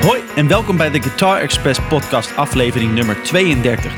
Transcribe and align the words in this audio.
Hoi 0.00 0.20
en 0.36 0.48
welkom 0.48 0.76
bij 0.76 0.90
de 0.90 1.02
Guitar 1.02 1.38
Express 1.38 1.80
podcast 1.88 2.36
aflevering 2.36 2.94
nummer 2.94 3.22
32. 3.22 3.92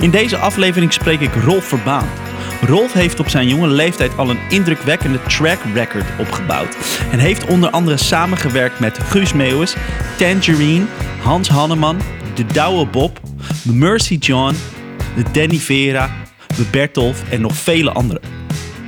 In 0.00 0.10
deze 0.10 0.36
aflevering 0.36 0.92
spreek 0.92 1.20
ik 1.20 1.34
Rolf 1.34 1.64
Verbaan. 1.64 2.08
Rolf 2.66 2.92
heeft 2.92 3.20
op 3.20 3.28
zijn 3.28 3.48
jonge 3.48 3.66
leeftijd 3.66 4.16
al 4.16 4.30
een 4.30 4.38
indrukwekkende 4.48 5.22
track 5.22 5.58
record 5.74 6.04
opgebouwd. 6.18 6.76
En 7.12 7.18
heeft 7.18 7.46
onder 7.46 7.70
andere 7.70 7.96
samengewerkt 7.96 8.80
met 8.80 8.98
Guus 8.98 9.32
Meeuwis, 9.32 9.74
Tangerine, 10.16 10.84
Hans 11.22 11.48
Hanneman, 11.48 12.00
De 12.34 12.46
Douwe 12.46 12.86
Bob, 12.86 13.20
Mercy 13.64 14.16
John, 14.16 14.54
de 15.16 15.24
Danny 15.32 15.58
Vera, 15.58 16.10
de 16.56 16.64
Bertolf 16.70 17.30
en 17.30 17.40
nog 17.40 17.54
vele 17.54 17.90
anderen. 17.90 18.39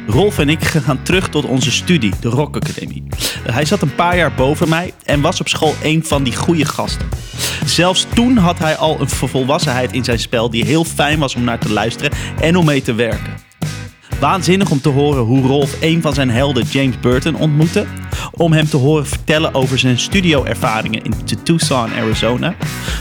Rolf 0.07 0.39
en 0.39 0.49
ik 0.49 0.65
gaan 0.65 1.03
terug 1.03 1.29
tot 1.29 1.45
onze 1.45 1.71
studie, 1.71 2.13
de 2.21 2.29
Rock 2.29 2.57
Academy. 2.57 3.03
Hij 3.51 3.65
zat 3.65 3.83
een 3.83 3.95
paar 3.95 4.17
jaar 4.17 4.33
boven 4.35 4.69
mij 4.69 4.93
en 5.05 5.21
was 5.21 5.41
op 5.41 5.49
school 5.49 5.75
een 5.83 6.05
van 6.05 6.23
die 6.23 6.37
goede 6.37 6.65
gasten. 6.65 7.09
Zelfs 7.65 8.07
toen 8.15 8.37
had 8.37 8.59
hij 8.59 8.77
al 8.77 9.01
een 9.01 9.09
volwassenheid 9.09 9.93
in 9.93 10.05
zijn 10.05 10.19
spel 10.19 10.51
die 10.51 10.65
heel 10.65 10.85
fijn 10.85 11.19
was 11.19 11.35
om 11.35 11.45
naar 11.45 11.59
te 11.59 11.73
luisteren 11.73 12.13
en 12.41 12.57
om 12.57 12.65
mee 12.65 12.83
te 12.83 12.95
werken. 12.95 13.35
Waanzinnig 14.21 14.71
om 14.71 14.81
te 14.81 14.89
horen 14.89 15.23
hoe 15.23 15.47
Rolf 15.47 15.77
een 15.81 16.03
van 16.03 16.15
zijn 16.15 16.31
helden 16.31 16.65
James 16.65 17.01
Burton 17.01 17.35
ontmoette. 17.35 17.87
Om 18.33 18.53
hem 18.53 18.69
te 18.69 18.77
horen 18.77 19.07
vertellen 19.07 19.55
over 19.55 19.79
zijn 19.79 19.99
studioervaringen 19.99 21.03
in 21.03 21.15
Tucson, 21.43 21.93
Arizona. 21.93 22.55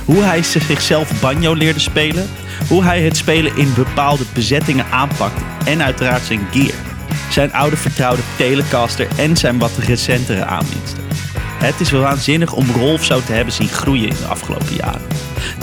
Hoe 0.05 0.21
hij 0.21 0.43
zichzelf 0.43 1.21
banjo 1.21 1.53
leerde 1.53 1.79
spelen. 1.79 2.29
Hoe 2.67 2.83
hij 2.83 3.01
het 3.01 3.17
spelen 3.17 3.57
in 3.57 3.73
bepaalde 3.73 4.23
bezettingen 4.33 4.85
aanpakte. 4.91 5.41
En 5.65 5.83
uiteraard 5.83 6.23
zijn 6.23 6.47
gear. 6.51 6.90
Zijn 7.31 7.53
oude 7.53 7.77
vertrouwde 7.77 8.21
Telecaster 8.37 9.07
en 9.17 9.37
zijn 9.37 9.59
wat 9.59 9.77
recentere 9.77 10.45
aanwinsten. 10.45 11.03
Het 11.37 11.79
is 11.79 11.91
wel 11.91 12.01
waanzinnig 12.01 12.53
om 12.53 12.71
Rolf 12.71 13.03
zo 13.03 13.21
te 13.21 13.31
hebben 13.31 13.53
zien 13.53 13.67
groeien 13.67 14.09
in 14.09 14.15
de 14.15 14.25
afgelopen 14.25 14.75
jaren. 14.75 15.01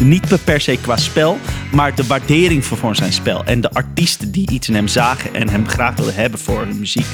Niet 0.03 0.45
per 0.45 0.61
se 0.61 0.79
qua 0.81 0.97
spel, 0.97 1.39
maar 1.73 1.95
de 1.95 2.07
waardering 2.07 2.65
voor 2.65 2.97
zijn 2.97 3.13
spel. 3.13 3.45
En 3.45 3.61
de 3.61 3.71
artiesten 3.71 4.31
die 4.31 4.51
iets 4.51 4.69
in 4.69 4.75
hem 4.75 4.89
zagen 4.89 5.35
en 5.35 5.49
hem 5.49 5.69
graag 5.69 5.97
wilden 5.97 6.15
hebben 6.15 6.41
voor 6.41 6.61
hun 6.61 6.79
muziek. 6.79 7.07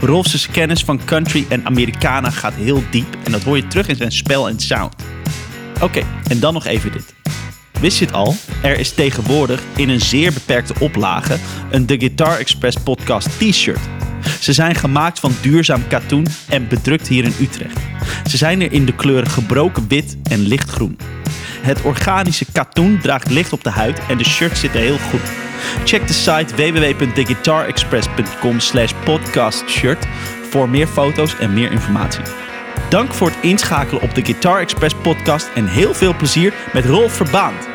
Rolf's 0.00 0.50
kennis 0.50 0.84
van 0.84 1.04
country 1.04 1.46
en 1.48 1.66
Americana 1.66 2.30
gaat 2.30 2.54
heel 2.54 2.82
diep 2.90 3.16
en 3.24 3.32
dat 3.32 3.42
hoor 3.42 3.56
je 3.56 3.66
terug 3.66 3.88
in 3.88 3.96
zijn 3.96 4.12
spel 4.12 4.48
en 4.48 4.60
sound. 4.60 4.94
Oké, 5.80 6.02
en 6.28 6.40
dan 6.40 6.52
nog 6.52 6.66
even 6.66 6.92
dit. 6.92 7.15
Wist 7.80 7.98
je 7.98 8.04
het 8.04 8.14
al? 8.14 8.34
Er 8.62 8.78
is 8.78 8.92
tegenwoordig 8.92 9.62
in 9.76 9.88
een 9.88 10.00
zeer 10.00 10.32
beperkte 10.32 10.74
oplage 10.78 11.36
een 11.70 11.86
The 11.86 11.98
Guitar 11.98 12.38
Express 12.38 12.76
podcast 12.76 13.28
t-shirt. 13.38 13.80
Ze 14.40 14.52
zijn 14.52 14.74
gemaakt 14.74 15.20
van 15.20 15.34
duurzaam 15.40 15.88
katoen 15.88 16.26
en 16.48 16.68
bedrukt 16.68 17.08
hier 17.08 17.24
in 17.24 17.34
Utrecht. 17.40 17.78
Ze 18.28 18.36
zijn 18.36 18.60
er 18.60 18.72
in 18.72 18.84
de 18.84 18.94
kleuren 18.94 19.30
gebroken 19.30 19.88
wit 19.88 20.16
en 20.30 20.40
lichtgroen. 20.40 20.98
Het 21.60 21.82
organische 21.82 22.46
katoen 22.52 22.98
draagt 23.02 23.30
licht 23.30 23.52
op 23.52 23.64
de 23.64 23.70
huid 23.70 24.00
en 24.08 24.18
de 24.18 24.24
shirts 24.24 24.60
zitten 24.60 24.80
heel 24.80 24.98
goed. 24.98 25.30
Check 25.84 26.06
de 26.06 26.12
site 26.12 26.54
www.theguitarexpress.com 26.54 28.60
slash 28.60 28.92
podcastshirt 29.04 30.06
voor 30.50 30.68
meer 30.68 30.86
foto's 30.86 31.38
en 31.38 31.54
meer 31.54 31.72
informatie. 31.72 32.22
Dank 32.88 33.14
voor 33.14 33.28
het 33.28 33.38
inschakelen 33.42 34.02
op 34.02 34.14
de 34.14 34.24
Guitar 34.24 34.60
Express 34.60 34.94
podcast 35.02 35.50
en 35.54 35.66
heel 35.66 35.94
veel 35.94 36.16
plezier 36.16 36.54
met 36.72 36.84
Rolf 36.84 37.12
Verbaand. 37.12 37.68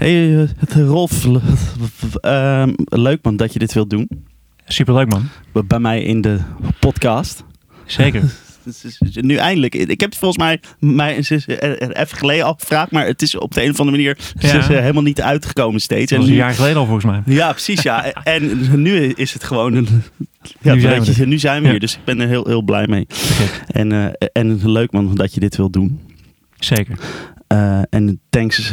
Hey 0.00 0.48
eh, 0.68 0.86
Rolf, 0.86 1.24
uh, 1.24 2.66
leuk 2.84 3.18
man 3.22 3.36
dat 3.36 3.52
je 3.52 3.58
dit 3.58 3.72
wilt 3.72 3.90
doen. 3.90 4.08
Superleuk 4.64 5.08
man. 5.08 5.28
Bij 5.66 5.78
mij 5.78 6.02
in 6.02 6.20
de 6.20 6.40
podcast. 6.78 7.44
Zeker. 7.86 8.22
nu 9.12 9.34
eindelijk. 9.34 9.74
Ik 9.74 10.00
heb 10.00 10.10
het 10.10 10.18
volgens 10.18 10.42
mij, 10.42 10.60
mij 10.78 11.16
even 11.16 12.18
geleden 12.18 12.44
al 12.44 12.54
gevraagd, 12.58 12.90
maar 12.90 13.06
het 13.06 13.22
is 13.22 13.34
op 13.36 13.54
de 13.54 13.62
een 13.62 13.70
of 13.70 13.80
andere 13.80 13.96
manier 13.96 14.18
ja. 14.38 14.66
helemaal 14.66 15.02
niet 15.02 15.20
uitgekomen 15.20 15.80
steeds. 15.80 16.10
Dat 16.10 16.18
was 16.18 16.28
een 16.28 16.34
jaar 16.34 16.54
geleden 16.54 16.76
al 16.76 16.84
volgens 16.84 17.04
mij. 17.04 17.22
Ja, 17.26 17.50
precies 17.50 17.82
ja. 17.82 18.12
en 18.22 18.82
nu 18.82 19.06
is 19.06 19.32
het 19.32 19.44
gewoon 19.44 19.74
een, 19.74 19.88
ja, 20.60 20.74
nu, 20.74 20.80
zijn 20.80 21.02
we, 21.02 21.24
nu 21.24 21.38
zijn 21.38 21.62
we 21.62 21.68
hier, 21.68 21.80
dus 21.80 21.94
ik 21.94 22.04
ben 22.04 22.20
er 22.20 22.28
heel, 22.28 22.46
heel 22.46 22.62
blij 22.62 22.86
mee. 22.86 23.06
En, 23.66 23.90
uh, 23.92 24.06
en 24.32 24.70
leuk 24.70 24.92
man 24.92 25.14
dat 25.14 25.34
je 25.34 25.40
dit 25.40 25.56
wilt 25.56 25.72
doen. 25.72 26.00
Zeker. 26.58 26.98
Uh, 27.52 27.82
en 27.90 28.20
thanks 28.30 28.72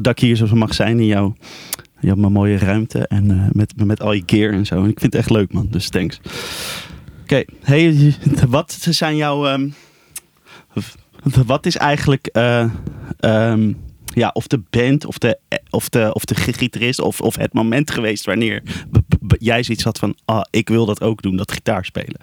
dat 0.00 0.12
ik 0.12 0.18
hier 0.18 0.36
zo 0.36 0.46
mag 0.52 0.74
zijn 0.74 1.00
in 1.00 1.06
jouw, 1.06 1.34
jouw 2.00 2.14
mooie 2.14 2.58
ruimte 2.58 3.06
en 3.06 3.30
uh, 3.30 3.46
met, 3.52 3.72
met 3.84 4.02
al 4.02 4.12
je 4.12 4.22
gear 4.26 4.52
en 4.52 4.66
zo. 4.66 4.82
En 4.82 4.88
ik 4.88 5.00
vind 5.00 5.12
het 5.12 5.22
echt 5.22 5.30
leuk 5.30 5.52
man, 5.52 5.68
dus 5.70 5.88
thanks. 5.88 6.20
Hey, 7.62 8.14
wat 8.48 8.76
zijn 8.90 9.16
jouw... 9.16 9.52
Um, 9.52 9.74
wat 11.46 11.66
is 11.66 11.76
eigenlijk... 11.76 12.28
Uh, 12.32 12.70
um, 13.20 13.82
ja, 14.14 14.30
of 14.32 14.46
de 14.46 14.62
band, 14.70 15.06
of 15.06 15.18
de, 15.18 15.38
of 15.70 15.88
de, 15.88 16.14
of 16.14 16.24
de 16.24 16.34
gitarist, 16.34 17.00
of, 17.00 17.20
of 17.20 17.36
het 17.36 17.52
moment 17.52 17.90
geweest 17.90 18.24
wanneer 18.24 18.62
jij 19.38 19.62
zoiets 19.62 19.84
had 19.84 19.98
van, 19.98 20.16
ah, 20.24 20.42
ik 20.50 20.68
wil 20.68 20.86
dat 20.86 21.00
ook 21.02 21.22
doen, 21.22 21.36
dat 21.36 21.52
gitaar 21.52 21.84
spelen? 21.84 22.20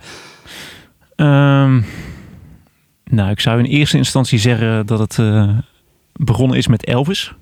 Um, 1.15 1.85
nou, 3.03 3.29
ik 3.29 3.39
zou 3.39 3.59
in 3.59 3.65
eerste 3.65 3.97
instantie 3.97 4.39
zeggen 4.39 4.85
dat 4.85 4.99
het 4.99 5.17
uh, 5.17 5.57
begonnen 6.13 6.57
is 6.57 6.67
met 6.67 6.85
Elvis. 6.85 7.33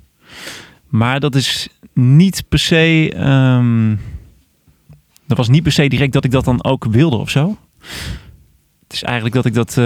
Maar 0.88 1.19
dat 1.19 1.36
is 1.36 1.69
niet 1.94 2.44
per 2.50 2.59
se. 2.59 3.13
Dat 5.30 5.38
was 5.38 5.50
niet 5.50 5.64
per 5.64 5.72
se 5.72 5.88
direct 5.88 6.14
dat 6.14 6.26
ik 6.26 6.32
dat 6.32 6.46
dan 6.46 6.64
ook 6.64 6.86
wilde 6.86 7.16
of 7.16 7.30
zo. 7.30 7.58
Het 8.84 8.94
is 8.94 9.04
eigenlijk 9.04 9.36
dat 9.36 9.46
ik 9.46 9.54
dat. 9.54 9.76
Uh, 9.78 9.86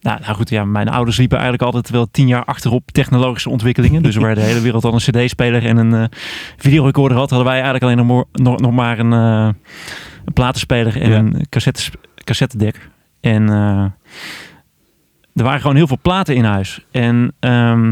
nou, 0.00 0.20
nou, 0.20 0.34
goed, 0.34 0.50
ja, 0.50 0.64
mijn 0.64 0.88
ouders 0.88 1.16
liepen 1.16 1.38
eigenlijk 1.38 1.66
altijd 1.66 1.90
wel 1.90 2.10
tien 2.10 2.26
jaar 2.26 2.44
achterop 2.44 2.90
technologische 2.90 3.50
ontwikkelingen. 3.50 4.02
Dus 4.02 4.16
waar 4.16 4.34
de 4.34 4.40
hele 4.40 4.60
wereld 4.60 4.84
al 4.84 4.92
een 4.92 4.98
CD-speler 4.98 5.66
en 5.66 5.76
een 5.76 5.92
uh, 5.92 6.04
videorecorder 6.56 7.18
had, 7.18 7.30
hadden 7.30 7.48
wij 7.48 7.60
eigenlijk 7.62 7.84
alleen 7.84 8.06
nog, 8.06 8.24
nog, 8.32 8.58
nog 8.60 8.72
maar 8.72 8.98
een, 8.98 9.12
uh, 9.12 9.48
een 10.24 10.32
platenspeler 10.32 11.00
en 11.00 11.10
ja. 11.10 11.18
een 11.18 11.46
cassette, 11.48 11.90
cassettedek. 12.24 12.90
En 13.20 13.48
er 15.34 15.44
waren 15.44 15.60
gewoon 15.60 15.76
heel 15.76 15.86
veel 15.86 15.98
platen 16.02 16.34
in 16.34 16.44
huis. 16.44 16.84
En 16.90 17.34
um, 17.40 17.90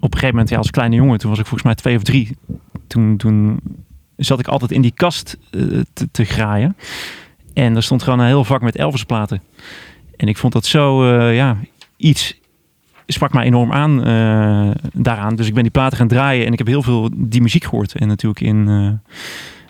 op 0.00 0.12
een 0.12 0.18
gegeven 0.18 0.28
moment, 0.28 0.48
ja, 0.48 0.56
als 0.56 0.70
kleine 0.70 0.96
jongen, 0.96 1.18
toen 1.18 1.30
was 1.30 1.38
ik 1.38 1.46
volgens 1.46 1.64
mij 1.64 1.74
twee 1.74 1.96
of 1.96 2.02
drie. 2.02 2.36
Toen, 2.86 3.16
toen 3.16 3.60
zat 4.18 4.38
ik 4.38 4.48
altijd 4.48 4.72
in 4.72 4.80
die 4.82 4.92
kast 4.94 5.38
uh, 5.50 5.80
te, 5.92 6.08
te, 6.10 6.24
graaien. 6.24 6.76
En 7.54 7.76
er 7.76 7.82
stond 7.82 8.02
gewoon 8.02 8.18
een 8.18 8.26
heel 8.26 8.44
vak 8.44 8.62
met 8.62 8.76
Elvis 8.76 9.04
platen. 9.04 9.42
En 10.16 10.28
ik 10.28 10.36
vond 10.36 10.52
dat 10.52 10.66
zo, 10.66 11.04
uh, 11.04 11.34
ja, 11.34 11.56
iets 11.96 12.40
sprak 13.06 13.32
mij 13.32 13.44
enorm 13.44 13.72
aan 13.72 14.08
uh, 14.08 14.70
daaraan. 14.92 15.36
Dus 15.36 15.46
ik 15.46 15.54
ben 15.54 15.62
die 15.62 15.72
platen 15.72 15.98
gaan 15.98 16.08
draaien 16.08 16.46
en 16.46 16.52
ik 16.52 16.58
heb 16.58 16.66
heel 16.66 16.82
veel 16.82 17.10
die 17.16 17.42
muziek 17.42 17.64
gehoord. 17.64 17.94
En 17.94 18.08
natuurlijk 18.08 18.40
in 18.40 18.66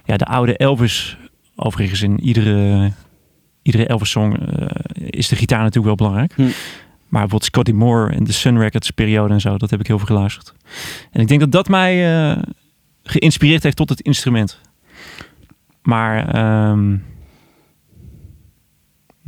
ja, 0.05 0.17
de 0.17 0.25
oude 0.25 0.57
Elvis, 0.57 1.19
overigens 1.57 2.03
in 2.03 2.21
iedere 2.21 2.91
iedere 3.69 3.87
Elvis 3.87 4.11
song 4.11 4.37
uh, 4.59 4.67
is 4.95 5.29
de 5.29 5.37
gitaar 5.37 5.59
natuurlijk 5.59 5.87
wel 5.87 5.95
belangrijk. 5.95 6.33
Hm. 6.33 6.43
Maar 6.43 7.21
bijvoorbeeld 7.21 7.45
Scotty 7.45 7.73
Moore 7.73 8.15
en 8.15 8.25
de 8.25 8.33
Sun 8.33 8.59
Records 8.59 8.91
periode 8.91 9.35
en 9.35 9.41
zo, 9.41 9.59
dat 9.59 9.71
heb 9.71 9.81
ik 9.81 9.87
heel 9.87 9.99
veel 9.99 10.07
geluisterd. 10.07 10.55
En 11.11 11.21
ik 11.21 11.29
denk 11.29 11.41
dat 11.41 11.53
dat 11.53 11.69
mij 11.69 12.05
geïnspireerd 13.11 13.63
heeft 13.63 13.77
tot 13.77 13.89
het 13.89 14.01
instrument. 14.01 14.61
Maar 15.83 16.19
um, 16.71 17.05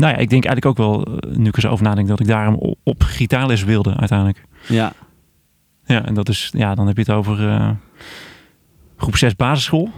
nou 0.00 0.12
ja, 0.12 0.18
ik 0.18 0.30
denk 0.30 0.44
eigenlijk 0.44 0.66
ook 0.66 0.76
wel, 0.76 1.04
eh, 1.04 1.36
nu 1.36 1.48
ik 1.48 1.56
er 1.56 1.60
zo 1.60 1.68
over 1.68 1.84
nadenk, 1.84 2.08
dat 2.08 2.20
ik 2.20 2.26
daarom 2.26 2.54
op, 2.54 2.78
op 2.82 3.02
gitaarles 3.02 3.64
wilde 3.64 3.96
uiteindelijk. 3.96 4.44
Ja. 4.68 4.92
Ja, 5.84 6.06
en 6.06 6.14
dat 6.14 6.28
is, 6.28 6.50
ja, 6.52 6.74
dan 6.74 6.86
heb 6.86 6.96
je 6.96 7.02
het 7.02 7.10
over 7.10 7.40
uh, 7.40 7.70
groep 8.96 9.16
6 9.16 9.36
basisschool. 9.36 9.90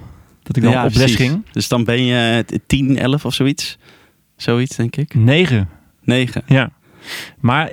Dat 0.42 0.56
ik 0.56 0.62
dan 0.62 0.72
ja, 0.72 0.84
op 0.84 0.94
les 0.94 1.14
ging. 1.14 1.44
Dus 1.52 1.68
dan 1.68 1.84
ben 1.84 2.04
je 2.04 2.44
10, 2.66 2.98
11 2.98 3.24
of 3.24 3.34
zoiets? 3.34 3.78
Zoiets, 4.36 4.76
denk 4.76 4.96
ik. 4.96 5.14
Negen. 5.14 5.68
Negen. 6.02 6.42
Ja. 6.46 6.70
Maar 7.40 7.72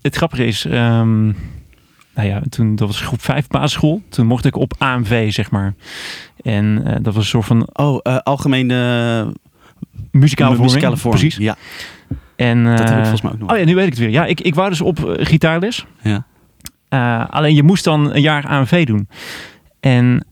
het 0.00 0.16
grappige 0.16 0.46
is, 0.46 0.64
um, 0.64 1.36
nou 2.14 2.28
ja, 2.28 2.42
toen 2.48 2.76
dat 2.76 2.88
was 2.88 3.00
groep 3.00 3.22
5 3.22 3.46
basisschool. 3.46 4.02
Toen 4.08 4.26
mocht 4.26 4.44
ik 4.44 4.56
op 4.56 4.74
AMV, 4.78 5.32
zeg 5.32 5.50
maar. 5.50 5.74
En 6.42 6.82
uh, 6.86 6.92
dat 7.02 7.14
was 7.14 7.16
een 7.16 7.24
soort 7.24 7.44
van. 7.44 7.68
Oh, 7.72 8.00
uh, 8.02 8.16
algemene 8.16 9.32
muzikale 10.10 10.56
vorming. 10.56 10.74
Muzikale. 10.74 10.96
Precies. 11.10 11.36
Ja. 11.36 11.56
En, 12.36 12.64
dat 12.64 12.78
heb 12.78 12.88
ik 12.88 12.94
volgens 12.94 13.22
mij 13.22 13.32
ook 13.32 13.38
nog. 13.38 13.50
Oh 13.50 13.58
ja, 13.58 13.64
nu 13.64 13.74
weet 13.74 13.84
ik 13.86 13.90
het 13.90 13.98
weer. 13.98 14.10
Ja, 14.10 14.26
ik, 14.26 14.40
ik 14.40 14.54
wou 14.54 14.68
dus 14.68 14.80
op 14.80 15.16
gitaarles. 15.16 15.86
Ja. 16.02 17.28
alleen 17.30 17.54
je 17.54 17.62
moest 17.62 17.84
dan 17.84 18.14
een 18.14 18.22
jaar 18.22 18.46
AMV 18.46 18.86
doen. 18.86 19.08
En 19.80 20.26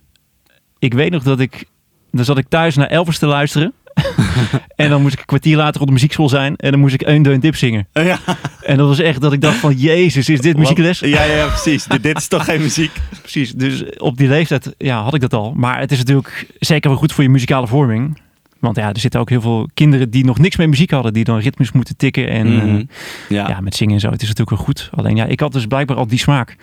ik 0.78 0.94
weet 0.94 1.10
nog 1.10 1.22
dat 1.22 1.40
ik 1.40 1.66
dan 2.12 2.24
zat 2.24 2.38
ik 2.38 2.48
thuis 2.48 2.76
naar 2.76 2.86
Elvis 2.86 3.18
te 3.18 3.26
luisteren. 3.26 3.72
en 4.76 4.88
dan 4.90 5.00
moest 5.00 5.12
ik 5.14 5.18
een 5.20 5.26
kwartier 5.26 5.56
later 5.56 5.80
op 5.80 5.86
de 5.86 5.92
muziekschool 5.92 6.28
zijn. 6.28 6.56
En 6.56 6.70
dan 6.70 6.80
moest 6.80 6.94
ik 6.94 7.02
een 7.06 7.22
deun 7.22 7.40
dip 7.40 7.56
zingen. 7.56 7.86
Ja. 7.92 8.18
En 8.62 8.76
dat 8.76 8.88
was 8.88 8.98
echt 8.98 9.20
dat 9.20 9.32
ik 9.32 9.40
dacht 9.40 9.56
van, 9.56 9.74
jezus, 9.74 10.28
is 10.28 10.40
dit 10.40 10.56
muziekles? 10.56 10.98
Ja, 10.98 11.22
ja, 11.24 11.46
precies. 11.46 11.84
Dit- 11.84 12.02
dit 12.02 12.16
is 12.18 12.28
toch 12.28 12.44
geen 12.44 12.60
muziek? 12.60 12.90
Precies, 13.20 13.52
dus 13.52 13.96
op 13.98 14.16
die 14.16 14.28
leeftijd 14.28 14.74
ja, 14.78 15.02
had 15.02 15.14
ik 15.14 15.20
dat 15.20 15.34
al. 15.34 15.52
Maar 15.56 15.80
het 15.80 15.92
is 15.92 15.98
natuurlijk 15.98 16.46
zeker 16.58 16.90
wel 16.90 16.98
goed 16.98 17.12
voor 17.12 17.24
je 17.24 17.30
muzikale 17.30 17.66
vorming. 17.66 18.20
Want 18.58 18.76
ja, 18.76 18.88
er 18.92 18.98
zitten 19.00 19.20
ook 19.20 19.30
heel 19.30 19.40
veel 19.40 19.68
kinderen 19.74 20.10
die 20.10 20.24
nog 20.24 20.38
niks 20.38 20.56
met 20.56 20.68
muziek 20.68 20.90
hadden. 20.90 21.12
Die 21.12 21.24
dan 21.24 21.38
ritmes 21.38 21.72
moeten 21.72 21.96
tikken. 21.96 22.28
En 22.28 22.46
eh, 22.46 22.52
Mhm. 22.64 22.82
ja. 23.28 23.48
ja. 23.48 23.60
met 23.60 23.74
zingen 23.74 23.94
en 23.94 24.00
zo. 24.00 24.10
Het 24.10 24.22
is 24.22 24.28
natuurlijk 24.28 24.56
wel 24.56 24.66
goed. 24.66 24.90
Alleen 24.94 25.16
ja, 25.16 25.24
ik 25.24 25.40
had 25.40 25.52
dus 25.52 25.66
blijkbaar 25.66 25.96
al 25.96 26.06
die 26.06 26.18
smaak. 26.18 26.56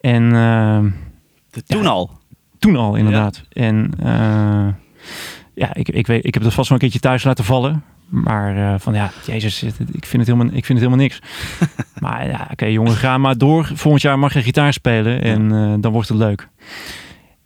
En 0.00 0.34
eh, 0.34 0.78
Toen 1.66 1.82
Ja. 1.82 1.88
al. 1.88 2.10
toen 2.58 2.76
al 2.76 2.94
inderdaad. 2.94 3.42
En 3.52 3.90
eh, 4.02 4.66
ja, 5.54 5.74
ik, 5.74 5.88
ik, 5.88 6.06
weet, 6.06 6.24
ik 6.24 6.34
heb 6.34 6.42
dat 6.42 6.54
vast 6.54 6.68
wel 6.68 6.78
een 6.78 6.82
keertje 6.84 7.08
thuis 7.08 7.24
laten 7.24 7.44
vallen. 7.44 7.84
Maar 8.08 8.56
eh, 8.56 8.80
van 8.80 8.94
ja, 8.94 9.10
jezus, 9.26 9.62
ik 9.62 10.06
vind 10.06 10.26
het 10.26 10.26
helemaal, 10.26 10.46
ik 10.46 10.64
vind 10.64 10.78
het 10.78 10.88
helemaal 10.88 10.96
niks. 10.96 11.18
maar 12.04 12.26
ja, 12.26 12.48
oké 12.50 12.64
jongen, 12.64 12.92
ga 12.92 13.18
maar 13.18 13.38
door. 13.38 13.70
Volgend 13.74 14.02
jaar 14.02 14.18
mag 14.18 14.34
je 14.34 14.42
gitaar 14.42 14.72
spelen 14.72 15.22
en 15.22 15.52
eh, 15.52 15.74
dan 15.78 15.92
wordt 15.92 16.08
het 16.08 16.18
leuk. 16.18 16.48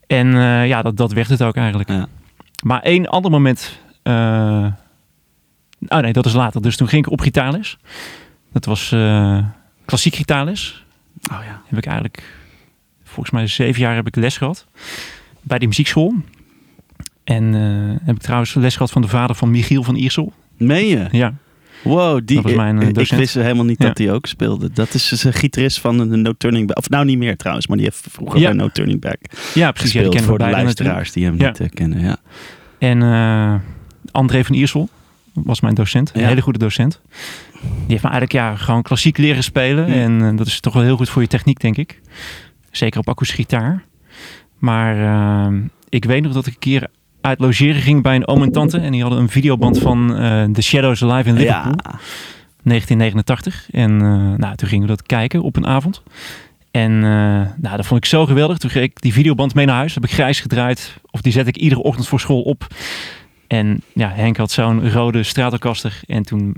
En 0.06 0.34
eh, 0.34 0.66
ja, 0.66 0.82
dat, 0.82 0.96
dat 0.96 1.12
werd 1.12 1.28
het 1.28 1.42
ook 1.42 1.56
eigenlijk. 1.56 1.88
Ja. 1.88 2.06
Maar 2.62 2.82
één 2.82 3.06
ander 3.06 3.30
moment... 3.30 3.80
oh 4.04 4.72
nee, 5.88 6.12
dat 6.12 6.26
is 6.26 6.32
later. 6.32 6.62
Dus 6.62 6.76
toen 6.76 6.88
ging 6.88 7.06
ik 7.06 7.12
op 7.12 7.20
gitaarles. 7.20 7.78
Dat 8.52 8.64
was 8.64 8.88
klassiek 9.84 10.14
gitaarles 10.14 10.86
Oh 11.32 11.38
ja. 11.44 11.62
heb 11.66 11.78
ik 11.78 11.86
eigenlijk 11.86 12.22
volgens 13.04 13.30
mij 13.30 13.46
zeven 13.46 13.80
jaar 13.80 13.94
heb 13.94 14.06
ik 14.06 14.16
les 14.16 14.36
gehad 14.36 14.66
bij 15.42 15.58
die 15.58 15.68
muziekschool. 15.68 16.14
En 17.28 17.54
eh, 17.54 18.06
heb 18.06 18.14
ik 18.16 18.22
trouwens 18.22 18.54
les 18.54 18.72
gehad 18.72 18.90
van 18.90 19.02
de 19.02 19.08
vader 19.08 19.36
van 19.36 19.50
Michiel 19.50 19.82
van 19.82 19.94
Iersel. 19.94 20.32
Meen 20.56 20.86
je? 20.86 21.06
Ja, 21.10 21.34
Wow, 21.82 22.20
die, 22.24 22.34
Dat 22.36 22.44
was 22.44 22.54
mijn, 22.54 22.82
eh, 22.82 22.88
ik 22.88 23.10
wist 23.10 23.34
helemaal 23.34 23.64
niet 23.64 23.82
Ja. 23.82 23.86
dat 23.86 23.98
hij 23.98 24.12
ook 24.12 24.26
speelde. 24.26 24.70
Dat 24.72 24.94
is 24.94 25.08
dus 25.08 25.24
een 25.24 25.32
gitarist 25.32 25.80
van 25.80 25.98
de 25.98 26.16
No 26.16 26.32
Turning 26.38 26.66
Back. 26.66 26.78
Of 26.78 26.88
nou 26.88 27.04
niet 27.04 27.18
meer 27.18 27.36
trouwens, 27.36 27.66
maar 27.66 27.76
die 27.76 27.86
heeft 27.86 28.06
vroeger 28.10 28.40
Ja. 28.40 28.48
bij 28.48 28.56
No 28.56 28.68
Turning 28.68 29.00
Back 29.00 29.16
ja 29.54 29.72
precies. 29.72 29.92
Ja, 29.92 30.00
die 30.00 30.12
gespeeld 30.12 30.22
voor 30.28 30.38
de 30.38 30.50
luisteraars 30.50 31.12
die 31.12 31.24
hem 31.24 31.36
niet 31.36 31.60
eh, 31.60 31.68
kennen. 31.68 32.00
Ja. 32.00 32.16
En 32.78 33.02
André 34.10 34.44
van 34.44 34.54
Iersel 34.54 34.88
was 35.32 35.60
mijn 35.60 35.74
docent. 35.74 36.10
Een 36.14 36.24
hele 36.24 36.40
goede 36.40 36.58
docent. 36.58 37.00
Die 37.62 37.70
heeft 37.88 38.02
me 38.02 38.10
eigenlijk 38.10 38.32
ja, 38.32 38.56
gewoon 38.56 38.82
klassiek 38.82 39.16
leren 39.18 39.42
spelen. 39.44 39.86
En 39.86 40.36
dat 40.36 40.46
is 40.46 40.60
toch 40.60 40.74
wel 40.74 40.82
heel 40.82 40.96
goed 40.96 41.08
voor 41.08 41.22
je 41.22 41.28
techniek, 41.28 41.60
denk 41.60 41.76
ik. 41.76 42.00
Zeker 42.70 43.00
op 43.00 43.08
akoestische 43.08 43.42
gitaar. 43.42 43.84
Maar 44.58 44.96
ik 45.88 46.04
weet 46.04 46.22
nog 46.22 46.32
dat 46.32 46.46
ik 46.46 46.52
een 46.52 46.58
keer 46.58 46.88
uit 47.28 47.40
logeren 47.40 47.82
ging 47.82 48.02
bij 48.02 48.14
een 48.14 48.28
oom 48.28 48.42
en 48.42 48.52
tante. 48.52 48.78
En 48.78 48.92
die 48.92 49.02
hadden 49.02 49.20
een 49.20 49.28
videoband 49.28 49.78
van 49.78 50.16
eh 50.16 50.44
The 50.44 50.62
Shadows 50.62 51.00
Live 51.00 51.28
in 51.28 51.34
Liverpool. 51.34 51.72
ja. 51.76 51.98
1989. 52.68 53.68
En 53.70 53.92
eh, 54.00 54.38
nou, 54.38 54.56
toen 54.56 54.68
gingen 54.68 54.86
we 54.86 54.94
dat 54.96 55.06
kijken 55.06 55.42
op 55.42 55.56
een 55.56 55.66
avond. 55.66 56.02
En 56.70 56.92
eh, 56.92 57.10
nou, 57.56 57.76
dat 57.76 57.86
vond 57.86 58.04
ik 58.04 58.10
zo 58.10 58.26
geweldig. 58.26 58.58
Toen 58.58 58.70
kreeg 58.70 58.84
ik 58.84 59.00
die 59.00 59.12
videoband 59.12 59.54
mee 59.54 59.66
naar 59.66 59.76
huis. 59.76 59.94
Heb 59.94 60.04
ik 60.04 60.10
grijs 60.10 60.40
gedraaid. 60.40 60.96
Of 61.10 61.20
die 61.20 61.32
zet 61.32 61.46
ik 61.46 61.56
iedere 61.56 61.82
ochtend 61.82 62.08
voor 62.08 62.20
school 62.20 62.42
op. 62.42 62.66
En 63.46 63.82
ja, 63.94 64.08
Henk 64.08 64.36
had 64.36 64.50
zo'n 64.50 64.90
rode 64.90 65.22
Stratocaster. 65.22 66.00
En 66.06 66.22
toen, 66.22 66.56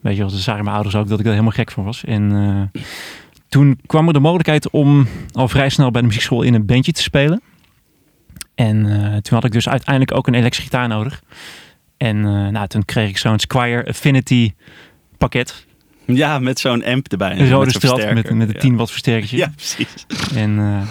weet 0.00 0.14
je 0.14 0.20
wel, 0.20 0.30
toen 0.30 0.38
zagen 0.38 0.64
mijn 0.64 0.74
ouders 0.74 0.96
ook 0.96 1.08
dat 1.08 1.18
ik 1.18 1.24
daar 1.24 1.34
helemaal 1.34 1.56
gek 1.56 1.70
voor 1.70 1.84
was. 1.84 2.04
En 2.04 2.70
toen 3.48 3.80
kwam 3.86 4.06
er 4.06 4.12
de 4.12 4.20
mogelijkheid 4.20 4.70
om 4.70 5.06
al 5.32 5.48
vrij 5.48 5.68
snel 5.68 5.90
bij 5.90 6.00
de 6.00 6.06
muziekschool 6.06 6.42
in 6.42 6.54
een 6.54 6.66
bandje 6.66 6.92
te 6.92 7.02
spelen. 7.02 7.42
En 8.68 8.86
eh, 8.86 9.16
toen 9.16 9.34
had 9.34 9.44
ik 9.44 9.52
dus 9.52 9.68
uiteindelijk 9.68 10.16
ook 10.16 10.26
een 10.26 10.34
elektrische 10.34 10.62
gitaar 10.62 10.88
nodig. 10.88 11.22
En 11.96 12.16
eh, 12.16 12.48
nou, 12.48 12.66
toen 12.66 12.84
kreeg 12.84 13.08
ik 13.08 13.18
zo'n 13.18 13.38
Squire 13.38 13.88
Affinity 13.88 14.52
pakket. 15.18 15.66
ja, 16.06 16.38
met 16.38 16.58
zo'n 16.58 16.84
amp 16.84 17.08
erbij. 17.08 17.38
Een 17.38 17.50
rode 17.50 17.70
zo'n 17.70 17.80
strat 17.80 18.14
met, 18.14 18.30
met 18.34 18.48
een 18.48 18.54
Ja. 18.54 18.60
10 18.60 18.76
watt 18.76 18.90
versterkertje. 18.90 19.36
Ja, 19.36 19.52
precies. 19.56 20.06
En 20.34 20.58
eh, 20.58 20.88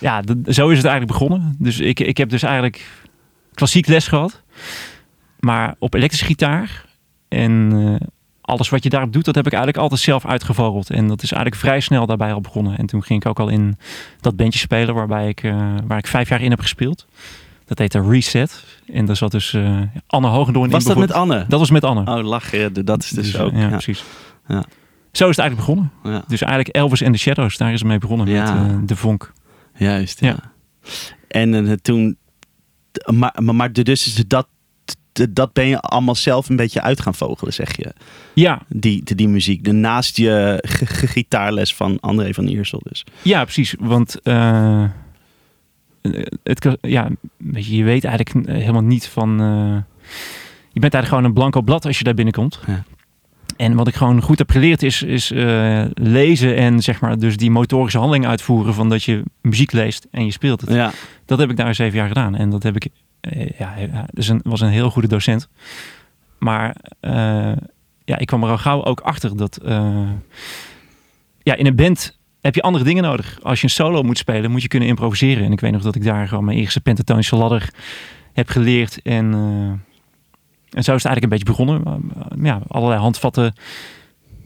ja, 0.00 0.22
zo 0.46 0.68
is 0.68 0.76
het 0.76 0.86
eigenlijk 0.86 1.06
begonnen. 1.06 1.56
Dus 1.58 1.78
ik, 1.80 2.00
ik 2.00 2.16
heb 2.16 2.28
dus 2.28 2.42
eigenlijk 2.42 2.90
klassiek 3.54 3.86
les 3.86 4.06
gehad. 4.08 4.42
Maar 5.38 5.74
op 5.78 5.94
elektrische 5.94 6.26
gitaar. 6.26 6.84
En 7.28 7.72
alles 8.42 8.68
wat 8.68 8.82
je 8.82 8.88
daarop 8.90 9.12
doet, 9.12 9.24
dat 9.24 9.34
heb 9.34 9.46
ik 9.46 9.52
eigenlijk 9.52 9.82
altijd 9.82 10.00
zelf 10.00 10.26
uitgevogeld. 10.26 10.90
En 10.90 11.08
dat 11.08 11.22
is 11.22 11.32
eigenlijk 11.32 11.62
vrij 11.62 11.80
snel 11.80 12.06
daarbij 12.06 12.32
al 12.32 12.40
begonnen. 12.40 12.78
En 12.78 12.86
toen 12.86 13.02
ging 13.02 13.20
ik 13.20 13.28
ook 13.28 13.40
al 13.40 13.48
in 13.48 13.76
dat 14.20 14.36
bandje 14.36 14.58
spelen 14.58 14.94
waarbij 14.94 15.28
ik, 15.28 15.42
eh, 15.42 15.74
waar 15.86 15.98
ik 15.98 16.06
vijf 16.06 16.28
jaar 16.28 16.40
in 16.40 16.50
heb 16.50 16.60
gespeeld. 16.60 17.06
Dat 17.64 17.78
heette 17.78 18.00
Reset. 18.08 18.64
En 18.92 19.04
daar 19.06 19.16
zat 19.16 19.30
dus 19.30 19.52
eh, 19.54 19.80
Anne 20.06 20.28
Hogendoorn 20.28 20.66
in. 20.66 20.72
Was 20.72 20.84
dat 20.84 20.96
met. 20.98 21.12
Anne? 21.12 21.44
Dat 21.48 21.58
was 21.58 21.70
met 21.70 21.84
Anne. 21.84 22.16
Oh, 22.18 22.24
lachen. 22.24 22.84
Dat 22.84 23.02
is 23.02 23.08
dus, 23.10 23.32
Dus, 23.32 23.40
ook. 23.40 23.52
ja, 23.52 23.58
Ja. 23.58 23.68
precies. 23.68 24.04
Ja. 24.48 24.64
Zo 25.12 25.28
is 25.28 25.36
het 25.36 25.38
eigenlijk 25.38 25.56
begonnen. 25.56 25.90
Ja. 26.02 26.24
Dus 26.28 26.40
eigenlijk 26.40 26.76
Elvis 26.76 27.00
en 27.00 27.12
de 27.12 27.18
Shadows, 27.18 27.56
daar 27.56 27.72
is 27.72 27.78
het 27.78 27.88
mee 27.88 27.98
begonnen 27.98 28.26
Ja. 28.28 28.54
met 28.54 28.70
eh, 28.72 28.78
de 28.86 28.96
vonk. 28.96 29.32
Juist, 29.76 30.20
ja. 30.20 30.36
En 31.28 31.78
toen... 31.82 32.16
Maar, 33.12 33.34
maar, 33.42 33.54
maar 33.54 33.72
dus 33.72 34.06
is 34.06 34.24
dat, 34.26 34.46
dat 35.30 35.52
ben 35.52 35.66
je 35.66 35.80
allemaal 35.80 36.14
zelf 36.14 36.48
een 36.48 36.56
beetje 36.56 36.80
uit 36.82 37.00
gaan 37.00 37.14
vogelen, 37.14 37.52
zeg 37.52 37.76
je. 37.76 37.92
Ja, 38.34 38.62
Die, 38.68 39.04
die, 39.04 39.16
die 39.16 39.28
muziek. 39.28 39.64
De, 39.64 39.72
naast 39.72 40.16
je 40.16 40.58
gitaarles 40.84 41.74
van 41.74 42.00
André 42.00 42.34
van 42.34 42.46
Iersel 42.46 42.80
dus. 42.84 43.04
Ja, 43.22 43.42
precies. 43.42 43.74
Want 43.78 44.20
eh, 44.22 44.84
het, 46.42 46.76
ja, 46.80 47.08
weet 47.36 47.66
je, 47.66 47.76
je 47.76 47.84
weet 47.84 48.04
eigenlijk 48.04 48.48
helemaal 48.48 48.82
niet 48.82 49.06
van. 49.06 49.40
eh, 49.40 49.76
je 50.72 50.80
bent 50.80 50.94
eigenlijk 50.94 51.06
gewoon 51.08 51.24
een 51.24 51.32
blanco 51.32 51.62
blad 51.62 51.86
als 51.86 51.98
je 51.98 52.04
daar 52.04 52.14
binnenkomt. 52.14 52.60
Ja. 52.66 52.84
En 53.56 53.74
wat 53.74 53.88
ik 53.88 53.94
gewoon 53.94 54.22
goed 54.22 54.38
heb 54.38 54.50
geleerd 54.50 54.82
is, 54.82 55.02
is 55.02 55.30
eh, 55.30 55.84
lezen 55.94 56.56
en 56.56 56.80
zeg 56.82 57.00
maar 57.00 57.18
dus 57.18 57.36
die 57.36 57.50
motorische 57.50 57.98
handeling 57.98 58.26
uitvoeren 58.26 58.74
van 58.74 58.88
dat 58.88 59.02
je 59.04 59.22
muziek 59.40 59.72
leest 59.72 60.06
en 60.10 60.24
je 60.24 60.30
speelt 60.30 60.60
het. 60.60 60.70
Ja. 60.70 60.92
Dat 61.26 61.38
heb 61.38 61.50
ik 61.50 61.56
daar 61.56 61.74
zeven 61.74 61.98
jaar 61.98 62.08
gedaan. 62.08 62.34
En 62.34 62.50
dat 62.50 62.62
heb 62.62 62.76
ik, 62.76 62.86
ja, 63.58 63.76
ja, 63.76 64.06
dus 64.12 64.28
een, 64.28 64.40
was 64.44 64.60
een 64.60 64.68
heel 64.68 64.90
goede 64.90 65.08
docent. 65.08 65.48
Maar 66.38 66.76
eh, 67.00 67.52
ja, 68.04 68.18
ik 68.18 68.26
kwam 68.26 68.42
er 68.42 68.50
al 68.50 68.58
gauw 68.58 68.84
ook 68.84 69.00
achter 69.00 69.36
dat 69.36 69.56
eh, 69.56 70.10
ja, 71.42 71.54
in 71.54 71.66
een 71.66 71.76
band 71.76 72.18
heb 72.40 72.54
je 72.54 72.62
andere 72.62 72.84
dingen 72.84 73.02
nodig. 73.02 73.38
Als 73.42 73.58
je 73.58 73.64
een 73.64 73.72
solo 73.72 74.02
moet 74.02 74.18
spelen, 74.18 74.50
moet 74.50 74.62
je 74.62 74.68
kunnen 74.68 74.88
improviseren. 74.88 75.44
En 75.44 75.52
ik 75.52 75.60
weet 75.60 75.72
nog 75.72 75.82
dat 75.82 75.94
ik 75.94 76.04
daar 76.04 76.28
gewoon 76.28 76.44
mijn 76.44 76.58
eerste 76.58 76.80
pentatonische 76.80 77.36
ladder 77.36 77.70
heb 78.32 78.48
geleerd. 78.48 79.02
En, 79.02 79.32
eh, 79.34 80.76
en 80.76 80.84
zo 80.84 80.94
is 80.94 81.02
het 81.02 81.04
eigenlijk 81.04 81.22
een 81.22 81.28
beetje 81.28 81.44
begonnen. 81.44 82.12
Ja, 82.42 82.60
allerlei 82.68 83.00
handvatten 83.00 83.54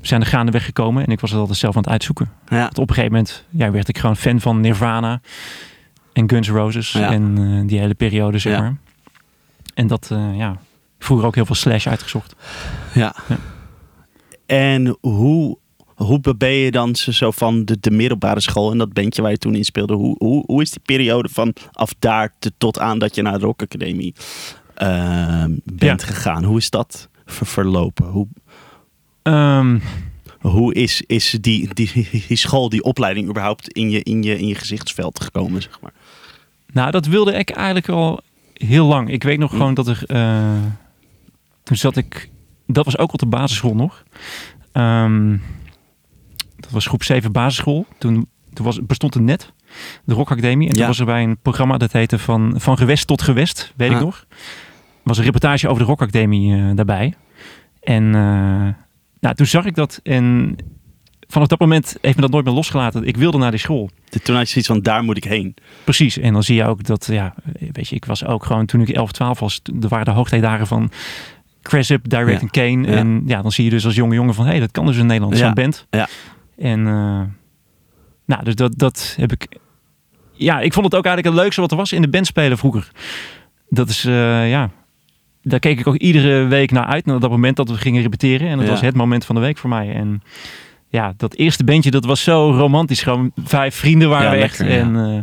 zijn 0.00 0.20
er 0.20 0.26
gaandeweg 0.26 0.64
gekomen. 0.64 1.04
En 1.04 1.12
ik 1.12 1.20
was 1.20 1.30
het 1.30 1.40
altijd 1.40 1.58
zelf 1.58 1.76
aan 1.76 1.82
het 1.82 1.90
uitzoeken. 1.90 2.30
Ja. 2.48 2.66
Op 2.66 2.78
een 2.78 2.94
gegeven 2.94 3.12
moment 3.12 3.44
ja, 3.50 3.70
werd 3.70 3.88
ik 3.88 3.98
gewoon 3.98 4.16
fan 4.16 4.40
van 4.40 4.60
Nirvana 4.60 5.20
en 6.16 6.30
Guns 6.30 6.48
N' 6.48 6.52
Roses. 6.52 6.92
Ja. 6.92 7.12
En 7.12 7.38
eh, 7.38 7.68
die 7.68 7.78
hele 7.78 7.94
periode, 7.94 8.38
zeg 8.38 8.52
Ja. 8.52 8.60
maar. 8.60 8.76
En 9.74 9.86
dat, 9.86 10.08
eh, 10.12 10.36
ja, 10.36 10.58
vroeger 10.98 11.26
ook 11.26 11.34
heel 11.34 11.46
veel 11.46 11.54
Slash 11.54 11.86
uitgezocht. 11.86 12.34
Ja. 12.94 13.14
Ja. 13.28 13.36
En 14.46 14.96
hoe, 15.00 15.58
hoe 15.94 16.20
ben 16.38 16.50
je 16.52 16.70
dan 16.70 16.94
zo- 16.96 17.12
zo 17.12 17.30
van 17.30 17.64
de, 17.64 17.76
de 17.80 17.90
middelbare 17.90 18.40
school 18.40 18.70
en 18.72 18.78
dat 18.78 18.92
bandje 18.92 19.22
waar 19.22 19.30
je 19.30 19.38
toen 19.38 19.54
in 19.54 19.64
speelde? 19.64 19.94
Hoe, 19.94 20.14
hoe, 20.18 20.42
hoe 20.46 20.62
is 20.62 20.70
die 20.70 20.80
periode 20.84 21.28
van 21.32 21.52
af 21.72 21.94
daar 21.98 22.34
te- 22.38 22.52
tot 22.58 22.78
aan 22.78 22.98
dat 22.98 23.14
je 23.14 23.22
naar 23.22 23.38
de 23.38 23.44
Rock 23.44 23.62
Academie 23.62 24.14
eh, 24.74 25.44
bent 25.64 26.02
gegaan? 26.02 26.44
Hoe 26.44 26.58
is 26.58 26.70
dat 26.70 27.08
ver- 27.26 27.46
verlopen? 27.46 28.06
Hoe, 28.06 28.26
Ehm, 29.22 29.78
hoe 30.40 30.74
is, 30.74 31.02
is 31.06 31.36
die, 31.40 31.74
die, 31.74 32.08
die 32.28 32.36
school, 32.36 32.68
die 32.68 32.82
opleiding 32.82 33.28
überhaupt 33.28 33.68
in 33.68 33.90
je, 33.90 34.02
in, 34.02 34.22
je, 34.22 34.38
in 34.38 34.46
je 34.46 34.54
gezichtsveld 34.54 35.20
gekomen, 35.20 35.62
zeg 35.62 35.80
maar? 35.80 35.92
Nou, 36.76 36.90
dat 36.90 37.06
wilde 37.06 37.32
ik 37.32 37.50
eigenlijk 37.50 37.88
al 37.88 38.20
heel 38.52 38.86
lang. 38.86 39.10
Ik 39.10 39.22
weet 39.22 39.38
nog 39.38 39.50
Hm. 39.50 39.56
gewoon 39.56 39.74
dat 39.74 39.86
er... 39.88 40.02
eh, 40.06 40.50
toen 41.62 41.76
zat 41.76 41.96
ik... 41.96 42.30
Dat 42.66 42.84
was 42.84 42.98
ook 42.98 43.12
op 43.12 43.18
de 43.18 43.26
basisschool 43.26 43.74
nog. 43.74 44.02
Ehm, 44.72 45.36
dat 46.56 46.70
was 46.70 46.86
groep 46.86 47.02
7 47.02 47.32
basisschool. 47.32 47.86
Toen, 47.98 48.28
toen 48.52 48.64
was, 48.64 48.78
bestond 48.86 49.14
het 49.14 49.22
net, 49.22 49.52
de 50.04 50.14
Rock 50.14 50.30
Academie. 50.30 50.66
En 50.68 50.72
toen 50.72 50.82
Ja. 50.82 50.88
was 50.88 50.98
er 50.98 51.06
bij 51.06 51.22
een 51.22 51.38
programma 51.42 51.76
dat 51.76 51.92
heette 51.92 52.18
Van, 52.18 52.54
van 52.56 52.76
Gewest 52.78 53.06
tot 53.06 53.22
Gewest, 53.22 53.72
weet 53.76 53.90
ik 53.90 53.96
Ah. 53.96 54.02
nog. 54.02 54.26
was 55.02 55.18
een 55.18 55.24
reportage 55.24 55.68
over 55.68 55.82
de 55.82 55.88
Rock 55.88 56.00
Academie 56.02 56.54
eh, 56.56 56.70
daarbij. 56.74 57.14
En 57.82 58.04
eh, 58.14 58.68
nou, 59.20 59.34
toen 59.34 59.46
zag 59.46 59.64
ik 59.64 59.74
dat 59.74 60.00
en 60.02 60.56
vanaf 61.28 61.46
dat 61.48 61.58
moment 61.58 61.96
heeft 62.00 62.14
me 62.16 62.20
dat 62.22 62.30
nooit 62.30 62.44
meer 62.44 62.54
losgelaten. 62.54 63.04
Ik 63.04 63.16
wilde 63.16 63.38
naar 63.38 63.50
die 63.50 63.60
school. 63.60 63.90
Toen 64.22 64.34
had 64.36 64.44
je 64.44 64.50
zoiets 64.50 64.68
van, 64.70 64.80
daar 64.80 65.04
moet 65.04 65.16
ik 65.16 65.24
heen. 65.24 65.54
Precies. 65.84 66.18
En 66.18 66.32
dan 66.32 66.42
zie 66.42 66.54
je 66.56 66.64
ook 66.66 66.84
dat, 66.84 67.08
ja, 67.10 67.34
weet 67.72 67.88
je, 67.88 67.96
ik 67.96 68.04
was 68.04 68.24
ook 68.24 68.44
gewoon 68.44 68.66
toen 68.66 68.80
ik 68.80 68.88
11, 68.88 69.12
12 69.12 69.40
was, 69.40 69.60
er 69.82 69.88
waren 69.88 70.04
de 70.04 70.10
hoogtijdagen 70.10 70.66
van 70.66 70.90
Cresip, 71.62 72.08
Direct 72.08 72.30
Ja. 72.30 72.38
en 72.40 72.50
Kane. 72.50 72.90
Ja. 72.90 72.96
En 72.96 73.22
ja, 73.26 73.42
dan 73.42 73.52
zie 73.52 73.64
je 73.64 73.70
dus 73.70 73.84
als 73.84 73.94
jonge 73.94 74.14
jongen 74.14 74.34
van, 74.34 74.44
hé, 74.44 74.50
hey, 74.50 74.60
dat 74.60 74.70
kan 74.70 74.86
dus 74.86 74.96
in 74.96 75.06
Nederland, 75.06 75.36
Ja. 75.38 75.44
zo'n 75.44 75.54
band. 75.54 75.86
Ja. 75.90 76.08
En 76.58 76.86
eh, 76.86 77.20
nou, 78.26 78.44
dus 78.44 78.54
dat, 78.54 78.72
dat 78.78 79.14
heb 79.18 79.32
ik, 79.32 79.46
ja, 80.32 80.60
ik 80.60 80.72
vond 80.72 80.84
het 80.84 80.94
ook 80.94 81.04
eigenlijk 81.04 81.34
het 81.34 81.44
leukste 81.44 81.60
wat 81.60 81.70
er 81.70 81.76
was 81.76 81.92
in 81.92 82.02
de 82.02 82.08
band 82.08 82.26
spelen 82.26 82.58
vroeger. 82.58 82.90
Dat 83.68 83.88
is, 83.88 84.04
eh, 84.04 84.50
ja, 84.50 84.70
daar 85.42 85.58
keek 85.58 85.78
ik 85.80 85.86
ook 85.86 85.96
iedere 85.96 86.44
week 86.44 86.70
naar 86.70 86.84
uit. 86.86 87.06
Naar 87.06 87.20
dat 87.20 87.30
moment 87.30 87.56
dat 87.56 87.68
we 87.68 87.74
gingen 87.76 88.02
repeteren. 88.02 88.48
En 88.48 88.56
dat 88.56 88.66
Ja. 88.66 88.72
was 88.72 88.80
het 88.80 88.94
moment 88.94 89.24
van 89.24 89.34
de 89.34 89.40
week 89.40 89.58
voor 89.58 89.70
mij. 89.70 89.94
En 89.94 90.22
ja, 90.88 91.14
dat 91.16 91.34
eerste 91.34 91.64
bandje, 91.64 91.90
dat 91.90 92.04
was 92.04 92.22
zo 92.22 92.50
romantisch. 92.50 93.02
Gewoon 93.02 93.32
vijf 93.44 93.74
vrienden 93.74 94.08
waren 94.08 94.30
Ja, 94.30 94.36
we 94.36 94.42
echt. 94.42 94.58
lekker. 94.58 94.78
En 94.78 94.96
eh, 94.96 95.20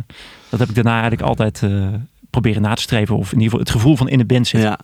dat 0.48 0.60
heb 0.60 0.68
ik 0.68 0.74
daarna 0.74 0.92
eigenlijk 0.92 1.22
altijd 1.22 1.62
eh, 1.62 1.88
proberen 2.30 2.62
na 2.62 2.74
te 2.74 2.82
streven. 2.82 3.16
Of 3.16 3.26
in 3.32 3.40
ieder 3.40 3.44
geval 3.44 3.58
het 3.60 3.70
gevoel 3.70 3.96
van 3.96 4.08
in 4.08 4.18
de 4.18 4.24
band 4.24 4.46
zitten. 4.46 4.70
Ja. 4.70 4.78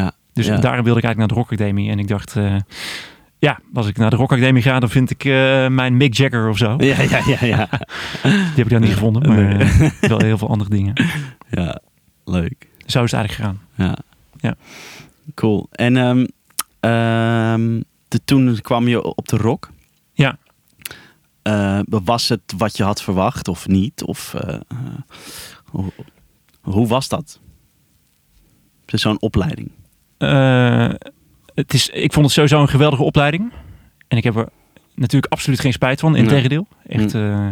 Ja. 0.00 0.12
Dus 0.32 0.46
ja. 0.46 0.56
daarom 0.56 0.84
wilde 0.84 0.98
ik 0.98 1.04
eigenlijk 1.04 1.18
naar 1.18 1.28
de 1.28 1.34
Rock 1.34 1.52
Academy. 1.60 1.90
En 1.90 1.98
ik 1.98 2.08
dacht, 2.08 2.36
eh, 2.36 2.56
ja, 3.38 3.58
als 3.74 3.86
ik 3.86 3.96
naar 3.96 4.10
de 4.10 4.16
Rock 4.16 4.32
Academy 4.32 4.62
ga, 4.62 4.80
dan 4.80 4.88
vind 4.90 5.10
ik 5.10 5.24
mijn 5.70 5.96
Mick 5.96 6.14
Jagger 6.14 6.48
of 6.48 6.56
zo. 6.56 6.74
Ja, 6.78 7.00
ja, 7.02 7.20
ja, 7.26 7.46
ja. 7.46 7.68
Die 8.22 8.32
heb 8.54 8.64
ik 8.64 8.68
daar 8.70 8.80
niet 8.80 8.92
gevonden, 8.92 9.28
maar 9.28 9.56
Nee. 9.56 9.90
wel 10.00 10.20
heel 10.20 10.38
veel 10.38 10.48
andere 10.48 10.70
dingen. 10.70 10.92
ja. 11.50 11.80
Leuk. 12.24 12.68
Zo 12.86 13.02
is 13.04 13.10
het 13.10 13.20
eigenlijk 13.20 13.32
gegaan. 13.32 13.60
Ja. 13.74 13.96
Ja. 14.40 14.54
Cool. 15.34 15.66
En 15.72 15.96
ehm, 16.80 17.80
de, 18.08 18.20
toen 18.24 18.60
kwam 18.60 18.88
je 18.88 19.14
op 19.16 19.28
de 19.28 19.36
rock. 19.36 19.70
Ja. 20.12 20.38
Eh, 21.42 21.80
was 21.86 22.28
het 22.28 22.40
wat 22.56 22.76
je 22.76 22.82
had 22.82 23.02
verwacht 23.02 23.48
of 23.48 23.68
niet? 23.68 24.02
Of 24.04 24.34
eh, 24.34 24.60
hoe, 25.64 25.92
hoe 26.60 26.86
was 26.86 27.08
dat? 27.08 27.40
Zo'n 28.86 29.20
opleiding. 29.20 29.70
Het 31.54 31.74
is, 31.74 31.88
ik 31.88 32.12
vond 32.12 32.24
het 32.24 32.34
sowieso 32.34 32.60
een 32.60 32.68
geweldige 32.68 33.02
opleiding. 33.02 33.52
En 34.08 34.16
ik 34.16 34.24
heb 34.24 34.36
er 34.36 34.48
natuurlijk 34.94 35.32
absoluut 35.32 35.60
geen 35.60 35.72
spijt 35.72 36.00
van. 36.00 36.12
Nee. 36.12 36.22
Integendeel. 36.22 36.66
Echt, 36.86 37.14
Mm. 37.14 37.20
eh, 37.20 37.48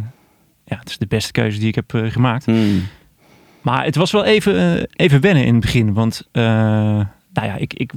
ja, 0.64 0.78
het 0.78 0.88
is 0.88 0.98
de 0.98 1.06
beste 1.06 1.32
keuze 1.32 1.58
die 1.58 1.68
ik 1.68 1.74
heb 1.74 1.90
gemaakt. 2.08 2.44
Hmm. 2.44 2.82
Maar 3.62 3.84
het 3.84 3.96
was 3.96 4.10
wel 4.10 4.24
even, 4.24 4.86
even 4.90 5.20
wennen 5.20 5.44
in 5.44 5.52
het 5.52 5.60
begin. 5.62 5.92
Want 5.92 6.28
uh, 6.32 6.42
nou 7.32 7.46
ja, 7.46 7.54
ik, 7.56 7.74
ik, 7.74 7.92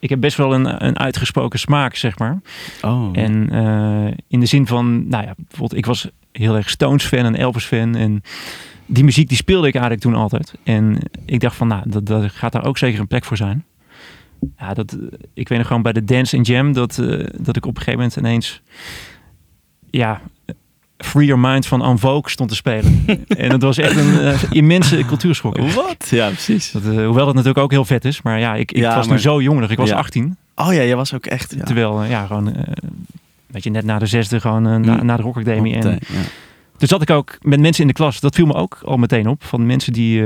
ik 0.00 0.08
heb 0.08 0.20
best 0.20 0.36
wel 0.36 0.54
een, 0.54 0.84
een 0.86 0.98
uitgesproken 0.98 1.58
smaak, 1.58 1.94
zeg 1.94 2.18
maar. 2.18 2.40
Oh. 2.82 3.08
En 3.12 3.54
uh, 3.54 4.12
in 4.28 4.40
de 4.40 4.46
zin 4.46 4.66
van, 4.66 5.08
nou 5.08 5.24
ja, 5.24 5.34
bijvoorbeeld 5.36 5.78
ik 5.78 5.86
was 5.86 6.08
heel 6.32 6.56
erg 6.56 6.70
Stones 6.70 7.04
fan 7.04 7.24
en 7.24 7.36
Elvis 7.36 7.64
fan. 7.64 7.94
En 7.94 8.22
die 8.86 9.04
muziek 9.04 9.28
die 9.28 9.36
speelde 9.36 9.66
ik 9.66 9.74
eigenlijk 9.74 10.04
toen 10.04 10.14
altijd. 10.14 10.54
En 10.62 10.98
ik 11.26 11.40
dacht 11.40 11.56
van, 11.56 11.66
nou, 11.68 11.90
dat, 11.90 12.06
dat 12.06 12.32
gaat 12.32 12.52
daar 12.52 12.64
ook 12.64 12.78
zeker 12.78 13.00
een 13.00 13.06
plek 13.06 13.24
voor 13.24 13.36
zijn. 13.36 13.64
Ja, 14.58 14.74
dat, 14.74 14.96
ik 15.34 15.48
weet 15.48 15.58
nog 15.58 15.66
gewoon 15.66 15.82
bij 15.82 15.92
de 15.92 16.04
Dance 16.04 16.36
and 16.36 16.46
Jam 16.46 16.72
dat, 16.72 16.98
uh, 16.98 17.26
dat 17.40 17.56
ik 17.56 17.66
op 17.66 17.76
een 17.76 17.82
gegeven 17.82 17.98
moment 17.98 18.16
ineens, 18.16 18.62
ja, 19.90 20.20
Free 21.04 21.26
Your 21.26 21.40
Mind 21.40 21.66
van 21.66 21.84
En 21.84 21.98
Vogue 21.98 22.30
stond 22.30 22.48
te 22.48 22.54
spelen. 22.54 23.04
en 23.28 23.48
dat 23.48 23.62
was 23.62 23.78
echt 23.78 23.96
een 23.96 24.12
uh, 24.14 24.42
immense 24.50 25.04
cultuurschok. 25.04 25.58
Wat? 25.58 26.06
Ja, 26.10 26.26
precies. 26.28 26.70
Dat, 26.70 26.82
uh, 26.84 26.88
hoewel 27.04 27.24
dat 27.24 27.34
natuurlijk 27.34 27.58
ook 27.58 27.70
heel 27.70 27.84
vet 27.84 28.04
is. 28.04 28.22
Maar 28.22 28.38
ja, 28.38 28.54
ik, 28.54 28.72
ik 28.72 28.76
Ja, 28.78 28.94
was 28.96 29.06
maar- 29.06 29.14
nu 29.14 29.20
zo 29.22 29.42
jong 29.42 29.60
nog. 29.60 29.70
Ik 29.70 29.76
was 29.78 29.88
Ja. 29.88 29.96
18. 29.96 30.36
Oh 30.54 30.66
ja, 30.72 30.82
jij 30.82 30.96
was 30.96 31.14
ook 31.14 31.26
echt... 31.26 31.54
Ja. 31.58 31.64
Terwijl, 31.64 32.02
uh, 32.02 32.10
ja, 32.10 32.26
gewoon... 32.26 32.54
weet 33.46 33.64
je, 33.64 33.70
net 33.70 33.84
na 33.84 33.98
de 33.98 34.06
zesde 34.06 34.40
gewoon 34.40 34.62
na, 34.62 34.78
Mm. 34.78 35.04
na 35.06 35.16
de 35.16 35.22
Rock 35.22 35.36
Academy. 35.36 35.72
En, 35.74 35.98
dus 36.78 36.88
zat 36.88 37.02
ik 37.02 37.10
ook 37.10 37.38
met 37.40 37.60
mensen 37.60 37.82
in 37.82 37.88
de 37.88 37.94
klas. 37.94 38.20
Dat 38.20 38.34
viel 38.34 38.46
me 38.46 38.54
ook 38.54 38.78
al 38.84 38.96
meteen 38.96 39.28
op. 39.28 39.44
Van 39.44 39.66
mensen 39.66 39.92
die... 39.92 40.22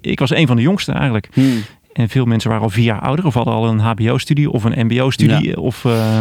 ik 0.00 0.18
was 0.18 0.30
een 0.34 0.46
van 0.46 0.56
de 0.56 0.62
jongsten 0.62 0.94
eigenlijk. 0.94 1.28
Hmm. 1.32 1.62
En 1.92 2.08
veel 2.08 2.24
mensen 2.24 2.48
waren 2.50 2.64
al 2.64 2.70
vier 2.70 2.84
jaar 2.84 3.00
ouder. 3.00 3.26
Of 3.26 3.34
hadden 3.34 3.54
al 3.54 3.68
een 3.68 3.78
hbo-studie 3.80 4.50
of 4.50 4.64
een 4.64 4.86
mbo-studie. 4.86 5.60
Of... 5.60 5.84
uh, 5.84 6.20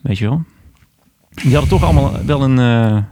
weet 0.00 0.18
je 0.18 0.24
wel. 0.28 0.42
Die 1.34 1.50
hadden 1.52 1.68
toch 1.70 1.82
allemaal 1.82 2.24
wel 2.24 2.42
een 2.42 2.58
uh, 2.58 3.02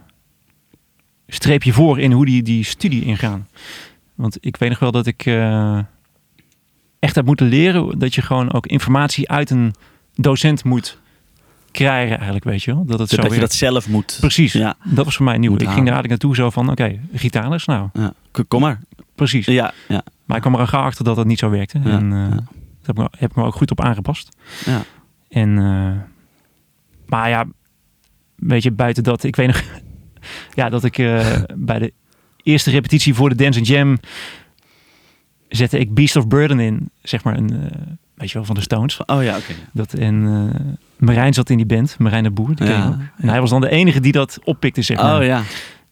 streepje 1.26 1.72
voor 1.72 1.98
in 2.00 2.12
hoe 2.12 2.24
die 2.26 2.42
die 2.42 2.64
studie 2.64 3.04
ingaan. 3.04 3.48
Want 4.14 4.36
ik 4.40 4.56
weet 4.56 4.68
nog 4.70 4.78
wel 4.78 4.90
dat 4.92 5.06
ik 5.06 5.26
uh, 5.26 5.78
echt 6.98 7.14
heb 7.14 7.24
moeten 7.24 7.46
leren 7.46 7.98
dat 7.98 8.14
je 8.14 8.22
gewoon 8.22 8.52
ook 8.52 8.66
informatie 8.66 9.28
uit 9.30 9.50
een 9.50 9.74
docent 10.14 10.64
moet 10.64 10.98
krijgen 11.70 12.14
eigenlijk, 12.16 12.44
weet 12.44 12.62
je 12.62 12.74
wel. 12.74 12.84
Dat, 12.84 12.98
het 12.98 13.10
Dat, 13.10 13.26
zo 13.28 13.34
je 13.34 13.40
dat 13.40 13.52
zelf 13.52 13.88
moet... 13.88 14.16
Precies, 14.20 14.52
Ja. 14.52 14.74
dat 14.84 15.04
was 15.04 15.16
voor 15.16 15.24
mij 15.24 15.38
nieuw. 15.38 15.50
Moet 15.50 15.60
Ik 15.62 15.68
ging 15.68 15.84
daar 15.86 15.94
eigenlijk 15.94 16.22
naartoe 16.22 16.44
zo 16.44 16.50
van, 16.50 16.70
oké, 16.70 17.00
gitaarles, 17.14 17.64
nou, 17.64 17.88
Ja. 17.92 18.12
Kom 18.48 18.60
maar. 18.60 18.80
precies. 19.14 19.46
Ja, 19.46 19.72
ja, 19.88 20.02
Maar 20.24 20.36
ik 20.36 20.42
kwam 20.42 20.54
er 20.54 20.60
al 20.60 20.66
gauw 20.66 20.82
achter 20.82 21.04
dat 21.04 21.16
dat 21.16 21.26
niet 21.26 21.38
zo 21.38 21.50
werkte. 21.50 21.80
Ja, 21.84 21.90
En 21.90 22.10
uh, 22.12 22.18
ja. 22.18 22.28
daar 22.28 22.38
heb 22.82 22.88
ik, 22.88 22.96
me- 22.96 23.08
heb 23.18 23.30
ik 23.30 23.36
me 23.36 23.44
ook 23.44 23.54
goed 23.54 23.70
op 23.70 23.80
aangepast. 23.80 24.36
ja. 24.64 24.82
En, 25.28 25.48
uh, 25.56 25.92
maar 27.06 27.28
ja, 27.28 27.44
weet 28.46 28.62
je, 28.62 28.70
buiten 28.70 29.02
dat, 29.02 29.24
ik 29.24 29.36
weet 29.36 29.46
nog, 29.46 29.62
ja, 30.54 30.68
dat 30.68 30.84
ik 30.84 30.98
uh, 30.98 31.26
bij 31.56 31.78
de 31.78 31.92
eerste 32.42 32.70
repetitie 32.70 33.14
voor 33.14 33.28
de 33.28 33.34
Dance 33.34 33.58
and 33.58 33.68
Jam 33.68 33.98
zette 35.48 35.78
ik 35.78 35.94
Beast 35.94 36.16
of 36.16 36.28
Burden 36.28 36.60
in, 36.60 36.90
zeg 37.02 37.24
maar, 37.24 37.36
een, 37.36 37.52
uh, 37.52 37.60
weet 38.14 38.28
je 38.28 38.34
wel, 38.34 38.44
van 38.44 38.54
de 38.54 38.60
Stones. 38.60 39.04
Oh 39.06 39.22
ja, 39.22 39.36
oké. 39.36 39.52
Dat, 39.72 39.94
en 39.94 40.22
uh, 40.22 40.72
Marijn 40.96 41.34
zat 41.34 41.50
in 41.50 41.56
die 41.56 41.66
band, 41.66 41.98
Marijn 41.98 42.22
de 42.22 42.30
Boer, 42.30 42.54
die 42.54 42.66
Ja. 42.66 43.12
En 43.16 43.28
hij 43.28 43.40
was 43.40 43.50
dan 43.50 43.60
de 43.60 43.70
enige 43.70 44.00
die 44.00 44.12
dat 44.12 44.38
oppikte, 44.44 44.82
zeg 44.82 44.96
maar. 44.96 45.18
Oh 45.18 45.24
ja. 45.24 45.42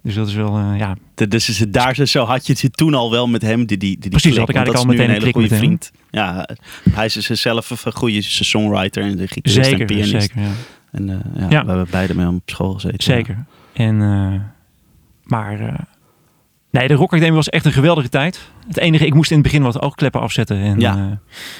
Dus 0.02 0.14
dat 0.14 0.28
is 0.28 0.34
wel, 0.34 0.58
uh, 0.58 0.78
ja, 0.78 0.96
De- 1.14 1.28
Dus 1.28 1.64
daar 1.68 2.06
zo 2.06 2.24
had 2.24 2.46
je 2.46 2.56
het 2.60 2.76
toen 2.76 2.94
al 2.94 3.10
wel 3.10 3.28
met 3.28 3.42
hem, 3.42 3.66
die, 3.66 3.76
die, 3.76 3.98
die 3.98 4.10
Precies, 4.10 4.30
klik, 4.32 4.38
had 4.40 4.48
ik 4.48 4.54
eigenlijk 4.54 4.86
al 4.86 4.90
meteen 4.90 5.06
een 5.08 5.12
hele 5.14 5.26
een 5.26 5.32
goede 5.32 5.48
klik 5.48 5.60
vriend. 5.60 5.90
Ja, 6.10 6.48
hij 6.90 7.04
is 7.04 7.12
dus 7.12 7.40
zelf 7.40 7.84
een 7.84 7.92
goede 7.92 8.22
songwriter 8.22 9.02
en 9.02 9.16
de 9.16 9.26
gitarist 9.28 9.56
en 9.58 9.64
zeker, 9.64 9.84
pianist. 9.86 10.10
zeker, 10.10 10.40
ja. 10.40 10.50
En 10.92 11.08
uh, 11.08 11.16
ja, 11.34 11.46
Ja. 11.48 11.62
we 11.62 11.68
hebben 11.68 11.86
beide 11.90 12.14
met 12.14 12.24
hem 12.26 12.34
op 12.34 12.42
school 12.50 12.72
gezeten. 12.74 13.02
Zeker. 13.02 13.44
En, 13.72 14.00
uh, 14.00 14.34
maar, 15.22 15.60
uh, 15.60 15.74
nee, 16.70 16.88
de 16.88 16.94
Rock 16.94 17.12
Academy 17.12 17.34
was 17.34 17.48
echt 17.48 17.64
een 17.64 17.72
geweldige 17.72 18.08
tijd. 18.08 18.40
Het 18.66 18.78
enige, 18.78 19.06
ik 19.06 19.14
moest 19.14 19.30
in 19.30 19.36
het 19.36 19.46
begin 19.46 19.62
wat 19.62 19.80
oogkleppen 19.82 20.20
afzetten. 20.20 20.56
En, 20.56 20.80
Ja. 20.80 20.96
uh, 20.96 21.04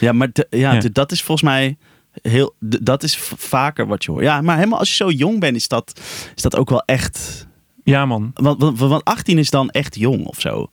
Ja, 0.01 0.13
maar 0.13 0.29
de- 0.33 0.47
ja, 0.51 0.73
Ja. 0.73 0.81
de- 0.81 0.93
dat 0.93 1.13
is 1.13 1.23
volgens 1.23 1.49
mij 1.51 1.77
heel, 2.23 2.55
de- 2.59 2.83
dat 2.83 3.03
is 3.03 3.17
vaker 3.37 3.87
wat 3.87 4.05
je 4.05 4.11
hoort. 4.11 4.25
Ja, 4.25 4.41
maar 4.41 4.57
helemaal 4.57 4.79
als 4.79 4.89
je 4.89 4.95
zo 4.95 5.11
jong 5.11 5.41
bent, 5.41 5.57
is 5.57 5.69
dat, 5.69 6.01
is 6.35 6.43
dat 6.43 6.57
ook 6.57 6.71
wel 6.71 6.83
echt. 6.85 7.47
ja, 7.85 8.07
man. 8.07 8.31
Want, 8.35 8.61
want, 8.63 8.79
want 8.79 9.05
18 9.05 9.39
is 9.39 9.51
dan 9.51 9.71
echt 9.71 9.97
jong 9.99 10.25
of 10.27 10.41
zo. 10.41 10.71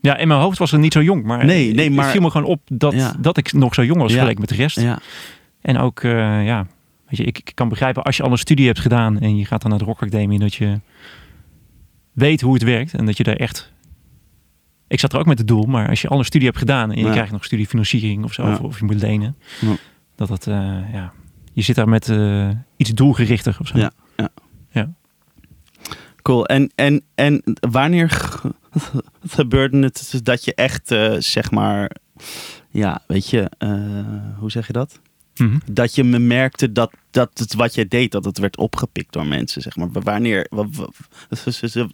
Ja, 0.00 0.16
in 0.16 0.28
mijn 0.28 0.40
hoofd 0.40 0.58
was 0.58 0.70
het 0.70 0.80
niet 0.80 0.92
zo 0.92 1.02
jong. 1.02 1.24
Maar, 1.24 1.44
Nee, 1.44 1.74
nee, 1.74 1.90
maar- 1.90 2.02
het 2.04 2.12
viel 2.12 2.22
me 2.22 2.30
gewoon 2.30 2.46
op 2.46 2.60
dat, 2.64 2.92
Ja. 2.92 3.14
dat 3.18 3.36
ik 3.36 3.52
nog 3.52 3.74
zo 3.74 3.84
jong 3.84 4.00
was 4.00 4.10
vergeleken 4.10 4.40
met 4.40 4.48
de 4.48 4.54
rest. 4.54 4.80
Ja, 4.80 4.98
En 5.60 5.78
ook, 5.78 6.02
uh, 6.02 6.46
ja, 6.46 6.66
weet 7.18 7.20
je, 7.20 7.24
ik, 7.24 7.38
ik 7.48 7.54
kan 7.54 7.68
begrijpen 7.68 8.02
als 8.02 8.16
je 8.16 8.22
al 8.22 8.30
een 8.30 8.38
studie 8.38 8.66
hebt 8.66 8.78
gedaan 8.80 9.18
en 9.20 9.36
je 9.36 9.44
gaat 9.44 9.60
dan 9.62 9.70
naar 9.70 9.78
de 9.78 9.84
Rock 9.84 10.02
Academy, 10.02 10.38
dat 10.38 10.54
je 10.54 10.80
weet 12.12 12.40
hoe 12.40 12.54
het 12.54 12.62
werkt 12.62 12.94
en 12.94 13.06
dat 13.06 13.16
je 13.16 13.22
daar 13.24 13.36
echt... 13.36 13.72
Ik 14.88 15.00
zat 15.00 15.12
er 15.12 15.18
ook 15.18 15.26
met 15.26 15.38
het 15.38 15.48
doel, 15.48 15.64
maar 15.64 15.88
als 15.88 16.02
je 16.02 16.08
al 16.08 16.18
een 16.18 16.24
studie 16.24 16.46
hebt 16.46 16.58
gedaan 16.58 16.90
en 16.92 16.98
je 16.98 17.04
Ja. 17.04 17.12
krijgt 17.12 17.32
nog 17.32 17.44
studiefinanciering 17.44 18.24
of 18.24 18.32
zo, 18.32 18.48
Ja. 18.48 18.56
of, 18.62 18.78
je 18.78 18.84
moet 18.84 19.00
lenen, 19.00 19.36
Ja. 19.60 19.76
dat 20.14 20.28
het, 20.28 20.46
uh, 20.46 20.54
ja, 20.92 21.12
je 21.52 21.62
zit 21.62 21.76
daar 21.76 21.88
met 21.88 22.08
uh, 22.08 22.50
iets 22.76 22.90
doelgerichter 22.90 23.56
of 23.60 23.66
zo. 23.66 23.78
Ja, 23.78 23.90
ja. 24.16 24.28
Ja. 24.70 24.92
cool. 26.22 26.46
En, 26.46 26.70
en, 26.74 27.02
en 27.14 27.42
wanneer 27.70 28.10
ge- 28.10 28.54
gebeurde 29.28 29.78
het 29.82 30.20
dat 30.22 30.44
je 30.44 30.54
echt, 30.54 30.90
eh, 30.90 31.14
zeg 31.18 31.50
maar, 31.50 31.90
ja, 32.70 33.02
weet 33.06 33.30
je, 33.30 33.50
eh, 33.58 34.38
hoe 34.38 34.50
zeg 34.50 34.66
je 34.66 34.72
dat? 34.72 35.00
Mhm. 35.42 35.58
dat 35.72 35.94
je 35.94 36.04
me 36.04 36.18
merkte 36.18 36.72
dat, 36.72 36.92
dat 37.10 37.30
het 37.34 37.54
wat 37.54 37.74
jij 37.74 37.88
deed, 37.88 38.12
dat 38.12 38.24
het 38.24 38.38
werd 38.38 38.56
opgepikt 38.56 39.12
door 39.12 39.26
mensen, 39.26 39.62
zeg 39.62 39.76
maar. 39.76 39.88
Wanneer, 39.92 40.46
wa- 40.50 40.66
wa- 40.72 40.88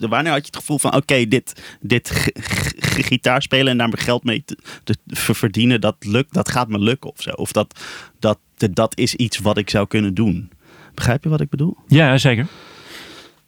wanneer 0.09 0.33
had 0.33 0.40
je 0.40 0.47
het 0.47 0.57
gevoel 0.57 0.78
van, 0.78 0.95
oké, 0.95 1.26
dit, 1.28 1.62
dit 1.81 2.31
gitaar 2.78 3.43
spelen 3.43 3.73
en 3.73 3.78
daar 3.78 3.88
mijn 3.88 4.02
geld 4.02 4.25
mee 4.25 4.43
te, 4.45 4.59
te 4.85 4.97
ver- 5.07 5.35
verdienen, 5.37 5.81
dat 5.81 5.97
lukt, 6.00 6.35
dat 6.35 6.49
gaat 6.50 6.69
me 6.69 6.78
lukken 6.78 7.11
of 7.11 7.23
zo. 7.23 7.31
Of 7.31 7.52
dat, 7.52 7.81
dat, 8.19 8.38
dat 8.73 8.99
is 8.99 9.14
iets 9.14 9.38
wat 9.38 9.59
ik 9.59 9.71
zou 9.71 9.87
kunnen 9.87 10.14
doen. 10.14 10.50
Begrijp 10.95 11.23
je 11.25 11.28
wat 11.28 11.40
ik 11.40 11.49
bedoel? 11.50 11.76
Ja, 11.87 12.19
zeker. 12.19 12.47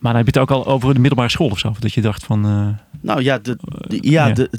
Maar 0.01 0.13
dan 0.13 0.25
heb 0.25 0.35
je 0.35 0.41
het 0.41 0.51
ook 0.51 0.57
al 0.59 0.67
over 0.73 0.95
de 0.95 1.01
middelbare 1.01 1.29
school 1.31 1.49
of 1.51 1.59
zo. 1.59 1.75
Dat 1.79 1.93
je 1.93 2.01
dacht 2.01 2.25
van... 2.25 2.47
uh, 2.47 2.69
Nou 3.01 3.23
ja, 3.23 3.39
de, 3.39 3.57
de- 3.89 3.99
ja, 4.11 4.27
ja. 4.27 4.33
De, 4.33 4.51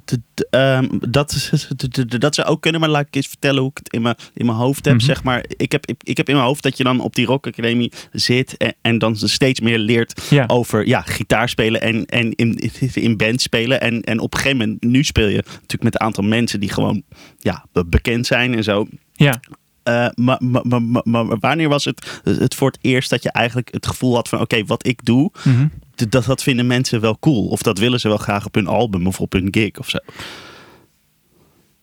um, 0.52 1.00
dat, 1.10 1.32
is- 1.32 1.68
dat 2.20 2.36
zou 2.36 2.48
ook 2.48 2.62
kunnen, 2.62 2.82
maar 2.82 2.90
laat 2.90 3.08
ik 3.08 3.16
eens 3.16 3.28
vertellen 3.28 3.62
hoe 3.62 3.70
ik 3.72 3.78
het 3.78 3.94
in 3.94 4.02
mijn, 4.02 4.16
in 4.34 4.46
mijn 4.46 4.58
hoofd 4.58 4.86
heb. 4.86 4.94
Mhm. 4.96 5.04
Zeg 5.06 5.24
maar, 5.24 5.44
ik, 5.58 5.72
heb, 5.72 5.86
ik, 5.86 6.02
ik 6.04 6.18
heb 6.18 6.30
in 6.30 6.36
mijn 6.36 6.48
hoofd 6.48 6.64
dat 6.64 6.78
je 6.78 6.84
dan 6.84 7.00
op 7.00 7.16
die 7.16 7.26
Rock 7.26 7.48
Academy 7.48 7.92
zit 8.12 8.58
en, 8.58 8.74
en 8.82 8.98
dan 8.98 9.16
steeds 9.16 9.60
meer 9.60 9.78
leert 9.78 10.22
ja. 10.30 10.44
over 10.48 10.88
ja, 10.88 11.02
gitaar 11.02 11.50
spelen 11.50 11.82
en, 11.82 12.06
en 12.06 12.32
in, 12.36 12.60
in 12.94 13.18
band 13.18 13.42
spelen. 13.42 13.82
En, 13.82 14.02
en 14.02 14.20
op 14.20 14.34
een 14.34 14.40
gegeven 14.40 14.58
moment, 14.64 14.84
nu 14.84 15.04
speel 15.04 15.28
je 15.28 15.44
natuurlijk 15.46 15.84
met 15.84 15.94
een 15.94 16.02
aantal 16.08 16.24
mensen 16.24 16.60
die 16.60 16.70
gewoon 16.72 17.04
ja, 17.40 17.66
be- 17.72 17.86
bekend 17.86 18.26
zijn 18.28 18.56
en 18.56 18.64
zo. 18.64 18.88
ja. 19.14 19.40
Uh, 19.84 20.08
maar, 20.16 20.38
maar, 20.44 20.82
maar, 20.82 21.02
maar, 21.04 21.40
wanneer 21.40 21.70
was 21.70 21.86
het, 21.86 22.22
het 22.24 22.56
voor 22.56 22.68
het 22.68 22.80
eerst 22.82 23.10
dat 23.10 23.24
je 23.24 23.32
eigenlijk 23.32 23.72
het 23.74 23.88
gevoel 23.88 24.16
had 24.16 24.30
van 24.30 24.40
oké, 24.40 24.66
wat 24.66 24.86
ik 24.88 25.06
doe, 25.06 25.32
Mhm. 25.44 25.68
dat, 26.10 26.26
dat 26.26 26.44
vinden 26.44 26.68
mensen 26.68 27.02
wel 27.02 27.20
cool. 27.20 27.48
Of 27.48 27.62
dat 27.62 27.78
willen 27.78 28.00
ze 28.00 28.08
wel 28.08 28.18
graag 28.18 28.46
op 28.46 28.56
hun 28.56 28.68
album 28.68 29.08
of 29.08 29.20
op 29.20 29.32
hun 29.32 29.48
gig 29.52 29.78
of 29.80 29.90
zo. 29.90 29.98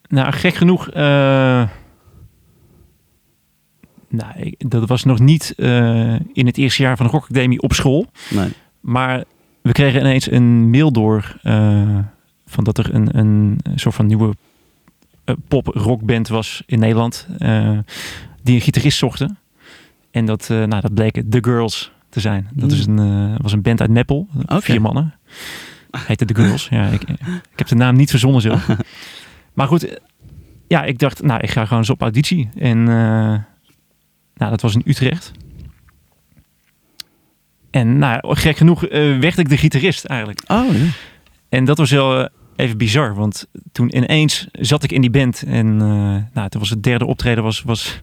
Nou, 0.09 0.33
gek 0.33 0.55
genoeg. 0.55 0.89
eh, 0.91 1.69
nou, 4.09 4.33
ik- 4.37 4.71
dat 4.71 4.89
was 4.89 5.05
nog 5.05 5.19
niet 5.19 5.53
eh, 5.57 6.15
in 6.33 6.47
het 6.47 6.57
eerste 6.59 6.83
jaar 6.83 6.97
van 6.97 7.07
de 7.07 7.13
Rock 7.13 7.23
Academy 7.31 7.57
op 7.59 7.73
school. 7.73 8.07
Nee. 8.31 8.49
Maar 8.81 9.25
we 9.63 9.73
kregen 9.73 10.01
ineens 10.01 10.31
een 10.31 10.71
mail 10.71 10.93
door 10.93 11.39
eh, 11.43 11.99
van 12.47 12.65
dat 12.65 12.79
er 12.79 12.95
een, 12.95 13.19
een 13.19 13.59
soort 13.75 13.95
van 13.95 14.07
nieuwe 14.07 14.35
pop-rockband 15.49 16.29
was 16.29 16.63
in 16.67 16.79
Nederland. 16.79 17.27
Uh, 17.39 17.79
die 18.43 18.55
een 18.55 18.61
gitarist 18.61 18.99
zochten. 18.99 19.39
En 20.11 20.27
dat, 20.27 20.49
uh, 20.51 20.65
nou, 20.65 20.81
dat 20.81 20.95
bleken 20.95 21.29
The 21.29 21.39
Girls 21.41 21.93
te 22.09 22.21
zijn. 22.21 22.49
Dat 22.53 22.73
is 22.73 22.87
een, 22.87 23.37
was 23.37 23.53
een 23.53 23.63
band 23.63 23.81
uit 23.81 23.91
Meppel. 23.91 24.29
Okay. 24.43 24.61
Vier 24.61 24.81
mannen. 24.81 25.15
Heette 25.91 26.25
The 26.25 26.35
Girls. 26.35 26.69
ja, 26.71 26.87
ik, 26.87 27.03
ik 27.03 27.19
heb 27.57 27.67
de 27.67 27.75
naam 27.75 27.97
niet 27.97 28.11
verzonnen 28.11 28.41
zelf. 28.41 28.69
maar 29.55 29.67
goed, 29.67 30.01
ja, 30.69 30.85
ik 30.85 30.99
dacht, 30.99 31.23
nou, 31.23 31.41
ik 31.41 31.51
ga 31.51 31.65
gewoon 31.65 31.79
eens 31.79 31.91
op 31.91 32.01
auditie. 32.01 32.49
En 32.55 32.85
nou, 34.39 34.51
dat 34.51 34.61
was 34.61 34.75
in 34.75 34.83
Utrecht. 34.85 35.33
En 37.71 37.99
nou, 37.99 38.37
gek 38.37 38.57
genoeg 38.57 38.89
uh, 38.89 39.19
werd 39.19 39.39
ik 39.39 39.49
de 39.49 39.57
gitarist 39.57 40.05
eigenlijk. 40.05 40.43
Oh, 40.47 40.73
ja. 40.73 40.87
En 41.49 41.65
dat 41.65 41.79
was 41.79 41.91
wel 41.91 42.29
even 42.59 42.79
bizar, 42.79 43.15
want 43.15 43.49
toen 43.73 43.97
ineens 43.97 44.49
zat 44.53 44.83
ik 44.83 44.93
in 44.93 45.01
die 45.01 45.11
band. 45.11 45.43
En 45.43 45.67
uh, 45.67 46.17
nou, 46.33 46.49
toen 46.49 46.61
was 46.61 46.71
het 46.71 46.83
derde 46.83 47.07
optreden 47.07 47.45
was, 47.45 47.63
was 47.63 48.03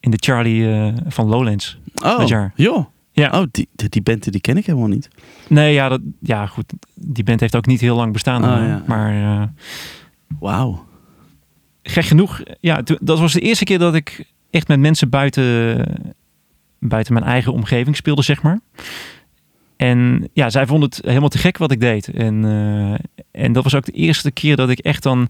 in 0.00 0.10
de 0.10 0.18
Charlie 0.20 0.92
van 1.06 1.26
Lowlands. 1.26 1.78
Oh, 2.04 2.18
dat 2.18 2.28
jaar. 2.28 2.52
joh. 2.54 2.86
Ja. 3.12 3.40
Oh, 3.40 3.46
die, 3.50 3.68
die 3.72 4.02
band 4.02 4.32
die 4.32 4.40
ken 4.40 4.56
ik 4.56 4.66
helemaal 4.66 4.88
niet. 4.88 5.08
Nee, 5.48 5.72
ja, 5.72 5.88
dat, 5.88 6.00
ja, 6.20 6.46
goed. 6.46 6.72
Die 6.94 7.24
band 7.24 7.40
heeft 7.40 7.56
ook 7.56 7.66
niet 7.66 7.80
heel 7.80 7.96
lang 7.96 8.12
bestaan. 8.12 8.44
Oh, 8.44 8.66
ja. 8.66 8.82
Maar... 8.86 9.52
Wauw. 10.38 10.86
Gek 11.82 12.04
genoeg, 12.04 12.42
ja, 12.60 12.82
dat 13.00 13.18
was 13.18 13.32
de 13.32 13.40
eerste 13.40 13.64
keer 13.64 13.78
dat 13.78 13.94
ik 13.94 14.24
echt 14.50 14.68
met 14.68 14.80
mensen 14.80 15.08
buiten, 15.08 15.84
buiten 16.78 17.12
mijn 17.12 17.24
eigen 17.24 17.52
omgeving 17.52 17.96
speelde, 17.96 18.22
zeg 18.22 18.42
maar. 18.42 18.60
En 19.78 20.28
ja, 20.32 20.50
zij 20.50 20.66
vonden 20.66 20.88
het 20.88 21.00
helemaal 21.04 21.28
te 21.28 21.38
gek 21.38 21.58
wat 21.58 21.70
ik 21.70 21.80
deed. 21.80 22.08
En, 22.08 22.44
uh, 22.44 22.94
en 23.30 23.52
dat 23.52 23.62
was 23.64 23.74
ook 23.74 23.84
de 23.84 23.92
eerste 23.92 24.30
keer 24.30 24.56
dat 24.56 24.68
ik 24.68 24.78
echt 24.78 25.02
dan 25.02 25.28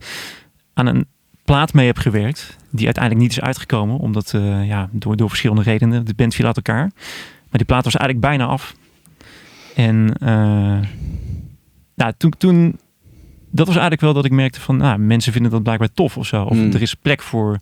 aan 0.75 0.87
een 0.87 1.07
plaat 1.45 1.73
mee 1.73 1.87
heb 1.87 1.99
gewerkt. 1.99 2.57
Die 2.71 2.85
uiteindelijk 2.85 3.25
niet 3.25 3.33
is 3.33 3.41
uitgekomen. 3.41 3.99
Omdat, 3.99 4.33
uh, 4.37 4.67
ja, 4.69 4.89
door, 4.93 5.17
door 5.17 5.29
verschillende 5.29 5.63
redenen. 5.63 6.05
De 6.05 6.15
band 6.15 6.35
viel 6.35 6.47
uit 6.47 6.57
elkaar. 6.57 6.91
Maar 7.49 7.59
die 7.59 7.65
plaat 7.65 7.85
was 7.85 7.97
eigenlijk 7.97 8.27
bijna 8.27 8.47
af. 8.47 8.75
En 9.75 10.13
uh, 10.23 10.79
nou, 11.95 12.13
toen, 12.17 12.33
toen, 12.39 12.79
dat 13.51 13.67
was 13.67 13.77
eigenlijk 13.77 14.01
wel 14.01 14.13
dat 14.13 14.25
ik 14.25 14.31
merkte 14.31 14.61
van, 14.61 14.77
nou, 14.77 14.99
mensen 14.99 15.33
vinden 15.33 15.51
dat 15.51 15.63
blijkbaar 15.63 15.93
tof 15.93 16.17
of 16.17 16.27
zo. 16.27 16.43
Of 16.45 16.57
Hmm. 16.57 16.73
er 16.73 16.83
is 16.83 16.95
plek 16.95 17.23
voor 17.23 17.59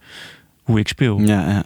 hoe 0.62 0.78
ik 0.78 0.88
speel. 0.88 1.20
Ja, 1.20 1.48
ja. 1.48 1.64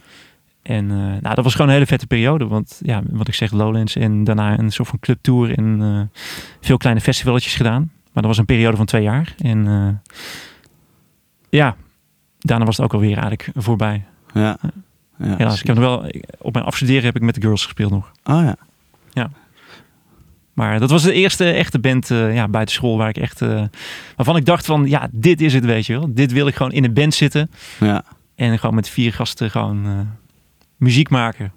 En 0.71 0.85
uh, 0.85 0.97
nou, 0.97 1.35
dat 1.35 1.43
was 1.43 1.51
gewoon 1.51 1.67
een 1.67 1.73
hele 1.73 1.85
vette 1.85 2.07
periode. 2.07 2.47
Want 2.47 2.79
ja, 2.83 3.01
wat 3.09 3.27
ik 3.27 3.33
zeg, 3.33 3.51
Lowlands 3.51 3.95
en 3.95 4.23
daarna 4.23 4.59
een 4.59 4.71
soort 4.71 4.87
van 4.87 4.99
clubtour 4.99 5.57
en 5.57 5.79
uh, 5.81 6.01
veel 6.61 6.77
kleine 6.77 7.01
festivaletjes 7.01 7.55
gedaan. 7.55 7.91
Maar 8.03 8.23
dat 8.23 8.25
was 8.25 8.37
een 8.37 8.45
periode 8.45 8.77
van 8.77 8.85
twee 8.85 9.03
jaar. 9.03 9.35
En 9.37 9.65
uh, 9.65 9.87
ja, 11.49 11.75
daarna 12.39 12.65
was 12.65 12.77
het 12.77 12.85
ook 12.85 12.93
alweer 12.93 13.17
eigenlijk 13.17 13.49
voorbij. 13.55 14.03
Ja. 14.33 14.57
ja 15.17 15.35
Helaas, 15.37 15.59
ik 15.59 15.67
heb 15.67 15.75
nog 15.75 15.85
wel, 15.85 16.11
op 16.37 16.53
mijn 16.53 16.65
afstuderen 16.65 17.03
heb 17.03 17.15
ik 17.15 17.21
met 17.21 17.35
de 17.35 17.41
girls 17.41 17.63
gespeeld 17.63 17.91
nog. 17.91 18.11
Oh 18.23 18.41
ja. 18.43 18.55
Ja. 19.13 19.29
Maar 20.53 20.79
dat 20.79 20.89
was 20.89 21.03
de 21.03 21.13
eerste 21.13 21.51
echte 21.51 21.79
band 21.79 22.07
ja, 22.07 22.47
buiten 22.47 22.75
school 22.75 22.97
waar 22.97 23.09
ik 23.09 23.17
echt, 23.17 23.39
waarvan 24.15 24.35
ik 24.35 24.45
dacht 24.45 24.65
van, 24.65 24.87
ja, 24.87 25.09
dit 25.11 25.41
is 25.41 25.53
het, 25.53 25.65
weet 25.65 25.85
je 25.85 25.93
wel. 25.93 26.13
Dit 26.13 26.31
wil 26.31 26.47
ik 26.47 26.55
gewoon 26.55 26.71
in 26.71 26.83
een 26.83 26.93
band 26.93 27.13
zitten. 27.13 27.51
Ja. 27.79 28.03
En 28.35 28.59
gewoon 28.59 28.75
met 28.75 28.89
vier 28.89 29.13
gasten 29.13 29.51
gewoon 29.51 30.07
muziek 30.81 31.09
maken. 31.09 31.53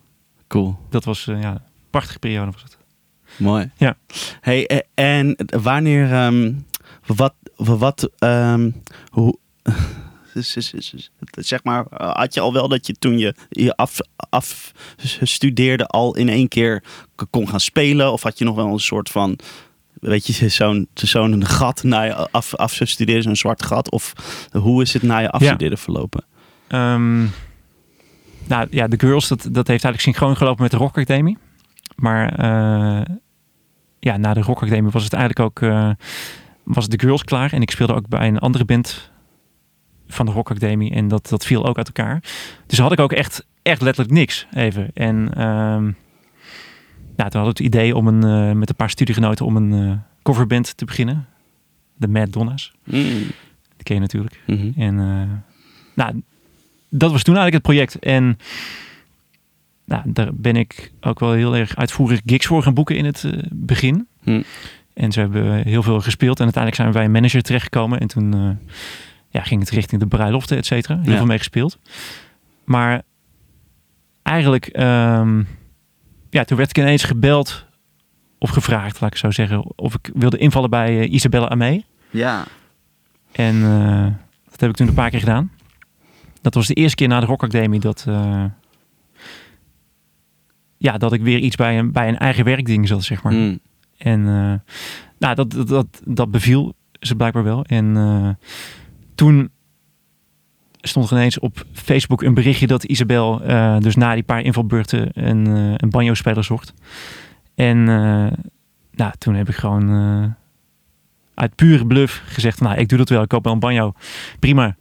Cool. 0.49 0.79
Dat 0.91 1.05
was 1.05 1.27
uh, 1.27 1.43
ja, 1.43 1.51
een 1.51 1.61
prachtige 1.91 2.19
periode 2.19 2.51
was 2.51 2.63
het. 2.63 2.79
Mooi. 3.37 3.71
Ja. 3.77 3.97
Hey, 4.41 4.85
en 4.95 5.37
wanneer, 5.47 6.25
um, 6.25 6.67
wat, 7.07 7.35
wat, 7.57 8.11
um, 8.19 8.83
hoe, 9.09 9.39
zeg 11.35 11.65
maar, 11.65 11.85
had 11.91 12.35
je 12.35 12.41
al 12.41 12.53
wel 12.53 12.69
dat 12.69 12.87
je 12.87 12.93
toen 12.93 13.19
je 13.19 13.35
je 13.49 13.77
af, 13.77 13.99
afstudeerde 14.31 15.87
al 15.87 16.17
in 16.17 16.29
één 16.29 16.49
keer 16.49 16.83
kon 17.31 17.49
gaan 17.49 17.61
spelen? 17.61 18.13
Of 18.13 18.23
had 18.23 18.39
je 18.39 18.45
nog 18.45 18.57
wel 18.57 18.73
een 18.73 18.79
soort 18.79 19.11
van, 19.11 19.39
weet 19.93 20.27
je, 20.27 20.49
zo'n 20.49 20.89
zo'n 20.95 21.47
gat 21.47 21.83
na 21.83 22.03
je 22.03 22.31
af, 22.31 22.55
afstuderen, 22.55 23.23
zo'n 23.23 23.37
zwart 23.37 23.63
gat? 23.63 23.91
Of 23.91 24.13
hoe 24.53 24.83
is 24.83 24.93
het 24.93 25.03
na 25.03 25.19
je 25.19 25.31
afstuderen 25.31 25.77
ja. 25.77 25.83
verlopen? 25.83 26.25
Um, 26.69 27.33
nou 28.49 28.67
ja, 28.71 28.89
de 28.89 28.99
Girls, 28.99 29.29
dat, 29.29 29.39
dat 29.43 29.69
heeft 29.69 29.85
eigenlijk 29.85 30.01
synchroon 30.01 30.37
gelopen 30.37 30.63
met 30.63 30.71
de 30.71 30.77
Rock 30.77 30.99
Academy. 30.99 31.37
Maar 31.97 32.41
uh, 32.41 33.17
ja, 33.99 34.17
na 34.17 34.35
de 34.35 34.41
Rock 34.41 34.63
Academy 34.63 34.91
was 34.91 35.05
het 35.05 35.13
eigenlijk 35.13 35.49
ook 35.49 35.71
uh, 35.71 35.91
was 36.63 36.89
de 36.89 36.99
Girls 37.01 37.25
klaar. 37.25 37.53
En 37.53 37.63
ik 37.63 37.71
speelde 37.71 37.95
ook 37.95 38.09
bij 38.09 38.29
een 38.29 38.39
andere 38.39 38.65
band 38.65 39.11
van 40.07 40.27
de 40.27 40.33
Rock 40.33 40.51
Academy. 40.51 40.91
En 40.91 41.09
dat, 41.09 41.29
dat 41.29 41.47
viel 41.47 41.67
ook 41.67 41.77
uit 41.77 41.87
elkaar. 41.87 42.23
Dus 42.67 42.79
had 42.79 42.93
ik 42.93 43.01
ook 43.01 43.13
echt, 43.13 43.47
echt 43.63 43.81
letterlijk 43.81 44.15
niks 44.15 44.47
even. 44.55 44.91
En 44.95 45.17
um, 45.17 45.97
ja, 47.17 47.29
toen 47.29 47.41
hadden 47.41 47.43
we 47.43 47.49
het 47.49 47.61
idee 47.61 47.97
om 47.97 48.07
een, 48.07 48.25
uh, 48.25 48.53
met 48.53 48.69
een 48.69 48.77
paar 48.77 48.91
studiegenoten 48.91 49.47
om 49.47 49.57
een 49.57 50.03
coverband 50.23 50.77
te 50.77 50.85
beginnen. 50.85 51.27
De 51.97 52.09
Mad 52.09 52.33
Donna's. 52.33 52.73
Mm. 52.85 53.03
Die 53.77 53.83
ken 53.83 53.95
je 53.95 54.01
natuurlijk. 54.01 54.41
Mm 54.47 54.57
-hmm. 54.57 54.73
En 54.77 54.97
nou, 55.95 56.23
dat 56.99 57.11
was 57.11 57.23
toen 57.23 57.37
eigenlijk 57.37 57.67
het 57.67 57.75
project. 57.75 57.99
En 57.99 58.39
nou, 59.85 60.03
daar 60.07 60.35
ben 60.35 60.57
ik 60.57 60.93
ook 61.01 61.21
wel 61.21 61.33
heel 61.33 61.57
erg 61.57 61.77
uitvoerig 61.77 62.21
gigs 62.27 62.47
voor 62.47 62.63
gaan 62.63 62.75
boeken 62.75 62.97
in 62.97 63.05
het 63.05 63.23
uh, 63.23 63.33
begin. 63.53 64.07
Hm. 64.23 64.43
En 64.95 65.13
ze 65.13 65.21
hebben 65.21 65.63
heel 65.67 65.83
veel 65.83 66.01
gespeeld. 66.01 66.39
En 66.39 66.45
uiteindelijk 66.45 66.83
zijn 66.83 66.89
we 66.89 66.95
bij 66.95 67.05
een 67.05 67.11
manager 67.23 67.43
terechtgekomen. 67.43 68.01
En 68.01 68.07
toen 68.07 68.37
uh, 68.37 68.51
ja, 69.29 69.43
ging 69.43 69.61
het 69.61 69.71
richting 69.71 70.01
de 70.01 70.07
bruiloften, 70.07 70.57
et 70.57 70.67
cetera. 70.67 70.99
Heel 71.03 71.11
Ja. 71.11 71.17
veel 71.17 71.27
mee 71.27 71.39
gespeeld. 71.39 71.79
Maar 72.65 73.03
eigenlijk, 74.23 74.67
ehm, 74.67 75.43
ja, 76.31 76.45
toen 76.45 76.57
werd 76.57 76.71
ik 76.71 76.79
ineens 76.79 77.05
gebeld 77.05 77.67
of 78.39 78.51
gevraagd, 78.51 79.01
laat 79.01 79.11
ik 79.11 79.17
zo 79.19 79.31
zeggen, 79.31 79.79
of 79.79 79.95
ik 79.95 80.11
wilde 80.15 80.39
invallen 80.39 80.71
bij 80.71 80.99
uh, 80.99 81.13
Isabella 81.13 81.49
Amee. 81.49 81.85
Ja. 82.11 82.45
En 83.33 83.55
uh, 83.57 84.07
dat 84.51 84.61
heb 84.61 84.71
ik 84.71 84.77
toen 84.77 84.89
een 84.89 84.95
paar 84.95 85.11
keer 85.11 85.19
gedaan. 85.19 85.51
Dat 86.45 86.55
was 86.55 86.67
de 86.67 86.75
eerste 86.75 86.97
keer 86.97 87.09
na 87.09 87.21
de 87.21 87.27
Rock 87.27 87.43
Academy 87.43 87.79
dat, 87.79 88.05
uh, 88.09 88.45
ja, 90.77 90.99
dat 90.99 91.13
ik 91.13 91.23
weer 91.23 91.39
iets 91.39 91.57
bij 91.57 91.79
een, 91.79 91.93
bij 91.93 92.09
een 92.09 92.19
eigen 92.19 92.45
werkding 92.45 92.89
zat, 92.89 93.05
zeg 93.05 93.23
maar. 93.23 93.33
Mm. 93.33 93.59
En 93.97 94.21
uh, 94.21 94.55
nou, 95.19 95.35
dat, 95.35 95.51
dat, 95.51 95.69
dat, 95.69 95.87
dat 96.05 96.31
beviel 96.31 96.75
ze 97.01 97.15
blijkbaar 97.15 97.45
wel. 97.45 97.65
En 97.65 97.85
uh, 97.97 98.29
toen 99.15 99.51
stond 100.81 101.11
er 101.11 101.17
ineens 101.17 101.39
op 101.39 101.65
Facebook 101.73 102.23
een 102.23 102.35
berichtje 102.35 102.67
dat 102.67 102.85
Isabel 102.85 103.39
dus 103.81 103.97
na 103.97 104.15
die 104.15 104.23
paar 104.23 104.43
invalbeurten 104.43 105.09
een, 105.13 105.47
een 105.83 105.91
banjo-speler 105.91 106.45
zocht. 106.45 106.75
En 107.55 107.85
nou, 108.91 109.13
toen 109.19 109.35
heb 109.35 109.49
ik 109.49 109.55
gewoon 109.55 110.37
uit 111.35 111.55
pure 111.55 111.87
bluff 111.87 112.23
gezegd, 112.27 112.61
nou, 112.61 112.77
ik 112.77 112.89
doe 112.89 112.99
dat 112.99 113.09
wel, 113.09 113.23
ik 113.23 113.29
koop 113.29 113.45
wel 113.45 113.53
een 113.53 113.59
banjo. 113.59 113.93
Prima. 114.39 114.77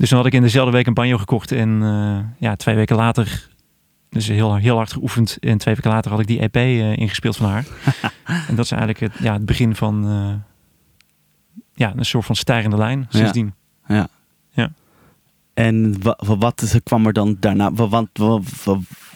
Dus 0.00 0.08
dan 0.08 0.18
had 0.18 0.26
ik 0.26 0.32
in 0.32 0.42
dezelfde 0.42 0.72
week 0.72 0.86
een 0.86 0.94
banjo 0.94 1.18
gekocht 1.18 1.52
en 1.52 1.68
uh, 1.82 2.18
ja, 2.38 2.56
twee 2.56 2.74
weken 2.74 2.96
later, 2.96 3.48
dus 4.08 4.26
heel, 4.26 4.54
heel 4.54 4.76
hard 4.76 4.92
geoefend. 4.92 5.36
En 5.40 5.58
twee 5.58 5.74
weken 5.74 5.90
later 5.90 6.10
had 6.10 6.20
ik 6.20 6.26
die 6.26 6.40
EP 6.40 6.56
uh, 6.56 6.96
ingespeeld 6.96 7.36
van 7.36 7.48
haar. 7.48 7.66
en 8.48 8.54
dat 8.54 8.64
is 8.64 8.70
eigenlijk 8.70 9.00
het, 9.00 9.12
ja, 9.18 9.32
het 9.32 9.46
begin 9.46 9.76
van 9.76 10.10
uh, 10.10 10.34
ja, 11.74 11.92
een 11.96 12.04
soort 12.04 12.24
van 12.24 12.36
stijgende 12.36 12.76
lijn 12.76 13.06
sindsdien. 13.08 13.54
Ja. 13.86 13.94
ja. 13.94 14.08
ja. 14.50 14.70
En 15.54 16.02
wat, 16.02 16.36
wat 16.38 16.80
kwam 16.82 17.06
er 17.06 17.12
dan 17.12 17.36
daarna? 17.40 17.72
Want, 17.72 18.08
want, 18.12 18.50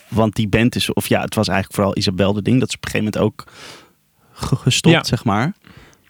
want 0.09 0.35
die 0.35 0.49
band 0.49 0.75
is, 0.75 0.93
of 0.93 1.07
ja, 1.07 1.21
het 1.21 1.35
was 1.35 1.49
eigenlijk 1.49 1.77
vooral 1.77 1.97
Isabel 1.97 2.33
de 2.33 2.43
ding. 2.43 2.61
Dat 2.61 2.69
is 2.69 2.75
op 2.75 2.85
een 2.85 2.91
gegeven 2.91 3.13
moment 3.21 3.33
ook 3.33 3.53
gestopt, 4.33 4.95
ja. 4.95 5.05
zeg 5.05 5.25
maar. 5.25 5.53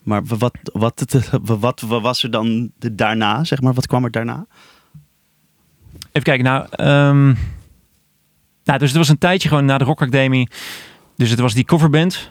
Maar 0.04 0.24
wat, 0.24 0.56
wat, 0.72 1.16
wat, 1.42 1.80
wat, 1.80 2.00
was 2.00 2.22
er 2.22 2.30
dan 2.30 2.70
daarna, 2.76 3.44
zeg 3.44 3.60
maar? 3.60 3.74
Wat 3.74 3.86
kwam 3.86 4.04
er 4.04 4.10
daarna? 4.10 4.46
Even 6.12 6.22
kijken, 6.22 6.44
nou... 6.44 6.66
Um, 7.08 7.38
nou, 8.64 8.78
dus 8.78 8.88
het 8.88 8.98
was 8.98 9.08
een 9.08 9.18
tijdje 9.18 9.48
gewoon 9.48 9.64
na 9.64 9.78
de 9.78 9.84
Rock 9.84 10.02
Academy. 10.02 10.48
Dus 11.16 11.30
het 11.30 11.40
was 11.40 11.54
die 11.54 11.64
coverband. 11.64 12.30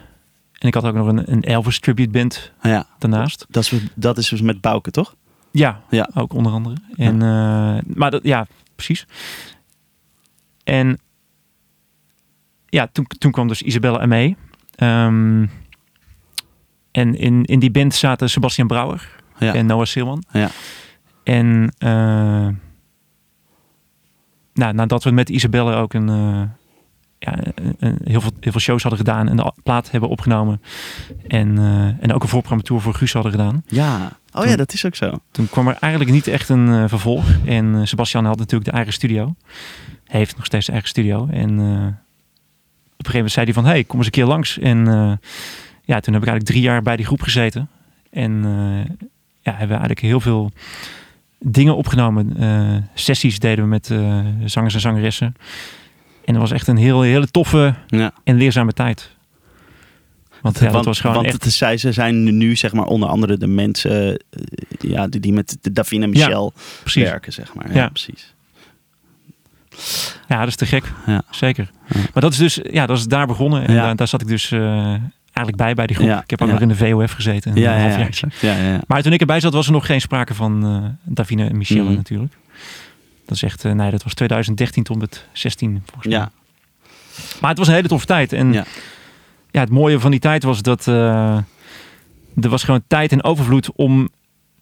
En 0.58 0.68
ik 0.68 0.74
had 0.74 0.84
ook 0.84 0.94
nog 0.94 1.06
een, 1.06 1.32
een 1.32 1.42
Elvis 1.42 1.78
tribute 1.78 2.10
band 2.10 2.52
ja, 2.62 2.86
daarnaast. 2.98 3.46
Dat 3.48 3.62
is, 3.62 3.72
dat 3.94 4.18
is 4.18 4.28
dus 4.28 4.40
met 4.40 4.60
Bouke, 4.60 4.90
toch? 4.90 5.14
Ja, 5.50 5.80
ja. 5.90 6.10
ook 6.14 6.32
onder 6.32 6.52
andere. 6.52 6.76
En, 6.96 7.20
ja. 7.20 7.76
Uh, 7.76 7.82
maar 7.94 8.10
dat, 8.10 8.20
ja, 8.22 8.46
precies. 8.74 9.06
En 10.64 10.98
ja, 12.66 12.88
toen, 12.92 13.06
toen 13.18 13.32
kwam 13.32 13.48
dus 13.48 13.62
Isabelle 13.62 13.98
en 13.98 14.08
mee. 14.08 14.36
Um, 14.76 15.50
en 16.94 17.14
in, 17.18 17.44
in 17.44 17.58
die 17.58 17.70
band 17.70 17.94
zaten 17.94 18.30
Sebastian 18.30 18.66
Brouwer 18.66 19.08
ja. 19.38 19.54
en 19.54 19.66
Noah 19.66 19.84
Silman. 19.86 20.22
Ja. 20.32 20.50
En 21.22 21.72
uh, 21.78 22.48
nou, 24.54 24.74
nadat 24.74 25.04
we 25.04 25.10
met 25.10 25.28
Isabelle 25.28 25.74
ook 25.74 25.94
een, 25.94 26.08
uh, 26.08 26.42
ja, 27.18 27.38
een- 27.78 27.98
heel, 28.04 28.20
veel, 28.20 28.30
heel 28.40 28.52
veel 28.52 28.60
shows 28.60 28.82
hadden 28.82 29.00
gedaan 29.00 29.28
en 29.28 29.36
de 29.36 29.52
plaat 29.62 29.90
hebben 29.90 30.08
opgenomen. 30.08 30.62
En, 31.26 31.58
eh, 31.58 31.84
en 31.84 32.12
ook 32.12 32.22
een 32.22 32.28
voorprogrammateur 32.28 32.80
voor 32.80 32.94
Guus 32.94 33.12
hadden 33.12 33.32
gedaan. 33.32 33.62
Ja. 33.66 34.18
Oh 34.32 34.44
ja, 34.44 34.56
dat 34.56 34.72
is 34.72 34.86
ook 34.86 34.94
zo. 34.94 35.18
Toen 35.30 35.48
kwam 35.48 35.68
er 35.68 35.76
eigenlijk 35.80 36.12
niet 36.12 36.26
echt 36.26 36.48
een 36.48 36.68
eh, 36.68 36.84
vervolg. 36.86 37.24
En 37.44 37.74
eh, 37.74 37.80
Sebastian 37.84 38.24
had 38.24 38.38
natuurlijk 38.38 38.70
de 38.70 38.76
eigen 38.76 38.92
studio. 38.92 39.34
Hij 40.04 40.18
heeft 40.18 40.36
nog 40.36 40.44
steeds 40.44 40.66
de 40.66 40.72
eigen 40.72 40.90
studio. 40.90 41.26
En 41.30 41.50
eh, 41.50 41.86
op 42.96 43.10
een 43.10 43.12
gegeven 43.12 43.14
moment 43.14 43.32
zei 43.32 43.44
hij 43.44 43.54
van... 43.54 43.64
hey, 43.64 43.84
kom 43.84 43.96
eens 43.98 44.06
een 44.06 44.12
keer 44.12 44.24
langs. 44.26 44.58
En 44.58 44.88
eh, 44.88 45.12
ja, 45.84 46.00
toen 46.00 46.14
heb 46.14 46.22
ik 46.22 46.28
eigenlijk 46.28 46.44
drie 46.44 46.60
jaar 46.62 46.82
bij 46.82 46.96
die 46.96 47.06
groep 47.06 47.22
gezeten. 47.22 47.68
En 48.10 48.44
eh, 48.44 48.94
ja, 49.40 49.50
hebben 49.50 49.66
we 49.68 49.72
eigenlijk 49.72 50.00
heel 50.00 50.20
veel 50.20 50.52
dingen 51.38 51.76
opgenomen. 51.76 52.36
Eh, 52.38 52.76
sessies 52.94 53.38
deden 53.38 53.64
we 53.64 53.70
met 53.70 53.90
eh, 53.90 54.18
zangers 54.44 54.74
en 54.74 54.80
zangeressen. 54.80 55.34
En 56.24 56.32
dat 56.32 56.42
was 56.42 56.50
echt 56.52 56.66
een 56.66 56.76
heel, 56.76 57.02
hele 57.02 57.26
toffe 57.30 57.74
Ja. 57.86 58.12
en 58.24 58.36
leerzame 58.36 58.72
tijd. 58.72 59.10
Want 60.40 60.58
ja, 60.58 60.70
want 60.70 60.84
was 60.84 61.00
gewoon 61.00 61.16
want 61.16 61.26
echt... 61.26 61.52
zij, 61.52 61.76
ze 61.76 61.92
zijn 61.92 62.36
nu 62.36 62.56
zeg 62.56 62.72
maar 62.72 62.86
onder 62.86 63.08
andere 63.08 63.36
de 63.36 63.46
mensen 63.46 64.22
ja, 64.80 65.06
die, 65.08 65.20
die 65.20 65.32
met 65.32 65.56
de 65.60 65.72
Davine 65.72 66.04
en 66.04 66.10
Michel 66.10 66.52
werken, 66.94 67.32
zeg 67.32 67.54
maar. 67.54 67.68
Ja, 67.68 67.74
Ja. 67.74 67.88
precies. 67.88 68.34
Ja, 70.28 70.38
dat 70.38 70.48
is 70.48 70.56
te 70.56 70.66
gek. 70.66 70.92
Ja. 71.06 71.22
Zeker. 71.30 71.70
Maar 71.88 72.22
dat 72.22 72.32
is 72.32 72.38
dus, 72.38 72.60
ja, 72.70 72.86
dat 72.86 72.96
is 72.98 73.06
daar 73.06 73.26
begonnen. 73.26 73.66
En 73.66 73.74
Ja. 73.74 73.82
daar, 73.82 73.96
daar 73.96 74.08
zat 74.08 74.20
ik 74.20 74.28
dus 74.28 74.52
eigenlijk 75.34 75.56
bij, 75.56 75.74
bij 75.74 75.86
die 75.86 75.96
groep. 75.96 76.08
Ja, 76.08 76.22
Ik 76.22 76.30
heb 76.30 76.40
ook 76.42 76.46
ja. 76.46 76.52
nog 76.52 76.62
in 76.62 76.68
de 76.68 76.76
VOF 76.76 77.12
gezeten. 77.12 77.50
Een 77.50 77.58
Ja, 77.58 77.76
ja, 77.76 77.96
half. 78.68 78.82
Maar 78.86 79.02
toen 79.02 79.12
ik 79.12 79.20
erbij 79.20 79.40
zat, 79.40 79.52
was 79.52 79.66
er 79.66 79.72
nog 79.72 79.86
geen 79.86 80.00
sprake 80.00 80.34
van 80.34 80.64
eh 80.64 81.12
Davine 81.14 81.48
en 81.48 81.56
Michelle 81.56 81.82
Mhm. 81.82 81.94
natuurlijk. 81.94 82.32
Dat 83.26 83.36
is 83.36 83.42
echt, 83.42 83.64
eh, 83.64 83.72
nee, 83.72 83.90
dat 83.90 84.02
was 84.02 84.14
2013 84.14 84.82
tot 84.82 84.98
met 84.98 85.26
16 85.32 85.82
volgens 85.86 86.06
mij. 86.06 86.16
Ja. 86.18 86.30
Maar 87.40 87.50
het 87.50 87.58
was 87.58 87.68
een 87.68 87.74
hele 87.74 87.88
toffe 87.88 88.06
tijd. 88.06 88.32
En 88.32 88.52
Ja. 88.52 88.64
ja, 89.50 89.60
het 89.60 89.70
mooie 89.70 90.00
van 90.00 90.10
die 90.10 90.20
tijd 90.20 90.42
was 90.42 90.62
dat 90.62 90.88
eh, 90.88 91.36
er 92.40 92.48
was 92.48 92.64
gewoon 92.64 92.82
tijd 92.86 93.12
en 93.12 93.24
overvloed 93.24 93.72
om 93.72 94.08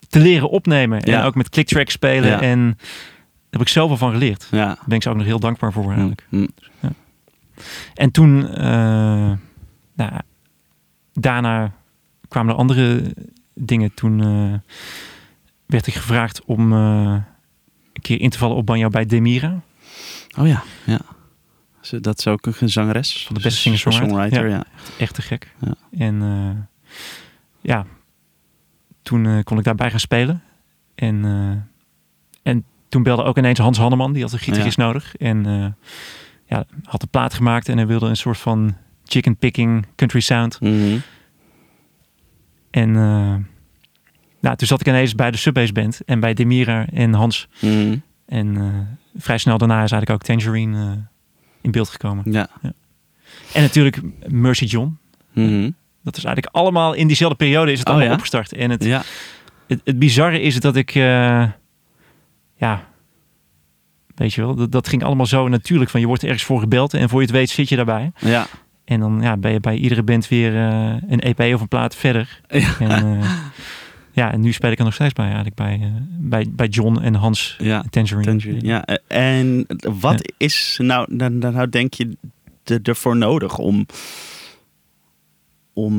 te 0.09 0.19
leren 0.19 0.51
opnemen. 0.51 1.01
En 1.03 1.23
ook 1.23 1.35
met 1.35 1.49
clicktrack 1.49 1.91
spelen. 1.91 2.41
En 2.41 2.67
daar 2.67 3.51
heb 3.51 3.61
ik 3.61 3.69
zoveel 3.69 3.97
van 3.97 4.11
geleerd. 4.13 4.49
Ja. 4.51 4.67
Daar 4.67 4.79
ben 4.87 4.97
ik 4.97 5.03
ze 5.03 5.11
ook 5.11 5.17
nog 5.17 5.27
heel 5.27 5.41
dankbaar 5.41 5.73
voor 5.73 5.87
eigenlijk. 5.91 6.27
Mm. 6.29 6.49
En 7.95 8.11
toen, 8.11 8.41
nou, 9.95 10.11
daarna 11.13 11.73
kwamen 12.29 12.53
er 12.53 12.59
andere 12.59 13.15
dingen. 13.55 13.95
Toen 13.95 14.21
eh, 14.23 14.59
werd 15.67 15.87
ik 15.87 15.95
gevraagd 15.95 16.45
om 16.45 16.73
eh, 16.73 16.79
een 17.93 18.03
keer 18.03 18.21
in 18.21 18.31
te 18.31 18.39
vallen 18.39 18.57
op 18.57 18.67
banjo 18.67 18.89
bij 18.89 19.07
Demira. 19.07 19.61
Oh 20.39 20.47
ja, 20.47 20.63
ja. 20.87 21.01
Ze- 21.81 22.01
Dat 22.01 22.19
is 22.19 22.27
ook 22.27 22.47
een 22.47 22.69
zangeres. 22.69 23.25
Van 23.27 23.35
de 23.35 23.41
beste 23.43 23.61
singer-songwriter. 23.61 24.11
Songwriter, 24.11 24.49
ja. 24.49 24.65
Echt 24.99 25.15
te 25.15 25.23
gek. 25.23 25.55
Ja. 25.61 25.75
En 25.99 26.23
eh, 26.23 26.63
ja, 27.61 27.87
toen 29.03 29.27
eh, 29.27 29.39
kon 29.43 29.59
ik 29.59 29.65
daarbij 29.65 29.91
gaan 29.91 30.01
spelen. 30.01 30.43
En, 30.95 31.25
eh, 31.25 32.53
en 32.53 32.65
toen 32.89 33.03
belde 33.03 33.23
ook 33.23 33.39
ineens 33.39 33.59
Hans 33.59 33.79
Hanneman, 33.79 34.13
die 34.13 34.23
had 34.23 34.33
een 34.33 34.39
gitarist 34.39 34.77
nodig. 34.77 35.17
En 35.17 35.47
eh, 35.47 35.67
ja, 36.47 36.65
had 36.85 37.03
een 37.03 37.09
plaat 37.09 37.35
gemaakt 37.35 37.69
en 37.69 37.77
hij 37.77 37.87
wilde 37.87 38.07
een 38.07 38.17
soort 38.17 38.39
van 38.39 38.77
chicken 39.05 39.37
picking 39.37 39.87
country 39.97 40.21
sound. 40.21 40.61
Mhm. 40.61 40.97
En 42.71 42.89
eh, 42.97 43.35
nou, 44.41 44.57
toen 44.57 44.67
zat 44.67 44.81
ik 44.81 44.87
ineens 44.87 45.15
bij 45.15 45.31
de 45.31 45.37
Subbase 45.37 45.73
Band 45.73 46.01
en 46.05 46.21
bij 46.21 46.35
Demira 46.35 46.87
en 46.93 47.13
Hans. 47.13 47.49
Mhm. 47.61 47.97
En 48.27 48.57
eh, 48.57 49.21
vrij 49.23 49.39
snel 49.39 49.59
daarna 49.59 49.83
is 49.83 49.93
eigenlijk 49.93 50.11
ook 50.11 50.23
Tangerine 50.23 50.91
eh, 50.91 50.99
in 51.61 51.71
beeld 51.71 51.89
gekomen. 51.89 52.33
Ja. 52.33 52.49
En 53.53 53.63
natuurlijk 53.63 54.01
Mercy 54.29 54.65
John. 54.65 54.99
Mhm. 55.33 55.71
Dat 56.03 56.17
is 56.17 56.25
eigenlijk 56.25 56.57
allemaal 56.57 56.93
in 56.93 57.07
diezelfde 57.07 57.37
periode 57.37 57.73
is 57.73 57.79
het 57.79 57.87
Oh, 57.89 57.93
allemaal 57.95 58.11
ja? 58.11 58.17
opgestart. 58.17 58.53
En 58.53 58.71
het, 58.71 58.85
Ja. 58.85 59.03
het, 59.67 59.81
het 59.85 59.99
bizarre 59.99 60.41
is 60.41 60.61
dat 60.61 60.77
ik, 60.77 60.91
ja, 60.91 61.57
weet 64.15 64.35
je 64.35 64.41
wel, 64.41 64.55
dat, 64.55 64.73
dat 64.73 64.89
ging 64.89 65.03
allemaal 65.05 65.27
zo 65.27 65.49
natuurlijk. 65.49 65.91
Van 65.91 66.01
je 66.01 66.07
wordt 66.07 66.23
ergens 66.23 66.45
voor 66.45 66.61
gebeld 66.61 66.95
en 66.95 67.09
voor 67.09 67.21
je 67.21 67.27
het 67.27 67.35
weet 67.37 67.51
zit 67.51 67.69
je 67.69 67.77
daarbij. 67.77 68.13
Ja. 68.19 68.47
En 68.85 69.01
dan 69.01 69.19
ja, 69.23 69.37
ben 69.37 69.53
je 69.53 69.61
bij 69.61 69.77
iedere 69.77 70.03
band 70.03 70.29
weer 70.29 70.57
eh, 70.57 70.95
een 71.09 71.21
EP 71.21 71.55
of 71.55 71.61
een 71.61 71.69
plaat 71.69 71.97
verder. 71.97 72.41
Ja. 72.49 72.79
En, 72.79 72.91
eh, 73.21 73.31
ja, 74.13 74.33
en 74.33 74.41
nu 74.41 74.53
speel 74.53 74.71
ik 74.71 74.79
er 74.79 74.85
nog 74.85 74.95
steeds 74.95 75.13
bij 75.13 75.25
eigenlijk 75.25 75.55
bij, 75.55 75.79
eh, 75.83 75.89
bij, 76.09 76.47
bij 76.51 76.67
John 76.69 76.99
en 76.99 77.15
Hans 77.15 77.57
Ja. 77.59 77.85
Tangerine. 77.91 78.25
Tangerine. 78.25 78.67
Ja. 78.67 78.85
En 79.09 79.67
wat 79.79 80.33
is 80.37 80.79
nou, 80.83 81.15
nou, 81.15 81.33
nou 81.33 81.69
denk 81.69 81.95
je 81.95 82.17
er- 82.65 82.81
ervoor 82.83 83.17
nodig 83.17 83.59
om, 83.59 83.87
om 85.73 85.99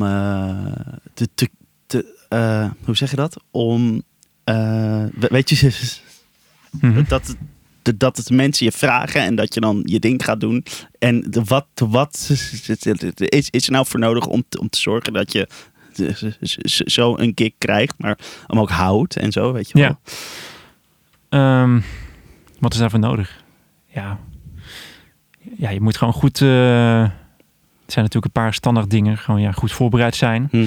te, 1.14 1.28
te, 1.36 1.50
te 1.86 2.16
hoe 2.84 2.96
zeg 2.96 3.10
je 3.10 3.16
dat? 3.16 3.44
Om, 3.52 4.02
we- 4.44 5.28
weet 5.30 5.50
je, 5.50 5.72
Mhm. 6.82 7.04
dat, 7.08 7.36
dat 7.98 8.18
het 8.18 8.30
mensen 8.30 8.66
je 8.66 8.72
vragen 8.72 9.22
en 9.22 9.36
dat 9.36 9.54
je 9.54 9.60
dan 9.60 9.82
je 9.86 10.00
ding 10.00 10.24
gaat 10.26 10.40
doen. 10.40 10.66
En 11.00 11.22
de, 11.22 11.44
wat, 11.44 11.68
wat 11.76 12.30
is, 13.16 13.50
is 13.50 13.66
er 13.66 13.72
nou 13.72 13.86
voor 13.88 14.00
nodig 14.00 14.28
om, 14.28 14.44
te- 14.50 14.60
om 14.60 14.70
te 14.70 14.80
zorgen 14.80 15.14
dat 15.14 15.32
je 15.32 15.48
zo 16.86 17.18
een 17.18 17.34
kick 17.34 17.54
krijgt, 17.58 17.94
maar 17.98 18.18
hem 18.48 18.60
ook 18.60 18.70
houdt 18.70 19.16
en 19.16 19.32
zo, 19.32 19.52
weet 19.54 19.70
je 19.72 19.80
wel? 19.80 19.84
Ja. 19.88 20.00
Ehm, 21.30 21.80
wat 22.60 22.74
is 22.74 22.80
daarvoor 22.80 23.00
nodig? 23.00 23.44
Ja. 23.88 24.20
ja, 25.58 25.70
je 25.70 25.82
moet 25.82 25.98
gewoon 25.98 26.14
goed... 26.14 26.42
eh, 26.42 27.02
het 27.84 27.92
zijn 27.94 28.06
natuurlijk 28.06 28.26
een 28.36 28.42
paar 28.42 28.54
standaard 28.54 28.90
dingen. 28.90 29.18
Gewoon 29.18 29.42
ja, 29.42 29.52
goed 29.52 29.72
voorbereid 29.72 30.16
zijn. 30.16 30.48
Hm. 30.52 30.66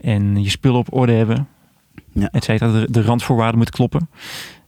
En 0.00 0.42
je 0.42 0.50
spullen 0.50 0.78
op 0.78 0.92
orde 0.94 1.12
hebben. 1.12 1.48
Ja. 2.12 2.28
Et 2.30 2.44
cetera. 2.44 2.72
De, 2.72 2.86
de 2.90 3.02
randvoorwaarden 3.02 3.56
moeten 3.56 3.74
kloppen. 3.74 4.08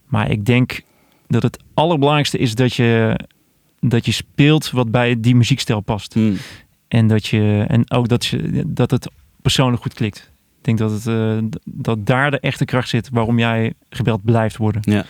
Maar 0.07 0.31
ik 0.31 0.45
denk 0.45 0.81
dat 1.27 1.43
het 1.43 1.63
allerbelangrijkste 1.75 2.39
is 2.39 2.55
dat 2.55 2.75
je, 2.75 3.19
dat 3.81 4.07
je 4.07 4.13
speelt 4.13 4.71
wat 4.71 4.91
bij 4.91 5.21
die 5.21 5.37
muziekstijl 5.37 5.81
past. 5.81 6.15
Hm. 6.15 6.33
En, 6.89 7.07
dat 7.07 7.27
je, 7.27 7.65
en 7.69 7.91
ook 7.91 8.09
dat, 8.09 8.27
je, 8.27 8.65
dat 8.67 8.91
het 8.91 9.11
persoonlijk 9.43 9.83
goed 9.83 9.95
klikt. 9.95 10.33
Ik 10.59 10.65
denk 10.65 10.79
dat, 10.79 10.91
het, 10.91 11.07
eh, 11.07 11.59
dat 11.65 12.07
daar 12.07 12.31
de 12.31 12.41
echte 12.41 12.65
kracht 12.65 12.89
zit 12.89 13.09
waarom 13.13 13.39
jij 13.39 13.73
gebeld 13.91 14.25
blijft 14.25 14.57
worden. 14.57 14.83
Ja. 14.85 15.05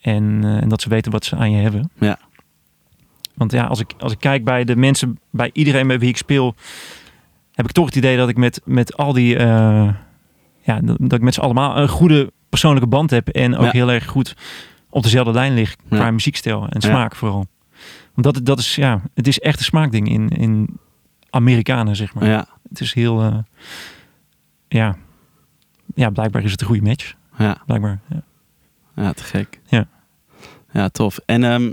En, 0.00 0.40
eh, 0.42 0.62
en 0.62 0.68
dat 0.68 0.82
ze 0.82 0.88
weten 0.88 1.12
wat 1.12 1.24
ze 1.24 1.36
aan 1.36 1.50
je 1.50 1.62
hebben. 1.62 1.90
Ja. 1.98 2.18
Want 3.34 3.52
ja, 3.52 3.64
als 3.64 3.80
ik, 3.80 3.92
als 3.98 4.12
ik 4.12 4.18
kijk 4.18 4.44
bij 4.44 4.64
de 4.64 4.76
mensen, 4.76 5.18
bij 5.30 5.50
iedereen 5.52 5.86
met 5.86 6.00
wie 6.00 6.08
ik 6.08 6.16
speel, 6.16 6.54
heb 7.52 7.66
ik 7.66 7.72
toch 7.72 7.86
het 7.86 7.96
idee 7.96 8.16
dat 8.16 8.28
ik 8.28 8.36
met, 8.36 8.60
met 8.64 8.96
al 8.96 9.12
die, 9.12 9.36
eh, 9.36 9.88
ja, 10.62 10.80
dat 10.80 10.96
dat 11.00 11.12
ik 11.12 11.20
met 11.20 11.34
z'n 11.34 11.40
allemaal 11.40 11.76
een 11.76 11.88
goede 11.88 12.32
persoonlijke 12.48 12.88
band 12.88 13.10
heb. 13.10 13.28
En 13.28 13.56
ook 13.56 13.64
Ja. 13.64 13.70
heel 13.70 13.90
erg 13.92 14.06
goed 14.06 14.34
op 14.90 15.02
dezelfde 15.02 15.32
lijn 15.32 15.54
lig 15.54 15.76
qua 15.88 15.96
Ja. 16.04 16.10
muziekstijl 16.10 16.62
en 16.68 16.80
Ja. 16.80 16.88
smaak 16.88 17.14
vooral. 17.16 17.46
Want 18.14 18.34
dat, 18.34 18.46
dat 18.46 18.58
is, 18.58 18.74
ja, 18.74 19.02
het 19.14 19.26
is 19.26 19.38
echt 19.38 19.58
een 19.58 19.64
smaakding 19.64 20.08
in, 20.08 20.28
in 20.28 20.78
Amerikanen, 21.30 21.96
zeg 21.96 22.14
maar. 22.14 22.26
Ja, 22.28 22.46
Het 22.68 22.80
is 22.80 22.92
heel, 22.94 23.22
eh, 23.22 23.38
ja, 24.68 24.96
ja, 25.94 26.10
blijkbaar 26.10 26.42
is 26.44 26.50
het 26.50 26.60
een 26.60 26.66
goede 26.66 26.82
match. 26.82 27.14
ja, 27.38 27.62
Blijkbaar, 27.66 28.00
ja. 28.08 28.22
ja, 28.94 29.12
te 29.12 29.24
gek. 29.24 29.60
Ja. 29.66 29.88
Ja, 30.72 30.88
tof. 30.88 31.18
En 31.26 31.44
ehm 31.44 31.72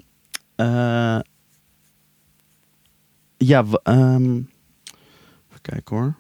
eh, 0.56 1.20
ja, 3.38 3.64
even 3.84 4.48
kijken 5.62 5.96
hoor. 5.96 6.16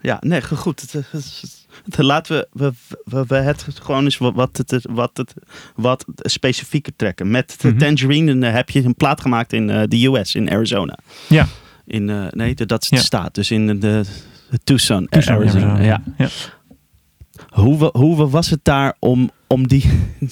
Ja, 0.00 0.16
nee, 0.20 0.40
go- 0.42 0.56
goed. 0.56 0.80
Het, 0.80 0.92
het- 0.92 1.06
het- 1.10 1.66
het- 1.84 1.98
laten 2.04 2.46
we, 2.52 2.72
we, 3.04 3.24
we, 3.26 3.34
het 3.36 3.64
gewoon 3.82 4.04
eens 4.04 4.18
wat, 4.18 4.34
wat, 4.34 4.56
het, 4.56 4.86
wat, 4.90 5.16
het, 5.16 5.34
wat 5.74 6.04
specifieker 6.16 6.92
trekken. 6.96 7.30
Met 7.30 7.56
de 7.60 7.68
Mhm. 7.68 7.78
Tangerine 7.78 8.46
eh, 8.46 8.52
heb 8.54 8.70
je 8.70 8.84
een 8.84 8.94
plaat 8.94 9.20
gemaakt 9.20 9.52
in 9.52 9.70
eh, 9.70 9.82
de 9.88 10.06
US, 10.06 10.34
in 10.34 10.50
Arizona. 10.50 10.98
Ja. 11.28 11.46
In, 11.86 12.10
eh, 12.10 12.26
nee, 12.30 12.54
de- 12.54 12.66
dat 12.66 12.82
is 12.82 12.88
de 12.88 12.96
Ja. 12.96 13.02
staat. 13.02 13.34
Dus 13.34 13.50
in 13.50 13.80
de, 13.80 14.04
Tucson, 14.64 15.06
Tucson, 15.08 15.34
Arizona. 15.34 15.66
Arizona. 15.66 15.80
Ja. 15.80 16.02
ja. 16.18 16.28
Hoe, 17.48 17.90
hoe 17.92 18.16
wa- 18.16 18.26
was 18.26 18.50
het 18.50 18.60
daar 18.62 18.96
om, 18.98 19.30
om 19.46 19.66
die, 19.68 19.84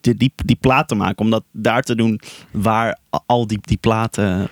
die, 0.00 0.16
die, 0.16 0.32
die 0.36 0.56
plaat 0.60 0.88
te 0.88 0.94
maken? 0.94 1.24
Om 1.24 1.30
dat 1.30 1.44
daar 1.52 1.82
te 1.82 1.94
doen 1.94 2.20
waar 2.50 2.98
al 3.26 3.46
die, 3.46 3.58
die 3.60 3.76
platen 3.76 4.48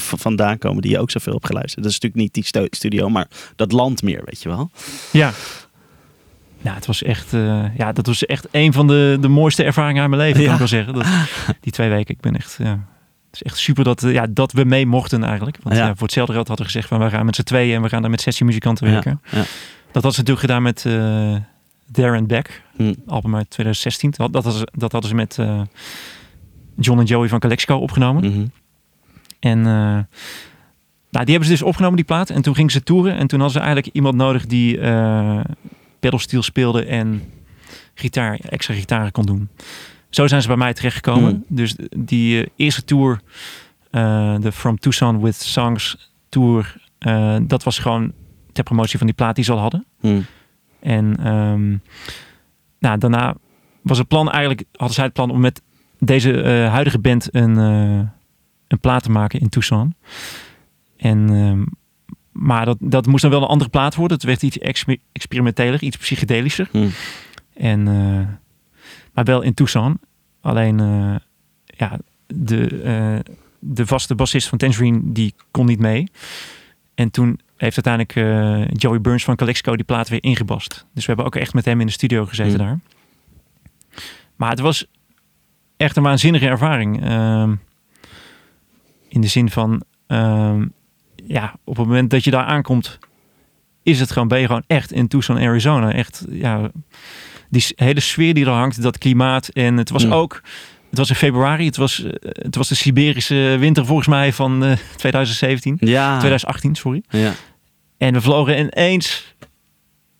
vandaan 0.00 0.58
komen 0.58 0.82
die 0.82 0.90
je 0.90 0.98
ook 1.00 1.10
zoveel 1.10 1.32
hebt 1.32 1.46
geluisterd. 1.46 1.82
Dat 1.84 1.92
is 1.92 2.00
natuurlijk 2.00 2.22
niet 2.22 2.34
die 2.34 2.44
stu- 2.44 2.66
studio, 2.76 3.08
maar 3.08 3.26
dat 3.56 3.72
land 3.72 4.02
meer, 4.02 4.22
weet 4.24 4.42
je 4.42 4.48
wel. 4.48 4.70
Ja. 5.12 5.32
Ja, 6.62 6.74
het 6.74 6.86
was 6.86 7.02
echt, 7.02 7.32
eh, 7.34 7.64
ja, 7.76 7.92
dat 7.92 8.06
was 8.06 8.24
echt 8.26 8.46
een 8.50 8.72
van 8.72 8.86
de, 8.86 9.18
de 9.20 9.28
mooiste 9.28 9.62
ervaringen 9.64 10.00
uit 10.00 10.10
mijn 10.10 10.22
leven, 10.22 10.40
Ja. 10.40 10.44
kan 10.44 10.52
ik 10.54 10.58
wel 10.58 10.68
zeggen. 10.68 10.94
Dat, 10.94 11.06
die 11.64 11.72
twee 11.72 11.88
weken, 11.88 12.14
ik 12.14 12.20
ben 12.20 12.36
echt, 12.36 12.56
ja, 12.58 12.70
het 13.26 13.34
is 13.34 13.42
echt 13.42 13.56
super 13.56 13.84
dat, 13.84 14.02
eh, 14.02 14.12
ja, 14.12 14.26
dat 14.30 14.52
we 14.52 14.64
mee 14.64 14.86
mochten 14.86 15.24
eigenlijk. 15.24 15.58
Want 15.62 15.76
Ja. 15.76 15.86
ja. 15.86 15.92
voor 15.94 16.02
hetzelfde 16.02 16.32
geld 16.32 16.48
hadden 16.48 16.66
we 16.66 16.72
gezegd 16.72 16.88
van 16.90 16.98
we 17.00 17.10
gaan 17.10 17.24
met 17.26 17.34
z'n 17.36 17.42
tweeën 17.42 17.74
en 17.76 17.82
we 17.82 17.88
gaan 17.88 18.00
daar 18.02 18.10
met 18.10 18.20
sessiemuzikanten 18.20 18.86
werken. 18.90 19.20
ja. 19.30 19.36
Dat 19.92 20.04
hadden 20.04 20.12
ze 20.12 20.18
natuurlijk 20.32 20.40
gedaan 20.40 20.62
met 20.62 20.84
eh 20.86 21.36
Darren 21.90 22.26
Beck, 22.26 22.62
Hm. 22.76 22.94
album 23.06 23.36
uit 23.36 23.50
2016. 23.50 24.10
Dat, 24.16 24.32
dat, 24.32 24.44
hadden 24.44 24.60
ze, 24.62 24.68
dat 24.78 24.92
hadden 24.92 25.10
ze 25.10 25.16
met, 25.16 25.38
eh, 25.38 25.60
John 26.76 26.98
en 26.98 27.04
Joey 27.04 27.28
van 27.28 27.38
Calexico 27.38 27.76
opgenomen. 27.76 28.24
Mhm. 28.32 28.46
En 29.46 29.58
eh, 29.58 29.98
nou, 31.10 31.24
die 31.24 31.34
hebben 31.34 31.44
ze 31.44 31.50
dus 31.50 31.62
opgenomen, 31.62 31.96
die 31.96 32.04
plaat. 32.04 32.30
En 32.30 32.42
toen 32.42 32.54
gingen 32.54 32.70
ze 32.70 32.82
toeren. 32.82 33.16
En 33.16 33.26
toen 33.26 33.40
hadden 33.40 33.60
ze 33.60 33.64
eigenlijk 33.64 33.96
iemand 33.96 34.14
nodig 34.14 34.46
die 34.46 34.78
eh 34.78 35.40
pedalsteel 36.00 36.42
speelde 36.42 36.84
en 36.84 37.22
gitaar, 37.94 38.38
extra 38.48 38.74
gitaren 38.74 39.12
kon 39.12 39.26
doen. 39.26 39.48
Zo 40.10 40.26
zijn 40.26 40.42
ze 40.42 40.48
bij 40.48 40.56
mij 40.56 40.74
terechtgekomen. 40.74 41.30
Hmm. 41.30 41.44
Dus 41.48 41.76
die 41.96 42.42
eh, 42.42 42.48
eerste 42.56 42.84
tour, 42.84 43.20
de 44.40 44.50
From 44.52 44.78
Tucson 44.78 45.22
with 45.22 45.34
Songs 45.34 46.12
tour, 46.28 46.76
dat 47.42 47.62
was 47.62 47.78
gewoon 47.78 48.12
ter 48.52 48.64
promotie 48.64 48.98
van 48.98 49.06
die 49.06 49.16
plaat 49.16 49.34
die 49.34 49.44
ze 49.44 49.52
al 49.52 49.58
hadden. 49.58 49.84
Mhm. 50.00 50.20
En 50.80 51.16
ehm, 51.18 51.68
nou, 52.78 52.98
daarna 52.98 53.34
was 53.82 53.98
het 53.98 54.08
plan 54.08 54.30
eigenlijk, 54.30 54.64
hadden 54.72 54.94
zij 54.94 55.04
het 55.04 55.12
plan 55.12 55.30
om 55.30 55.40
met 55.40 55.62
deze 55.98 56.42
huidige 56.70 56.98
band 56.98 57.34
een, 57.34 57.56
een 58.68 58.80
plaat 58.80 59.02
te 59.02 59.10
maken 59.10 59.40
in 59.40 59.48
Tucson. 59.48 59.94
En, 60.96 61.28
ehm, 61.30 61.64
maar 62.32 62.64
dat, 62.64 62.76
dat 62.80 63.06
moest 63.06 63.22
dan 63.22 63.30
wel 63.30 63.42
een 63.42 63.48
andere 63.48 63.70
plaat 63.70 63.94
worden. 63.94 64.16
Het 64.16 64.26
werd 64.26 64.42
iets 64.42 64.58
exper- 64.58 64.98
experimenteler, 65.12 65.82
iets 65.82 65.96
psychedelischer. 65.96 66.68
Mhm. 66.72 66.88
En, 67.54 67.88
eh, 67.88 68.26
maar 69.12 69.24
wel 69.24 69.42
in 69.42 69.54
Tucson. 69.54 69.98
Alleen, 70.40 70.80
eh, 70.80 71.14
ja, 71.66 71.98
de, 72.26 72.82
eh, 72.82 73.32
de 73.58 73.86
vaste 73.86 74.14
bassist 74.14 74.48
van 74.48 74.58
Tangerine, 74.58 75.00
die 75.02 75.34
kon 75.50 75.66
niet 75.66 75.78
mee. 75.78 76.08
En 76.94 77.10
toen 77.10 77.40
heeft 77.56 77.86
uiteindelijk 77.86 78.78
Joey 78.80 79.00
Burns 79.00 79.24
van 79.24 79.36
Calexico 79.36 79.76
die 79.76 79.84
plaat 79.84 80.08
weer 80.08 80.22
ingebast. 80.22 80.86
Dus 80.94 81.02
we 81.06 81.06
hebben 81.06 81.24
ook 81.26 81.36
echt 81.36 81.54
met 81.54 81.64
hem 81.64 81.80
in 81.80 81.86
de 81.86 81.92
studio 81.92 82.26
gezeten 82.26 82.58
Hmm. 82.60 82.66
daar. 82.66 82.78
Maar 84.36 84.50
het 84.50 84.60
was 84.60 84.86
echt 85.76 85.96
een 85.96 86.02
waanzinnige 86.02 86.46
ervaring. 86.46 87.04
Ehm, 87.04 87.54
in 89.16 89.22
de 89.22 89.28
zin 89.28 89.50
van, 89.50 89.82
ehm, 90.06 90.66
ja, 91.26 91.54
op 91.64 91.76
het 91.76 91.86
moment 91.86 92.10
dat 92.10 92.24
je 92.24 92.30
daar 92.30 92.44
aankomt, 92.44 92.98
is 93.82 94.00
het 94.00 94.10
gewoon, 94.10 94.28
ben 94.28 94.40
je 94.40 94.46
gewoon 94.46 94.64
echt 94.66 94.92
in 94.92 95.08
Tucson, 95.08 95.38
Arizona. 95.38 95.92
Echt, 95.92 96.24
ja, 96.30 96.70
die 97.48 97.64
hele 97.74 98.00
sfeer 98.00 98.34
die 98.34 98.44
er 98.44 98.50
hangt, 98.50 98.82
dat 98.82 98.98
klimaat. 98.98 99.48
En 99.48 99.76
het 99.76 99.90
was 99.90 100.10
ook, 100.10 100.42
het 100.90 100.98
was 100.98 101.08
in 101.08 101.14
februari, 101.14 101.66
het 101.66 101.76
was, 101.76 102.02
eh, 102.02 102.10
het 102.22 102.54
was 102.54 102.68
de 102.68 102.74
Siberische 102.74 103.56
winter 103.58 103.86
volgens 103.86 104.08
mij 104.08 104.32
van 104.32 104.64
eh, 104.64 104.72
2017. 104.96 105.76
Ja. 105.80 106.18
2018, 106.18 106.74
sorry. 106.74 107.02
ja. 107.08 107.32
En 107.98 108.12
we 108.12 108.20
vlogen 108.20 108.58
ineens 108.58 109.34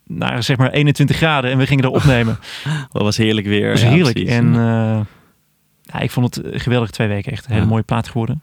naar 0.04 0.42
zeg 0.42 0.56
maar 0.56 0.70
21 0.70 1.16
graden 1.16 1.50
en 1.50 1.58
we 1.58 1.66
gingen 1.66 1.84
er 1.84 1.90
opnemen. 1.90 2.38
Dat 2.92 3.02
was 3.02 3.16
heerlijk 3.16 3.46
weer. 3.46 3.72
Dat 3.72 3.80
was 3.80 3.90
heerlijk. 3.90 4.18
En 4.18 4.54
eh, 4.54 5.00
ja, 5.92 5.98
ik 6.00 6.10
vond 6.10 6.34
het 6.34 6.62
geweldig 6.62 6.90
twee 6.90 7.08
weken. 7.08 7.32
Echt 7.32 7.44
een 7.44 7.50
hele 7.50 7.62
Ja. 7.64 7.68
mooie 7.70 7.82
plaat 7.82 8.08
geworden. 8.08 8.42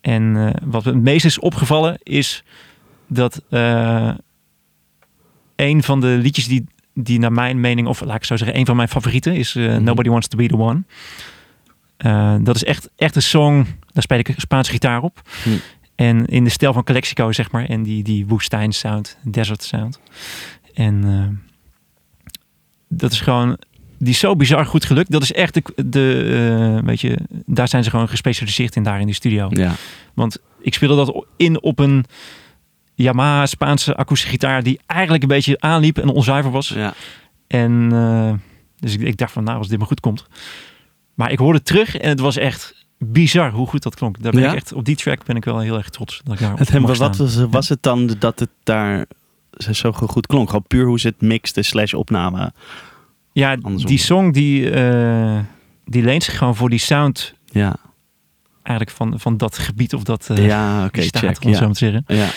En 0.00 0.36
eh, 0.36 0.50
wat 0.64 0.84
me 0.84 0.90
het 0.92 1.02
meest 1.02 1.24
is 1.24 1.38
opgevallen 1.38 1.98
is 2.02 2.44
dat 3.08 3.42
eh, 3.50 4.14
een 5.56 5.82
van 5.82 6.00
de 6.00 6.06
liedjes 6.06 6.48
die, 6.48 6.64
die 6.94 7.18
naar 7.18 7.32
mijn 7.32 7.60
mening, 7.60 7.86
of 7.88 8.00
laat 8.00 8.16
ik 8.16 8.24
zo 8.24 8.36
zeggen, 8.36 8.58
een 8.58 8.66
van 8.66 8.76
mijn 8.76 8.88
favorieten 8.88 9.34
is 9.34 9.54
eh, 9.54 9.66
Mhm. 9.66 9.82
Nobody 9.82 10.08
Wants 10.08 10.28
to 10.28 10.36
Be 10.36 10.46
the 10.48 10.56
One. 10.58 10.82
Eh, 11.96 12.36
dat 12.40 12.54
is 12.56 12.64
echt, 12.64 12.90
echt 12.96 13.16
een 13.16 13.22
song, 13.22 13.66
daar 13.92 14.02
speel 14.02 14.18
ik 14.18 14.34
Spaanse 14.36 14.70
gitaar 14.70 15.02
op. 15.02 15.22
Hm. 15.42 15.50
En 15.94 16.26
in 16.26 16.44
de 16.44 16.50
stijl 16.50 16.72
van 16.72 16.84
Calexico, 16.84 17.32
zeg 17.32 17.50
maar. 17.50 17.64
En 17.64 17.82
die, 17.82 18.02
die 18.02 18.26
woestijn 18.26 18.72
sound, 18.72 19.18
desert 19.22 19.62
sound. 19.62 20.00
En 20.74 21.04
eh, 21.04 21.54
dat 22.88 23.12
is 23.12 23.20
gewoon, 23.20 23.58
die 23.98 24.12
is 24.12 24.18
zo 24.18 24.36
bizar 24.36 24.66
goed 24.66 24.84
gelukt. 24.84 25.10
Dat 25.10 25.22
is 25.22 25.32
echt 25.32 25.54
de, 25.54 25.62
de 25.86 26.76
eh, 26.78 26.84
weet 26.86 27.00
je, 27.00 27.18
daar 27.46 27.68
zijn 27.68 27.84
ze 27.84 27.90
gewoon 27.90 28.08
gespecialiseerd 28.08 28.76
in 28.76 28.82
daar 28.82 29.00
in 29.00 29.06
die 29.06 29.14
studio. 29.14 29.46
Ja. 29.50 29.72
Want 30.14 30.38
ik 30.60 30.74
speelde 30.74 30.96
dat 30.96 31.24
in 31.36 31.62
op 31.62 31.78
een 31.78 32.04
Yamaha 32.94 33.46
Spaanse 33.46 33.96
akoestische 33.96 34.32
gitaar 34.32 34.62
die 34.62 34.80
eigenlijk 34.86 35.22
een 35.22 35.28
beetje 35.28 35.60
aanliep 35.60 35.98
en 35.98 36.08
onzuiver 36.08 36.50
was. 36.50 36.68
Ja. 36.68 36.94
En 37.46 37.88
eh, 37.92 38.32
dus 38.78 38.94
ik, 38.94 39.00
ik 39.00 39.16
dacht 39.16 39.32
van, 39.32 39.44
nou, 39.44 39.58
als 39.58 39.68
dit 39.68 39.78
maar 39.78 39.86
goed 39.86 40.00
komt. 40.00 40.26
Maar 41.14 41.32
ik 41.32 41.38
hoorde 41.38 41.62
terug 41.62 41.96
en 41.96 42.08
het 42.08 42.20
was 42.20 42.36
echt 42.36 42.86
bizar 42.98 43.50
hoe 43.50 43.66
goed 43.66 43.82
dat 43.82 43.94
klonk. 43.94 44.22
Daar 44.22 44.32
ben 44.32 44.40
Ja? 44.40 44.50
ik 44.50 44.56
echt, 44.56 44.72
op 44.72 44.84
die 44.84 44.96
track 44.96 45.24
ben 45.24 45.36
ik 45.36 45.44
wel 45.44 45.58
heel 45.58 45.76
erg 45.76 45.88
trots 45.88 46.20
dat 46.24 46.34
ik 46.34 46.40
daar 46.40 46.58
Het, 46.58 46.70
wat 46.70 46.96
staan. 46.96 47.16
was, 47.16 47.36
was 47.50 47.68
het 47.68 47.82
dan 47.82 48.14
dat 48.18 48.38
het 48.38 48.50
daar 48.62 49.06
zo 49.58 49.92
goed 49.92 50.26
klonk? 50.26 50.48
Gewoon 50.48 50.64
puur 50.66 50.86
hoe 50.86 51.00
ze 51.00 51.08
het 51.08 51.20
mixte 51.20 51.62
slash 51.62 51.92
opnamen. 51.92 52.54
Ja, 53.38 53.50
Andersom. 53.62 53.86
die 53.90 53.98
song 53.98 54.32
die, 54.32 54.70
eh, 54.70 55.38
die 55.84 56.02
leent 56.02 56.22
zich 56.22 56.38
gewoon 56.38 56.56
voor 56.56 56.70
die 56.70 56.78
sound 56.78 57.34
Ja, 57.44 57.76
eigenlijk 58.62 58.96
van, 58.96 59.20
van 59.20 59.36
dat 59.36 59.58
gebied 59.58 59.94
of 59.94 60.02
dat 60.02 60.30
eh 60.30 60.46
ja 60.46 60.84
oké, 60.84 61.02
staat, 61.02 61.22
check. 61.22 61.44
om 61.44 61.48
het 61.50 61.56
zo 61.56 61.60
Ja. 61.60 61.60
maar 61.66 61.72
te 61.76 61.78
zeggen. 61.78 62.04
Ja. 62.06 62.28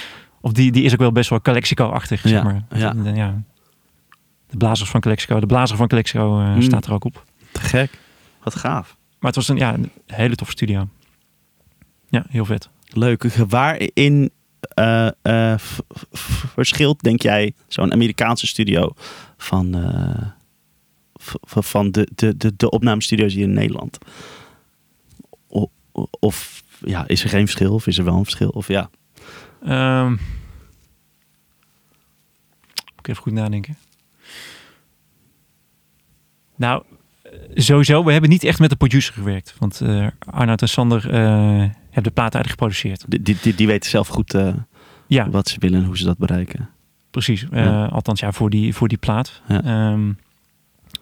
Of 0.41 0.51
die, 0.51 0.71
die 0.71 0.83
is 0.83 0.93
ook 0.93 0.99
wel 0.99 1.11
best 1.11 1.29
wel 1.29 1.41
Calexico-achtig, 1.41 2.19
zeg 2.21 2.31
Ja, 2.31 2.43
maar. 2.43 2.63
ja. 2.75 2.93
De, 2.93 3.09
ja. 3.13 3.41
de 4.49 4.57
blazers 4.57 4.89
van 4.89 4.99
Calexico, 4.99 5.39
de 5.39 5.45
blazer 5.45 5.77
van 5.77 5.87
Calexico 5.87 6.39
eh, 6.39 6.53
Mm. 6.53 6.61
staat 6.61 6.85
er 6.85 6.93
ook 6.93 7.05
op. 7.05 7.23
Te 7.51 7.59
gek. 7.61 7.91
Wat 8.43 8.55
gaaf. 8.55 8.97
Maar 9.19 9.31
het 9.31 9.35
was 9.35 9.47
een, 9.47 9.57
ja, 9.57 9.73
een 9.73 9.91
hele 10.05 10.35
toffe 10.35 10.53
studio. 10.53 10.87
Ja, 12.09 12.25
heel 12.29 12.45
vet. 12.45 12.69
Leuk. 12.93 13.23
Waarin 13.47 14.31
eh, 14.59 15.07
eh, 15.21 15.57
v- 15.59 15.79
verschilt, 16.53 17.01
denk 17.01 17.21
jij, 17.21 17.53
zo'n 17.67 17.91
Amerikaanse 17.93 18.47
studio 18.47 18.91
van, 19.37 19.75
eh, 19.75 20.27
van 21.41 21.91
de, 21.91 22.07
de, 22.15 22.37
de, 22.37 22.55
de 22.55 22.69
opnamestudio's 22.69 23.33
hier 23.33 23.43
in 23.43 23.53
Nederland? 23.53 23.97
Of 26.19 26.63
ja, 26.85 27.07
is 27.07 27.23
er 27.23 27.29
geen 27.29 27.45
verschil? 27.45 27.73
Of 27.73 27.87
is 27.87 27.97
er 27.97 28.03
wel 28.03 28.15
een 28.15 28.23
verschil? 28.23 28.49
Of 28.49 28.67
ja. 28.67 28.89
Ehm, 29.63 30.09
moet 30.09 30.19
ik 32.99 33.07
even 33.07 33.21
goed 33.21 33.33
nadenken. 33.33 33.77
Nou, 36.55 36.83
sowieso, 37.53 38.03
we 38.03 38.11
hebben 38.11 38.29
niet 38.29 38.43
echt 38.43 38.59
met 38.59 38.69
de 38.69 38.75
producer 38.75 39.13
gewerkt. 39.13 39.55
Want 39.57 39.81
eh 39.81 40.07
Arnoud 40.19 40.61
en 40.61 40.69
Sander 40.69 41.09
eh, 41.09 41.21
hebben 41.85 42.03
de 42.03 42.11
plaat 42.11 42.33
eigenlijk 42.35 42.49
geproduceerd. 42.49 43.05
Die, 43.07 43.37
die, 43.41 43.55
die, 43.55 43.67
weten 43.67 43.89
zelf 43.89 44.07
goed 44.07 44.33
eh, 44.33 44.53
Ja, 45.07 45.29
wat 45.29 45.47
ze 45.47 45.55
willen 45.59 45.79
en 45.79 45.85
hoe 45.85 45.97
ze 45.97 46.05
dat 46.05 46.17
bereiken. 46.17 46.69
precies. 47.11 47.45
Ja. 47.51 47.85
Althans, 47.85 48.19
ja, 48.19 48.31
voor 48.31 48.49
die, 48.49 48.75
voor 48.75 48.87
die 48.87 48.97
plaat. 48.97 49.41
Ja. 49.47 49.63
Ehm, 49.63 50.11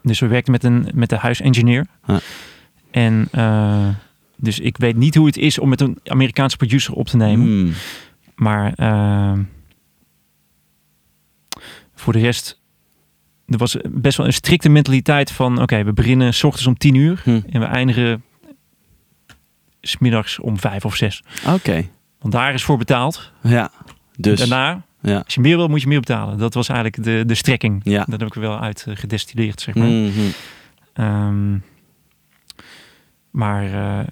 dus 0.03 0.19
we 0.19 0.27
werkten 0.27 0.51
met, 0.51 0.63
een, 0.63 0.87
met 0.93 1.09
de 1.09 1.15
huisengineer. 1.15 1.85
Ja. 2.07 2.19
En 2.91 3.27
eh, 3.31 3.87
dus 4.35 4.59
ik 4.59 4.77
weet 4.77 4.95
niet 4.95 5.15
hoe 5.15 5.25
het 5.25 5.37
is 5.37 5.59
om 5.59 5.69
met 5.69 5.81
een 5.81 5.99
Amerikaanse 6.05 6.57
producer 6.57 6.93
op 6.93 7.07
te 7.07 7.17
nemen. 7.17 7.45
Hmm. 7.45 7.73
Maar 8.35 8.73
ehm, 8.75 9.43
voor 11.95 12.13
de 12.13 12.19
rest, 12.19 12.61
er 13.47 13.57
was 13.57 13.77
best 13.89 14.17
wel 14.17 14.25
een 14.25 14.33
strikte 14.33 14.69
mentaliteit 14.69 15.31
van... 15.31 15.61
oké, 15.61 15.83
we 15.83 15.93
beginnen 15.93 16.33
s 16.33 16.43
ochtends 16.43 16.67
om 16.67 16.77
tien 16.77 16.95
uur 16.95 17.21
Hm. 17.23 17.39
en 17.49 17.59
we 17.59 17.65
eindigen 17.65 18.23
smiddags 19.81 20.39
om 20.39 20.59
vijf 20.59 20.85
of 20.85 20.95
zes. 20.95 21.23
Oké. 21.47 21.87
Want 22.19 22.33
daar 22.33 22.53
is 22.53 22.63
voor 22.63 22.77
betaald. 22.77 23.31
Ja. 23.43 23.71
Dus. 24.17 24.39
Daarna, 24.39 24.81
Ja. 25.01 25.17
als 25.25 25.33
je 25.33 25.41
meer 25.41 25.57
wil, 25.57 25.67
moet 25.67 25.81
je 25.81 25.87
meer 25.87 25.99
betalen. 25.99 26.37
Dat 26.37 26.53
was 26.53 26.69
eigenlijk 26.69 27.03
de, 27.03 27.23
de 27.25 27.35
strekking. 27.35 27.81
Ja. 27.83 28.03
Dat 28.07 28.19
heb 28.19 28.29
ik 28.29 28.35
er 28.35 28.41
wel 28.41 28.59
uit 28.59 28.85
eh, 28.87 28.95
gedestilleerd, 28.95 29.61
zeg 29.61 29.75
maar. 29.75 29.87
Mhm. 29.87 30.11
Ehm, 30.93 31.57
maar 33.31 33.73
eh, 33.73 34.07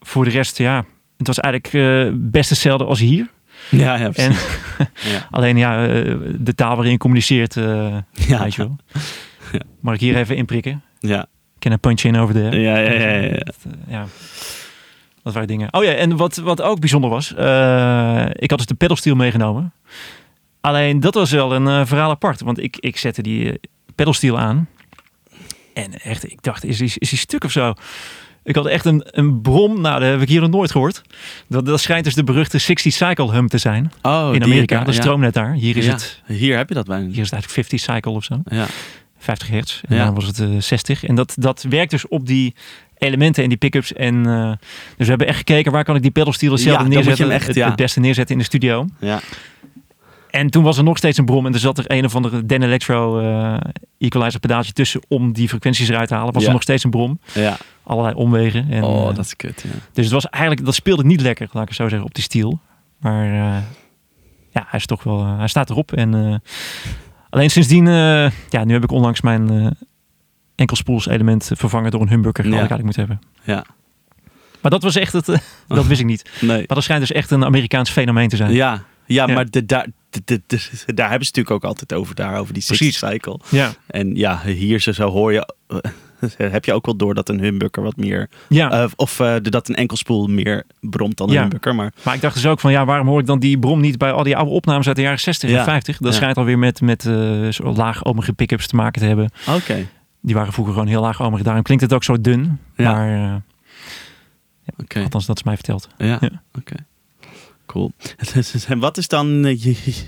voor 0.00 0.24
de 0.24 0.30
rest, 0.30 0.58
ja, 0.58 0.84
het 1.16 1.26
was 1.26 1.40
eigenlijk 1.40 1.74
eh, 1.74 2.12
best 2.14 2.50
hetzelfde 2.50 2.84
als 2.84 3.00
hier. 3.00 3.30
Ja, 3.70 3.96
ja, 3.96 4.10
En 4.12 4.32
ja. 5.12 5.28
alleen 5.30 5.56
ja, 5.56 5.86
de 6.38 6.52
taal 6.54 6.74
waarin 6.74 6.92
je 6.92 6.98
communiceert, 6.98 7.54
Ja. 7.54 8.04
weet 8.42 8.54
je 8.54 8.62
wel. 8.62 8.76
Ja. 9.52 9.60
Mag 9.80 9.94
ik 9.94 10.00
hier 10.00 10.16
even 10.16 10.36
inprikken? 10.36 10.82
Ja. 10.98 11.26
Can 11.58 11.72
I 11.72 11.76
punch 11.76 12.02
in 12.02 12.16
over 12.16 12.34
there? 12.34 12.60
Ja, 12.60 12.76
ja, 12.78 12.90
ja, 12.92 13.08
ja, 13.08 13.20
ja. 13.20 13.38
Dat, 13.38 13.56
ja. 13.88 14.06
Dat 15.22 15.32
waren 15.32 15.48
dingen. 15.48 15.74
Oh 15.74 15.84
ja, 15.84 15.92
en 15.92 16.16
wat, 16.16 16.36
wat 16.36 16.62
ook 16.62 16.80
bijzonder 16.80 17.10
was, 17.10 17.34
eh, 17.34 18.26
ik 18.32 18.50
had 18.50 18.58
dus 18.58 18.66
de 18.68 18.74
pedalsteel 18.74 19.14
meegenomen. 19.14 19.72
Alleen 20.60 21.00
dat 21.00 21.14
was 21.14 21.30
wel 21.30 21.54
een 21.54 21.66
eh, 21.68 21.80
verhaal 21.86 22.10
apart, 22.10 22.40
want 22.40 22.58
ik, 22.58 22.76
ik 22.76 22.96
zette 22.96 23.22
die 23.22 23.44
uh, 23.44 23.52
pedalsteel 23.94 24.38
aan. 24.38 24.68
En 25.74 25.92
echt, 26.00 26.30
ik 26.32 26.42
dacht, 26.42 26.64
is, 26.64 26.80
is, 26.80 26.98
is 26.98 27.08
die 27.10 27.18
stuk 27.18 27.44
of 27.44 27.50
zo? 27.50 27.74
Ik 28.44 28.54
had 28.54 28.66
echt 28.66 28.84
een, 28.84 29.02
een 29.06 29.40
brom, 29.40 29.80
nou, 29.80 30.00
dat 30.00 30.08
heb 30.10 30.20
ik 30.20 30.28
hier 30.28 30.40
nog 30.40 30.50
nooit 30.50 30.70
gehoord. 30.70 31.02
Dat, 31.48 31.66
dat 31.66 31.80
schijnt 31.80 32.04
dus 32.04 32.14
de 32.14 32.24
beruchte 32.24 32.58
60 32.58 32.92
cycle 32.92 33.30
hum 33.32 33.48
te 33.48 33.58
zijn 33.58 33.92
Oh, 34.02 34.30
in 34.34 34.42
Amerika. 34.44 34.84
de 34.84 34.92
ja. 34.92 35.00
stroomnet 35.00 35.34
daar. 35.34 35.52
Hier 35.52 35.76
is, 35.76 35.84
Ja. 35.86 35.92
het, 35.92 36.22
Hier 36.26 36.56
heb 36.56 36.68
je 36.68 36.74
dat 36.74 36.86
bijna. 36.86 37.02
hier 37.06 37.20
is 37.22 37.30
het 37.30 37.32
eigenlijk 37.32 37.68
50 37.68 37.80
cycle 37.80 38.10
of 38.12 38.24
zo. 38.24 38.40
Ja. 38.44 38.66
50 39.18 39.48
hertz. 39.48 39.80
En 39.88 39.96
Ja. 39.96 40.04
dan 40.04 40.14
was 40.14 40.26
het 40.26 40.38
eh, 40.40 40.48
60. 40.58 41.04
En 41.04 41.14
dat, 41.14 41.34
dat 41.38 41.62
werkt 41.68 41.90
dus 41.90 42.08
op 42.08 42.26
die 42.26 42.54
elementen 43.02 43.42
en 43.42 43.48
die 43.48 43.58
pick-ups. 43.58 43.92
En, 43.92 44.26
eh, 44.26 44.48
dus 44.48 44.58
we 44.96 45.04
hebben 45.04 45.26
echt 45.26 45.36
gekeken 45.36 45.72
waar 45.72 45.84
kan 45.84 45.96
ik 45.96 46.02
die 46.02 46.10
pedalsteel 46.10 46.58
Ja, 46.58 46.82
moet 46.82 46.92
je 46.92 46.94
neerzetten. 46.98 47.30
echt, 47.30 47.46
het, 47.46 47.56
ja. 47.56 47.66
het 47.66 47.76
beste 47.76 48.00
neerzetten 48.00 48.34
in 48.34 48.38
de 48.40 48.46
studio. 48.46 48.86
Ja. 48.98 49.20
En 50.30 50.50
toen 50.50 50.62
was 50.62 50.78
er 50.78 50.84
nog 50.84 50.96
steeds 50.96 51.18
een 51.18 51.24
brom. 51.24 51.46
En 51.46 51.52
er 51.52 51.58
zat 51.58 51.78
er 51.78 51.84
een 51.86 52.04
of 52.04 52.14
andere 52.14 52.46
Den 52.46 52.62
Electro 52.62 53.18
eh, 53.20 53.56
equalizer 53.98 54.40
pedaaltje 54.40 54.72
tussen 54.72 55.00
om 55.08 55.32
die 55.32 55.48
frequenties 55.48 55.88
eruit 55.88 56.08
te 56.08 56.14
halen. 56.14 56.32
Was 56.32 56.42
Ja. 56.42 56.48
er 56.48 56.54
nog 56.54 56.62
steeds 56.62 56.84
een 56.84 56.90
brom. 56.90 57.18
Ja. 57.34 57.56
allerlei 57.84 58.14
omwegen. 58.14 58.70
En, 58.70 58.82
oh, 58.82 59.08
eh, 59.08 59.14
dat 59.16 59.24
is 59.24 59.36
kut, 59.36 59.64
ja. 59.66 59.70
Dus 59.92 60.04
het 60.04 60.14
was 60.14 60.26
eigenlijk, 60.28 60.64
dat 60.64 60.74
speelde 60.74 61.04
niet 61.04 61.20
lekker, 61.20 61.48
laat 61.52 61.62
ik 61.62 61.68
het 61.68 61.76
zo 61.78 61.88
zeggen, 61.88 62.06
op 62.08 62.14
die 62.14 62.22
stiel. 62.24 62.58
Maar 63.00 63.26
ja, 64.50 64.66
hij 64.68 64.78
is 64.78 64.86
toch 64.86 65.02
wel, 65.02 65.26
hij 65.26 65.48
staat 65.48 65.70
erop. 65.70 65.92
En 65.92 66.42
alleen 67.30 67.50
sindsdien, 67.50 67.86
ja, 68.50 68.64
nu 68.64 68.72
heb 68.72 68.82
ik 68.82 68.90
onlangs 68.90 69.20
mijn 69.20 69.76
eh 70.62 70.68
enkelspoels 70.68 71.06
element 71.06 71.50
vervangen 71.54 71.90
door 71.90 72.00
een 72.00 72.08
humbucker. 72.08 72.44
Ja. 72.44 72.50
had 72.50 72.64
ik 72.64 72.70
eigenlijk 72.70 72.96
moeten 72.98 73.18
hebben. 73.18 73.28
Ja, 73.56 73.64
Maar 74.60 74.70
dat 74.70 74.82
was 74.82 74.96
echt 74.96 75.12
het, 75.12 75.28
eh, 75.28 75.38
dat 75.68 75.86
wist 75.86 76.00
ik 76.00 76.06
niet. 76.06 76.30
nee. 76.40 76.56
Maar 76.56 76.66
dat 76.66 76.82
schijnt 76.82 77.00
dus 77.06 77.12
echt 77.12 77.30
een 77.30 77.44
Amerikaans 77.44 77.90
fenomeen 77.90 78.28
te 78.28 78.36
zijn. 78.36 78.52
Ja, 78.52 78.82
ja, 79.06 79.26
Ja. 79.26 79.34
maar 79.34 79.50
de, 79.50 79.66
daar, 79.66 79.86
de, 80.10 80.22
de, 80.24 80.40
de- 80.46 80.92
daar 80.94 81.08
hebben 81.10 81.26
ze 81.26 81.32
natuurlijk 81.34 81.50
ook 81.50 81.64
altijd 81.64 81.92
over, 81.92 82.14
daar, 82.14 82.38
over 82.38 82.52
die 82.54 82.62
60 82.62 82.88
Precies. 82.90 83.10
cycle. 83.10 83.40
Ja, 83.48 83.72
En 83.86 84.14
ja, 84.16 84.40
hier 84.44 84.80
zo, 84.80 84.92
zo 84.92 85.08
hoor 85.10 85.32
je, 85.32 85.54
heb 86.36 86.64
je 86.64 86.72
ook 86.72 86.86
wel 86.86 86.96
door 86.96 87.14
dat 87.14 87.28
een 87.28 87.40
humbucker 87.40 87.82
wat 87.82 87.96
meer, 87.96 88.28
ja. 88.48 88.70
eh, 88.70 88.90
of 88.96 89.20
eh, 89.20 89.34
dat 89.42 89.68
een 89.68 89.74
enkelspoel 89.74 90.26
meer 90.26 90.64
bromt 90.80 91.16
dan 91.16 91.28
een 91.28 91.34
Ja. 91.34 91.40
humbucker. 91.40 91.74
Maar 91.74 91.92
maar 92.02 92.14
ik 92.14 92.20
dacht 92.20 92.34
dus 92.34 92.46
ook 92.46 92.60
van, 92.60 92.72
ja, 92.72 92.84
waarom 92.84 93.06
hoor 93.06 93.20
ik 93.20 93.26
dan 93.26 93.38
die 93.38 93.58
brom 93.58 93.80
niet 93.80 93.98
bij 93.98 94.12
al 94.12 94.22
die 94.22 94.36
oude 94.36 94.50
opnames 94.50 94.86
uit 94.86 94.96
de 94.96 95.02
jaren 95.02 95.20
60 95.20 95.50
Ja. 95.50 95.58
en 95.58 95.64
50? 95.64 95.98
Dat 95.98 96.14
schijnt 96.14 96.36
alweer 96.36 96.58
met, 96.58 96.80
met 96.80 97.06
eh 97.06 97.48
zo 97.48 97.72
laagomige 97.72 98.32
pick-ups 98.32 98.66
te 98.66 98.76
maken 98.76 99.00
te 99.00 99.06
hebben. 99.06 99.30
oké, 99.48 99.86
Die 100.22 100.34
waren 100.34 100.52
vroeger 100.52 100.74
gewoon 100.74 100.88
heel 100.88 101.00
laagomig. 101.00 101.42
Daarom 101.42 101.62
klinkt 101.62 101.82
het 101.82 101.92
ook 101.92 102.04
zo 102.04 102.20
dun. 102.20 102.58
Ja. 102.76 102.92
Maar 102.92 103.42
oké. 104.76 105.02
althans, 105.02 105.26
dat 105.26 105.36
is 105.36 105.42
mij 105.42 105.54
verteld. 105.54 105.88
Ja, 105.98 106.18
Ja. 106.20 106.42
oké. 106.58 106.74
Cool. 107.66 107.92
En 108.66 108.78
wat 108.86 108.96
is 108.96 109.08
dan 109.08 109.44
eh, 109.44 109.62
je- 109.62 110.04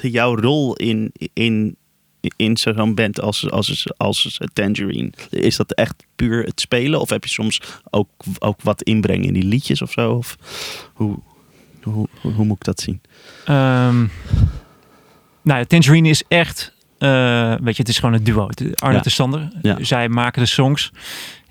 jouw 0.18 0.36
rol 0.36 0.74
in, 0.76 1.12
in, 1.32 1.76
in 2.36 2.56
zo'n 2.56 2.94
band 2.94 3.20
als, 3.20 3.50
als, 3.50 3.86
als 3.96 4.40
Tangerine? 4.52 5.12
Is 5.30 5.56
dat 5.56 5.72
echt 5.72 6.04
puur 6.16 6.44
het 6.44 6.60
spelen? 6.60 7.00
Of 7.00 7.10
heb 7.10 7.24
je 7.24 7.30
soms 7.30 7.60
ook, 7.90 8.08
ook 8.38 8.62
wat 8.62 8.82
inbrengen 8.82 9.26
in 9.26 9.32
die 9.32 9.44
liedjes 9.44 9.82
of 9.82 9.92
zo? 9.92 10.12
Of 10.12 10.36
hoe, 10.94 11.18
hoe, 11.82 12.08
hoe, 12.20 12.32
hoe 12.32 12.44
moet 12.44 12.56
ik 12.56 12.64
dat 12.64 12.80
zien? 12.80 13.00
Ehm 13.44 14.06
nou, 15.42 15.58
ja, 15.58 15.64
Tangerine 15.64 16.08
is 16.08 16.22
echt, 16.28 16.72
eh, 16.98 17.54
weet 17.60 17.76
je, 17.76 17.82
het 17.82 17.88
is 17.88 17.98
gewoon 17.98 18.14
een 18.14 18.24
duo. 18.24 18.40
Arnold 18.74 18.74
Ja. 18.78 19.02
en 19.02 19.10
Sander, 19.10 19.48
Ja. 19.62 19.76
zij 19.80 20.08
maken 20.08 20.42
de 20.42 20.48
songs. 20.48 20.92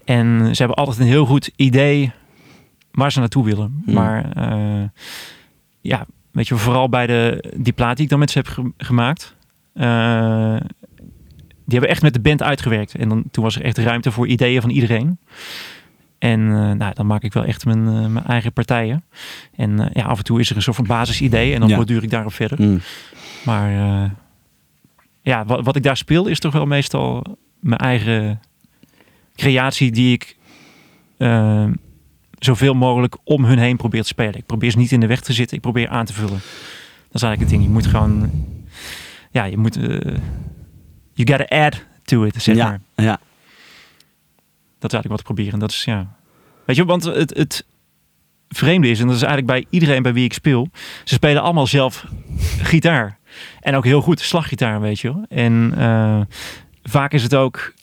En 0.05 0.39
ze 0.55 0.57
hebben 0.63 0.77
altijd 0.77 0.99
een 0.99 1.05
heel 1.05 1.25
goed 1.25 1.51
idee 1.55 2.11
waar 2.91 3.11
ze 3.11 3.19
naartoe 3.19 3.45
willen. 3.45 3.81
Hmm. 3.85 3.93
Maar 3.93 4.31
eh, 4.31 4.83
ja, 5.81 6.05
weet 6.31 6.47
je, 6.47 6.55
vooral 6.55 6.89
bij 6.89 7.07
de, 7.07 7.51
die 7.57 7.73
plaat 7.73 7.95
die 7.95 8.03
ik 8.05 8.09
dan 8.11 8.19
met 8.19 8.31
ze 8.31 8.37
heb 8.37 8.47
ge- 8.47 8.71
gemaakt. 8.77 9.35
eh, 9.73 10.55
die 11.67 11.73
hebben 11.79 11.89
echt 11.89 12.01
met 12.01 12.13
de 12.13 12.19
band 12.19 12.43
uitgewerkt. 12.43 12.95
En 12.95 13.09
dan, 13.09 13.23
toen 13.31 13.43
was 13.43 13.55
er 13.55 13.61
echt 13.61 13.77
ruimte 13.77 14.11
voor 14.11 14.27
ideeën 14.27 14.61
van 14.61 14.69
iedereen. 14.69 15.17
En 16.19 16.47
nou, 16.77 16.93
dan 16.93 17.07
maak 17.07 17.23
ik 17.23 17.33
wel 17.33 17.43
echt 17.43 17.65
mijn, 17.65 18.11
mijn 18.13 18.25
eigen 18.25 18.53
partijen. 18.53 19.03
En 19.55 19.89
ja, 19.93 20.03
af 20.05 20.17
en 20.17 20.23
toe 20.23 20.39
is 20.39 20.49
er 20.49 20.55
een 20.55 20.61
soort 20.61 20.75
van 20.75 20.85
basisidee. 20.85 21.53
En 21.53 21.59
dan 21.59 21.69
Ja. 21.69 21.75
borduur 21.75 22.03
ik 22.03 22.09
daarop 22.09 22.33
verder. 22.33 22.61
Mm. 22.61 22.79
Maar 23.45 23.71
ja, 25.25 25.45
wat, 25.45 25.65
wat 25.65 25.75
ik 25.75 25.83
daar 25.83 25.97
speel 25.97 26.27
is 26.27 26.39
toch 26.39 26.53
wel 26.53 26.65
meestal 26.65 27.37
mijn 27.59 27.79
eigen 27.79 28.41
creatie 29.35 29.91
die 29.91 30.13
ik 30.13 30.37
eh, 31.17 31.65
zoveel 32.39 32.73
mogelijk 32.73 33.17
om 33.23 33.45
hun 33.45 33.57
heen 33.57 33.77
probeer 33.77 34.01
te 34.01 34.07
spelen. 34.07 34.35
Ik 34.35 34.45
probeer 34.45 34.71
ze 34.71 34.77
niet 34.77 34.91
in 34.91 34.99
de 34.99 35.07
weg 35.07 35.21
te 35.21 35.33
zitten. 35.33 35.55
Ik 35.57 35.61
probeer 35.63 35.89
aan 35.89 36.05
te 36.05 36.13
vullen. 36.13 36.39
Dat 37.07 37.13
is 37.13 37.21
eigenlijk 37.21 37.39
het 37.41 37.49
ding. 37.49 37.63
Je 37.63 37.69
moet 37.69 37.85
gewoon, 37.85 38.31
ja, 39.31 39.43
je 39.43 39.57
moet, 39.57 39.77
eh 39.77 40.13
you 41.13 41.37
gotta 41.37 41.65
add 41.65 41.85
to 42.03 42.23
it, 42.23 42.41
zeg 42.41 42.55
Ja, 42.55 42.65
maar. 42.65 42.79
ja, 42.95 43.19
Dat 44.79 44.93
is 44.93 44.99
eigenlijk 44.99 45.07
wat 45.07 45.19
ik 45.19 45.25
probeer. 45.25 45.53
En 45.53 45.59
dat 45.59 45.71
is, 45.71 45.83
ja. 45.83 46.15
Weet 46.65 46.75
je, 46.75 46.85
want 46.85 47.03
het, 47.03 47.37
het 47.37 47.65
vreemde 48.49 48.89
is, 48.89 48.99
en 48.99 49.07
dat 49.07 49.15
is 49.15 49.21
eigenlijk 49.21 49.51
bij 49.51 49.65
iedereen 49.69 50.01
bij 50.01 50.13
wie 50.13 50.23
ik 50.25 50.33
speel, 50.33 50.69
ze 51.03 51.13
spelen 51.13 51.41
allemaal 51.41 51.67
zelf 51.67 52.05
gitaar. 52.61 53.17
En 53.59 53.75
ook 53.75 53.83
heel 53.85 54.01
goed 54.01 54.19
slaggitaar, 54.19 54.81
weet 54.81 54.99
je 54.99 55.13
wel. 55.13 55.25
En 55.29 55.73
eh, 55.77 56.21
vaak 56.83 57.13
is 57.13 57.23
het 57.23 57.35
ook 57.35 57.73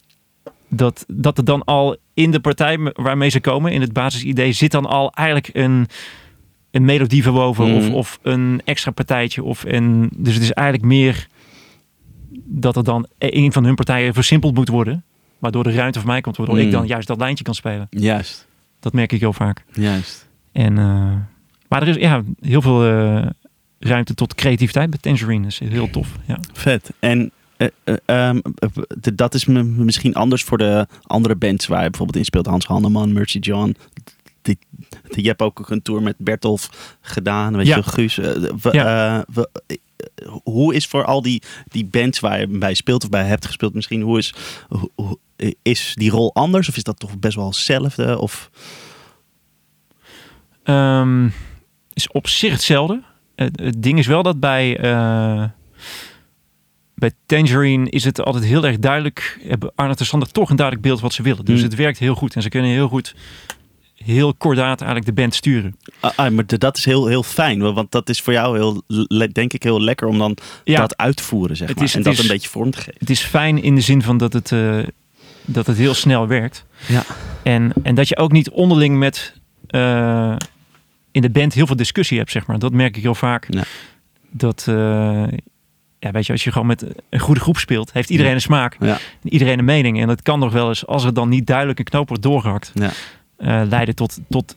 dat, 0.68 1.04
dat 1.08 1.38
er 1.38 1.44
dan 1.44 1.64
al 1.64 1.96
in 2.14 2.30
de 2.30 2.40
partij 2.40 2.78
waarmee 2.92 3.28
ze 3.28 3.40
komen, 3.40 3.72
in 3.72 3.80
het 3.80 3.92
basisidee, 3.92 4.52
zit 4.52 4.70
dan 4.70 4.86
al 4.86 5.12
eigenlijk 5.12 5.50
een, 5.52 5.86
een 6.70 6.84
melodie 6.84 7.22
verwoven 7.22 7.64
Mhm. 7.68 7.76
of, 7.76 7.90
of 7.90 8.18
een 8.22 8.60
extra 8.64 8.90
partijtje. 8.90 9.42
Of 9.42 9.64
een, 9.66 10.10
dus 10.16 10.34
het 10.34 10.42
is 10.42 10.52
eigenlijk 10.52 10.86
meer 10.88 11.26
dat 12.44 12.76
er 12.76 12.84
dan 12.84 13.06
een 13.18 13.52
van 13.52 13.64
hun 13.64 13.74
partijen 13.74 14.14
versimpeld 14.14 14.54
moet 14.54 14.68
worden. 14.68 15.04
Waardoor 15.38 15.62
de 15.62 15.72
ruimte 15.72 15.98
voor 15.98 16.08
mij 16.08 16.20
komt, 16.20 16.36
waardoor 16.36 16.56
Mhm. 16.56 16.64
ik 16.66 16.72
dan 16.72 16.86
juist 16.86 17.06
dat 17.08 17.18
lijntje 17.18 17.44
kan 17.44 17.54
spelen. 17.54 17.86
juist, 17.90 18.46
Dat 18.80 18.92
merk 18.92 19.12
ik 19.12 19.20
heel 19.20 19.32
vaak. 19.32 19.64
juist. 19.72 20.28
En, 20.52 20.78
eh, 20.78 21.12
maar 21.68 21.82
er 21.82 21.88
is 21.88 21.96
ja, 21.96 22.22
heel 22.40 22.62
veel 22.62 22.84
eh, 22.86 23.26
ruimte 23.84 24.14
tot 24.14 24.34
creativiteit 24.34 24.90
bij 24.90 24.98
Tangerine. 25.02 25.46
Is 25.46 25.58
heel 25.58 25.90
tof. 25.90 26.08
Ja. 26.26 26.38
Vet. 26.52 26.90
En 26.98 27.30
eh, 27.56 27.66
eh, 27.84 27.94
ehm, 28.04 28.38
eh, 28.58 28.68
dat 29.14 29.34
is 29.34 29.44
misschien 29.46 30.14
anders 30.14 30.42
voor 30.44 30.58
de 30.58 30.86
andere 31.02 31.36
bands 31.36 31.66
waar 31.66 31.82
je 31.82 31.88
bijvoorbeeld 31.90 32.18
in 32.18 32.24
speelt. 32.24 32.46
Hans 32.46 32.66
Hanneman, 32.66 33.12
Mercy 33.12 33.38
John. 33.38 33.76
Die, 34.42 34.58
die, 35.08 35.22
je 35.22 35.28
hebt 35.28 35.42
ook 35.42 35.70
een 35.70 35.82
tour 35.82 36.02
met 36.02 36.14
Bertolf 36.18 36.96
gedaan. 37.00 37.56
Weet 37.56 37.66
Ja. 37.66 37.76
je, 37.76 37.82
Guus. 37.82 38.16
we- 38.16 38.68
Ja. 38.72 39.24
we- 39.32 39.50
hoe 40.42 40.74
is 40.74 40.86
voor 40.86 41.04
al 41.04 41.22
die, 41.22 41.42
die 41.68 41.84
bands 41.84 42.20
waar 42.20 42.40
je 42.40 42.46
bij 42.46 42.74
speelt 42.74 43.04
of 43.04 43.10
bij 43.10 43.24
hebt 43.24 43.46
gespeeld 43.46 43.74
misschien, 43.74 44.00
hoe 44.00 44.18
is, 44.18 44.34
hoe- 44.94 45.18
is 45.62 45.92
die 45.94 46.10
rol 46.10 46.34
anders? 46.34 46.68
Of 46.68 46.76
is 46.76 46.82
dat 46.82 46.98
toch 46.98 47.18
best 47.18 47.36
wel 47.36 47.46
hetzelfde? 47.46 48.18
Of, 48.18 48.50
Ehm, 50.62 51.28
is 51.92 52.08
op 52.08 52.28
zich 52.28 52.52
hetzelfde. 52.52 53.02
Het, 53.36 53.60
het 53.60 53.82
ding 53.82 53.98
is 53.98 54.06
wel 54.06 54.22
dat 54.22 54.40
bij, 54.40 54.76
eh, 54.78 55.44
bij 56.94 57.10
Tangerine 57.26 57.90
is 57.90 58.04
het 58.04 58.20
altijd 58.22 58.44
heel 58.44 58.64
erg 58.66 58.78
duidelijk. 58.78 59.38
Hebben 59.48 59.72
Arnold 59.74 60.00
en 60.00 60.06
Sander 60.06 60.30
toch 60.30 60.50
een 60.50 60.56
duidelijk 60.56 60.86
beeld 60.86 61.00
wat 61.00 61.12
ze 61.12 61.22
willen. 61.22 61.44
Dus 61.44 61.54
Hmm. 61.60 61.68
het 61.68 61.74
werkt 61.78 61.98
heel 61.98 62.14
goed. 62.14 62.34
En 62.34 62.42
ze 62.42 62.48
kunnen 62.48 62.70
heel 62.70 62.88
goed, 62.88 63.14
heel 63.94 64.34
kordaat 64.34 64.80
eigenlijk 64.80 65.06
de 65.16 65.20
band 65.22 65.34
sturen. 65.34 65.76
ah, 66.00 66.10
ah, 66.16 66.30
maar 66.32 66.44
dat 66.46 66.76
is 66.76 66.84
heel, 66.84 67.06
heel 67.06 67.22
fijn, 67.22 67.72
want 67.74 67.90
dat 67.90 68.08
is 68.08 68.20
voor 68.20 68.32
jou 68.32 68.56
heel, 68.58 68.82
denk 69.32 69.52
ik 69.52 69.62
heel 69.62 69.80
lekker 69.80 70.06
om 70.08 70.18
dan 70.18 70.36
Ja, 70.64 70.80
dat 70.80 70.96
uit 70.96 71.16
te 71.16 71.22
voeren, 71.22 71.56
zeg 71.56 71.74
maar. 71.74 71.84
is- 71.84 71.94
en 71.94 72.02
dat 72.02 72.12
is- 72.12 72.18
een 72.18 72.26
beetje 72.28 72.48
vorm 72.48 72.70
te 72.70 72.78
geven. 72.78 72.94
het 72.98 73.10
is 73.10 73.20
fijn 73.20 73.62
in 73.62 73.74
de 73.74 73.80
zin 73.80 74.02
van 74.02 74.16
dat 74.18 74.32
het, 74.32 74.52
eh, 74.52 74.78
dat 75.44 75.66
het 75.66 75.76
heel 75.76 75.94
snel 75.94 76.26
werkt. 76.26 76.64
Ja. 76.88 77.04
En, 77.42 77.72
en 77.82 77.94
dat 77.94 78.08
je 78.08 78.16
ook 78.16 78.32
niet 78.32 78.50
onderling 78.50 78.98
met 78.98 79.40
eh, 79.66 80.36
in 81.12 81.22
de 81.22 81.30
band 81.30 81.54
heel 81.54 81.66
veel 81.66 81.76
discussie 81.76 82.18
hebt, 82.18 82.30
zeg 82.30 82.46
maar. 82.46 82.58
Dat 82.58 82.72
merk 82.72 82.96
ik 82.96 83.02
heel 83.02 83.14
vaak. 83.14 83.46
Ja. 83.50 83.62
Dat, 84.30 84.64
eh, 84.68 84.74
ja, 85.98 86.10
weet 86.10 86.26
je, 86.26 86.32
als 86.32 86.44
je 86.44 86.52
gewoon 86.52 86.66
met 86.66 86.84
een 87.10 87.18
goede 87.20 87.40
groep 87.40 87.56
speelt, 87.58 87.92
heeft 87.92 88.10
iedereen 88.10 88.30
Ja. 88.30 88.36
een 88.36 88.42
smaak. 88.42 88.76
Ja. 88.80 88.98
Iedereen 89.22 89.58
een 89.58 89.64
mening. 89.64 90.00
En 90.00 90.06
dat 90.06 90.22
kan 90.22 90.38
nog 90.38 90.52
wel 90.52 90.68
eens, 90.68 90.86
als 90.86 91.04
er 91.04 91.14
dan 91.14 91.28
niet 91.28 91.46
duidelijk 91.46 91.78
een 91.78 91.84
knoop 91.84 92.08
wordt 92.08 92.22
doorgehakt, 92.22 92.70
Ja. 92.74 92.90
eh, 93.36 93.62
leiden 93.68 93.94
tot, 93.94 94.18
tot 94.28 94.54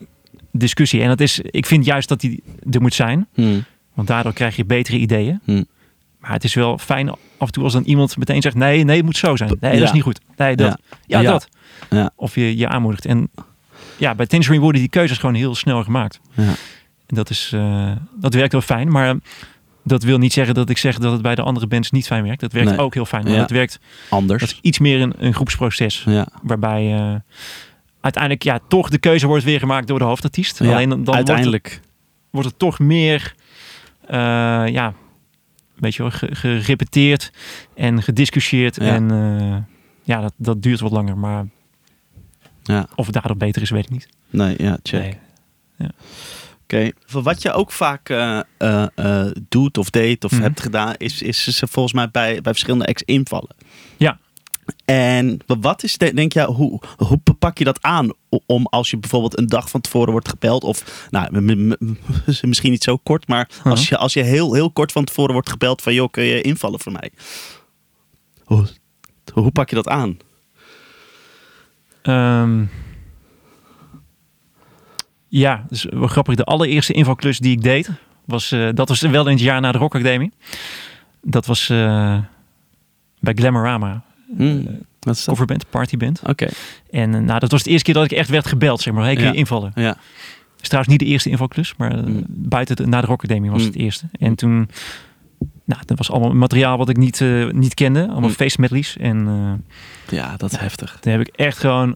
discussie. 0.52 1.02
En 1.02 1.08
dat 1.08 1.20
is, 1.20 1.40
ik 1.40 1.66
vind 1.66 1.86
juist 1.86 2.10
dat 2.10 2.20
die 2.20 2.44
er 2.72 2.82
moet 2.82 2.94
zijn. 2.94 3.28
Hmm. 3.34 3.64
Want 3.94 4.08
daardoor 4.08 4.34
krijg 4.34 4.56
je 4.56 4.66
betere 4.66 4.98
ideeën. 4.98 5.40
Hmm. 5.44 5.66
Maar 6.20 6.32
het 6.32 6.44
is 6.44 6.54
wel 6.54 6.78
fijn 6.78 7.10
af 7.10 7.18
en 7.38 7.52
toe 7.52 7.64
als 7.64 7.74
dan 7.74 7.84
iemand 7.84 8.18
meteen 8.18 8.42
zegt: 8.42 8.56
nee, 8.56 8.84
nee, 8.84 8.96
het 8.96 9.06
moet 9.06 9.18
zo 9.18 9.36
zijn. 9.36 9.58
Nee, 9.60 9.74
dat 9.74 9.82
is 9.88 9.92
niet 9.92 10.04
goed. 10.04 10.20
Nee, 10.38 10.56
dat. 10.56 10.80
Ja, 11.06 11.20
Ja. 11.20 11.32
dat. 11.32 11.48
Ja. 11.90 12.12
Of 12.16 12.36
je 12.36 12.58
je 12.58 12.68
aanmoedigt. 12.68 13.06
En 13.06 13.30
ja, 13.98 14.16
bij 14.16 14.26
Tangerine 14.26 14.62
worden 14.62 14.82
die 14.82 14.90
keuzes 14.90 15.18
gewoon 15.18 15.36
heel 15.36 15.56
snel 15.56 15.84
gemaakt. 15.84 16.20
Ja. 16.34 16.44
En 17.06 17.16
dat, 17.16 17.30
is, 17.30 17.52
eh, 17.54 17.92
dat 18.20 18.34
werkt 18.34 18.52
wel 18.52 18.62
fijn. 18.62 18.92
Maar 18.92 19.16
dat 19.84 20.04
wil 20.04 20.18
niet 20.18 20.34
zeggen 20.34 20.54
dat 20.56 20.70
ik 20.70 20.78
zeg 20.78 20.98
dat 20.98 21.12
het 21.12 21.22
bij 21.22 21.36
de 21.36 21.42
andere 21.42 21.68
bands 21.68 21.92
niet 21.92 22.06
fijn 22.08 22.24
werkt. 22.24 22.40
Dat 22.42 22.52
werkt 22.52 22.70
Nee. 22.70 22.80
ook 22.80 22.94
heel 22.94 23.06
fijn. 23.06 23.24
Maar 23.24 23.34
Ja. 23.34 23.40
dat 23.40 23.50
werkt 23.50 23.80
Anders. 24.10 24.40
dat 24.42 24.50
is 24.52 24.60
iets 24.62 24.80
meer 24.80 25.02
een, 25.02 25.14
een 25.18 25.34
groepsproces. 25.34 26.04
ja. 26.06 26.28
Waarbij 26.42 26.94
eh, 26.94 27.16
uiteindelijk 28.02 28.44
ja, 28.44 28.60
toch 28.68 28.90
de 28.90 28.98
keuze 28.98 29.28
wordt 29.28 29.44
weer 29.44 29.60
gemaakt 29.60 29.88
door 29.88 30.00
de 30.00 30.06
hoofdartiest. 30.06 30.62
Alleen 30.62 30.90
dan, 30.90 30.90
wordt 30.90 31.06
het- 31.08 31.16
Uiteindelijk. 31.16 31.82
wordt 32.30 32.48
het 32.48 32.60
toch 32.60 32.80
meer, 32.80 33.36
eh, 34.08 34.18
ja, 34.68 34.94
weet 35.76 35.96
je 35.96 36.02
wel, 36.02 36.12
gerepeteerd 36.32 37.32
en 37.76 38.04
gediscussieerd. 38.04 38.76
Ja. 38.76 38.82
En 38.82 39.68
ja, 40.04 40.22
dat, 40.22 40.34
dat 40.38 40.62
duurt 40.62 40.80
wat 40.80 40.92
langer. 40.92 41.18
Maar 41.18 41.46
Ja. 42.68 42.88
of 42.96 43.06
het 43.06 43.14
daardoor 43.14 43.38
beter 43.38 43.62
is, 43.62 43.70
weet 43.70 43.84
ik 43.84 43.90
niet. 43.90 44.08
Nee, 44.30 44.56
ja, 44.58 44.78
check. 44.84 45.18
Nee. 45.78 45.90
Oké. 46.64 46.92
Wat 47.22 47.42
je 47.42 47.52
ook 47.52 47.72
vaak 47.72 48.10
eh, 48.10 48.40
eh, 48.58 48.86
eh, 48.96 49.32
doet 49.50 49.78
of 49.78 49.90
deed 49.90 50.24
of 50.24 50.32
Mhm. 50.32 50.42
hebt 50.42 50.62
gedaan, 50.62 50.94
is, 50.98 51.22
is 51.22 51.44
ze 51.44 51.68
volgens 51.68 51.94
mij 51.94 52.10
bij, 52.12 52.34
bij 52.42 52.52
verschillende 52.52 52.86
acts 52.88 53.04
invallen. 53.04 53.56
Ja. 53.98 54.20
En 54.86 55.40
wat 55.46 55.84
is, 55.84 55.98
de- 55.98 56.14
denk 56.14 56.34
je, 56.34 56.44
hoe, 56.46 56.82
hoe 56.98 57.20
pak 57.40 57.58
je 57.58 57.64
dat 57.64 57.82
aan 57.82 58.10
om 58.46 58.66
als 58.66 58.90
je 58.90 58.98
bijvoorbeeld 58.98 59.38
een 59.38 59.48
dag 59.48 59.70
van 59.70 59.82
tevoren 59.82 60.12
wordt 60.12 60.30
gebeld 60.30 60.64
of, 60.64 61.08
nou, 61.10 61.42
misschien 62.42 62.72
niet 62.72 62.84
zo 62.84 62.98
kort, 62.98 63.28
maar 63.28 63.48
als 63.50 63.58
Uh-huh. 63.66 63.78
je, 63.88 63.98
als 63.98 64.14
je 64.14 64.22
heel, 64.24 64.54
heel 64.54 64.72
kort 64.72 64.92
van 64.92 65.04
tevoren 65.06 65.34
wordt 65.34 65.50
gebeld 65.50 65.82
van, 65.82 65.94
joh, 65.94 66.12
kun 66.12 66.24
je 66.24 66.42
invallen 66.42 66.80
voor 66.80 66.92
mij? 66.92 67.12
Hoe, 68.44 68.68
hoe 69.34 69.52
pak 69.52 69.70
je 69.70 69.76
dat 69.76 69.88
aan? 69.88 70.18
Ehm, 72.06 72.64
ja, 75.28 75.66
dus 75.70 75.84
wel 75.90 76.08
grappig. 76.08 76.36
De 76.36 76.44
allereerste 76.44 76.94
invalklus 76.94 77.40
die 77.40 77.52
ik 77.52 77.62
deed, 77.62 77.90
was, 78.26 78.52
eh, 78.52 78.70
dat 78.74 78.90
was 78.90 79.02
wel 79.02 79.26
in 79.26 79.32
het 79.34 79.42
jaar 79.42 79.62
na 79.62 79.72
de 79.72 79.78
Rock 79.78 79.96
Academy. 79.96 80.32
Dat 81.22 81.46
was 81.46 81.70
eh, 81.70 82.18
bij 83.20 83.34
Glamorama. 83.34 84.04
Hmm, 84.38 84.64
wat 85.00 85.16
is 85.16 85.24
dat? 85.24 85.26
Coverband, 85.26 85.70
partyband. 85.70 86.22
Oké. 86.28 86.48
En 86.92 87.16
eh, 87.16 87.22
nou, 87.22 87.40
dat 87.40 87.52
was 87.52 87.64
de 87.64 87.70
eerste 87.70 87.86
keer 87.86 87.94
dat 87.94 88.12
ik 88.12 88.18
echt 88.18 88.30
werd 88.30 88.48
gebeld, 88.48 88.82
zeg 88.82 88.94
maar. 88.94 89.04
Hey, 89.04 89.16
kun 89.16 89.24
je 89.24 89.30
Ja. 89.32 89.36
invallen? 89.38 89.72
Ja. 89.76 89.98
Is 90.62 90.68
trouwens 90.72 90.96
niet 90.96 91.00
de 91.08 91.12
eerste 91.14 91.30
invalklus, 91.30 91.74
maar 91.78 91.92
eh, 91.92 92.04
Mm. 92.04 92.24
buiten 92.28 92.76
de, 92.76 92.88
na 92.88 93.02
de 93.02 93.08
Rock 93.08 93.24
Academy 93.24 93.50
was 93.50 93.62
Mm. 93.62 93.68
het 93.68 93.76
eerste. 93.76 94.06
En 94.20 94.36
toen, 94.36 94.70
nou, 95.66 95.82
dat 95.86 95.98
was 95.98 96.12
allemaal 96.12 96.34
materiaal 96.34 96.78
wat 96.78 96.90
ik 96.90 96.98
niet, 96.98 97.22
eh, 97.22 97.50
niet 97.50 97.74
kende. 97.74 98.02
Allemaal 98.08 98.30
Mm. 98.30 98.36
face 98.36 98.62
medleys. 98.62 98.98
En 98.98 99.28
eh, 99.28 100.18
ja, 100.18 100.38
dat 100.38 100.52
is 100.52 100.58
heftig. 100.58 100.98
toen 101.00 101.12
heb 101.12 101.22
ik 101.22 101.28
echt 101.36 101.58
gewoon, 101.58 101.96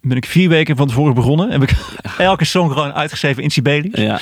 ben 0.00 0.16
ik 0.16 0.26
vier 0.26 0.48
weken 0.48 0.76
van 0.76 0.86
tevoren 0.88 1.14
begonnen. 1.14 1.50
Heb 1.50 1.62
ik 1.62 1.74
elke 2.18 2.44
song 2.44 2.70
gewoon 2.70 2.92
uitgeschreven 2.92 3.42
in 3.42 3.50
Sibelius. 3.50 4.00
Ja. 4.00 4.18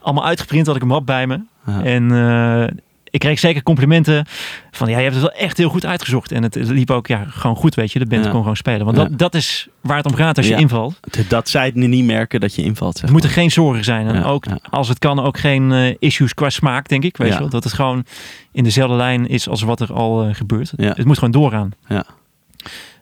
Allemaal 0.00 0.24
uitgeprint, 0.24 0.66
had 0.66 0.76
ik 0.76 0.82
een 0.82 0.88
map 0.88 1.06
bij 1.06 1.26
me. 1.26 1.40
Ja. 1.66 1.82
En 1.84 2.10
eh, 2.10 2.76
ik 3.14 3.20
kreeg 3.20 3.38
zeker 3.38 3.62
complimenten 3.62 4.26
van, 4.70 4.88
ja, 4.88 4.96
je 4.96 5.02
hebt 5.02 5.14
het 5.14 5.24
wel 5.24 5.32
echt 5.32 5.56
heel 5.56 5.68
goed 5.68 5.86
uitgezocht. 5.86 6.32
En 6.32 6.42
het 6.42 6.54
liep 6.54 6.90
ook 6.90 7.06
ja, 7.06 7.24
gewoon 7.28 7.56
goed, 7.56 7.74
weet 7.74 7.92
je. 7.92 7.98
De 7.98 8.06
band 8.06 8.24
Ja. 8.24 8.30
kon 8.30 8.40
gewoon 8.40 8.56
spelen. 8.56 8.84
Want 8.84 8.96
Ja. 8.96 9.04
dat, 9.04 9.18
dat 9.18 9.34
is 9.34 9.68
waar 9.80 9.96
het 9.96 10.06
om 10.06 10.14
gaat 10.14 10.36
als 10.36 10.46
je 10.48 10.56
invalt. 10.56 11.00
Dat 11.28 11.48
zij 11.48 11.64
het 11.66 11.74
niet 11.74 12.04
merken 12.04 12.40
dat 12.40 12.54
je 12.54 12.62
invalt. 12.62 12.96
Zeg 12.96 13.06
Er 13.06 13.12
moeten 13.12 13.30
geen 13.30 13.50
zorgen 13.50 13.84
zijn. 13.84 14.06
En 14.06 14.24
ook 14.24 14.44
als 14.70 14.88
het 14.88 14.98
kan, 14.98 15.20
ook 15.20 15.38
geen 15.38 15.72
eh, 15.72 15.94
issues 15.98 16.34
qua 16.34 16.50
smaak, 16.50 16.88
denk 16.88 17.04
ik. 17.04 17.16
Weet 17.16 17.32
je 17.32 17.38
wel? 17.38 17.48
Dat 17.48 17.64
het 17.64 17.72
gewoon 17.72 18.04
in 18.52 18.64
dezelfde 18.64 18.96
lijn 18.96 19.28
is 19.28 19.48
als 19.48 19.62
wat 19.62 19.80
er 19.80 19.92
al 19.92 20.24
eh, 20.24 20.34
gebeurt. 20.34 20.72
Ja. 20.76 20.92
Het 20.96 21.04
moet 21.04 21.18
gewoon 21.18 21.32
doorgaan. 21.32 21.70
Ja. 21.88 22.04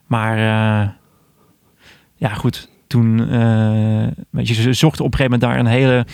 Maar 0.06 0.36
eh, 0.36 0.88
ja, 2.16 2.28
goed. 2.34 2.68
Toen, 2.86 3.16
weet 4.30 4.48
je, 4.48 4.54
ze 4.54 4.72
zochten 4.72 5.04
op 5.04 5.12
een 5.12 5.18
gegeven 5.18 5.40
moment 5.40 5.40
daar 5.40 5.58
een 5.58 5.78
hele, 5.80 6.06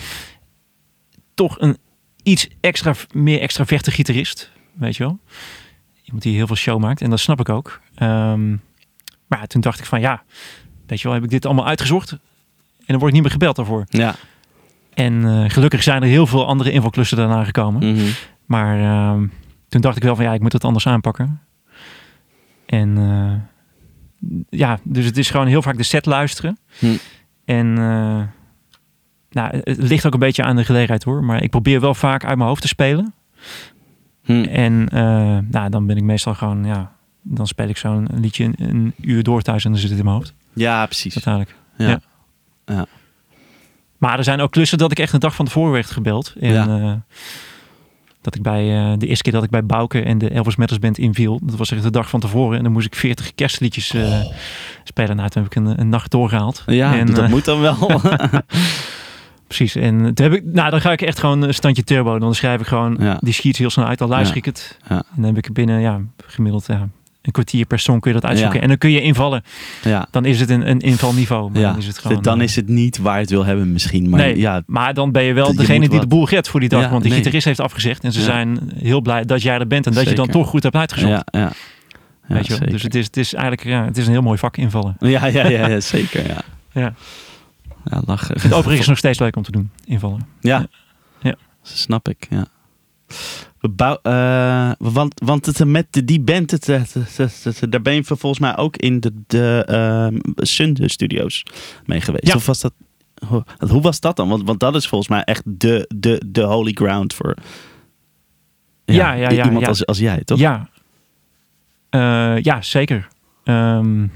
toch 1.33 1.55
een 1.59 1.77
iets 2.29 2.47
extra, 2.59 2.93
meer 3.11 3.39
extraverte 3.39 3.91
gitarist. 3.91 4.51
Weet 4.73 4.95
je 4.95 5.03
wel? 5.03 5.19
Iemand 6.03 6.23
die 6.23 6.35
heel 6.35 6.47
veel 6.47 6.55
show 6.55 6.79
maakt. 6.79 7.01
En 7.01 7.09
dat 7.09 7.19
snap 7.19 7.39
ik 7.39 7.49
ook. 7.49 7.81
Ehm, 7.95 8.55
maar 9.27 9.47
toen 9.47 9.61
dacht 9.61 9.79
ik 9.79 9.85
van 9.85 9.99
ja, 9.99 10.23
weet 10.85 11.01
je 11.01 11.03
wel, 11.03 11.13
heb 11.13 11.23
ik 11.23 11.29
dit 11.29 11.45
allemaal 11.45 11.67
uitgezocht? 11.67 12.11
En 12.11 12.19
dan 12.85 12.97
word 12.97 13.07
ik 13.07 13.13
niet 13.13 13.21
meer 13.21 13.31
gebeld 13.31 13.55
daarvoor. 13.55 13.85
Ja. 13.89 14.15
En 14.93 15.25
eh, 15.25 15.49
gelukkig 15.49 15.83
zijn 15.83 16.01
er 16.01 16.07
heel 16.07 16.27
veel 16.27 16.47
andere 16.47 16.71
invalklussen 16.71 17.17
daarna 17.17 17.43
gekomen. 17.43 17.93
Mhm. 17.93 18.05
Maar 18.45 18.79
ehm, 18.79 19.27
toen 19.67 19.81
dacht 19.81 19.97
ik 19.97 20.03
wel 20.03 20.15
van 20.15 20.25
ja, 20.25 20.33
ik 20.33 20.41
moet 20.41 20.53
het 20.53 20.63
anders 20.63 20.87
aanpakken. 20.87 21.41
En 22.65 22.97
eh, 22.97 23.59
ja, 24.49 24.79
dus 24.83 25.05
het 25.05 25.17
is 25.17 25.29
gewoon 25.29 25.47
heel 25.47 25.61
vaak 25.61 25.77
de 25.77 25.83
set 25.83 26.05
luisteren. 26.05 26.57
Hm. 26.79 26.95
En 27.45 27.77
eh, 27.77 28.21
nou, 29.31 29.57
het 29.63 29.77
ligt 29.77 30.05
ook 30.05 30.13
een 30.13 30.19
beetje 30.19 30.43
aan 30.43 30.55
de 30.55 30.65
gelegenheid 30.65 31.03
hoor. 31.03 31.23
Maar 31.23 31.43
ik 31.43 31.49
probeer 31.49 31.79
wel 31.81 31.93
vaak 31.95 32.25
uit 32.25 32.37
mijn 32.37 32.49
hoofd 32.49 32.61
te 32.61 32.67
spelen. 32.67 33.13
Hm. 34.23 34.43
En 34.43 34.89
eh, 34.91 35.37
nou, 35.49 35.69
dan 35.69 35.85
ben 35.85 35.97
ik 35.97 36.03
meestal 36.03 36.33
gewoon, 36.33 36.65
ja, 36.65 36.91
dan 37.21 37.47
speel 37.47 37.67
ik 37.67 37.77
zo'n 37.77 38.07
liedje 38.13 38.43
een, 38.43 38.55
een 38.57 38.93
uur 39.01 39.23
door 39.23 39.41
thuis 39.41 39.65
en 39.65 39.71
dan 39.71 39.79
zit 39.79 39.89
het 39.89 39.99
in 39.99 40.05
mijn 40.05 40.17
hoofd. 40.17 40.33
Ja, 40.53 40.85
precies. 40.85 41.13
Uiteindelijk. 41.25 41.55
Ja. 41.77 41.87
Ja. 41.87 41.99
Ja. 42.75 42.85
Maar 43.97 44.17
er 44.17 44.23
zijn 44.23 44.41
ook 44.41 44.51
klussen 44.51 44.77
dat 44.77 44.91
ik 44.91 44.99
echt 44.99 45.13
een 45.13 45.19
dag 45.19 45.35
van 45.35 45.45
tevoren 45.45 45.71
werd 45.71 45.91
gebeld. 45.91 46.33
En 46.39 46.53
Ja. 46.53 46.67
eh, 46.67 46.93
dat 48.21 48.35
ik 48.35 48.41
bij 48.41 48.77
eh, 48.91 48.97
de 48.97 49.07
eerste 49.07 49.23
keer 49.23 49.33
dat 49.33 49.43
ik 49.43 49.49
bij 49.49 49.65
Bouke 49.65 50.01
en 50.01 50.17
de 50.17 50.29
Elvis 50.29 50.55
Metals 50.55 50.79
Band 50.79 50.97
inviel, 50.97 51.39
dat 51.43 51.55
was 51.55 51.71
echt 51.71 51.83
de 51.83 51.91
dag 51.91 52.09
van 52.09 52.19
tevoren. 52.19 52.57
En 52.57 52.63
dan 52.63 52.71
moest 52.71 52.85
ik 52.85 52.95
40 52.95 53.35
kerstliedjes 53.35 53.93
eh, 53.93 54.21
spelen. 54.83 55.15
Nou, 55.15 55.29
toen 55.29 55.43
heb 55.43 55.51
ik 55.51 55.57
een, 55.57 55.79
een 55.79 55.89
nacht 55.89 56.11
doorgehaald. 56.11 56.63
Ja, 56.65 56.97
en, 56.97 57.13
dat 57.13 57.27
moet 57.27 57.45
dan 57.45 57.59
wel. 57.61 57.75
precies. 59.55 59.75
En 59.75 60.13
toen 60.13 60.25
heb 60.31 60.33
ik, 60.33 60.43
nou, 60.45 60.69
dan 60.69 60.81
ga 60.81 60.91
ik 60.91 61.01
echt 61.01 61.19
gewoon 61.19 61.41
een 61.41 61.53
standje 61.53 61.83
turbo. 61.83 62.19
Dan 62.19 62.35
schrijf 62.35 62.61
ik 62.61 62.67
gewoon 62.67 62.97
Ja. 62.99 63.17
die 63.21 63.33
sheets 63.33 63.57
heel 63.59 63.69
snel 63.69 63.85
uit. 63.85 63.97
Dan 63.97 64.09
luister 64.09 64.37
ik 64.37 64.45
het. 64.45 64.77
En 64.87 65.03
dan 65.15 65.25
heb 65.25 65.37
ik 65.37 65.53
binnen, 65.53 65.79
ja, 65.81 66.01
gemiddeld 66.25 66.65
ja, 66.67 66.87
een 67.21 67.31
kwartier 67.31 67.65
per 67.65 67.79
song 67.79 67.99
kun 67.99 68.13
je 68.13 68.19
dat 68.19 68.29
uitzoeken. 68.29 68.55
Ja. 68.55 68.61
En 68.61 68.67
dan 68.67 68.77
kun 68.77 68.91
je 68.91 69.01
invallen. 69.01 69.43
ja. 69.83 70.07
Dan 70.11 70.25
is 70.25 70.39
het 70.39 70.49
een, 70.49 70.69
een 70.69 70.79
invalniveau. 70.79 71.51
Maar 71.51 71.61
ja. 71.61 71.69
dan 71.69 71.77
is 71.77 71.87
het 71.87 71.97
gewoon... 71.97 72.21
dan 72.21 72.37
eh, 72.37 72.43
is 72.43 72.55
het 72.55 72.67
niet 72.67 72.97
waar 72.97 73.19
het 73.19 73.29
wil 73.29 73.45
hebben 73.45 73.71
misschien. 73.71 74.09
Maar 74.09 74.19
nee, 74.19 74.37
ja, 74.37 74.61
maar 74.65 74.93
dan 74.93 75.11
ben 75.11 75.23
je 75.23 75.33
wel 75.33 75.55
degene 75.55 75.89
die 75.89 75.99
de 75.99 76.07
boel 76.07 76.29
redt 76.29 76.47
voor 76.49 76.59
die 76.59 76.69
dag. 76.69 76.81
Ja, 76.81 76.89
want 76.89 77.03
de 77.03 77.09
nee. 77.09 77.17
gitarist 77.17 77.45
heeft 77.45 77.59
afgezegd. 77.59 78.03
En 78.03 78.11
ze 78.11 78.21
zijn 78.21 78.71
heel 78.75 79.01
blij 79.01 79.25
dat 79.25 79.41
jij 79.41 79.57
er 79.59 79.67
bent. 79.67 79.85
En 79.87 79.93
dat 79.93 80.09
je 80.09 80.15
dan 80.15 80.27
toch 80.27 80.47
goed 80.47 80.63
hebt 80.63 80.75
uitgezocht. 80.75 81.11
ja, 81.11 81.25
ja. 81.39 81.51
Ja, 82.27 82.35
weet 82.35 82.47
je 82.47 82.57
wel? 82.57 82.69
Dus 82.69 82.83
het 82.83 82.95
is, 82.95 83.05
het 83.05 83.17
is 83.17 83.33
eigenlijk 83.33 83.67
ja, 83.67 83.85
het 83.85 83.97
is 83.97 84.05
een 84.05 84.11
heel 84.11 84.21
mooi 84.21 84.37
vak 84.37 84.57
invallen. 84.57 84.95
Ja, 84.99 85.25
ja, 85.25 85.47
ja, 85.47 85.67
ja, 85.67 85.79
zeker. 85.79 86.27
Ja, 86.27 86.41
Ja. 86.81 86.93
Ja 87.89 88.01
lachen. 88.05 88.35
Ik 88.35 88.41
vind 88.41 88.53
het 88.53 88.61
overigens 88.61 88.87
nog 88.87 88.97
steeds 88.97 89.19
leuk 89.19 89.35
om 89.35 89.43
te 89.43 89.51
doen, 89.51 89.71
invallen. 89.85 90.27
Ja. 90.39 90.67
Ja. 91.21 91.35
Snap 91.61 92.09
ik, 92.09 92.27
ja. 92.29 92.45
We 93.59 93.69
bouw, 93.69 93.99
eh, 94.01 94.71
want 94.77 95.19
want 95.25 95.45
het, 95.45 95.65
met 95.65 95.87
de- 95.89 96.05
die 96.05 96.21
band, 96.21 96.51
het, 96.51 96.65
het- 96.67 96.93
het- 97.43 97.65
daar 97.69 97.81
ben 97.81 97.93
je 97.93 98.03
volgens 98.03 98.39
mij 98.39 98.57
ook 98.57 98.77
in 98.77 98.99
de, 98.99 99.13
de 99.27 99.63
ehm, 99.67 100.17
Sun 100.35 100.77
Studios 100.89 101.43
mee 101.85 102.01
geweest. 102.01 102.27
Ja. 102.27 102.33
Of 102.35 102.45
was 102.45 102.59
dat, 102.61 102.73
hoe, 103.27 103.43
hoe 103.69 103.81
was 103.81 103.99
dat 103.99 104.15
dan? 104.15 104.29
Want, 104.29 104.43
want 104.43 104.59
dat 104.59 104.75
is 104.75 104.87
volgens 104.87 105.09
mij 105.09 105.23
echt 105.23 105.43
de, 105.45 105.85
de, 105.95 106.21
de 106.27 106.41
holy 106.41 106.71
ground 106.73 107.13
voor 107.13 107.35
Ja, 108.85 109.13
ja, 109.13 109.29
ja, 109.29 109.45
iemand. 109.45 109.67
Als, 109.67 109.85
als 109.85 109.97
jij, 109.99 110.23
toch? 110.23 110.39
Ja. 110.39 110.69
Eh, 111.89 112.41
ja, 112.41 112.61
zeker. 112.61 113.07
Ehm, 113.43 114.07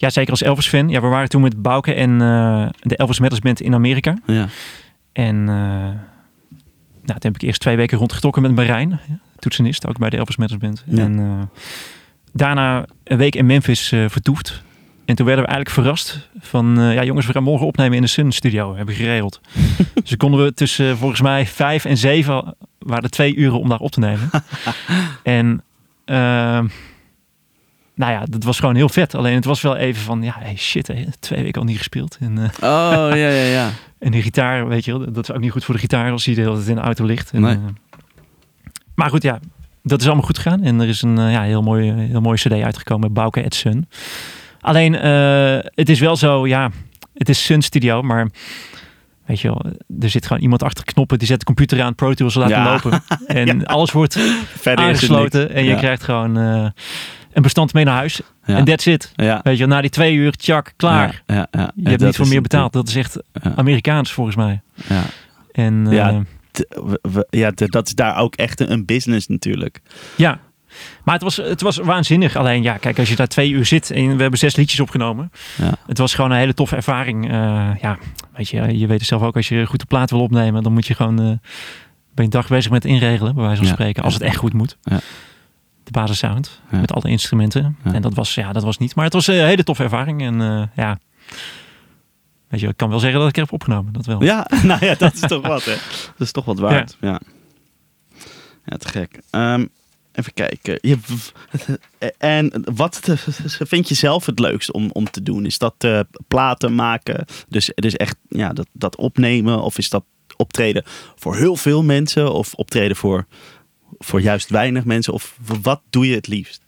ja, 0.00 0.10
zeker 0.10 0.30
als 0.30 0.42
Elvis-fan. 0.42 0.88
Ja, 0.88 1.00
we 1.00 1.06
waren 1.06 1.28
toen 1.28 1.42
met 1.42 1.62
Bouke 1.62 1.94
en 1.94 2.20
eh, 2.20 2.66
de 2.80 2.96
Elvis 2.96 3.18
Metals 3.18 3.40
Band 3.40 3.60
in 3.60 3.74
Amerika. 3.74 4.18
Ja. 4.26 4.48
En 5.12 5.36
eh, 5.48 5.54
nou, 7.02 7.18
toen 7.18 7.32
heb 7.32 7.34
ik 7.34 7.42
eerst 7.42 7.60
twee 7.60 7.76
weken 7.76 7.98
rondgetrokken 7.98 8.42
met 8.42 8.54
Marijn, 8.54 9.00
toetsenist, 9.38 9.86
ook 9.86 9.98
bij 9.98 10.10
de 10.10 10.16
Elvis 10.16 10.36
Metals 10.36 10.58
Band. 10.60 10.84
Ja. 10.86 11.02
En 11.02 11.18
eh, 11.18 11.62
daarna 12.32 12.86
een 13.04 13.16
week 13.16 13.34
in 13.34 13.46
Memphis 13.46 13.88
vertoefd. 13.88 14.62
En 15.04 15.16
toen 15.16 15.26
werden 15.26 15.44
we 15.44 15.50
eigenlijk 15.50 15.70
verrast 15.70 16.28
van, 16.38 16.76
ja 16.78 17.04
jongens, 17.04 17.26
we 17.26 17.32
gaan 17.32 17.42
morgen 17.42 17.66
opnemen 17.66 17.96
in 17.96 18.02
de 18.02 18.08
Sun 18.08 18.32
Studio, 18.32 18.76
hebben 18.76 18.94
we 18.94 19.00
geregeld. 19.02 19.40
dus 20.04 20.16
konden 20.16 20.44
we 20.44 20.54
tussen 20.54 20.96
volgens 20.96 21.20
mij 21.20 21.46
vijf 21.46 21.84
en 21.84 21.96
zeven, 21.96 22.56
waren 22.78 23.04
er 23.04 23.10
twee 23.10 23.34
uren 23.34 23.60
om 23.60 23.68
daar 23.68 23.78
op 23.78 23.90
te 23.90 24.00
nemen. 24.00 24.30
en 25.22 25.62
nou 28.00 28.12
ja, 28.12 28.24
dat 28.28 28.44
was 28.44 28.58
gewoon 28.58 28.74
heel 28.74 28.88
vet. 28.88 29.14
Alleen 29.14 29.34
het 29.34 29.44
was 29.44 29.60
wel 29.60 29.76
even 29.76 30.02
van, 30.02 30.22
ja, 30.22 30.34
hey, 30.38 30.56
shit, 30.56 30.90
twee 31.20 31.42
weken 31.42 31.60
al 31.60 31.66
niet 31.66 31.78
gespeeld. 31.78 32.16
En, 32.20 32.38
eh, 32.38 32.44
Oh, 32.70 33.08
ja, 33.08 33.14
ja, 33.14 33.44
ja. 33.44 33.70
en 33.98 34.10
die 34.10 34.22
gitaar, 34.22 34.68
weet 34.68 34.84
je 34.84 34.98
wel, 34.98 35.12
dat 35.12 35.28
is 35.28 35.34
ook 35.34 35.40
niet 35.40 35.50
goed 35.50 35.64
voor 35.64 35.74
de 35.74 35.80
gitaar 35.80 36.10
als 36.10 36.24
die 36.24 36.34
de 36.34 36.40
hele 36.40 36.54
tijd 36.54 36.68
in 36.68 36.74
de 36.74 36.80
auto 36.80 37.04
ligt. 37.04 37.30
En, 37.30 37.40
Nee. 37.40 37.54
eh, 37.54 37.60
maar 38.94 39.10
goed, 39.10 39.22
ja, 39.22 39.38
dat 39.82 40.00
is 40.00 40.06
allemaal 40.06 40.24
goed 40.24 40.38
gegaan. 40.38 40.62
En 40.62 40.80
er 40.80 40.88
is 40.88 41.02
een 41.02 41.18
eh, 41.18 41.32
ja, 41.32 41.42
heel 41.42 41.62
mooi, 41.62 41.92
heel 41.92 42.20
mooie 42.20 42.36
cd 42.38 42.52
uitgekomen 42.52 43.12
Bouke 43.12 43.44
at 43.44 43.54
Sun. 43.54 43.88
Alleen, 44.60 44.92
het 45.74 45.88
is 45.88 46.00
wel 46.00 46.16
zo, 46.16 46.46
ja, 46.46 46.70
het 47.14 47.28
is 47.28 47.44
Sun 47.44 47.62
Studio, 47.62 48.02
maar 48.02 48.28
weet 49.26 49.40
je 49.40 49.48
wel, 49.48 49.72
er 50.00 50.10
zit 50.10 50.26
gewoon 50.26 50.42
iemand 50.42 50.62
achter 50.62 50.84
de 50.84 50.92
knoppen, 50.92 51.18
die 51.18 51.26
zet 51.26 51.38
de 51.38 51.44
computer 51.44 51.82
aan, 51.82 51.94
Pro 51.94 52.14
Tools 52.14 52.34
laten 52.34 52.56
Ja. 52.56 52.70
lopen. 52.72 53.02
En 53.26 53.66
alles 53.66 53.92
wordt 53.92 54.12
Verder 54.14 54.70
het 54.70 54.78
aangesloten 54.94 55.50
en 55.54 55.64
je 55.64 55.70
Ja. 55.70 55.76
krijgt 55.76 56.02
gewoon 56.02 56.36
een 57.40 57.46
bestand 57.46 57.72
mee 57.72 57.84
naar 57.84 57.96
huis. 57.96 58.20
Ja. 58.44 58.56
En 58.56 58.64
that's 58.64 58.86
it. 58.86 59.12
Ja. 59.14 59.40
Weet 59.42 59.58
je, 59.58 59.66
na 59.66 59.80
die 59.80 59.90
twee 59.90 60.14
uur, 60.14 60.32
tjak, 60.32 60.72
klaar. 60.76 61.22
Ja. 61.26 61.46
Je 61.50 61.88
hebt 61.88 62.02
niet 62.02 62.16
voor 62.16 62.28
meer 62.28 62.40
betaald. 62.42 62.72
Dat 62.72 62.88
is 62.88 62.96
echt. 62.96 63.16
Amerikaans 63.56 64.12
volgens 64.12 64.36
mij. 64.36 64.60
Ja. 64.88 65.02
En 65.52 65.86
eh, 65.86 65.92
Ja, 65.92 66.22
we- 66.68 66.98
we- 67.02 67.26
ja, 67.30 67.50
dat 67.54 67.86
is 67.86 67.94
daar 67.94 68.16
ook 68.16 68.34
echt 68.34 68.60
een, 68.60 68.84
business 68.84 69.26
natuurlijk. 69.26 69.80
Ja, 70.16 70.38
maar 71.04 71.14
het 71.14 71.22
was, 71.22 71.36
het 71.36 71.60
was 71.60 71.76
waanzinnig. 71.76 72.36
Alleen 72.36 72.62
ja, 72.62 72.76
kijk, 72.76 72.98
als 72.98 73.08
je 73.08 73.16
daar 73.16 73.26
twee 73.28 73.50
uur 73.50 73.66
zit 73.66 73.90
en 73.90 74.16
we 74.16 74.20
hebben 74.22 74.38
zes 74.38 74.56
liedjes 74.56 74.80
opgenomen. 74.80 75.30
Ja. 75.56 75.72
Het 75.86 75.98
was 75.98 76.14
gewoon 76.14 76.30
een 76.30 76.36
hele 76.38 76.54
toffe 76.54 76.76
ervaring. 76.76 77.30
Eh, 77.30 77.70
ja, 77.80 77.98
weet 78.36 78.48
je, 78.48 78.78
je 78.78 78.86
weet 78.86 78.98
het 78.98 79.08
zelf 79.08 79.22
ook, 79.22 79.36
als 79.36 79.48
je 79.48 79.66
goed 79.66 79.80
de 79.80 79.86
plaat 79.86 80.10
wil 80.10 80.20
opnemen, 80.20 80.62
dan 80.62 80.72
moet 80.72 80.86
je 80.86 80.94
gewoon, 80.94 81.18
eh 81.20 81.24
ben 82.14 82.28
je 82.28 82.36
een 82.36 82.40
dag 82.40 82.48
bezig 82.48 82.70
met 82.70 82.84
inregelen, 82.84 83.34
bij 83.34 83.42
wijze 83.44 83.58
van 83.58 83.66
Ja, 83.66 83.72
spreken, 83.72 84.02
als 84.02 84.14
het 84.14 84.22
echt 84.22 84.36
goed 84.36 84.52
moet. 84.52 84.76
Ja. 84.82 84.98
De 85.90 85.98
basissound, 85.98 86.60
Ja. 86.70 86.78
met 86.80 86.92
alle 86.92 87.10
instrumenten. 87.10 87.76
Ja. 87.84 87.92
En 87.92 88.02
dat 88.02 88.14
was, 88.14 88.34
ja, 88.34 88.52
dat 88.52 88.62
was 88.62 88.78
niet. 88.78 88.94
Maar 88.94 89.04
het 89.04 89.12
was 89.14 89.26
een 89.26 89.34
hele 89.34 89.64
toffe 89.64 89.82
ervaring. 89.82 90.22
En 90.22 90.40
eh, 90.40 90.62
ja, 90.76 90.98
weet 92.48 92.60
je, 92.60 92.68
ik 92.68 92.76
kan 92.76 92.88
wel 92.90 92.98
zeggen 92.98 93.18
dat 93.20 93.28
ik 93.28 93.34
er 93.36 93.42
heb 93.42 93.52
opgenomen. 93.52 93.92
Dat 93.92 94.06
wel. 94.06 94.22
Ja, 94.22 94.46
nou 94.62 94.84
ja, 94.86 94.94
dat 94.94 95.14
is 95.14 95.20
toch 95.20 95.46
wat, 95.46 95.64
hè? 95.64 95.74
Dat 96.16 96.26
is 96.26 96.32
toch 96.32 96.44
wat 96.44 96.58
waard. 96.58 96.96
Ja, 97.00 97.20
ja. 98.64 98.76
te 98.76 98.88
gek. 98.88 99.20
Ehm, 99.30 99.66
even 100.12 100.32
kijken. 100.34 100.78
Je, 100.80 100.98
en 102.18 102.64
wat 102.74 103.00
vind 103.58 103.88
je 103.88 103.94
zelf 103.94 104.26
het 104.26 104.38
leukst 104.38 104.72
om, 104.72 104.90
om 104.92 105.10
te 105.10 105.22
doen? 105.22 105.46
Is 105.46 105.58
dat 105.58 105.74
eh, 105.78 106.00
platen 106.28 106.74
maken? 106.74 107.24
Dus, 107.48 107.70
dus 107.74 107.96
echt 107.96 108.16
ja, 108.28 108.52
dat, 108.52 108.66
dat 108.72 108.96
opnemen? 108.96 109.62
Of 109.62 109.78
is 109.78 109.88
dat 109.88 110.04
optreden 110.36 110.82
voor 111.16 111.36
heel 111.36 111.56
veel 111.56 111.82
mensen? 111.82 112.32
Of 112.32 112.54
optreden 112.54 112.96
voor, 112.96 113.26
voor 113.98 114.20
juist 114.20 114.50
weinig 114.50 114.84
mensen? 114.84 115.12
Of 115.12 115.36
wat 115.62 115.80
doe 115.90 116.06
je 116.08 116.14
het 116.14 116.26
liefst? 116.26 116.62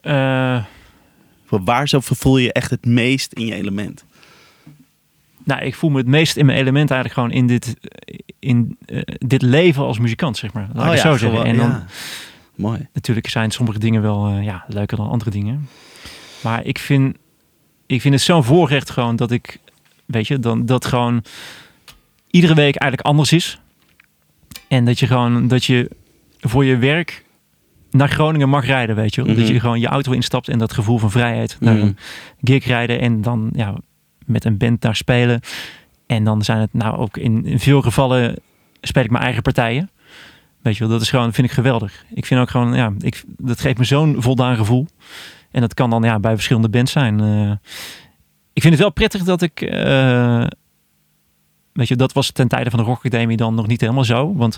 Eh, 0.00 0.64
Waar 1.48 1.88
zo 1.88 1.98
voel 2.02 2.36
je 2.38 2.44
je 2.44 2.52
echt 2.52 2.70
het 2.70 2.86
meest 2.86 3.32
in 3.32 3.46
je 3.46 3.54
element? 3.54 4.04
Nou, 5.44 5.62
ik 5.62 5.74
voel 5.74 5.90
me 5.90 5.98
het 5.98 6.06
meest 6.06 6.36
in 6.36 6.46
mijn 6.46 6.58
element 6.58 6.90
eigenlijk 6.90 7.20
gewoon 7.20 7.38
in 7.40 7.46
dit, 7.46 7.76
in, 8.38 8.76
eh, 8.86 9.00
dit 9.18 9.42
leven 9.42 9.82
als 9.82 9.98
muzikant, 9.98 10.36
zeg 10.36 10.52
maar. 10.52 10.68
Laat 10.72 10.86
ik 10.86 10.92
het 10.92 11.00
zo 11.00 11.16
zeggen. 11.16 11.28
gewoon- 11.30 11.44
En 11.46 11.56
dan, 11.56 11.68
ja. 11.70 11.86
Mooi. 12.54 12.86
natuurlijk 12.92 13.28
zijn 13.28 13.50
sommige 13.50 13.78
dingen 13.78 14.02
wel 14.02 14.28
eh, 14.28 14.44
ja, 14.44 14.64
leuker 14.68 14.96
dan 14.96 15.08
andere 15.08 15.30
dingen. 15.30 15.68
Maar 16.42 16.64
ik 16.64 16.78
vind, 16.78 17.16
ik 17.86 18.00
vind 18.00 18.14
het 18.14 18.22
zo'n 18.22 18.44
voorrecht 18.44 18.90
gewoon 18.90 19.16
dat 19.16 19.30
ik, 19.30 19.58
weet 20.04 20.26
je, 20.26 20.38
dan, 20.38 20.66
dat 20.66 20.84
gewoon 20.84 21.24
iedere 22.30 22.54
week 22.54 22.76
eigenlijk 22.76 23.08
anders 23.08 23.32
is. 23.32 23.58
En 24.68 24.84
dat 24.84 24.98
je 24.98 25.06
gewoon, 25.06 25.48
dat 25.48 25.64
je 25.64 25.90
voor 26.48 26.64
je 26.64 26.76
werk 26.76 27.24
naar 27.90 28.08
Groningen 28.08 28.48
mag 28.48 28.66
rijden, 28.66 28.96
weet 28.96 29.14
je. 29.14 29.22
wel. 29.24 29.34
Dat 29.34 29.44
Mhm. 29.44 29.52
je 29.52 29.60
gewoon 29.60 29.80
je 29.80 29.86
auto 29.86 30.12
instapt 30.12 30.48
en 30.48 30.58
dat 30.58 30.72
gevoel 30.72 30.98
van 30.98 31.10
vrijheid 31.10 31.56
naar 31.60 31.74
Mhm. 31.74 31.82
een 31.84 31.96
gig 32.42 32.64
rijden 32.66 33.00
en 33.00 33.20
dan 33.22 33.50
ja, 33.52 33.74
met 34.26 34.44
een 34.44 34.56
band 34.56 34.80
daar 34.80 34.96
spelen. 34.96 35.40
En 36.06 36.24
dan 36.24 36.42
zijn 36.42 36.58
het 36.58 36.72
nou 36.72 36.96
ook 36.96 37.16
in, 37.16 37.46
in 37.46 37.58
veel 37.58 37.82
gevallen 37.82 38.36
speel 38.80 39.02
ik 39.04 39.10
mijn 39.10 39.24
eigen 39.24 39.42
partijen. 39.42 39.90
Weet 40.62 40.74
je 40.76 40.80
wel, 40.80 40.88
dat 40.92 41.00
is 41.00 41.10
gewoon, 41.10 41.32
vind 41.32 41.46
ik 41.46 41.52
geweldig. 41.52 42.04
Ik 42.14 42.26
vind 42.26 42.40
ook 42.40 42.50
gewoon, 42.50 42.74
ja, 42.74 42.92
ik, 42.98 43.22
dat 43.26 43.60
geeft 43.60 43.78
me 43.78 43.84
zo'n 43.84 44.16
voldaan 44.18 44.56
gevoel. 44.56 44.86
En 45.50 45.60
dat 45.60 45.74
kan 45.74 45.90
dan 45.90 46.02
ja, 46.02 46.18
bij 46.20 46.34
verschillende 46.34 46.68
bands 46.68 46.92
zijn. 46.92 47.20
Eh, 47.20 47.50
ik 48.52 48.62
vind 48.62 48.74
het 48.74 48.82
wel 48.82 48.92
prettig 48.92 49.22
dat 49.22 49.42
ik, 49.42 49.60
eh, 49.60 50.46
weet 51.72 51.88
je, 51.88 51.96
dat 51.96 52.12
was 52.12 52.30
ten 52.30 52.48
tijde 52.48 52.70
van 52.70 52.78
de 52.78 52.84
Rock 52.84 52.96
Academy 53.06 53.36
dan 53.36 53.54
nog 53.54 53.66
niet 53.66 53.80
helemaal 53.80 54.04
zo. 54.04 54.34
Want 54.34 54.56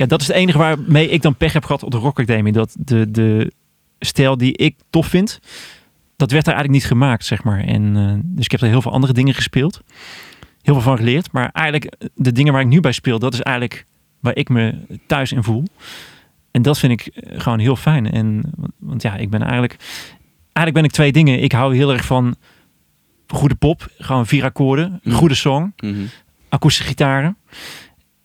ja, 0.00 0.06
dat 0.06 0.20
is 0.20 0.26
het 0.26 0.36
enige 0.36 0.58
waarmee 0.58 1.08
ik 1.08 1.22
dan 1.22 1.34
pech 1.34 1.52
heb 1.52 1.64
gehad 1.64 1.82
op 1.82 1.90
de 1.90 1.96
Rock 1.96 2.20
Academy. 2.20 2.50
Dat 2.50 2.74
de, 2.78 3.10
de 3.10 3.52
stijl 3.98 4.36
die 4.36 4.56
ik 4.56 4.76
tof 4.90 5.06
vind, 5.06 5.40
dat 6.16 6.30
werd 6.30 6.44
daar 6.44 6.54
eigenlijk 6.54 6.82
niet 6.82 6.92
gemaakt, 6.92 7.24
zeg 7.24 7.42
maar. 7.44 7.60
En, 7.60 7.96
eh, 7.96 8.12
dus 8.24 8.44
ik 8.44 8.50
heb 8.50 8.60
er 8.60 8.68
heel 8.68 8.82
veel 8.82 8.92
andere 8.92 9.12
dingen 9.12 9.34
gespeeld. 9.34 9.80
Heel 10.62 10.74
veel 10.74 10.82
van 10.82 10.96
geleerd. 10.96 11.32
Maar 11.32 11.50
eigenlijk 11.52 11.84
eh, 11.94 12.08
de 12.14 12.32
dingen 12.32 12.52
waar 12.52 12.62
ik 12.62 12.68
nu 12.68 12.80
bij 12.80 12.92
speel, 12.92 13.18
dat 13.18 13.32
is 13.34 13.40
eigenlijk 13.40 13.84
waar 14.20 14.36
ik 14.36 14.48
me 14.48 14.74
thuis 15.06 15.32
in 15.32 15.42
voel. 15.42 15.64
En 16.50 16.62
dat 16.62 16.78
vind 16.78 17.00
ik 17.00 17.06
eh, 17.14 17.40
gewoon 17.40 17.58
heel 17.58 17.76
fijn. 17.76 18.10
En, 18.10 18.42
want- 18.78 19.02
ja, 19.02 19.16
ik 19.16 19.30
ben 19.30 19.40
eigenlijk... 19.42 19.76
Eigenlijk 20.52 20.74
ben 20.74 20.84
ik 20.84 20.90
twee 20.90 21.12
dingen. 21.12 21.42
Ik 21.42 21.52
hou 21.52 21.76
heel 21.76 21.92
erg 21.92 22.04
van 22.04 22.34
goede 23.26 23.54
pop. 23.54 23.88
Gewoon 23.98 24.26
vier 24.26 24.44
akkoorden. 24.44 25.00
Mm. 25.02 25.12
Goede 25.12 25.34
song. 25.34 25.72
Mhm. 25.76 26.00
Akoestische 26.48 26.88
gitaren. 26.88 27.36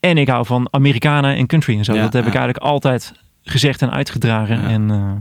En 0.09 0.17
ik 0.17 0.27
hou 0.29 0.45
van 0.45 0.67
Amerikanen 0.71 1.35
en 1.35 1.47
country 1.47 1.77
en 1.77 1.83
zo. 1.85 1.93
Ja, 1.93 2.01
dat 2.01 2.13
heb 2.13 2.21
ja. 2.23 2.27
ik 2.29 2.35
eigenlijk 2.35 2.65
altijd 2.65 3.13
gezegd 3.43 3.81
en 3.81 3.91
uitgedragen. 3.91 4.61
Ja. 4.61 4.67
En, 4.69 4.91
eh, 4.91 5.11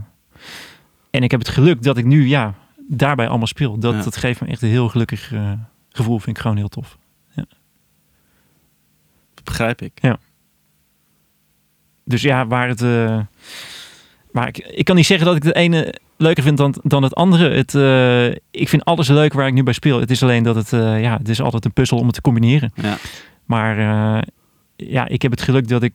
en 1.09 1.23
ik 1.23 1.31
heb 1.31 1.39
het 1.39 1.49
geluk 1.49 1.83
dat 1.83 1.97
ik 1.97 2.05
nu 2.05 2.27
ja, 2.27 2.53
daarbij 2.87 3.27
allemaal 3.27 3.47
speel. 3.47 3.79
Dat, 3.79 3.93
Ja. 3.93 4.03
dat 4.03 4.17
geeft 4.17 4.41
me 4.41 4.47
echt 4.47 4.61
een 4.61 4.69
heel 4.69 4.89
gelukkig 4.89 5.33
eh, 5.33 5.51
gevoel. 5.89 6.19
Vind 6.19 6.35
ik 6.35 6.41
gewoon 6.41 6.57
heel 6.57 6.67
tof. 6.67 6.97
Begrijp 9.43 9.81
ik. 9.81 9.99
Dus 12.05 12.21
ja, 12.21 12.47
waar 12.47 12.67
het. 12.67 12.81
eh, 12.81 13.19
maar 14.31 14.47
ik, 14.47 14.57
ik 14.57 14.85
kan 14.85 14.95
niet 14.95 15.05
zeggen 15.05 15.25
dat 15.27 15.35
ik 15.35 15.43
het 15.43 15.55
ene 15.55 15.95
leuker 16.17 16.43
vind 16.43 16.57
dan, 16.57 16.75
dan 16.83 17.03
het 17.03 17.15
andere. 17.15 17.49
Het, 17.49 17.75
eh, 17.75 18.25
ik 18.61 18.69
vind 18.69 18.85
alles 18.85 19.07
leuk 19.07 19.33
waar 19.33 19.47
ik 19.47 19.53
nu 19.53 19.63
bij 19.63 19.73
speel. 19.73 19.99
Het 19.99 20.11
is 20.11 20.23
alleen 20.23 20.43
dat 20.43 20.55
het. 20.55 20.73
eh, 20.73 21.01
ja, 21.01 21.17
het 21.17 21.29
is 21.29 21.41
altijd 21.41 21.65
een 21.65 21.73
puzzel 21.73 21.97
om 21.97 22.05
het 22.05 22.15
te 22.15 22.21
combineren. 22.21 22.71
Ja. 22.75 22.97
Maar 23.45 23.77
eh, 23.79 24.21
ja, 24.75 25.07
ik 25.07 25.21
heb 25.21 25.31
het 25.31 25.41
geluk 25.41 25.67
dat 25.67 25.83
ik 25.83 25.93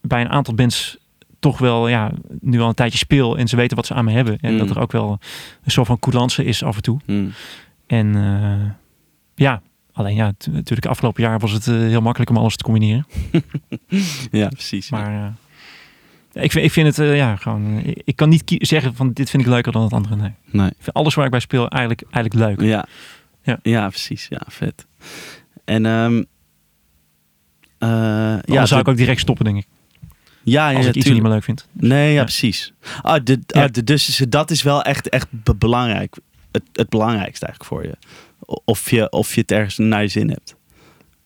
bij 0.00 0.20
een 0.20 0.28
aantal 0.28 0.54
bands 0.54 0.96
toch 1.38 1.58
wel 1.58 1.88
ja, 1.88 2.10
nu 2.40 2.60
al 2.60 2.68
een 2.68 2.74
tijdje 2.74 2.98
speel. 2.98 3.38
En 3.38 3.48
ze 3.48 3.56
weten 3.56 3.76
wat 3.76 3.86
ze 3.86 3.94
aan 3.94 4.04
me 4.04 4.12
hebben. 4.12 4.38
En 4.40 4.52
Mm. 4.52 4.58
dat 4.58 4.70
er 4.70 4.78
ook 4.78 4.92
wel 4.92 5.18
een 5.64 5.70
soort 5.70 5.86
van 5.86 5.98
coulance 5.98 6.44
is 6.44 6.62
af 6.62 6.76
en 6.76 6.82
toe. 6.82 7.00
Mm. 7.06 7.32
En 7.86 8.16
eh, 8.16 8.70
ja, 9.34 9.62
alleen 9.92 10.14
ja, 10.14 10.32
natuurlijk 10.50 10.86
afgelopen 10.86 11.22
jaar 11.22 11.38
was 11.38 11.52
het 11.52 11.66
eh, 11.66 11.74
heel 11.74 12.00
makkelijk 12.00 12.30
om 12.30 12.36
alles 12.36 12.56
te 12.56 12.64
combineren. 12.64 13.06
Ja, 14.30 14.48
precies. 14.48 14.90
Maar 14.90 15.34
eh, 16.32 16.42
ik, 16.42 16.52
vind, 16.52 16.64
ik 16.64 16.72
vind 16.72 16.96
het 16.96 17.16
ja, 17.16 17.36
gewoon. 17.36 17.80
ik, 18.04 18.16
kan 18.16 18.28
niet 18.28 18.42
zeggen 18.58 18.94
van 18.94 19.12
dit 19.12 19.30
vind 19.30 19.42
ik 19.42 19.48
leuker 19.48 19.72
dan 19.72 19.82
het 19.82 19.92
andere. 19.92 20.16
Nee. 20.16 20.32
Nee. 20.50 20.66
Ik 20.68 20.76
vind 20.78 20.96
alles 20.96 21.14
waar 21.14 21.24
ik 21.24 21.30
bij 21.30 21.40
speel 21.40 21.68
eigenlijk, 21.68 22.02
eigenlijk 22.10 22.34
leuk. 22.48 22.68
Ja. 22.68 22.86
Ja. 23.42 23.58
ja, 23.62 23.88
precies. 23.88 24.26
Ja, 24.28 24.42
vet. 24.46 24.86
En 25.64 25.86
eh, 25.86 26.20
ja, 27.78 28.40
Ja, 28.44 28.66
zou 28.66 28.80
ik 28.80 28.88
ook 28.88 28.96
direct 28.96 29.20
stoppen, 29.20 29.44
denk 29.44 29.56
ik. 29.56 29.66
ja, 30.42 30.68
ja, 30.70 30.76
Als 30.76 30.86
ik 30.86 30.94
iets 30.94 31.04
tuurlijk. 31.04 31.12
niet 31.14 31.22
meer 31.22 31.32
leuk 31.32 31.44
vind. 31.44 31.66
Nee, 31.72 32.08
ja, 32.08 32.14
Ja. 32.14 32.22
precies. 32.22 32.72
Ah, 33.02 33.24
de, 33.24 33.40
Ja. 33.46 33.62
ah, 33.62 33.70
de, 33.72 33.84
dus 33.84 34.08
is- 34.08 34.26
dat 34.28 34.50
is 34.50 34.62
wel 34.62 34.82
echt, 34.82 35.08
echt 35.08 35.26
be- 35.30 35.54
belangrijk. 35.54 36.16
Het, 36.52 36.62
het 36.72 36.88
belangrijkste 36.88 37.46
eigenlijk 37.46 37.74
voor 37.74 37.84
je. 37.90 37.96
Of 38.64 38.90
je, 38.90 39.10
of 39.10 39.34
je 39.34 39.40
het 39.40 39.52
ergens 39.52 39.78
naar 39.78 40.02
je 40.02 40.08
zin 40.08 40.28
hebt. 40.30 40.54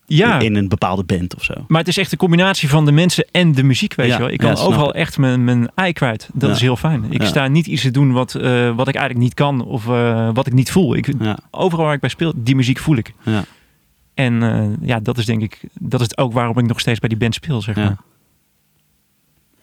Ja, 0.07 0.39
In 0.39 0.55
een 0.57 0.69
bepaalde 0.69 1.05
band 1.05 1.35
of 1.37 1.45
zo. 1.45 1.55
maar 1.69 1.79
het 1.79 1.89
is 1.89 1.97
echt 1.99 2.11
de 2.11 2.17
combinatie 2.17 2.69
van 2.69 2.85
de 2.85 2.93
mensen 2.93 3.25
en 3.33 3.53
de 3.53 3.63
muziek, 3.63 3.95
weet 3.95 4.07
Ja, 4.07 4.13
je 4.13 4.19
wel. 4.21 4.29
Ik 4.31 4.43
ja, 4.43 4.53
kan 4.53 4.65
overal 4.65 4.89
ik. 4.89 4.95
echt 4.95 5.19
mijn, 5.19 5.45
mijn 5.45 5.71
ei 5.75 5.93
kwijt. 5.93 6.29
Dat 6.35 6.49
Ja. 6.49 6.55
is 6.55 6.61
heel 6.61 6.77
fijn. 6.77 7.05
Ik 7.13 7.21
Ja. 7.23 7.27
sta 7.29 7.49
niet 7.49 7.67
iets 7.67 7.83
te 7.83 7.91
doen 7.91 8.13
wat, 8.13 8.35
eh, 8.35 8.77
wat 8.77 8.89
ik 8.89 8.95
eigenlijk 8.95 9.25
niet 9.25 9.35
kan 9.35 9.65
of 9.65 9.89
eh, 9.89 10.31
wat 10.33 10.47
ik 10.47 10.53
niet 10.53 10.71
voel. 10.71 10.95
Ik, 10.97 11.13
Ja, 11.21 11.39
overal 11.51 11.85
waar 11.85 11.95
ik 11.95 12.01
bij 12.01 12.11
speel, 12.11 12.33
die 12.37 12.55
muziek 12.57 12.79
voel 12.79 12.97
ik. 12.97 13.13
En 14.25 14.43
eh, 14.43 14.89
ja, 14.89 15.01
dat 15.01 15.19
is 15.19 15.25
denk 15.27 15.43
ik, 15.43 15.61
dat 15.81 16.01
is 16.01 16.17
ook 16.17 16.33
waarom 16.33 16.59
ik 16.59 16.67
nog 16.67 16.81
steeds 16.81 16.99
bij 16.99 17.09
die 17.09 17.19
band 17.19 17.35
speel, 17.35 17.63
zeg 17.63 17.77
maar. 17.77 17.85
ja. 17.85 17.99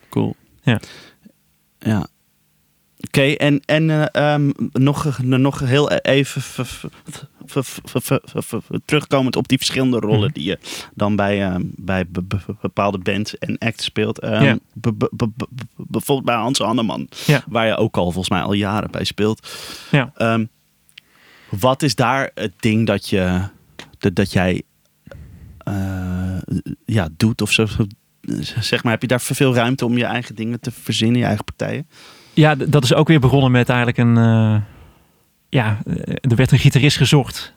Cool. 0.08 0.36
Ja. 0.62 0.80
Ja. 1.78 2.06
Oké, 3.06 3.22
en, 3.22 3.60
en 3.64 3.90
eh, 3.90 4.32
ehm, 4.34 4.50
nog, 4.72 5.18
nog 5.22 5.58
heel 5.60 5.90
even 5.90 6.42
terugkomend 8.84 9.36
op 9.36 9.48
die 9.48 9.58
verschillende 9.58 9.98
rollen 9.98 10.20
Mhm. 10.20 10.32
die 10.32 10.44
je 10.44 10.58
dan 10.94 11.16
bij, 11.16 11.44
ehm, 11.44 11.62
bij 11.64 12.06
be- 12.08 12.22
be- 12.22 12.56
bepaalde 12.60 12.98
bands 12.98 13.38
en 13.38 13.58
acts 13.58 13.84
speelt. 13.84 14.18
Ehm, 14.18 14.56
bijvoorbeeld 15.76 16.24
bij 16.26 16.34
Hans 16.36 16.58
Hanneman, 16.58 17.08
Ja. 17.26 17.42
waar 17.48 17.66
je 17.66 17.76
ook 17.76 17.96
al 17.96 18.04
volgens 18.04 18.28
mij 18.30 18.40
al 18.42 18.52
jaren 18.52 18.90
bij 18.90 19.04
speelt. 19.04 19.48
Ja. 19.90 20.12
Ehm, 20.16 20.44
wat 21.50 21.82
is 21.82 21.94
daar 21.94 22.30
het 22.34 22.52
ding 22.60 22.86
dat, 22.86 23.08
je, 23.08 23.40
dat, 23.98 24.14
dat 24.14 24.32
jij 24.32 24.62
eh, 25.58 26.36
ja, 26.84 27.08
doet 27.16 27.42
of 27.42 27.52
zo? 27.52 27.66
Zeg 28.60 28.82
maar, 28.82 28.92
heb 28.92 29.02
je 29.02 29.08
daar 29.08 29.20
veel 29.20 29.54
ruimte 29.54 29.84
om 29.84 29.96
je 29.98 30.04
eigen 30.04 30.34
dingen 30.34 30.60
te 30.60 30.70
verzinnen, 30.70 31.18
je 31.18 31.24
eigen 31.26 31.44
partijen? 31.44 31.88
Ja, 32.34 32.54
dat 32.54 32.84
is 32.84 32.94
ook 32.94 33.08
weer 33.08 33.20
begonnen 33.20 33.50
met 33.50 33.68
eigenlijk 33.68 33.98
een. 33.98 34.16
eh, 34.16 34.60
ja, 35.48 35.78
eh, 35.86 36.14
er 36.20 36.36
werd 36.36 36.52
een 36.52 36.58
gitarist 36.58 36.96
gezocht. 36.96 37.54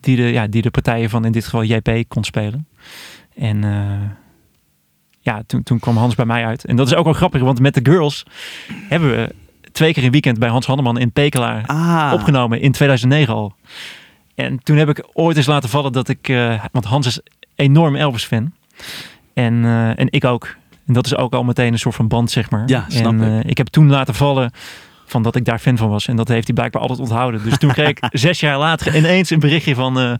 Die 0.00 0.16
de, 0.16 0.22
ja, 0.22 0.46
die 0.46 0.62
de 0.62 0.70
partijen 0.70 1.10
van 1.10 1.24
in 1.24 1.32
dit 1.32 1.44
geval 1.44 1.64
JP 1.64 2.04
kon 2.08 2.24
spelen. 2.24 2.68
En 3.34 3.62
ja, 5.20 5.42
toen, 5.46 5.62
toen 5.62 5.78
kwam 5.78 5.96
Hans 5.96 6.14
bij 6.14 6.24
mij 6.24 6.44
uit. 6.44 6.64
En 6.64 6.76
dat 6.76 6.86
is 6.86 6.94
ook 6.94 7.04
wel 7.04 7.12
grappig, 7.12 7.40
want 7.40 7.60
met 7.60 7.74
de 7.74 7.90
Girls 7.90 8.24
hebben 8.88 9.10
we 9.10 9.34
twee 9.72 9.92
keer 9.92 10.04
een 10.04 10.10
weekend 10.10 10.38
bij 10.38 10.48
Hans 10.48 10.66
Hanneman 10.66 10.98
in 10.98 11.12
Pekelaar 11.12 11.66
Ah, 11.66 12.10
opgenomen 12.14 12.60
in 12.60 12.72
2009 12.72 13.34
al. 13.34 13.54
En 14.38 14.62
toen 14.62 14.76
heb 14.76 14.88
ik 14.88 15.08
ooit 15.12 15.36
eens 15.36 15.46
laten 15.46 15.68
vallen 15.68 15.92
dat 15.92 16.08
ik, 16.08 16.28
eh, 16.28 16.64
want 16.72 16.84
Hans 16.84 17.06
is 17.06 17.20
enorm 17.54 17.96
Elvis-fan. 17.96 18.52
En, 19.34 19.64
eh, 19.64 19.98
en 19.98 20.06
ik 20.10 20.24
ook. 20.24 20.56
En 20.86 20.94
dat 20.94 21.06
is 21.06 21.16
ook 21.16 21.32
al 21.32 21.44
meteen 21.44 21.72
een 21.72 21.78
soort 21.78 21.94
van 21.94 22.08
band, 22.08 22.30
zeg 22.30 22.50
maar. 22.50 22.62
Ja, 22.66 22.84
snap 22.88 23.12
en 23.12 23.20
ik. 23.22 23.44
eh, 23.44 23.50
ik 23.50 23.56
heb 23.58 23.66
toen 23.66 23.90
laten 23.90 24.14
vallen 24.14 24.50
van 25.06 25.22
dat 25.22 25.36
ik 25.36 25.44
daar 25.44 25.58
fan 25.58 25.76
van 25.76 25.88
was. 25.88 26.08
En 26.08 26.16
dat 26.16 26.28
heeft 26.28 26.46
hij 26.46 26.54
blijkbaar 26.54 26.82
altijd 26.82 27.00
onthouden. 27.00 27.42
Dus 27.42 27.58
toen 27.58 27.72
kreeg 27.72 27.88
ik 27.88 27.98
zes 28.26 28.40
jaar 28.40 28.58
later 28.58 28.96
ineens 28.96 29.30
een 29.30 29.38
berichtje 29.38 29.74
van... 29.74 30.18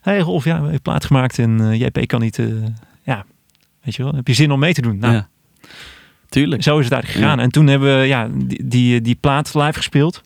hey 0.00 0.18
Rolf, 0.18 0.44
ja, 0.44 0.56
we 0.56 0.62
hebben 0.62 0.82
plaat 0.82 1.04
gemaakt 1.04 1.38
en 1.38 1.78
JP 1.78 2.06
kan 2.06 2.20
niet... 2.20 2.42
ja, 3.02 3.24
weet 3.82 3.94
je 3.94 4.02
wel, 4.02 4.14
heb 4.14 4.26
je 4.26 4.34
zin 4.34 4.50
om 4.50 4.58
mee 4.58 4.74
te 4.74 4.82
doen? 4.82 4.98
Nou, 4.98 5.14
ja. 5.14 5.28
Tuurlijk. 6.28 6.62
zo 6.62 6.78
is 6.78 6.84
het 6.84 6.92
eigenlijk 6.94 7.22
gegaan. 7.22 7.38
Ja. 7.38 7.44
En 7.44 7.50
toen 7.50 7.66
hebben 7.66 8.00
we 8.00 8.06
ja, 8.06 8.28
die, 8.32 8.66
die, 8.66 9.00
die 9.00 9.16
plaat 9.20 9.54
live 9.54 9.72
gespeeld. 9.72 10.22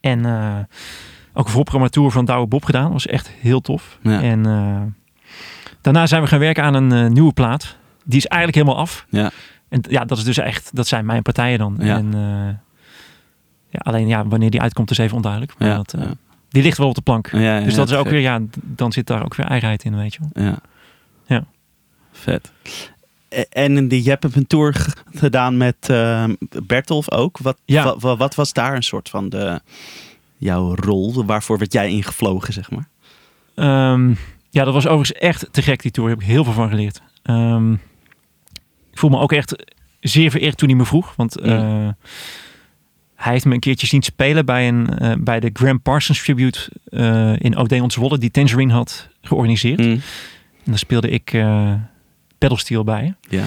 En 0.00 0.24
ook 1.38 1.44
een 1.46 1.52
voorprogrammatour 1.52 2.10
van 2.10 2.24
Douwe 2.24 2.46
Bob 2.46 2.64
gedaan. 2.64 2.82
Dat 2.82 2.92
was 2.92 3.06
echt 3.06 3.30
heel 3.40 3.60
tof. 3.60 3.98
Ja. 4.02 4.22
En 4.22 4.46
eh, 4.46 4.82
daarna 5.80 6.06
zijn 6.06 6.22
we 6.22 6.28
gaan 6.28 6.38
werken 6.38 6.62
aan 6.64 6.74
een 6.74 6.92
eh, 6.92 7.10
nieuwe 7.10 7.32
plaat. 7.32 7.76
Die 8.04 8.18
is 8.18 8.26
eigenlijk 8.26 8.62
helemaal 8.62 8.82
af. 8.82 9.06
Ja. 9.08 9.30
En 9.68 9.80
ja, 9.88 10.04
dat 10.04 10.18
is 10.18 10.24
dus 10.24 10.36
echt, 10.38 10.70
dat 10.72 10.86
zijn 10.86 11.06
mijn 11.06 11.22
partijen 11.22 11.58
dan. 11.58 11.76
Ja. 11.80 11.96
En, 11.96 12.14
eh, 12.14 12.54
ja, 13.70 13.78
alleen 13.82 14.06
ja, 14.06 14.26
wanneer 14.26 14.50
die 14.50 14.60
uitkomt 14.60 14.90
is 14.90 14.98
even 14.98 15.16
onduidelijk. 15.16 15.54
Maar 15.58 15.68
Ja, 15.68 15.74
dat. 15.76 15.94
Die 16.48 16.62
ligt 16.62 16.78
wel 16.78 16.88
op 16.88 16.94
de 16.94 17.00
plank. 17.00 17.30
Dus 17.30 17.74
dat 17.74 17.90
is 17.90 17.96
ook 17.96 18.08
weer, 18.08 18.20
ja, 18.20 18.40
dan 18.62 18.92
zit 18.92 19.06
daar 19.06 19.24
ook 19.24 19.34
weer 19.34 19.46
eigenheid 19.46 19.84
in, 19.84 19.96
weet 19.96 20.14
je 20.14 20.20
wel. 20.32 20.44
Ja. 20.44 20.58
Ja. 21.26 21.44
Vet. 22.12 22.52
E- 23.28 23.44
En 23.50 23.88
die, 23.88 24.02
je 24.02 24.08
hebt 24.10 24.36
een 24.36 24.46
tour 24.46 24.86
gedaan 25.14 25.56
met 25.56 25.76
Bertolf 26.66 27.10
ook. 27.10 27.38
Wat, 27.38 27.56
Ja. 27.64 27.84
wa- 27.84 27.96
wa- 27.98 28.16
wat, 28.16 28.34
was 28.34 28.52
daar 28.52 28.74
een 28.74 28.82
soort 28.82 29.08
van 29.08 29.28
de, 29.28 29.60
jouw 30.38 30.74
rol? 30.74 31.24
Waarvoor 31.24 31.58
werd 31.58 31.72
jij 31.72 31.90
ingevlogen, 31.90 32.52
zeg 32.52 32.70
maar? 32.70 32.88
Ehm, 33.54 34.14
ja, 34.50 34.64
dat 34.64 34.74
was 34.74 34.86
overigens 34.86 35.18
echt 35.18 35.48
te 35.50 35.62
gek 35.62 35.82
die 35.82 35.90
tour. 35.90 36.08
Daar 36.08 36.18
heb 36.18 36.26
ik 36.26 36.32
heel 36.32 36.44
veel 36.44 36.52
van 36.52 36.68
geleerd. 36.68 37.02
Ehm, 37.22 37.72
ik 38.92 38.98
voel 38.98 39.10
me 39.10 39.18
ook 39.18 39.32
echt 39.32 39.64
zeer 40.00 40.30
vereerd 40.30 40.56
toen 40.56 40.68
hij 40.68 40.76
me 40.76 40.84
vroeg. 40.84 41.14
Want 41.16 41.38
eh, 41.38 41.88
hij 43.14 43.32
heeft 43.32 43.44
me 43.44 43.54
een 43.54 43.60
keertje 43.60 43.86
zien 43.86 44.02
spelen 44.02 44.44
bij, 44.44 44.68
een, 44.68 44.98
eh, 44.98 45.12
bij 45.18 45.40
de 45.40 45.50
Graham 45.52 45.80
Parsons 45.80 46.22
Tribute 46.22 46.68
eh, 46.84 47.40
in 47.40 47.56
Odeon 47.56 47.90
Zwolle, 47.90 48.18
die 48.18 48.30
Tangerine 48.30 48.72
had 48.72 49.08
georganiseerd. 49.20 49.78
Mm. 49.78 49.92
En 50.64 50.72
daar 50.72 50.78
speelde 50.78 51.08
ik 51.08 51.44
pedalsteel 52.38 52.84
bij. 52.84 53.14
Ja. 53.28 53.44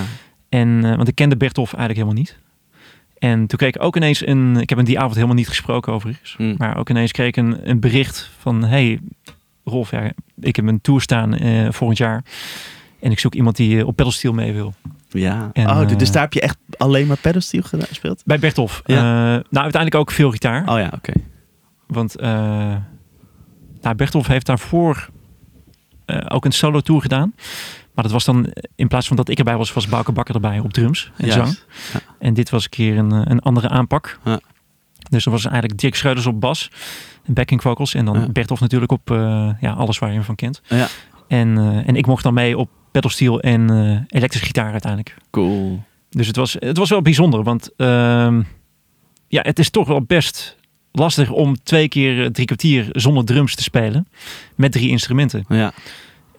En, 0.49 0.81
want 0.81 1.07
ik 1.07 1.15
kende 1.15 1.37
Bertolf 1.37 1.73
eigenlijk 1.73 1.99
helemaal 1.99 2.23
niet. 2.23 2.37
En 3.19 3.47
toen 3.47 3.57
kreeg 3.57 3.75
ik 3.75 3.83
ook 3.83 3.95
ineens 3.95 4.27
een... 4.27 4.57
Ik 4.57 4.69
heb 4.69 4.77
hem 4.77 4.87
die 4.87 4.99
avond 4.99 5.15
helemaal 5.15 5.35
niet 5.35 5.47
gesproken 5.47 5.93
overigens. 5.93 6.35
Mm. 6.37 6.55
Maar 6.57 6.77
ook 6.77 6.89
ineens 6.89 7.11
kreeg 7.11 7.27
ik 7.27 7.37
een, 7.37 7.69
een 7.69 7.79
bericht 7.79 8.31
van... 8.39 8.63
Hey 8.63 8.99
Rolf, 9.63 9.91
ja, 9.91 10.11
ik 10.39 10.55
heb 10.55 10.67
een 10.67 10.81
tour 10.81 11.01
staan 11.01 11.35
eh, 11.35 11.67
volgend 11.71 11.97
jaar. 11.97 12.23
En 12.99 13.11
ik 13.11 13.19
zoek 13.19 13.33
iemand 13.33 13.55
die 13.55 13.79
eh, 13.79 13.87
op 13.87 13.95
pedalsteel 13.95 14.33
mee 14.33 14.53
wil. 14.53 14.73
Ja. 15.09 15.49
En, 15.53 15.69
oh, 15.69 15.87
dus 15.87 16.07
eh, 16.07 16.13
daar 16.13 16.23
heb 16.23 16.33
je 16.33 16.41
echt 16.41 16.57
alleen 16.77 17.07
maar 17.07 17.17
pedalsteel 17.17 17.61
gespeeld? 17.63 18.21
Bij 18.25 18.39
Bertolf. 18.39 18.81
Ja. 18.85 18.95
Eh, 18.95 19.01
nou, 19.49 19.63
uiteindelijk 19.63 19.95
ook 19.95 20.11
veel 20.11 20.31
gitaar. 20.31 20.69
Oh 20.69 20.77
ja, 20.79 20.91
oké. 20.95 21.13
Want 21.87 22.15
eh 22.15 22.75
nou, 23.81 23.95
Bertolf 23.95 24.27
heeft 24.27 24.45
daarvoor 24.45 25.09
eh, 26.05 26.25
ook 26.27 26.45
een 26.45 26.51
solo 26.51 26.79
tour 26.79 27.01
gedaan. 27.01 27.33
Maar 27.99 28.07
dat 28.07 28.17
was 28.17 28.25
dan, 28.35 28.45
eh, 28.45 28.63
in 28.75 28.87
plaats 28.87 29.07
van 29.07 29.15
dat 29.15 29.29
ik 29.29 29.37
erbij 29.37 29.57
was, 29.57 29.73
was 29.73 29.87
Bouke 29.87 30.11
Bakker 30.11 30.35
erbij 30.35 30.59
op 30.59 30.73
drums 30.73 31.11
en 31.17 31.31
zang. 31.31 31.45
Juist. 31.45 31.65
En 32.19 32.33
dit 32.33 32.49
was 32.49 32.63
een 32.63 32.69
keer 32.69 32.97
een, 32.97 33.11
eh, 33.11 33.21
een 33.23 33.39
andere 33.39 33.69
aanpak. 33.69 34.19
Ja. 34.25 34.39
Dus 35.09 35.25
er 35.25 35.31
was 35.31 35.45
eigenlijk 35.45 35.79
Dirk 35.79 35.95
Schreuders 35.95 36.25
op 36.25 36.39
bas 36.41 36.71
backing 37.25 37.61
vocals. 37.61 37.93
En 37.93 38.05
dan 38.05 38.19
Ja. 38.19 38.27
Bertolf 38.29 38.59
natuurlijk 38.59 38.91
op 38.91 39.11
eh, 39.11 39.49
ja, 39.61 39.71
alles 39.71 39.99
waar 39.99 40.09
je 40.09 40.15
hem 40.15 40.23
van 40.23 40.35
kent. 40.35 40.61
Ja. 40.67 40.87
En, 41.27 41.57
en 41.85 41.95
ik 41.95 42.05
mocht 42.05 42.23
dan 42.23 42.33
mee 42.33 42.57
op 42.57 42.69
pedalsteel 42.91 43.39
en 43.39 43.69
eh, 43.69 44.17
elektrische 44.19 44.47
gitaar 44.47 44.71
uiteindelijk. 44.71 45.15
Cool. 45.31 45.83
Dus 46.09 46.27
het 46.27 46.35
was, 46.35 46.55
het 46.59 46.77
was 46.77 46.89
wel 46.89 47.01
bijzonder, 47.01 47.43
want 47.43 47.69
ehm, 47.77 48.41
ja, 49.27 49.41
het 49.41 49.59
is 49.59 49.69
toch 49.69 49.87
wel 49.87 50.01
best 50.01 50.57
lastig 50.91 51.31
om 51.31 51.63
twee 51.63 51.87
keer 51.87 52.31
drie 52.31 52.45
kwartier 52.45 52.87
zonder 52.91 53.25
drums 53.25 53.55
te 53.55 53.63
spelen 53.63 54.07
met 54.55 54.71
drie 54.71 54.89
instrumenten. 54.89 55.45
Ja. 55.49 55.73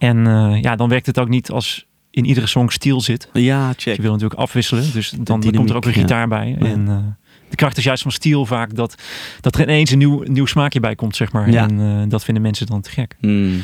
En 0.01 0.26
eh, 0.26 0.62
ja, 0.62 0.76
dan 0.76 0.88
werkt 0.88 1.07
het 1.07 1.18
ook 1.18 1.28
niet 1.28 1.51
als 1.51 1.86
in 2.11 2.24
iedere 2.24 2.46
song 2.46 2.68
stil 2.68 3.01
zit. 3.01 3.28
Ja, 3.32 3.72
check. 3.76 3.96
Je 3.96 4.03
wil 4.03 4.12
natuurlijk 4.12 4.40
afwisselen, 4.40 4.92
dus 4.92 5.11
dan, 5.11 5.53
komt 5.53 5.70
er 5.70 5.76
ook 5.76 5.84
ja. 5.84 5.92
gitaar 5.92 6.28
bij. 6.28 6.57
Ja. 6.59 6.66
En 6.66 6.88
eh, 6.88 7.30
de 7.48 7.57
kracht 7.57 7.76
is 7.76 7.84
juist 7.84 8.03
van 8.03 8.12
steel 8.12 8.46
vaak 8.46 8.74
dat, 8.74 9.03
dat 9.40 9.55
er 9.55 9.62
ineens 9.62 9.90
een 9.90 9.98
nieuw, 9.98 10.22
nieuw 10.22 10.46
smaakje 10.46 10.80
bij 10.80 10.94
komt, 10.94 11.16
zeg 11.16 11.32
maar. 11.32 11.51
Ja. 11.51 11.68
En 11.68 11.80
eh, 11.80 12.09
dat 12.09 12.24
vinden 12.24 12.42
mensen 12.42 12.66
dan 12.66 12.80
te 12.80 12.90
gek. 12.90 13.16
Mm. 13.20 13.62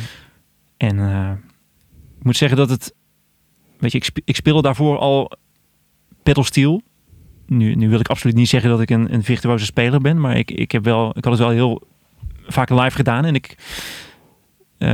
En 0.76 0.99
ik 2.18 2.24
moet 2.24 2.37
zeggen 2.37 2.59
dat 2.59 2.70
het, 2.70 2.95
weet 3.78 3.93
je, 3.93 3.99
ik, 3.99 4.05
spe- 4.05 4.22
ik 4.24 4.37
speelde 4.37 4.62
daarvoor 4.62 4.99
al 4.99 5.32
pedal 6.22 6.45
steel. 6.45 6.82
Nu, 7.47 7.74
nu 7.74 7.89
wil 7.89 8.01
ik 8.01 8.09
absoluut 8.09 8.37
niet 8.37 8.49
zeggen 8.49 8.70
dat 8.70 8.80
ik 8.80 8.91
een, 8.91 9.14
een 9.14 9.24
virtuoze 9.24 9.64
speler 9.64 10.01
ben, 10.01 10.20
maar 10.20 10.37
ik, 10.37 10.51
ik, 10.51 10.72
heb 10.72 10.84
wel, 10.84 11.09
ik 11.16 11.24
had 11.24 11.32
het 11.32 11.43
wel 11.43 11.51
heel 11.51 11.82
vaak 12.47 12.70
live 12.70 12.97
gedaan. 12.97 13.24
En 13.24 13.34
ik, 13.34 13.57
eh, 14.79 14.89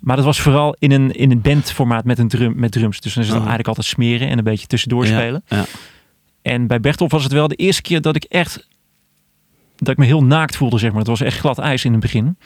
maar 0.00 0.16
dat 0.16 0.24
was 0.24 0.40
vooral 0.40 0.76
in 0.78 0.90
een, 0.92 1.10
in 1.12 1.30
een 1.30 1.40
bandformaat 1.40 2.04
met, 2.04 2.18
een 2.18 2.28
drum, 2.28 2.52
met 2.56 2.72
drums. 2.72 3.00
Dus 3.00 3.14
dan 3.14 3.22
is 3.22 3.28
het 3.28 3.36
Oh. 3.38 3.42
eigenlijk 3.42 3.68
altijd 3.68 3.86
smeren 3.86 4.28
en 4.28 4.38
een 4.38 4.44
beetje 4.44 4.66
tussendoor 4.66 5.06
Ja, 5.06 5.18
spelen. 5.18 5.42
ja. 5.46 5.64
En 6.42 6.66
bij 6.66 6.80
Bertolf 6.80 7.10
was 7.10 7.22
het 7.22 7.32
wel 7.32 7.48
de 7.48 7.54
eerste 7.54 7.82
keer 7.82 8.00
dat 8.00 8.16
ik 8.16 8.24
echt 8.24 8.68
dat 9.76 9.88
ik 9.88 9.96
me 9.96 10.04
heel 10.04 10.24
naakt 10.24 10.56
voelde, 10.56 10.78
zeg 10.78 10.90
maar. 10.90 10.98
Het 10.98 11.08
was 11.08 11.20
echt 11.20 11.38
glad 11.38 11.58
ijs 11.58 11.84
in 11.84 11.92
het 11.92 12.00
begin. 12.00 12.36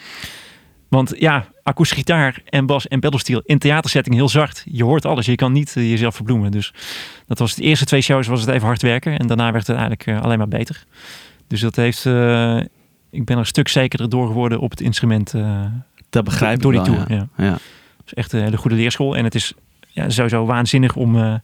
Want 0.89 1.15
ja, 1.19 1.47
akoestische 1.63 2.05
gitaar 2.05 2.43
en 2.45 2.67
bas 2.67 2.89
en 2.89 3.01
pedalsteel 3.01 3.41
in 3.45 3.59
theatersetting 3.59 4.15
heel 4.15 4.29
zacht. 4.29 4.65
Je 4.71 4.85
hoort 4.85 5.05
alles, 5.05 5.27
je 5.27 5.35
kan 5.35 5.53
niet 5.53 5.77
eh, 5.77 5.91
jezelf 5.91 6.15
verbloemen. 6.15 6.51
Dus 6.51 6.75
dat 7.27 7.39
was 7.39 7.55
de 7.55 7.63
eerste 7.63 7.85
twee 7.85 8.01
shows 8.01 8.27
was 8.27 8.41
het 8.41 8.51
even 8.51 8.67
hard 8.67 8.83
werken. 8.83 9.19
En 9.19 9.27
daarna 9.27 9.53
werd 9.53 9.67
het 9.67 9.77
eigenlijk 9.77 10.07
eh, 10.07 10.21
alleen 10.23 10.39
maar 10.39 10.49
beter. 10.49 10.85
Dus 11.47 11.61
dat 11.61 11.77
heeft, 11.77 11.99
ik 13.11 13.25
ben 13.25 13.35
er 13.35 13.39
een 13.39 13.47
stuk 13.47 13.69
zekerder 13.69 14.09
door 14.09 14.27
geworden 14.27 14.59
op 14.61 14.71
het 14.71 14.81
instrument. 14.81 15.35
Dat 16.11 16.25
begrijp 16.25 16.55
ik 16.57 16.63
door 16.63 16.73
die 16.73 16.81
wel, 16.81 16.95
tour. 16.95 17.13
Ja. 17.13 17.29
Ja. 17.45 17.59
Is 18.07 18.15
echt 18.15 18.33
een 18.33 18.43
hele 18.43 18.57
goede 18.57 18.77
leerschool. 18.77 19.17
En 19.17 19.25
het 19.25 19.35
is 19.35 19.53
ja, 19.89 20.11
sowieso 20.11 20.45
waanzinnig 20.47 20.97
om 20.97 21.17
eh, 21.17 21.35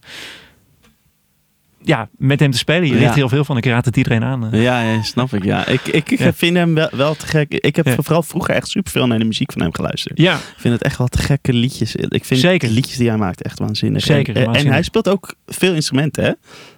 ja, 1.81 2.09
met 2.17 2.39
hem 2.39 2.51
te 2.51 2.57
spelen. 2.57 2.87
Je 2.87 2.93
Ja. 2.93 2.99
leert 2.99 3.15
heel 3.15 3.29
veel 3.29 3.43
van. 3.45 3.57
Ik 3.57 3.65
raad 3.65 3.85
het 3.85 3.97
iedereen 3.97 4.23
aan. 4.23 4.51
eh. 4.53 4.63
Ja, 4.63 4.81
ja, 4.81 5.01
snap 5.01 5.33
ik. 5.33 5.43
Ja. 5.43 5.65
Ik, 5.67 5.81
ik 5.87 6.29
vind 6.35 6.55
hem 6.57 6.73
wel, 6.73 6.89
wel 6.91 7.15
te 7.15 7.27
gek. 7.27 7.53
Ik 7.53 7.75
heb 7.75 7.89
vooral 7.89 8.23
vroeger 8.23 8.53
echt 8.55 8.67
superveel 8.67 9.07
naar 9.07 9.19
de 9.19 9.25
muziek 9.25 9.51
van 9.51 9.61
hem 9.61 9.73
geluisterd. 9.73 10.17
Ja, 10.17 10.35
Ik 10.35 10.53
vind 10.57 10.73
het 10.73 10.83
echt 10.83 10.97
wel 10.97 11.07
te 11.07 11.17
gekke 11.17 11.53
liedjes. 11.53 11.95
Ik 11.95 12.25
vind 12.25 12.39
Zeker. 12.39 12.67
de 12.67 12.73
liedjes 12.73 12.97
die 12.97 13.07
hij 13.09 13.17
maakt 13.17 13.41
echt 13.41 13.59
waanzinnig. 13.59 14.03
Zeker, 14.03 14.35
En, 14.35 14.53
en 14.55 14.67
hij 14.67 14.81
speelt 14.83 15.09
ook 15.09 15.33
veel 15.45 15.73
instrumenten, 15.73 16.23
hè? 16.23 16.31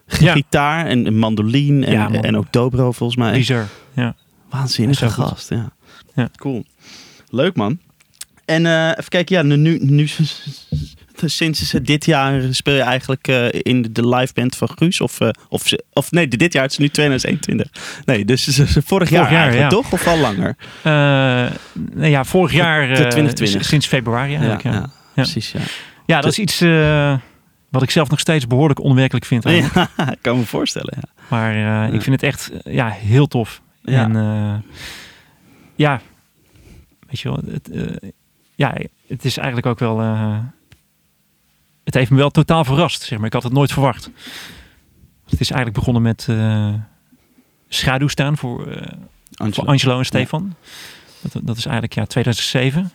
Gitaar 0.07 0.85
en 0.85 1.05
en 1.05 1.17
mandolin 1.17 1.83
en, 1.83 1.97
man. 1.97 2.13
en 2.13 2.37
ook 2.37 2.51
dobro 2.51 2.91
volgens 2.91 3.19
mij. 3.19 3.31
bizar. 3.33 3.65
Ja. 3.93 4.15
Waanzinnige 4.49 5.09
gast, 5.09 5.49
ja. 5.49 5.71
Ja. 6.15 6.29
Cool. 6.35 6.65
Leuk 7.29 7.55
man. 7.55 7.79
En 8.45 8.65
eh, 8.65 8.87
even 8.89 9.09
kijken, 9.09 9.35
ja, 9.35 9.41
nu, 9.55 9.77
nu, 9.81 10.07
sinds 11.25 11.71
dit 11.71 12.05
jaar 12.05 12.41
speel 12.51 12.73
je 12.75 12.81
eigenlijk 12.81 13.27
eh, 13.27 13.45
in 13.51 13.81
de, 13.81 13.91
de 13.91 14.07
live 14.07 14.33
band 14.33 14.55
van 14.55 14.69
Guus? 14.75 15.01
Of, 15.01 15.19
eh, 15.19 15.29
of, 15.49 15.63
of 15.93 16.11
nee, 16.11 16.27
dit 16.27 16.53
jaar, 16.53 16.63
het 16.63 16.71
is 16.71 16.77
nu 16.77 16.89
2021. 16.89 18.01
Nee, 18.05 18.25
dus 18.25 18.61
vorig 18.85 19.09
jaar, 19.09 19.55
ja. 19.55 19.67
toch? 19.67 19.91
Of 19.91 20.07
al 20.07 20.17
langer? 20.17 20.55
Nee, 21.93 22.09
ja, 22.11 22.23
vorig 22.23 22.51
jaar, 22.51 22.85
2020. 22.95 23.63
s- 23.63 23.67
sinds 23.67 23.87
februari 23.87 24.29
eigenlijk. 24.31 24.63
Ja, 24.63 24.71
ja. 24.71 24.89
precies, 25.13 25.51
ja. 25.51 25.59
Ja, 26.05 26.21
dat 26.21 26.31
is 26.31 26.39
iets 26.39 26.59
wat 27.69 27.83
ik 27.83 27.91
zelf 27.91 28.09
nog 28.09 28.19
steeds 28.19 28.47
behoorlijk 28.47 28.79
onwerkelijk 28.79 29.25
vind. 29.25 29.45
eigenlijk. 29.45 29.89
Ja, 29.97 30.15
kan 30.21 30.37
me 30.37 30.45
voorstellen, 30.45 30.93
ja. 30.95 31.09
Maar 31.29 31.85
ik 31.93 32.01
vind 32.01 32.21
het 32.21 32.23
echt 32.23 32.51
ja, 32.63 32.89
heel 32.89 33.27
tof. 33.27 33.61
Ja. 33.81 34.03
En 34.03 34.63
ja, 35.75 36.01
weet 37.07 37.19
je 37.19 37.29
wel, 37.29 37.39
het, 37.51 37.69
eh, 37.71 38.09
ja, 38.55 38.77
het 39.07 39.25
is 39.25 39.37
eigenlijk 39.37 39.67
ook 39.67 39.79
wel. 39.79 40.01
eh, 40.01 40.39
het 41.83 41.93
heeft 41.93 42.11
me 42.11 42.17
wel 42.17 42.29
totaal 42.29 42.63
verrast, 42.65 43.01
zeg 43.01 43.17
maar. 43.17 43.27
Ik 43.27 43.33
had 43.33 43.43
het 43.43 43.53
nooit 43.53 43.71
verwacht. 43.71 44.09
Het 45.29 45.39
is 45.39 45.51
eigenlijk 45.51 45.73
begonnen 45.73 46.01
met 46.01 46.25
eh 46.29 46.73
schaduw 47.69 48.07
staan 48.07 48.37
voor, 48.37 48.67
eh, 48.67 48.87
voor 49.31 49.45
Angelo. 49.45 49.67
Angelo 49.67 49.97
en 49.97 50.05
Stefan. 50.05 50.55
Dat, 51.21 51.41
dat 51.45 51.57
is 51.57 51.65
eigenlijk 51.65 51.93
ja, 51.93 52.05
2007. 52.05 52.91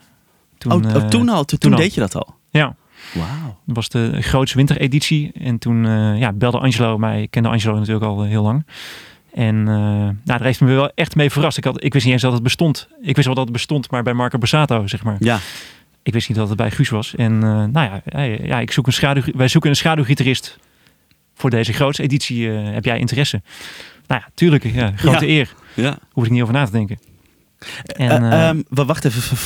Toen, 0.58 0.72
oh, 0.72 0.94
oh, 0.94 1.08
toen 1.08 1.28
al? 1.28 1.44
Toen, 1.44 1.58
toen 1.58 1.72
al. 1.72 1.78
deed 1.78 1.94
je 1.94 2.00
dat 2.00 2.14
al? 2.14 2.34
Ja, 2.50 2.76
Wauw. 3.14 3.58
dat 3.64 3.76
was 3.76 3.88
de 3.88 4.22
grootste 4.22 4.56
wintereditie. 4.56 5.32
En 5.32 5.58
toen 5.58 5.86
ja, 6.18 6.32
belde 6.32 6.58
Angelo 6.58 6.98
mij. 6.98 7.22
Ik 7.22 7.30
kende 7.30 7.48
Angelo 7.48 7.78
natuurlijk 7.78 8.04
al 8.04 8.22
heel 8.22 8.42
lang. 8.42 8.64
En 9.32 9.58
eh, 9.68 9.74
nou, 9.74 10.14
daar 10.24 10.42
heeft 10.42 10.60
me 10.60 10.74
wel 10.74 10.90
echt 10.94 11.14
mee 11.16 11.30
verrast. 11.30 11.58
Ik, 11.58 11.64
had, 11.64 11.84
ik 11.84 11.92
wist 11.92 12.04
niet 12.04 12.12
eens 12.14 12.22
dat 12.22 12.32
het 12.32 12.42
bestond. 12.42 12.88
Ik 13.02 13.14
wist 13.14 13.26
wel 13.26 13.34
dat 13.36 13.44
het 13.44 13.52
bestond, 13.52 13.90
maar 13.90 14.02
bij 14.02 14.12
Marco 14.12 14.38
Borsato, 14.38 14.86
zeg 14.86 15.02
maar. 15.04 15.16
Ja, 15.18 15.38
Ik 16.02 16.12
wist 16.12 16.28
niet 16.28 16.38
dat 16.38 16.48
het 16.48 16.56
bij 16.56 16.70
Guus 16.70 16.88
was. 16.88 17.14
En 17.14 17.32
eh, 17.42 17.48
nou 17.48 17.72
ja, 17.72 18.02
ja, 18.04 18.20
ja, 18.22 18.60
ik 18.60 18.72
zoek 18.72 18.86
een 18.86 18.92
schaduw, 18.92 19.22
wij 19.34 19.48
zoeken 19.48 19.70
een 19.70 19.76
schaduwgitarist 19.76 20.58
voor 21.34 21.50
deze 21.50 21.72
grootste 21.72 22.02
editie. 22.02 22.50
eh, 22.52 22.72
heb 22.72 22.84
jij 22.84 22.98
interesse? 22.98 23.42
Nou 24.06 24.20
ja, 24.24 24.30
tuurlijk. 24.34 24.64
Ja, 24.64 24.92
grote 24.96 25.26
Ja. 25.26 25.32
eer. 25.32 25.54
ja. 25.74 25.98
Hoef 26.12 26.24
ik 26.24 26.30
niet 26.30 26.42
over 26.42 26.54
na 26.54 26.64
te 26.64 26.72
denken. 26.72 26.98
En, 27.96 28.64
wacht 28.68 29.04
even, 29.04 29.36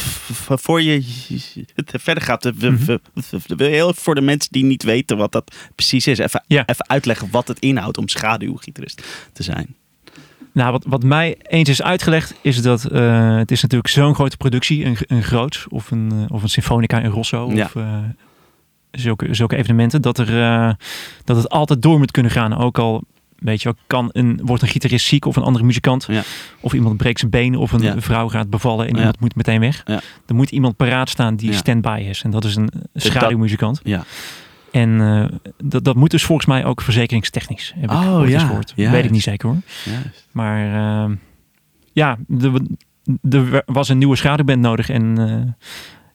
voor 0.58 0.82
je 0.82 1.02
het 1.74 1.92
verder 1.96 2.22
gaat, 2.22 2.44
Mhm. 2.58 2.84
wil 2.86 2.98
je 3.56 3.64
heel 3.64 3.92
voor 3.94 4.14
de 4.14 4.20
mensen 4.20 4.52
die 4.52 4.64
niet 4.64 4.82
weten 4.82 5.16
wat 5.16 5.32
dat 5.32 5.54
precies 5.74 6.06
is, 6.06 6.18
even, 6.18 6.44
Ja. 6.46 6.62
even 6.66 6.88
uitleggen 6.88 7.28
wat 7.30 7.48
het 7.48 7.58
inhoudt 7.58 7.98
om 7.98 8.08
schaduwgitarist 8.08 9.02
te 9.32 9.42
zijn. 9.42 9.74
Nou, 10.52 10.72
wat, 10.72 10.84
wat 10.86 11.02
mij 11.02 11.36
eens 11.42 11.68
is 11.68 11.82
uitgelegd, 11.82 12.34
is 12.40 12.62
dat 12.62 12.84
eh, 12.84 13.36
het 13.36 13.50
is 13.50 13.62
natuurlijk 13.62 13.90
zo'n 13.92 14.14
grote 14.14 14.36
productie, 14.36 14.84
een, 14.84 14.96
een 15.06 15.22
groots 15.22 15.66
of 15.68 15.90
een, 15.90 16.26
of 16.28 16.42
een 16.42 16.48
symfonica 16.48 17.00
in 17.00 17.10
Rosso 17.10 17.50
Ja. 17.54 17.64
of 17.64 17.74
zulke, 18.90 19.34
zulke 19.34 19.56
evenementen, 19.56 20.02
dat, 20.02 20.18
er, 20.18 20.76
dat 21.24 21.36
het 21.36 21.48
altijd 21.48 21.82
door 21.82 21.98
moet 21.98 22.10
kunnen 22.10 22.32
gaan. 22.32 22.56
Ook 22.56 22.78
al, 22.78 23.02
weet 23.39 23.62
je 23.62 23.68
wel, 23.68 23.78
kan 23.87 24.09
een, 24.12 24.41
wordt 24.43 24.62
een 24.62 24.68
gitarist 24.68 25.07
ziek 25.07 25.24
of 25.24 25.37
een 25.37 25.43
andere 25.43 25.64
muzikant, 25.64 26.07
Ja. 26.11 26.22
of 26.61 26.72
iemand 26.74 26.97
breekt 26.97 27.18
zijn 27.18 27.30
been 27.30 27.57
of 27.57 27.72
een 27.72 27.80
Ja. 27.82 28.01
vrouw 28.01 28.28
gaat 28.28 28.51
bevallen 28.51 28.87
en 28.87 28.93
Ja. 28.93 28.99
iemand 28.99 29.20
moet 29.20 29.34
meteen 29.37 29.61
weg. 29.61 29.82
Er 30.26 30.34
moet 30.34 30.51
iemand 30.51 30.76
paraat 30.76 31.09
staan 31.09 31.37
die 31.37 31.53
stand-by 31.53 32.05
is 32.09 32.22
en 32.22 32.30
dat 32.30 32.45
is 32.45 32.57
een 32.57 32.70
schaduwmuzikant. 32.95 33.80
Ja. 33.84 34.05
En 34.70 35.01
eh, 35.01 35.24
dat, 35.64 35.84
dat 35.84 35.97
moet 35.97 36.11
dus 36.11 36.24
volgens 36.24 36.47
mij 36.47 36.64
ook 36.64 36.80
verzekeringstechnisch, 36.82 37.72
heb 37.76 37.91
ik 37.91 37.97
Oh, 37.97 38.28
ja. 38.28 38.39
gehoord. 38.39 38.72
Juist. 38.76 38.93
Weet 38.93 39.05
ik 39.05 39.11
niet 39.11 39.22
zeker 39.22 39.49
hoor. 39.49 39.59
Juist. 39.84 40.26
Maar 40.32 40.74
ehm, 41.05 41.14
ja, 41.93 42.18
er, 42.41 42.53
er 43.55 43.62
was 43.66 43.89
een 43.89 43.99
nieuwe 43.99 44.16
schaduwband 44.16 44.61
nodig. 44.61 44.89
En 44.89 45.18
eh, 45.18 45.53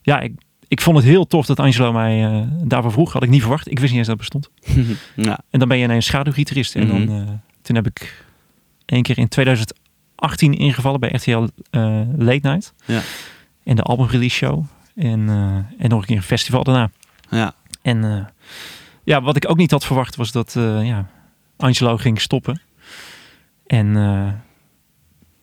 ja, 0.01 0.19
ik, 0.19 0.33
ik 0.71 0.81
vond 0.81 0.97
het 0.97 1.05
heel 1.05 1.27
tof 1.27 1.45
dat 1.45 1.59
Angelo 1.59 1.91
mij 1.91 2.25
eh, 2.25 2.41
daarvoor 2.63 2.91
vroeg. 2.91 3.13
Had 3.13 3.23
ik 3.23 3.29
niet 3.29 3.41
verwacht. 3.41 3.71
Ik 3.71 3.79
wist 3.79 3.93
niet 3.93 3.99
eens 4.07 4.07
dat 4.17 4.19
het 4.19 4.29
bestond. 4.31 4.75
ja. 5.27 5.39
En 5.49 5.59
dan 5.59 5.67
ben 5.67 5.77
je 5.77 5.83
ineens 5.83 6.05
schaduwgitarist. 6.05 6.75
En 6.75 6.87
dan, 6.87 7.03
Mhm. 7.03 7.11
eh, 7.27 7.33
toen 7.61 7.75
heb 7.75 7.87
ik 7.87 8.25
één 8.85 9.01
keer 9.01 9.17
in 9.17 9.27
2018 9.27 10.53
ingevallen 10.53 10.99
bij 10.99 11.09
RTL 11.09 11.47
eh 11.69 12.01
Late 12.17 12.47
Night. 12.47 12.73
Ja. 12.85 13.01
En 13.63 13.75
de 13.75 13.81
albumrelease 13.81 14.35
show. 14.35 14.63
En, 14.95 15.29
en 15.77 15.89
nog 15.89 15.99
een 16.01 16.07
keer 16.07 16.15
een 16.17 16.23
festival 16.23 16.63
daarna. 16.63 16.91
Ja. 17.29 17.53
En 17.81 18.29
ja, 19.03 19.21
wat 19.21 19.35
ik 19.35 19.49
ook 19.49 19.57
niet 19.57 19.71
had 19.71 19.85
verwacht 19.85 20.15
was 20.15 20.31
dat 20.31 20.51
ja, 20.83 21.07
Angelo 21.57 21.97
ging 21.97 22.21
stoppen. 22.21 22.61
En 23.67 23.93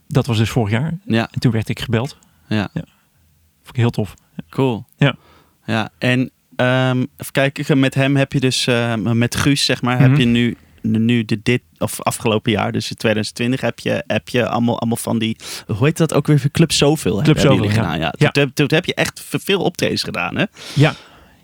dat 0.08 0.26
was 0.26 0.36
dus 0.36 0.50
vorig 0.50 0.70
jaar. 0.70 0.98
Ja, 1.04 1.28
En 1.30 1.40
toen 1.40 1.52
werd 1.52 1.68
ik 1.68 1.80
gebeld. 1.80 2.18
ja. 2.48 2.68
Vond 2.72 3.68
ik 3.68 3.76
heel 3.76 3.90
tof. 3.90 4.14
Cool. 4.50 4.84
Ja. 4.96 5.16
Ja, 5.64 5.88
en 5.98 6.30
ehm, 6.56 6.98
even 7.16 7.32
kijken, 7.32 7.78
met 7.80 7.94
hem 7.94 8.16
heb 8.16 8.32
je 8.32 8.40
dus, 8.40 8.66
eh, 8.66 8.94
met 8.94 9.36
Guus 9.36 9.64
zeg 9.64 9.82
maar, 9.82 9.94
Mhm. 10.00 10.08
heb 10.10 10.18
je 10.18 10.24
nu, 10.24 10.56
nu 10.82 11.24
de, 11.24 11.40
dit, 11.42 11.62
of 11.78 12.02
afgelopen 12.02 12.52
jaar, 12.52 12.72
dus 12.72 12.90
in 12.90 12.96
2020, 12.96 13.60
heb 13.60 13.78
je, 13.78 14.04
heb 14.06 14.28
je 14.28 14.48
allemaal, 14.48 14.78
allemaal 14.78 14.96
van 14.96 15.18
die, 15.18 15.36
hoe 15.66 15.84
heet 15.86 15.96
dat 15.96 16.14
ook 16.14 16.26
weer, 16.26 16.50
Club 16.52 16.72
Zoveel 16.72 17.22
Club 17.22 17.38
Zoveel, 17.38 17.64
ja. 17.64 17.70
gedaan. 17.70 17.98
Ja. 17.98 18.14
Ja. 18.18 18.30
Toen, 18.30 18.52
toen 18.52 18.66
heb 18.74 18.84
je 18.84 18.94
echt 18.94 19.24
veel 19.28 19.60
optredens 19.62 20.02
gedaan, 20.02 20.36
hè? 20.36 20.44
Ja, 20.74 20.94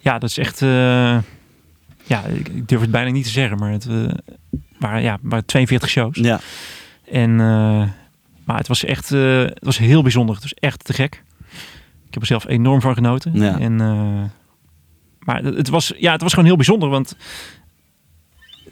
ja 0.00 0.18
dat 0.18 0.30
is 0.30 0.38
echt... 0.38 0.62
eh, 0.62 1.18
ja, 2.06 2.24
ik, 2.24 2.68
durf 2.68 2.80
het 2.80 2.90
bijna 2.90 3.10
niet 3.10 3.24
te 3.24 3.30
zeggen, 3.30 3.58
maar 3.58 3.70
het 3.72 3.86
eh, 3.86 3.96
waren, 4.78 5.02
ja, 5.02 5.18
waren 5.22 5.44
42 5.44 5.88
shows. 5.90 6.18
Ja. 6.18 6.40
En, 7.10 7.30
eh, 7.30 7.82
maar 8.44 8.56
het 8.58 8.68
was 8.68 8.84
echt 8.84 9.08
het 9.08 9.58
was 9.64 9.78
heel 9.78 10.02
bijzonder. 10.02 10.34
Het 10.34 10.42
was 10.44 10.54
echt 10.54 10.84
te 10.84 10.92
gek. 10.92 11.22
Ik 12.14 12.20
heb 12.20 12.30
er 12.30 12.40
zelf 12.40 12.52
enorm 12.56 12.80
van 12.80 12.94
genoten. 12.94 13.30
Ja. 13.34 13.58
En, 13.58 13.80
eh, 13.80 14.22
maar 15.18 15.42
het 15.42 15.68
was, 15.68 15.92
ja, 15.98 16.12
het 16.12 16.22
was 16.22 16.30
gewoon 16.30 16.44
heel 16.44 16.56
bijzonder, 16.56 16.88
want 16.88 17.16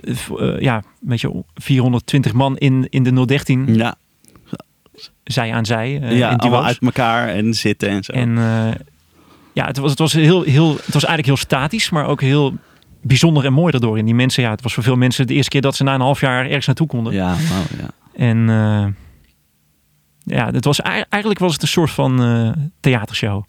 eh, 0.03 0.61
ja, 0.61 0.82
weet 1.01 1.20
je, 1.20 1.43
420 1.55 2.32
man 2.32 2.59
in, 2.59 2.86
in 2.90 3.03
de 3.03 3.26
013, 3.26 3.74
Ja, 3.74 3.95
zij 5.24 5.53
aan 5.53 5.66
zij, 5.66 6.01
eh, 6.01 6.18
ja 6.18 6.34
allemaal 6.34 6.64
uit 6.64 6.78
elkaar 6.78 7.28
en 7.28 7.55
zitten 7.55 7.88
en 7.88 8.05
zo. 8.05 8.12
En 8.12 8.34
ja, 9.53 9.66
het 9.66 9.76
was, 9.76 9.90
het, 9.90 9.99
was 9.99 10.12
heel, 10.12 10.43
heel, 10.43 10.70
het 10.70 10.95
was 10.95 11.05
eigenlijk 11.05 11.26
heel 11.26 11.36
statisch, 11.36 11.90
maar 11.90 12.07
ook 12.07 12.20
heel 12.20 12.55
bijzonder 13.01 13.45
en 13.45 13.53
mooi 13.53 13.72
daardoor. 13.72 13.99
En 13.99 14.05
die 14.05 14.14
mensen, 14.14 14.43
ja, 14.43 14.51
het 14.51 14.62
was 14.62 14.74
voor 14.74 14.82
veel 14.82 14.97
mensen 14.97 15.26
de 15.26 15.34
eerste 15.34 15.51
keer 15.51 15.61
dat 15.61 15.76
ze 15.76 15.84
na 15.84 15.95
een 15.95 16.01
half 16.01 16.20
jaar 16.20 16.45
ergens 16.47 16.66
naartoe 16.66 16.86
konden. 16.86 17.12
ja, 17.12 17.36
ja. 17.78 17.90
En 18.14 18.49
ja, 20.25 20.51
het 20.51 20.64
was, 20.64 20.81
ei- 20.81 21.05
eigenlijk 21.09 21.41
was 21.41 21.53
het 21.53 21.62
een 21.62 21.68
soort 21.68 21.91
van 21.91 22.23
eh, 22.23 22.53
theatershow, 22.81 23.45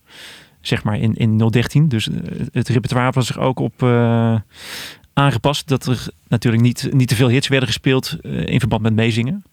zeg 0.62 0.84
maar, 0.84 1.00
in, 1.00 1.14
in 1.14 1.38
013. 1.38 1.88
Dus 1.88 2.10
eh, 2.10 2.16
het 2.52 2.68
repertoire 2.68 3.12
was 3.12 3.30
er 3.30 3.40
ook 3.40 3.60
op 3.60 3.84
eh, 3.84 4.36
aangepast. 5.14 5.68
Dat 5.68 5.86
er 5.86 6.08
natuurlijk 6.28 6.64
niet, 6.64 6.90
niet 6.92 7.08
te 7.08 7.16
veel 7.16 7.28
hits 7.28 7.48
werden 7.48 7.68
gespeeld 7.68 8.18
in 8.24 8.60
verband 8.60 8.82
met 8.82 8.94
meezingen. 8.94 9.44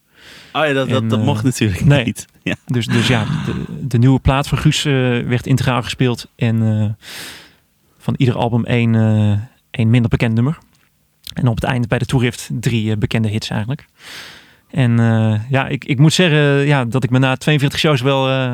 Oh 0.53 0.66
ja, 0.66 0.73
dat, 0.73 0.89
dat, 0.89 1.03
En, 1.03 1.09
dat 1.09 1.25
mocht 1.25 1.45
natuurlijk 1.45 1.85
nee. 1.85 2.05
niet. 2.05 2.27
Ja. 2.43 2.57
Dus, 2.66 2.87
dus 2.87 3.07
ja, 3.07 3.25
de, 3.45 3.87
de 3.87 3.99
nieuwe 3.99 4.18
plaat 4.21 4.49
van 4.49 4.59
Guus 4.59 4.83
werd 4.83 5.47
integraal 5.47 5.83
gespeeld. 5.83 6.29
En 6.37 6.97
van 7.99 8.14
ieder 8.16 8.37
album 8.37 8.64
één, 8.64 8.95
één 9.71 9.91
minder 9.91 10.11
bekend 10.11 10.35
nummer. 10.35 10.59
En 11.33 11.49
op 11.49 11.55
het 11.55 11.64
eind 11.64 11.89
bij 11.89 11.99
de 11.99 12.05
toerift 12.05 12.51
drie 12.53 12.97
bekende 12.97 13.29
hits 13.29 13.51
eigenlijk. 13.51 13.87
En 14.71 14.99
eh, 14.99 15.41
ja, 15.49 15.68
ik, 15.68 15.85
ik 15.85 15.99
moet 15.99 16.12
zeggen 16.12 16.39
ja, 16.66 16.85
dat 16.85 17.05
ik 17.05 17.11
me 17.11 17.18
na 17.18 17.37
42 17.37 17.79
shows 17.79 18.01
wel 18.01 18.29
eh, 18.29 18.53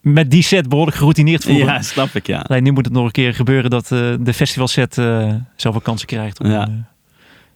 met 0.00 0.30
die 0.30 0.42
set 0.42 0.68
behoorlijk 0.68 0.96
geroutineerd 0.96 1.44
voelde. 1.44 1.64
ja, 1.64 1.82
snap 1.82 2.08
ik, 2.14 2.26
ja. 2.26 2.38
Alleen 2.40 2.62
nu 2.62 2.70
moet 2.72 2.84
het 2.84 2.94
nog 2.94 3.04
een 3.04 3.10
keer 3.10 3.34
gebeuren 3.34 3.70
dat 3.70 3.92
eh, 3.92 4.14
de 4.20 4.34
festivalset 4.34 4.98
eh 4.98 5.34
zoveel 5.56 5.80
kansen 5.80 6.06
krijgt 6.06 6.40
om 6.40 6.50
Ja. 6.50 6.68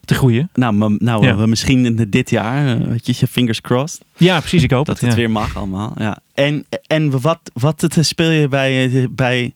te 0.05 0.15
groeien. 0.15 0.49
Nou, 0.55 0.97
nou 0.99 1.27
Ja. 1.27 1.47
misschien 1.47 2.07
dit 2.11 2.31
jaar, 2.31 2.79
weet 2.89 3.07
je, 3.07 3.15
je 3.19 3.27
fingers 3.27 3.61
crossed. 3.61 4.05
Ja, 4.17 4.39
precies. 4.39 4.63
Ik 4.63 4.71
hoop 4.71 4.87
Dat 4.87 4.95
het. 5.01 5.05
het 5.05 5.15
ja. 5.15 5.19
weer 5.19 5.31
mag 5.31 5.57
allemaal. 5.57 5.93
Ja. 5.99 6.19
En, 6.35 6.67
en 6.87 7.21
wat, 7.21 7.39
wat 7.53 7.81
het, 7.81 7.97
speel 8.01 8.31
je 8.31 8.49
bij, 8.49 9.09
bij 9.11 9.55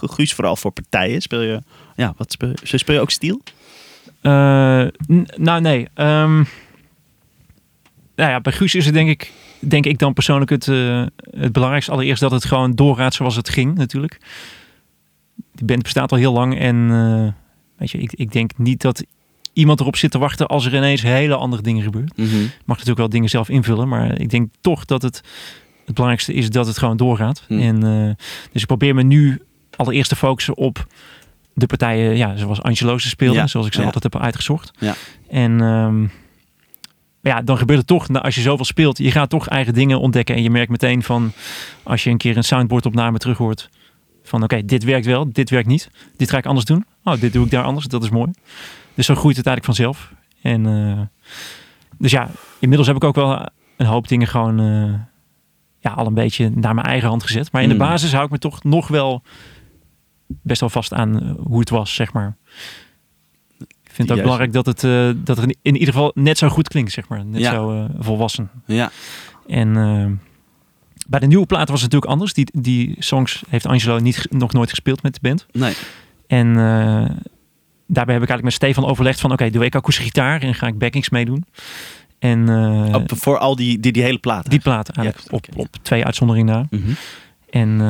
Guus 0.00 0.34
vooral 0.34 0.56
voor 0.56 0.70
partijen? 0.70 1.20
Speel 1.22 1.40
je, 1.42 1.62
ja, 1.96 2.14
wat 2.16 2.32
speel 2.32 2.52
je? 2.62 2.78
Speel 2.78 2.94
je 2.94 3.00
ook 3.00 3.10
stiel? 3.10 3.40
Nou, 5.36 5.60
nee. 5.60 5.88
Ehm, 5.94 6.44
nou 8.18 8.30
ja, 8.30 8.40
bij 8.40 8.52
Guus 8.52 8.74
is 8.74 8.84
het 8.84 8.94
denk 8.94 9.08
ik, 9.08 9.32
denk 9.58 9.86
ik 9.86 9.98
dan 9.98 10.12
persoonlijk 10.12 10.50
het, 10.50 10.68
eh, 10.68 11.06
het 11.30 11.52
belangrijkste. 11.52 11.92
Allereerst 11.92 12.20
dat 12.20 12.30
het 12.30 12.44
gewoon 12.44 12.74
doorgaat 12.74 13.14
zoals 13.14 13.36
het 13.36 13.48
ging 13.48 13.74
natuurlijk. 13.74 14.18
De 15.52 15.64
band 15.64 15.82
bestaat 15.82 16.12
al 16.12 16.18
heel 16.18 16.32
lang 16.32 16.58
en 16.58 16.88
eh, 16.90 17.32
weet 17.76 17.90
je, 17.90 17.98
ik, 17.98 18.12
ik 18.12 18.32
denk 18.32 18.50
niet 18.56 18.80
dat 18.80 19.04
iemand 19.52 19.80
erop 19.80 19.96
zit 19.96 20.10
te 20.10 20.18
wachten 20.18 20.46
als 20.46 20.66
er 20.66 20.74
ineens 20.74 21.02
hele 21.02 21.34
andere 21.34 21.62
dingen 21.62 21.82
gebeuren. 21.82 22.12
Mhm. 22.16 22.36
Mag 22.40 22.76
natuurlijk 22.76 22.98
wel 22.98 23.08
dingen 23.08 23.28
zelf 23.28 23.48
invullen, 23.48 23.88
maar 23.88 24.20
ik 24.20 24.30
denk 24.30 24.50
toch 24.60 24.84
dat 24.84 25.02
het 25.02 25.22
het 25.84 25.96
belangrijkste 25.96 26.32
is 26.34 26.50
dat 26.50 26.66
het 26.66 26.78
gewoon 26.78 26.96
doorgaat. 26.96 27.44
Hm. 27.46 27.58
En, 27.58 27.76
eh, 27.76 28.24
dus 28.52 28.60
ik 28.62 28.66
probeer 28.66 28.94
me 28.94 29.02
nu 29.02 29.42
allereerst 29.76 30.08
te 30.08 30.16
focussen 30.16 30.56
op 30.56 30.86
de 31.54 31.66
partijen, 31.66 32.16
ja, 32.16 32.36
zoals 32.36 32.62
Angelo's 32.62 33.08
speelde, 33.08 33.38
Ja, 33.38 33.46
zoals 33.46 33.66
ik 33.66 33.72
ze 33.72 33.78
ja. 33.78 33.84
altijd 33.84 34.02
heb 34.12 34.22
uitgezocht. 34.22 34.70
Ja. 34.78 34.94
En 35.28 35.60
ehm, 35.60 36.06
ja, 37.28 37.42
dan 37.42 37.58
gebeurt 37.58 37.78
het 37.78 37.88
toch, 37.88 38.08
nou, 38.08 38.24
als 38.24 38.34
je 38.34 38.40
zoveel 38.40 38.64
speelt, 38.64 38.98
je 38.98 39.10
gaat 39.10 39.30
toch 39.30 39.48
eigen 39.48 39.74
dingen 39.74 40.00
ontdekken 40.00 40.34
en 40.34 40.42
je 40.42 40.50
merkt 40.50 40.70
meteen 40.70 41.02
van, 41.02 41.32
als 41.82 42.04
je 42.04 42.10
een 42.10 42.16
keer 42.16 42.36
een 42.36 42.44
soundboard 42.44 42.86
opname 42.86 43.18
terug 43.18 43.38
hoort, 43.38 43.68
van 44.22 44.42
oké, 44.42 44.64
dit 44.64 44.84
werkt 44.84 45.06
wel, 45.06 45.32
dit 45.32 45.50
werkt 45.50 45.68
niet, 45.68 45.90
dit 46.16 46.30
ga 46.30 46.38
ik 46.38 46.46
anders 46.46 46.66
doen. 46.66 46.84
Oh, 47.04 47.20
dit 47.20 47.32
doe 47.32 47.44
ik 47.44 47.50
daar 47.50 47.64
anders, 47.64 47.86
dat 47.86 48.02
is 48.02 48.10
mooi. 48.10 48.30
Dus 48.94 49.06
zo 49.06 49.14
groeit 49.14 49.36
het 49.36 49.46
eigenlijk 49.46 49.76
vanzelf. 49.76 50.12
En 50.42 50.66
eh, 50.66 51.26
dus 51.98 52.10
ja, 52.10 52.30
inmiddels 52.58 52.88
heb 52.88 52.96
ik 52.96 53.04
ook 53.04 53.14
wel 53.14 53.48
een 53.76 53.86
hoop 53.86 54.08
dingen 54.08 54.26
gewoon 54.26 54.60
eh, 54.60 55.00
ja, 55.80 55.90
al 55.90 56.06
een 56.06 56.14
beetje 56.14 56.50
naar 56.54 56.74
mijn 56.74 56.86
eigen 56.86 57.08
hand 57.08 57.22
gezet. 57.22 57.52
Maar 57.52 57.62
in 57.62 57.68
de 57.68 57.74
Mm. 57.74 57.80
basis 57.80 58.12
hou 58.12 58.24
ik 58.24 58.30
me 58.30 58.38
toch 58.38 58.64
nog 58.64 58.88
wel 58.88 59.22
best 60.26 60.60
wel 60.60 60.70
vast 60.70 60.92
aan 60.92 61.20
eh, 61.22 61.30
hoe 61.44 61.60
het 61.60 61.70
was, 61.70 61.94
zeg 61.94 62.12
maar. 62.12 62.36
Vind 63.98 64.08
het 64.08 64.18
ook 64.18 64.24
Juist. 64.26 64.38
belangrijk 64.38 64.52
dat 64.52 64.66
het, 64.66 64.84
eh, 64.84 65.24
dat 65.24 65.36
het 65.36 65.56
in 65.62 65.74
ieder 65.76 65.92
geval 65.94 66.10
net 66.14 66.38
zo 66.38 66.48
goed 66.48 66.68
klinkt, 66.68 66.92
zeg 66.92 67.08
maar. 67.08 67.24
Net 67.24 67.40
Ja. 67.40 67.52
zo 67.52 67.72
eh, 67.72 67.84
volwassen. 67.98 68.50
Ja, 68.66 68.90
En 69.46 69.76
eh, 69.76 70.06
bij 71.08 71.20
de 71.20 71.26
nieuwe 71.26 71.46
plaat 71.46 71.68
was 71.68 71.82
het 71.82 71.92
natuurlijk 71.92 72.10
anders. 72.12 72.32
Die, 72.32 72.48
die 72.52 72.94
songs 72.98 73.42
heeft 73.48 73.66
Angelo 73.66 73.98
niet, 73.98 74.26
nog 74.30 74.52
nooit 74.52 74.70
gespeeld 74.70 75.02
met 75.02 75.14
de 75.14 75.20
band. 75.22 75.46
nee. 75.52 75.72
En 76.26 76.54
daarbij 77.86 78.14
heb 78.14 78.22
ik 78.22 78.28
eigenlijk 78.30 78.42
met 78.42 78.52
Stefan 78.52 78.84
overlegd 78.84 79.20
van... 79.20 79.32
oké, 79.32 79.50
doe 79.50 79.64
ik 79.64 79.74
akoestische 79.74 80.10
gitaar 80.10 80.42
en 80.42 80.54
ga 80.54 80.66
ik 80.66 80.78
backings 80.78 81.10
meedoen. 81.10 81.44
En 82.18 82.48
Op, 82.94 83.10
voor 83.16 83.38
al 83.38 83.56
die, 83.56 83.80
die, 83.80 83.92
die 83.92 84.02
hele 84.02 84.18
plaat. 84.18 84.50
die 84.50 84.60
plaat 84.60 84.88
eigenlijk 84.88 85.30
Ja, 85.30 85.36
op, 85.36 85.46
op 85.56 85.68
twee 85.82 86.04
uitzonderingen 86.04 86.54
na. 86.54 86.66
Mhm. 86.78 86.90
En 87.50 87.80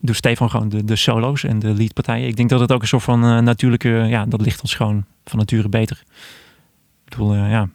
eh 0.00 0.06
doe 0.06 0.14
Stefan 0.14 0.50
gewoon 0.50 0.68
de, 0.68 0.84
de 0.84 0.96
solo's 0.96 1.44
en 1.44 1.58
de 1.58 1.74
leadpartijen. 1.74 2.26
Ik 2.28 2.36
denk 2.36 2.48
dat 2.48 2.60
het 2.60 2.72
ook 2.72 2.82
een 2.82 2.88
soort 2.88 3.02
van 3.02 3.24
eh, 3.24 3.38
natuurlijke... 3.38 3.88
Ja, 3.88 4.26
dat 4.26 4.40
ligt 4.40 4.60
ons 4.62 4.74
gewoon 4.74 5.04
van 5.24 5.38
nature 5.38 5.68
beter. 5.68 6.02
Ik 7.04 7.10
bedoel, 7.10 7.34
eh, 7.34 7.50
ja... 7.50 7.68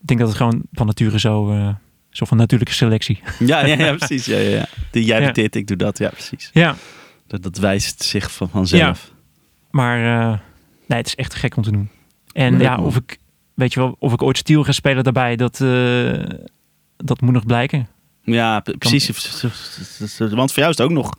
Ik 0.00 0.10
denk 0.10 0.20
dat 0.20 0.28
het 0.28 0.38
gewoon 0.38 0.62
van 0.72 0.86
nature 0.86 1.18
zo... 1.18 1.50
eh 1.52 1.68
soort 2.10 2.28
van 2.28 2.38
natuurlijke 2.38 2.74
selectie. 2.74 3.20
Ja, 3.38 3.66
ja, 3.66 3.76
ja, 3.78 3.94
precies. 3.94 4.24
Ja, 4.26 4.38
ja, 4.38 4.48
ja. 4.50 4.66
Die, 4.90 5.04
jij 5.04 5.20
Ja. 5.20 5.26
doet 5.26 5.34
dit, 5.34 5.54
ik 5.54 5.66
doe 5.66 5.76
dat. 5.76 5.98
Ja, 5.98 6.08
precies. 6.08 6.50
Ja, 6.52 6.74
Dat, 7.26 7.42
dat 7.42 7.56
wijst 7.58 8.02
zich 8.02 8.32
van, 8.32 8.48
vanzelf. 8.48 9.12
maar 9.70 9.98
nee, 10.86 10.98
het 10.98 11.06
is 11.06 11.14
echt 11.14 11.34
gek 11.34 11.56
om 11.56 11.62
te 11.62 11.70
doen. 11.70 11.88
En 12.32 12.52
Leuk, 12.52 12.60
ja, 12.60 12.76
man. 12.76 12.84
of 12.86 12.96
ik, 12.96 13.18
weet 13.54 13.72
je 13.72 13.80
wel, 13.80 13.96
of 13.98 14.12
ik 14.12 14.22
ooit 14.22 14.36
Steel 14.38 14.64
ga 14.64 14.72
spelen 14.72 15.04
daarbij, 15.04 15.36
dat, 15.36 15.56
dat 16.96 17.20
moet 17.20 17.32
nog 17.32 17.46
blijken. 17.46 17.88
Ja, 18.24 18.62
precies. 18.78 19.06
Want 20.18 20.52
voor 20.52 20.62
jou 20.62 20.70
is 20.70 20.78
het 20.78 20.80
ook 20.80 20.90
nog 20.90 21.14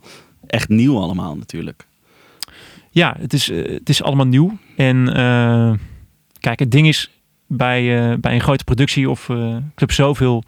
echt 0.46 0.68
nieuw 0.68 0.98
allemaal 0.98 1.36
natuurlijk. 1.36 1.86
Ja, 2.90 3.16
het 3.18 3.32
is, 3.32 3.50
eh, 3.50 3.72
het 3.72 3.88
is 3.88 4.02
allemaal 4.02 4.26
nieuw. 4.26 4.58
En 4.76 5.14
eh, 5.14 5.72
kijk, 6.40 6.58
het 6.58 6.70
ding 6.70 6.86
is, 6.86 7.10
bij, 7.46 8.10
eh, 8.10 8.18
bij 8.18 8.34
een 8.34 8.40
grote 8.40 8.64
productie 8.64 9.10
of 9.10 9.28
eh, 9.28 9.56
Club 9.74 9.92
Zoveel 9.92 10.44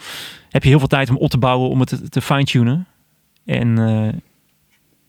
heb 0.51 0.63
je 0.63 0.69
heel 0.69 0.79
veel 0.79 0.89
tijd 0.89 1.11
om 1.11 1.17
op 1.17 1.31
te 1.31 1.39
bouwen, 1.39 1.69
om 1.69 1.81
het 1.81 1.89
te, 1.89 2.09
te 2.09 2.21
fine-tunen. 2.21 2.87
En, 3.45 3.79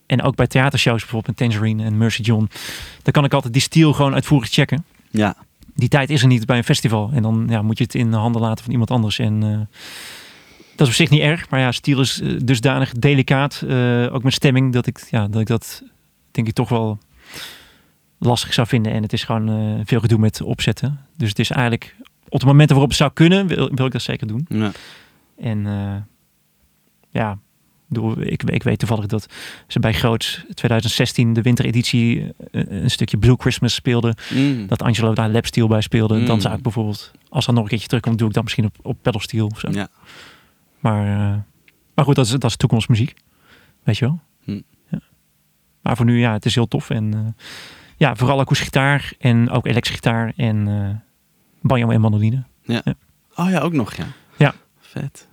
en 0.06 0.22
ook 0.22 0.34
bij 0.34 0.46
theatershows, 0.46 1.00
bijvoorbeeld 1.00 1.38
met 1.38 1.50
Tangerine 1.50 1.84
en 1.84 1.98
Mercy 1.98 2.22
John, 2.22 2.48
dan 3.02 3.12
kan 3.12 3.24
ik 3.24 3.34
altijd 3.34 3.52
die 3.52 3.62
stijl 3.62 3.92
gewoon 3.92 4.14
uitvoerig 4.14 4.48
checken. 4.48 4.84
Ja, 5.10 5.36
die 5.74 5.88
tijd 5.88 6.10
is 6.10 6.22
er 6.22 6.28
niet 6.28 6.46
bij 6.46 6.56
een 6.56 6.64
festival. 6.64 7.10
En 7.14 7.22
dan 7.22 7.46
ja, 7.48 7.62
moet 7.62 7.78
je 7.78 7.84
het 7.84 7.94
in 7.94 8.10
de 8.10 8.16
handen 8.16 8.40
laten 8.40 8.62
van 8.64 8.72
iemand 8.72 8.90
anders. 8.90 9.18
En 9.18 9.68
dat 10.80 10.88
is 10.88 11.00
op 11.00 11.06
zich 11.06 11.18
niet 11.18 11.28
erg. 11.28 11.50
Maar 11.50 11.60
ja, 11.60 11.72
stiel 11.72 12.00
is 12.00 12.20
eh, 12.20 12.36
dusdanig 12.44 12.92
delicaat. 12.92 13.64
eh, 13.68 14.14
ook 14.14 14.22
met 14.22 14.32
stemming. 14.32 14.72
Dat 14.72 14.86
ik, 14.86 15.06
ja, 15.10 15.28
dat 15.28 15.40
ik 15.40 15.46
dat 15.46 15.82
denk 16.30 16.46
ik 16.48 16.54
toch 16.54 16.68
wel 16.68 16.98
lastig 18.18 18.52
zou 18.52 18.66
vinden. 18.66 18.92
En 18.92 19.02
het 19.02 19.12
is 19.12 19.24
gewoon 19.24 19.48
eh, 19.48 19.80
veel 19.84 20.00
gedoe 20.00 20.18
met 20.18 20.42
opzetten. 20.42 21.06
Dus 21.16 21.28
het 21.28 21.38
is 21.38 21.50
eigenlijk 21.50 21.96
op 22.28 22.40
de 22.40 22.46
momenten 22.46 22.70
waarop 22.70 22.88
het 22.90 22.98
zou 22.98 23.10
kunnen, 23.14 23.46
wil, 23.46 23.70
wil 23.74 23.86
ik 23.86 23.92
dat 23.92 24.02
zeker 24.02 24.26
doen. 24.26 24.46
ja. 24.48 24.72
En 25.38 25.66
ja, 27.10 27.38
ik 28.18 28.42
ik, 28.42 28.62
weet 28.62 28.78
toevallig 28.78 29.06
dat 29.06 29.26
ze 29.66 29.80
bij 29.80 29.92
Groots 29.92 30.44
2016 30.54 31.32
de 31.32 31.42
wintereditie 31.42 32.32
een 32.50 32.90
stukje 32.90 33.16
Blue 33.18 33.36
Christmas 33.38 33.74
speelden 33.74 34.14
Mm. 34.34 34.66
dat 34.66 34.82
Angelo 34.82 35.14
daar 35.14 35.30
lapsteel 35.30 35.68
bij 35.68 35.80
speelde. 35.80 36.18
Mm. 36.18 36.26
Dan 36.26 36.40
zou 36.40 36.54
ik 36.54 36.62
bijvoorbeeld, 36.62 37.10
als 37.28 37.46
dat 37.46 37.54
nog 37.54 37.64
een 37.64 37.70
keertje 37.70 37.88
terugkomt, 37.88 38.18
doe 38.18 38.28
ik 38.28 38.34
dan 38.34 38.42
misschien 38.42 38.64
op, 38.64 38.76
op 38.82 38.96
pedalsteel 39.02 39.46
of 39.46 39.58
zo. 39.58 39.70
Ja. 39.70 39.88
Maar, 40.80 41.06
eh, 41.32 41.38
maar 41.94 42.04
goed, 42.04 42.14
dat 42.14 42.24
is, 42.26 42.30
dat 42.32 42.44
is 42.50 42.56
toekomstmuziek. 42.56 43.14
Weet 43.82 43.98
je 43.98 44.04
wel? 44.04 44.20
Hm. 44.44 44.60
Ja. 44.88 45.00
Maar 45.80 45.96
voor 45.96 46.06
nu, 46.06 46.18
ja, 46.18 46.32
het 46.32 46.44
is 46.44 46.54
heel 46.54 46.68
tof. 46.68 46.90
En 46.90 47.14
eh, 47.14 47.44
ja, 47.96 48.16
vooral 48.16 48.40
akoestische 48.40 48.64
gitaar 48.72 49.12
en 49.18 49.50
ook 49.50 49.66
elektrische 49.66 49.94
gitaar 50.02 50.32
en 50.36 50.68
eh 50.68 51.08
banjo 51.62 51.90
en 51.90 52.00
mandoline. 52.00 52.42
Oh 53.34 53.50
ja, 53.50 53.58
ook 53.60 53.72
nog, 53.72 53.94
ja. 53.94 54.06
Ja. 54.38 54.54
vet. 54.80 55.28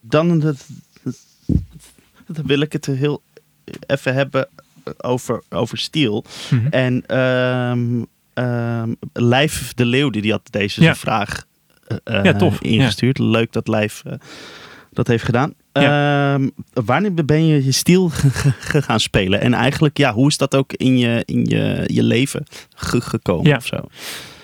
Dan 0.00 0.38
dat, 0.38 0.66
wil 2.26 2.60
ik 2.60 2.72
het 2.72 2.86
heel 2.86 3.22
even 3.86 4.14
hebben 4.14 4.48
over, 4.96 5.42
over 5.48 5.78
Stiel. 5.78 6.24
Mhm. 6.50 6.66
En 6.66 7.06
ehm, 7.06 8.92
Lijf 9.12 9.74
de 9.74 9.84
Leeuw, 9.84 10.10
die 10.10 10.22
die 10.22 10.30
had 10.30 10.48
deze 10.50 10.82
Ja. 10.82 10.94
vraag 10.94 11.44
Ja, 12.04 12.32
tof. 12.32 12.60
ingestuurd. 12.60 13.18
Leuk 13.18 13.52
dat 13.52 13.68
Lijf 13.68 14.02
dat 14.92 15.06
heeft 15.06 15.24
gedaan. 15.24 15.54
Ja. 15.72 16.34
Ehm, 16.34 16.48
wanneer 16.72 17.24
ben 17.24 17.46
je 17.46 17.64
je 17.64 17.72
stiel 17.72 18.10
gaan 18.86 19.00
spelen? 19.00 19.40
En 19.40 19.54
eigenlijk, 19.54 19.98
ja, 19.98 20.12
hoe 20.12 20.28
is 20.28 20.36
dat 20.36 20.54
ook 20.56 20.72
in 20.72 20.98
je, 20.98 21.22
in 21.24 21.44
je, 21.44 21.84
je 21.86 22.02
leven 22.02 22.44
ge- 22.74 23.00
gekomen 23.00 23.46
Ja. 23.46 23.56
of 23.56 23.66
zo? 23.66 23.76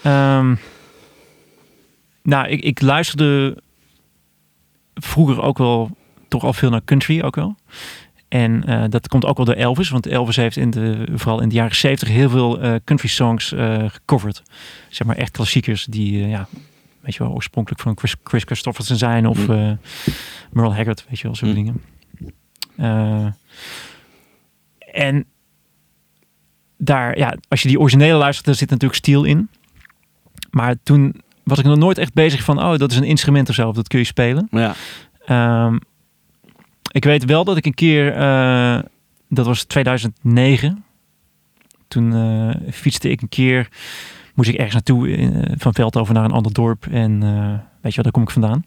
Ehm, 0.02 0.54
nou, 2.22 2.48
ik, 2.48 2.60
ik 2.62 2.80
luisterde 2.80 3.56
vroeger 4.94 5.42
ook 5.42 5.58
wel 5.58 5.90
toch 6.28 6.44
al 6.44 6.52
veel 6.52 6.70
naar 6.70 6.84
country 6.84 7.20
ook 7.22 7.36
wel. 7.36 7.56
En 8.28 8.64
eh, 8.66 8.84
dat 8.88 9.08
komt 9.08 9.24
ook 9.24 9.36
wel 9.36 9.46
door 9.46 9.54
Elvis. 9.54 9.88
Want 9.88 10.06
Elvis 10.06 10.36
heeft 10.36 10.56
in 10.56 10.70
de, 10.70 11.06
vooral 11.14 11.40
in 11.40 11.48
de 11.48 11.54
jaren 11.54 11.76
70 11.76 12.08
heel 12.08 12.30
veel 12.30 12.60
eh, 12.60 12.74
country 12.84 13.08
songs 13.08 13.52
eh 13.52 13.84
gecoverd. 13.88 14.42
Zeg 14.88 15.06
maar 15.06 15.16
echt 15.16 15.30
klassiekers 15.30 15.84
die, 15.84 16.26
ja, 16.26 16.48
weet 17.08 17.16
je 17.16 17.24
wel, 17.24 17.32
oorspronkelijk 17.32 17.82
van 17.82 17.96
Chris, 17.98 18.14
Chris 18.22 18.42
Christofferson 18.42 18.96
zijn. 18.96 19.26
Of 19.26 19.46
Mm. 19.46 19.54
eh 19.54 19.72
Merle 20.50 20.74
Haggard, 20.74 21.04
weet 21.08 21.18
je 21.18 21.22
wel, 21.26 21.34
soort 21.34 21.50
Mm. 21.50 21.56
dingen. 21.56 21.82
Eh, 22.76 23.26
en 24.92 25.24
daar, 26.76 27.18
ja, 27.18 27.36
als 27.48 27.62
je 27.62 27.68
die 27.68 27.78
originele 27.80 28.18
luistert, 28.18 28.46
daar 28.46 28.54
zit 28.54 28.70
natuurlijk 28.70 28.98
steel 28.98 29.24
in. 29.24 29.48
Maar 30.50 30.74
toen 30.82 31.22
was 31.44 31.58
ik 31.58 31.64
nog 31.64 31.76
nooit 31.78 31.98
echt 31.98 32.14
bezig 32.14 32.42
van, 32.42 32.62
oh, 32.62 32.76
dat 32.78 32.90
is 32.90 32.96
een 32.96 33.04
instrument 33.04 33.48
of 33.48 33.54
zo, 33.54 33.68
of 33.68 33.74
dat 33.74 33.88
kun 33.88 33.98
je 33.98 34.04
spelen. 34.04 34.48
Ja. 34.50 34.74
Ehm, 35.26 35.78
ik 36.92 37.04
weet 37.04 37.24
wel 37.24 37.44
dat 37.44 37.56
ik 37.56 37.66
een 37.66 37.74
keer, 37.74 38.12
eh, 38.14 38.78
dat 39.28 39.46
was 39.46 39.64
2009, 39.64 40.84
toen 41.88 42.12
fietste 42.72 43.10
ik 43.10 43.22
een 43.22 43.28
keer, 43.28 43.68
moest 44.38 44.50
ik 44.50 44.56
ergens 44.56 44.74
naartoe, 44.74 45.16
eh, 45.16 45.52
van 45.56 45.74
Veldhoven 45.74 46.14
naar 46.14 46.24
een 46.24 46.30
ander 46.30 46.52
dorp. 46.52 46.86
En 46.90 47.22
eh, 47.22 47.48
weet 47.80 47.94
je 47.94 48.02
wel, 48.02 48.02
daar 48.02 48.12
kom 48.12 48.22
ik 48.22 48.30
vandaan. 48.30 48.64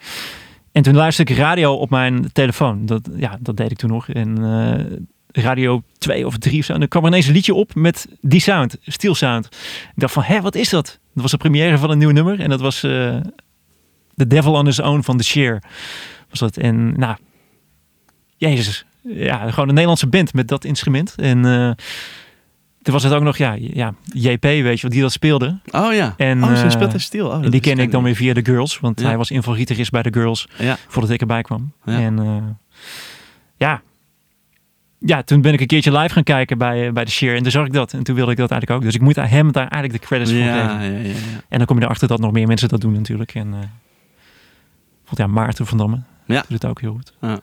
En 0.71 0.81
toen 0.81 0.95
luisterde 0.95 1.31
ik 1.31 1.37
radio 1.37 1.73
op 1.73 1.89
mijn 1.89 2.31
telefoon. 2.31 2.85
Dat, 2.85 3.09
ja, 3.15 3.37
dat 3.39 3.57
deed 3.57 3.71
ik 3.71 3.77
toen 3.77 3.89
nog. 3.89 4.09
En 4.09 4.43
eh, 4.43 5.43
radio 5.43 5.83
2 5.97 6.25
of 6.25 6.37
3 6.37 6.59
of 6.59 6.65
zo. 6.65 6.73
En 6.73 6.81
er 6.81 6.87
kwam 6.87 7.05
ineens 7.05 7.27
een 7.27 7.33
liedje 7.33 7.53
op 7.53 7.75
met 7.75 8.07
die 8.21 8.39
sound, 8.39 8.77
Steel 8.81 9.15
Sound. 9.15 9.45
Ik 9.45 9.91
dacht 9.95 10.13
van, 10.13 10.23
hé, 10.23 10.41
wat 10.41 10.55
is 10.55 10.69
dat? 10.69 10.99
Dat 11.13 11.21
was 11.21 11.31
de 11.31 11.37
première 11.37 11.77
van 11.77 11.89
een 11.89 11.97
nieuw 11.97 12.11
nummer. 12.11 12.39
En 12.39 12.49
dat 12.49 12.61
was 12.61 12.83
eh 12.83 13.15
The 14.15 14.27
Devil 14.27 14.53
on 14.53 14.65
His 14.65 14.79
Own 14.79 15.01
van 15.01 15.17
The 15.17 15.23
Sheer. 15.23 15.63
Was 16.29 16.39
dat. 16.39 16.57
En 16.57 16.99
nou, 16.99 17.17
jezus. 18.37 18.85
Ja, 19.01 19.37
gewoon 19.37 19.67
een 19.67 19.73
Nederlandse 19.73 20.07
band 20.07 20.33
met 20.33 20.47
dat 20.47 20.65
instrument. 20.65 21.15
En 21.15 21.45
eh 21.45 21.71
toen 22.81 22.93
was 22.93 23.03
het 23.03 23.13
ook 23.13 23.21
nog, 23.23 23.37
ja, 23.37 23.53
ja 23.59 23.93
JP, 24.13 24.41
weet 24.41 24.75
je, 24.75 24.81
wat 24.81 24.91
die 24.91 25.01
dat 25.01 25.11
speelde. 25.11 25.59
Oh 25.71 25.93
ja. 25.93 26.13
En, 26.17 26.43
oh, 26.43 26.55
zo 26.55 26.63
eh, 26.65 26.69
speelt 26.71 26.91
hij 26.91 26.99
stil. 26.99 27.27
Oh, 27.27 27.43
En 27.43 27.51
die 27.51 27.61
ken 27.61 27.77
ik 27.79 27.91
dan 27.91 28.03
weer 28.03 28.15
via 28.15 28.33
The 28.33 28.45
Girls. 28.45 28.79
Want 28.79 28.99
Ja. 28.99 29.05
hij 29.07 29.17
was 29.17 29.31
invalgitarist 29.31 29.91
bij 29.91 30.01
The 30.03 30.13
Girls 30.13 30.47
Ja. 30.57 30.77
voordat 30.87 31.11
ik 31.11 31.21
erbij 31.21 31.41
kwam. 31.41 31.71
Ja. 31.85 31.99
En 31.99 32.19
eh, 32.19 32.35
ja. 33.57 33.81
ja, 34.99 35.23
toen 35.23 35.41
ben 35.41 35.53
ik 35.53 35.59
een 35.61 35.67
keertje 35.67 35.97
live 35.97 36.13
gaan 36.13 36.23
kijken 36.23 36.57
bij, 36.57 36.87
eh, 36.87 36.93
bij 36.93 37.05
de 37.05 37.11
Sheer. 37.11 37.35
En 37.35 37.41
toen 37.41 37.51
zag 37.51 37.65
ik 37.65 37.73
dat. 37.73 37.93
En 37.93 38.03
toen 38.03 38.15
wilde 38.15 38.31
ik 38.31 38.37
dat 38.37 38.51
eigenlijk 38.51 38.81
ook. 38.81 38.85
Dus 38.87 38.95
ik 38.95 39.01
moet 39.05 39.15
hem 39.15 39.51
daar 39.51 39.67
eigenlijk 39.67 40.01
de 40.01 40.07
credits 40.07 40.31
voor 40.31 40.39
geven. 40.39 40.55
ja, 40.57 40.81
ja, 40.81 40.97
ja. 40.97 41.13
En 41.49 41.57
dan 41.57 41.65
kom 41.65 41.77
je 41.79 41.83
erachter 41.83 42.07
dat 42.07 42.19
nog 42.19 42.31
meer 42.31 42.47
mensen 42.47 42.69
dat 42.69 42.81
doen 42.81 42.93
natuurlijk. 42.93 43.35
En 43.35 43.47
eh 43.53 43.59
bijvoorbeeld 45.03 45.35
ja, 45.37 45.41
Maarten 45.45 45.65
van 45.67 45.77
Damme. 45.77 45.99
Ja. 46.25 46.43
Doet 46.47 46.61
het 46.61 46.65
ook 46.65 46.81
heel 46.81 46.93
goed. 46.93 47.13
Ja. 47.21 47.39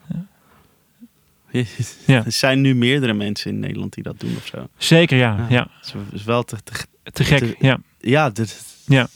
Er 2.06 2.32
zijn 2.32 2.60
nu 2.60 2.74
meerdere 2.74 3.12
mensen 3.14 3.50
in 3.50 3.58
Nederland 3.58 3.92
die 3.94 4.02
dat 4.02 4.20
doen 4.20 4.36
of 4.36 4.46
zo. 4.46 4.68
Zeker, 4.76 5.16
ja. 5.18 5.36
Ja. 5.36 5.46
Ja, 5.48 5.68
Het 5.80 6.12
is 6.12 6.24
wel 6.24 6.42
te, 6.44 6.56
te, 6.64 6.72
te 7.12 7.24
gek. 7.24 7.38
te- 7.38 7.56
ja. 7.58 7.78
ja, 7.98 8.30
dit, 8.30 8.64
Ja. 8.86 9.08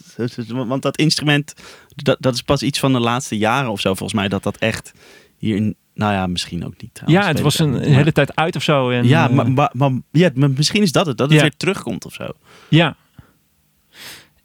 want 0.47 0.81
dat 0.81 0.97
instrument, 0.97 1.53
dat, 1.95 2.17
dat 2.19 2.33
is 2.33 2.41
pas 2.41 2.63
iets 2.63 2.79
van 2.79 2.93
de 2.93 2.99
laatste 2.99 3.37
jaren 3.37 3.71
of 3.71 3.79
zo 3.79 3.93
volgens 3.93 4.19
mij, 4.19 4.27
dat 4.27 4.43
dat 4.43 4.57
echt 4.57 4.93
hier, 5.37 5.55
in, 5.55 5.75
nou 5.93 6.13
ja, 6.13 6.27
misschien 6.27 6.65
ook 6.65 6.81
niet. 6.81 6.93
trouwens, 6.93 7.25
ja, 7.25 7.31
het 7.31 7.41
was 7.41 7.59
een 7.59 7.79
hele 7.79 8.11
tijd 8.11 8.35
uit 8.35 8.55
of 8.55 8.63
zo. 8.63 8.89
En, 8.89 9.07
ja, 9.07 9.29
eh, 9.29 9.35
maar, 9.35 9.51
maar, 9.51 9.69
maar- 9.73 9.91
ja, 10.11 10.29
maar 10.35 10.51
misschien 10.51 10.81
is 10.81 10.91
dat 10.91 11.05
het, 11.05 11.17
dat 11.17 11.27
het 11.27 11.35
Ja. 11.37 11.41
weer 11.43 11.55
terugkomt 11.57 12.05
of 12.05 12.13
zo. 12.13 12.27
Ja. 12.69 12.95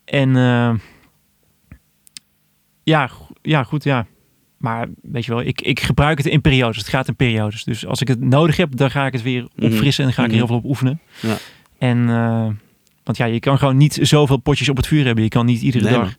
En 0.04 0.36
eh, 0.36 0.74
ja, 2.82 3.10
ja, 3.42 3.62
goed, 3.62 3.84
ja. 3.84 4.06
Maar 4.58 4.88
weet 5.02 5.24
je 5.24 5.30
wel, 5.34 5.40
ik, 5.42 5.60
ik 5.60 5.80
gebruik 5.80 6.18
het 6.18 6.26
in 6.26 6.40
periodes. 6.40 6.76
Het 6.76 6.88
gaat 6.88 7.08
in 7.08 7.16
periodes. 7.16 7.64
Dus 7.64 7.86
als 7.86 8.00
ik 8.00 8.08
het 8.08 8.20
nodig 8.20 8.56
heb, 8.56 8.76
dan 8.76 8.90
ga 8.90 9.06
ik 9.06 9.12
het 9.12 9.22
weer 9.22 9.46
Mhm. 9.56 9.66
opfrissen 9.66 10.04
en 10.04 10.10
dan 10.10 10.18
ga 10.18 10.22
ik 10.24 10.28
er 10.28 10.34
heel 10.34 10.44
Mhm. 10.44 10.52
veel 10.52 10.62
op 10.62 10.68
oefenen. 10.68 11.00
Ja. 11.20 11.36
En, 11.78 12.08
eh, 12.08 12.46
want 13.04 13.16
ja, 13.16 13.24
je 13.24 13.40
kan 13.40 13.58
gewoon 13.58 13.76
niet 13.76 13.98
zoveel 14.02 14.36
potjes 14.36 14.68
op 14.68 14.76
het 14.76 14.86
vuur 14.86 15.04
hebben. 15.04 15.24
Je 15.24 15.30
kan 15.30 15.46
niet 15.46 15.60
iedere 15.62 15.84
Nee, 15.84 15.92
dag 15.94 16.14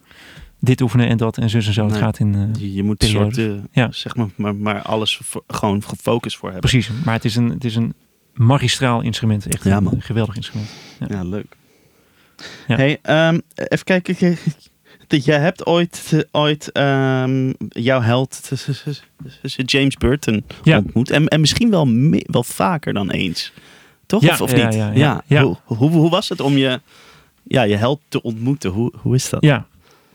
dit 0.60 0.82
oefenen 0.82 1.08
en 1.08 1.18
dat 1.18 1.38
en 1.38 1.50
zus 1.50 1.68
en 1.68 1.74
zo. 1.74 1.86
Het 1.86 1.98
gaat 1.98 2.20
in, 2.20 2.36
eh, 2.56 2.76
Je, 2.76 2.84
moet 2.84 3.04
soort, 3.04 3.38
eh, 3.38 3.52
Ja. 3.72 3.92
zeg 3.92 4.16
maar, 4.16 4.28
maar, 4.36 4.56
maar 4.56 4.82
alles 4.82 5.20
voor- 5.24 5.44
gewoon 5.48 5.84
gefocust 5.84 6.38
voor 6.38 6.52
hebben. 6.52 6.70
precies. 6.70 6.90
Maar 7.06 7.14
het 7.14 7.26
is 7.26 7.36
een, 7.36 7.50
het 7.50 7.64
is 7.66 7.76
een 7.76 7.94
magistraal 8.34 9.02
instrument. 9.02 9.46
Echt 9.48 9.64
Ja, 9.64 9.78
een 9.78 10.02
geweldig 10.02 10.36
instrument. 10.36 10.70
Ja, 11.08 11.24
leuk. 11.24 11.56
Ja. 12.68 12.76
Hey, 12.76 13.00
ehm, 13.02 13.40
even 13.56 13.84
kijken. 13.84 14.38
Je- 15.12 15.20
Jij 15.20 15.40
hebt 15.40 15.66
ooit, 15.66 16.26
ooit 16.32 16.72
ehm, 16.72 17.52
jouw 17.70 18.02
held 18.02 18.52
James 19.66 19.96
Burton 19.98 20.44
Ja. 20.64 20.78
ontmoet. 20.78 21.10
En, 21.10 21.28
en 21.28 21.40
misschien 21.40 21.70
wel, 21.70 21.86
me- 21.86 22.26
wel 22.28 22.44
vaker 22.44 22.94
dan 22.94 23.10
eens. 23.10 23.52
Toch? 24.06 24.22
Ja, 24.22 24.32
of 24.34 24.42
of 24.42 24.54
niet? 24.54 24.74
ja, 24.74 24.92
ja. 24.94 25.24
Ja. 25.28 25.44
Hoe, 25.44 25.58
hoe, 25.66 25.90
hoe 25.90 26.10
was 26.10 26.30
het 26.30 26.40
om 26.42 26.58
je, 26.58 26.82
ja, 27.44 27.62
je 27.64 27.76
held 27.76 28.00
te 28.08 28.22
ontmoeten? 28.22 28.70
Hoe, 28.72 28.94
hoe 28.98 29.16
is 29.16 29.30
dat? 29.30 29.42
Ja, 29.44 29.66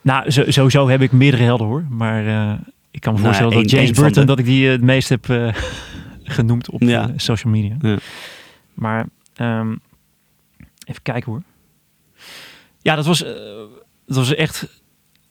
nou 0.00 0.30
sowieso 0.52 0.88
heb 0.88 1.00
ik 1.00 1.12
meerdere 1.12 1.42
helden 1.42 1.66
hoor. 1.66 1.84
Maar 1.90 2.26
eh, 2.26 2.52
ik 2.90 3.00
kan 3.00 3.12
me 3.12 3.20
Nou, 3.20 3.34
voorstellen 3.34 3.62
dat 3.62 3.70
James 3.70 3.90
Burton 3.90 4.20
de- 4.20 4.24
dat 4.24 4.38
ik 4.38 4.44
die 4.44 4.66
eh, 4.66 4.72
het 4.72 4.82
meest 4.82 5.08
heb 5.08 5.28
eh, 5.30 5.54
genoemd 6.22 6.70
op 6.70 6.82
social 7.16 7.52
media. 7.52 7.76
Ja. 7.80 7.98
Maar 8.74 9.06
ehm, 9.34 9.74
even 10.84 11.02
kijken 11.02 11.32
hoor. 11.32 11.42
Ja, 12.82 12.94
dat 12.96 13.06
was, 13.06 13.18
dat 14.06 14.16
was 14.16 14.34
echt. 14.34 14.82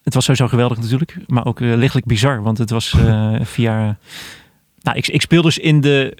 Het 0.03 0.13
was 0.13 0.23
sowieso 0.25 0.47
geweldig 0.47 0.77
natuurlijk, 0.77 1.17
maar 1.27 1.45
ook 1.45 1.61
eh, 1.61 1.73
lichtelijk 1.75 2.07
bizar, 2.07 2.41
want 2.41 2.57
het 2.57 2.69
was 2.69 2.93
eh, 2.93 3.35
via. 3.55 3.97
Nou, 4.81 4.97
ik, 4.97 5.07
ik 5.07 5.21
speel 5.21 5.41
dus 5.41 5.57
in 5.57 5.81
de 5.81 6.17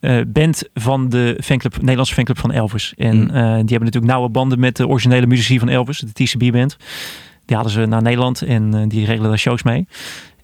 eh, 0.00 0.20
band 0.26 0.62
van 0.74 1.08
de 1.08 1.38
fanclub, 1.42 1.80
Nederlandse 1.80 2.14
fanclub 2.14 2.38
van 2.38 2.52
Elvis. 2.52 2.94
En 2.96 3.16
Mm. 3.16 3.26
die 3.26 3.36
hebben 3.42 3.66
natuurlijk 3.84 4.12
nauwe 4.12 4.28
banden 4.28 4.60
met 4.60 4.76
de 4.76 4.88
originele 4.88 5.26
muzici 5.26 5.58
van 5.58 5.68
Elvis, 5.68 5.98
de 5.98 6.24
TCB-band. 6.24 6.76
Die 7.44 7.56
hadden 7.56 7.74
ze 7.74 7.86
naar 7.86 8.02
Nederland 8.02 8.42
en 8.42 8.88
die 8.88 9.04
regelen 9.04 9.28
daar 9.28 9.38
shows 9.38 9.62
mee. 9.62 9.86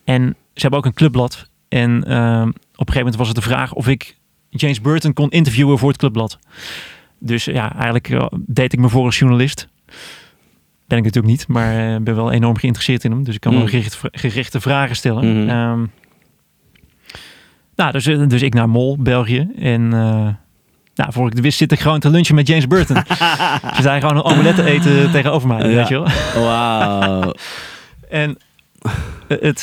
En 0.04 0.36
ze 0.54 0.60
hebben 0.60 0.78
ook 0.78 0.86
een 0.86 0.94
clubblad. 0.94 1.48
En 1.68 1.96
op 1.96 2.06
een 2.06 2.52
gegeven 2.76 2.98
moment 2.98 3.16
was 3.16 3.26
het 3.26 3.36
de 3.36 3.42
vraag 3.42 3.72
of 3.72 3.88
ik 3.88 4.16
James 4.48 4.80
Burton 4.80 5.12
kon 5.12 5.30
interviewen 5.30 5.78
voor 5.78 5.88
het 5.88 5.98
clubblad. 5.98 6.38
Dus 7.18 7.44
ja, 7.44 7.74
eigenlijk 7.74 8.28
deed 8.46 8.72
ik 8.72 8.78
me 8.78 8.88
voor 8.88 9.04
als 9.04 9.18
journalist. 9.18 9.68
Ben 10.86 10.98
ik 10.98 11.04
natuurlijk 11.04 11.32
niet, 11.34 11.48
maar 11.48 11.94
eh, 11.94 12.00
ben 12.00 12.14
wel 12.14 12.32
enorm 12.32 12.56
geïnteresseerd 12.56 13.04
in 13.04 13.10
hem. 13.10 13.24
Dus 13.24 13.34
ik 13.34 13.40
kan 13.40 13.52
Mm. 13.52 13.58
wel 13.58 13.68
gericht, 13.68 14.00
gerichte 14.02 14.60
vragen 14.60 14.96
stellen. 14.96 15.48
Ehm, 15.48 15.84
nou, 17.76 17.92
dus, 17.92 18.06
eh, 18.06 18.28
dus 18.28 18.42
ik 18.42 18.54
naar 18.54 18.68
Mol, 18.68 18.96
België. 19.00 19.48
En 19.58 19.92
eh, 19.92 20.28
nou, 20.94 21.12
voor 21.12 21.26
ik 21.26 21.32
het 21.32 21.40
wist 21.42 21.58
zit 21.58 21.72
ik 21.72 21.80
gewoon 21.80 22.00
te 22.00 22.10
lunchen 22.10 22.34
met 22.34 22.46
James 22.46 22.66
Burton. 22.66 22.96
Ze 23.76 23.82
zijn 23.82 24.00
gewoon 24.00 24.16
een 24.16 24.22
omelette 24.24 24.64
eten 24.64 25.10
tegenover 25.12 25.48
mij, 25.48 25.68
Ja. 25.70 25.74
weet 25.76 25.88
je 25.88 25.94
wel. 26.34 26.42
Wauw. 26.44 27.32
En 28.08 28.36
het, 29.28 29.62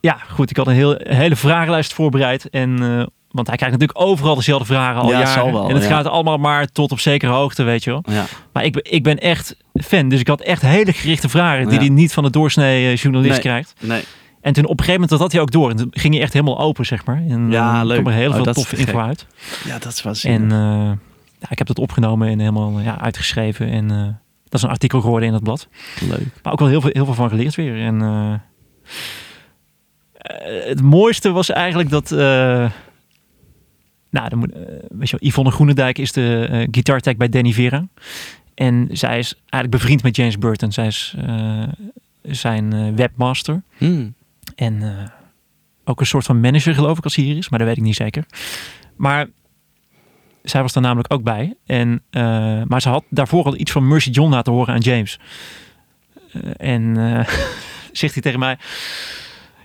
ja, 0.00 0.16
goed, 0.28 0.50
ik 0.50 0.56
had 0.56 0.66
een 0.66 0.72
heel, 0.74 0.94
hele 1.02 1.36
vragenlijst 1.36 1.94
voorbereid. 1.94 2.50
En, 2.50 2.78
want 3.36 3.46
hij 3.48 3.56
krijgt 3.56 3.78
natuurlijk 3.78 4.06
overal 4.08 4.34
dezelfde 4.34 4.64
vragen 4.66 5.00
al 5.00 5.10
Ja, 5.10 5.20
jaren. 5.20 5.52
wel, 5.52 5.68
en 5.68 5.74
het 5.74 5.82
ja. 5.84 5.88
gaat 5.88 6.06
allemaal 6.06 6.38
maar 6.38 6.66
tot 6.72 6.92
op 6.92 7.00
zekere 7.00 7.32
hoogte, 7.32 7.62
weet 7.62 7.84
je 7.84 7.90
wel. 7.90 8.02
ja. 8.08 8.24
Maar 8.52 8.64
ik, 8.64 8.72
ben- 8.72 8.92
ik 8.92 9.02
ben 9.02 9.18
echt 9.18 9.56
fan, 9.74 10.08
dus 10.08 10.20
ik 10.20 10.28
had 10.28 10.40
echt 10.40 10.62
hele 10.62 10.92
gerichte 10.92 11.28
vragen 11.28 11.68
die 11.68 11.78
hij 11.78 11.88
niet 11.88 12.12
van 12.12 12.22
de 12.24 12.30
doorsnee 12.30 12.86
eh, 12.90 12.96
journalist 12.96 13.32
Nee. 13.32 13.40
krijgt. 13.40 13.74
Nee. 13.80 14.02
En 14.40 14.52
toen 14.52 14.64
op 14.64 14.70
een 14.78 14.84
gegeven 14.84 15.00
moment 15.00 15.20
had 15.20 15.32
hij 15.32 15.40
ook 15.40 15.50
door. 15.50 15.70
En 15.70 15.76
toen 15.76 15.88
ging 15.90 16.14
hij 16.14 16.22
echt 16.22 16.32
helemaal 16.32 16.58
open, 16.58 16.86
zeg 16.86 17.04
maar. 17.04 17.22
En 17.28 17.50
Ja, 17.50 17.80
eh, 17.80 17.86
leuk. 17.86 18.00
kwam 18.00 18.12
er 18.12 18.18
heel 18.18 18.28
Oh, 18.28 18.34
veel 18.34 18.44
dat 18.44 18.54
toffe 18.54 18.76
info 18.76 18.98
uit. 18.98 19.26
Ja, 19.64 19.78
dat 19.78 20.02
was 20.02 20.24
En 20.24 20.42
eh, 20.52 20.90
ja, 21.38 21.46
ik 21.50 21.58
heb 21.58 21.66
dat 21.66 21.78
opgenomen 21.78 22.28
en 22.28 22.38
helemaal 22.38 22.80
ja, 22.80 23.00
uitgeschreven. 23.00 23.68
En 23.70 23.88
dat 24.44 24.54
is 24.54 24.62
een 24.62 24.68
artikel 24.70 25.00
geworden 25.00 25.28
in 25.28 25.34
het 25.34 25.42
blad. 25.42 25.68
leuk. 26.08 26.26
Maar 26.42 26.52
ook 26.52 26.58
wel 26.58 26.68
heel 26.68 26.80
veel, 26.80 26.90
heel 26.92 27.04
veel 27.04 27.14
van 27.14 27.28
geleerd 27.28 27.54
weer. 27.54 27.80
En 27.80 28.00
het 30.68 30.82
mooiste 30.82 31.30
was 31.30 31.50
eigenlijk 31.50 31.90
dat... 31.90 32.10
eh, 34.16 34.20
nou, 34.20 34.28
dan 34.28 34.38
moet, 34.38 34.52
eh, 34.52 34.60
weet 34.88 35.10
je 35.10 35.16
wel, 35.20 35.28
Yvonne 35.30 35.50
Groenendijk 35.50 35.98
is 35.98 36.12
de 36.12 36.48
eh 36.50 36.68
guitar 36.70 37.00
tech 37.00 37.16
bij 37.16 37.28
Danny 37.28 37.52
Vera. 37.52 37.88
En 38.54 38.88
zij 38.92 39.18
is 39.18 39.34
eigenlijk 39.34 39.70
bevriend 39.70 40.02
met 40.02 40.16
James 40.16 40.38
Burton. 40.38 40.72
Zij 40.72 40.86
is 40.86 41.14
eh, 41.26 41.62
zijn 42.22 42.72
eh, 42.72 42.94
webmaster. 42.94 43.62
Hmm. 43.76 44.14
En 44.54 44.82
eh, 44.82 45.08
ook 45.84 46.00
een 46.00 46.06
soort 46.06 46.24
van 46.24 46.40
manager 46.40 46.74
geloof 46.74 46.98
ik 46.98 47.04
als 47.04 47.16
hij 47.16 47.24
hier 47.24 47.36
is, 47.36 47.48
maar 47.48 47.58
dat 47.58 47.68
weet 47.68 47.76
ik 47.76 47.82
niet 47.82 47.96
zeker. 47.96 48.24
Maar 48.96 49.26
zij 50.42 50.62
was 50.62 50.74
er 50.74 50.80
namelijk 50.80 51.12
ook 51.12 51.22
bij. 51.22 51.54
En, 51.66 52.02
eh, 52.10 52.62
maar 52.64 52.80
ze 52.80 52.88
had 52.88 53.04
daarvoor 53.08 53.44
al 53.44 53.56
iets 53.56 53.72
van 53.72 53.88
Mercy 53.88 54.10
John 54.10 54.30
laten 54.30 54.52
horen 54.52 54.74
aan 54.74 54.80
James. 54.80 55.18
Eh, 56.32 56.40
en 56.56 56.96
eh, 56.96 57.28
zegt 57.92 58.12
hij 58.12 58.22
tegen 58.22 58.38
mij... 58.38 58.58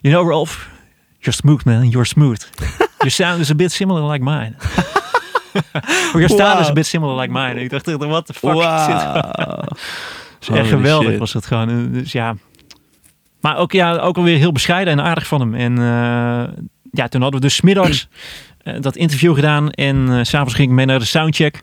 You 0.02 0.16
know 0.16 0.30
Rolf, 0.30 0.70
you're 1.22 1.34
smooth 1.36 1.64
man, 1.66 1.90
you're 1.90 2.06
smooth. 2.08 2.42
Your 3.02 3.12
sound 3.12 3.40
is 3.42 3.50
a 3.50 3.56
bit 3.56 3.72
similar 3.72 4.12
like 4.12 4.24
mine. 4.24 4.56
Your 6.14 6.30
style 6.30 6.60
is 6.60 6.68
a 6.70 6.74
bit 6.74 6.86
similar 6.86 7.20
like 7.22 7.32
mine. 7.34 7.50
En 7.50 7.58
ik 7.58 7.70
dacht, 7.70 7.86
what 7.96 8.26
the 8.26 8.34
fuck 8.34 8.56
is 8.56 8.86
dit? 8.86 10.58
Echt 10.58 10.70
geweldig 10.70 11.10
shit. 11.10 11.20
was 11.20 11.34
het 11.34 11.46
gewoon. 11.46 11.70
Eh, 11.70 11.76
Dus 12.00 12.12
ja. 12.12 12.36
Maar 13.40 13.58
ook, 13.58 13.72
ja, 13.72 13.98
ook 13.98 14.18
alweer 14.18 14.38
heel 14.38 14.52
bescheiden 14.52 14.94
en 14.94 15.04
aardig 15.06 15.28
van 15.28 15.40
hem. 15.40 15.54
En 15.54 15.78
eh, 15.78 16.64
ja, 16.92 17.08
toen 17.08 17.22
hadden 17.22 17.40
we 17.42 17.48
dus 17.48 17.62
middags 17.62 18.08
eh, 18.64 18.74
dat 18.82 18.96
interview 18.96 19.36
gedaan. 19.36 19.70
En 19.72 20.26
s 20.26 20.30
s'avonds 20.30 20.54
ging 20.54 20.70
ik 20.70 20.76
mee 20.76 20.86
naar 20.86 21.00
de 21.00 21.06
soundcheck. 21.06 21.62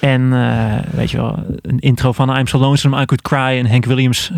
En 0.00 0.30
weet 0.90 1.10
je 1.10 1.16
wel, 1.16 1.38
een 1.62 1.78
intro 1.78 2.12
van 2.12 2.36
I'm 2.38 2.46
So 2.46 2.58
Lonesome, 2.58 3.00
I 3.00 3.04
Could 3.04 3.22
Cry. 3.22 3.58
En 3.58 3.66
Hank 3.70 3.84
Williams 3.84 4.30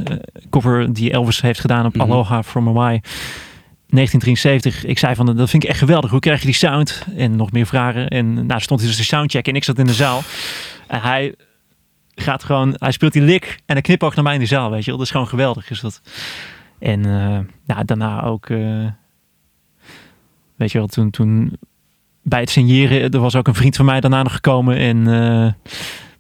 cover 0.51 0.93
die 0.93 1.11
Elvis 1.13 1.41
heeft 1.41 1.61
gedaan 1.61 1.87
op 1.87 1.95
Mhm. 1.95 2.03
Aloha 2.11 2.43
from 2.43 2.67
Hawaii. 2.67 3.01
1973. 3.89 4.85
Ik 4.85 4.99
zei 4.99 5.15
van, 5.15 5.37
dat 5.37 5.51
vind 5.51 5.63
ik 5.63 5.69
echt 5.69 5.79
geweldig. 5.79 6.11
Hoe 6.11 6.21
krijg 6.21 6.41
je 6.41 6.47
die 6.47 6.55
sound? 6.55 7.07
En 7.17 7.37
nog 7.37 7.53
meer 7.53 7.67
vragen. 7.67 8.09
En 8.09 8.47
nou 8.47 8.61
stond 8.61 8.81
hij 8.81 8.89
dus 8.89 8.99
de 8.99 9.05
soundcheck 9.05 9.49
en 9.49 9.55
ik 9.55 9.65
zat 9.65 9.79
in 9.79 9.87
de 9.87 9.95
zaal. 9.95 10.23
En 10.87 11.01
hij 11.01 11.35
gaat 12.15 12.45
gewoon, 12.45 12.75
hij 12.79 12.93
speelt 12.93 13.13
die 13.13 13.23
lik 13.23 13.59
en 13.67 13.75
hij 13.75 13.81
knipoogt 13.81 14.15
naar 14.15 14.25
mij 14.25 14.35
in 14.35 14.41
de 14.41 14.47
zaal, 14.47 14.71
weet 14.71 14.81
je 14.81 14.87
wel. 14.87 14.97
Dat 14.97 15.07
is 15.07 15.13
gewoon 15.13 15.29
geweldig, 15.29 15.71
is 15.71 15.81
dat. 15.81 16.01
En 16.79 17.05
eh, 17.05 17.39
ja, 17.67 17.85
daarna 17.85 18.23
ook, 18.23 18.51
eh, 18.51 18.87
weet 20.57 20.73
je 20.73 20.79
wel, 20.79 20.87
toen, 20.87 21.11
toen 21.11 21.59
bij 22.23 22.41
het 22.41 22.51
signeren, 22.51 23.11
er 23.11 23.21
was 23.21 23.37
ook 23.37 23.49
een 23.49 23.55
vriend 23.55 23.77
van 23.77 23.85
mij 23.85 24.01
daarna 24.01 24.23
nog 24.23 24.35
gekomen 24.35 24.77
en 24.77 25.07
eh, 25.07 25.53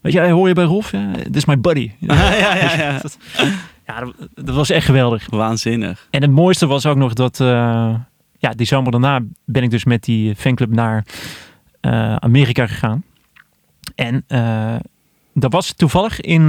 weet 0.00 0.12
je, 0.12 0.20
hoor 0.20 0.48
je 0.48 0.54
bij 0.54 0.64
Rolf? 0.64 0.92
Ja, 0.92 1.12
dit 1.12 1.36
is 1.36 1.44
my 1.44 1.60
buddy. 1.60 1.92
ja, 1.98 2.34
ja, 2.34 2.74
ja. 2.76 3.00
Ja, 3.86 4.00
dat, 4.00 4.14
dat 4.34 4.54
was 4.54 4.70
echt 4.70 4.86
geweldig. 4.86 5.26
Waanzinnig. 5.30 6.06
En 6.10 6.22
het 6.22 6.30
mooiste 6.30 6.66
was 6.66 6.86
ook 6.86 6.96
nog 6.96 7.12
dat, 7.12 7.40
eh, 7.40 7.94
ja, 8.38 8.50
die 8.50 8.66
zomer 8.66 8.90
daarna 8.90 9.20
ben 9.44 9.62
ik 9.62 9.70
dus 9.70 9.84
met 9.84 10.02
die 10.04 10.34
fanclub 10.34 10.70
naar 10.70 11.04
eh, 11.80 12.16
Amerika 12.16 12.66
gegaan. 12.66 13.04
En 13.94 14.24
eh, 14.26 14.74
dat 15.34 15.52
was 15.52 15.72
toevallig 15.72 16.20
in 16.20 16.46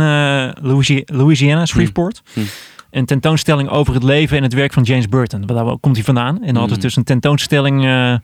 Louisi- 0.61 1.03
Louisiana, 1.05 1.65
Shreveport. 1.65 2.21
Hm. 2.33 2.39
Een 2.91 3.05
tentoonstelling 3.05 3.69
over 3.69 3.93
het 3.93 4.03
leven 4.03 4.37
en 4.37 4.43
het 4.43 4.53
werk 4.53 4.73
van 4.73 4.83
James 4.83 5.07
Burton. 5.09 5.41
Daar 5.41 5.77
komt 5.77 5.95
hij 5.95 6.05
vandaan. 6.05 6.35
En 6.35 6.45
dan 6.53 6.55
hadden 6.55 6.67
Hm. 6.75 6.81
ze 6.81 6.87
dus 6.87 6.95
een 6.95 7.03
tentoonstelling 7.03 7.83
eh, 7.85 8.15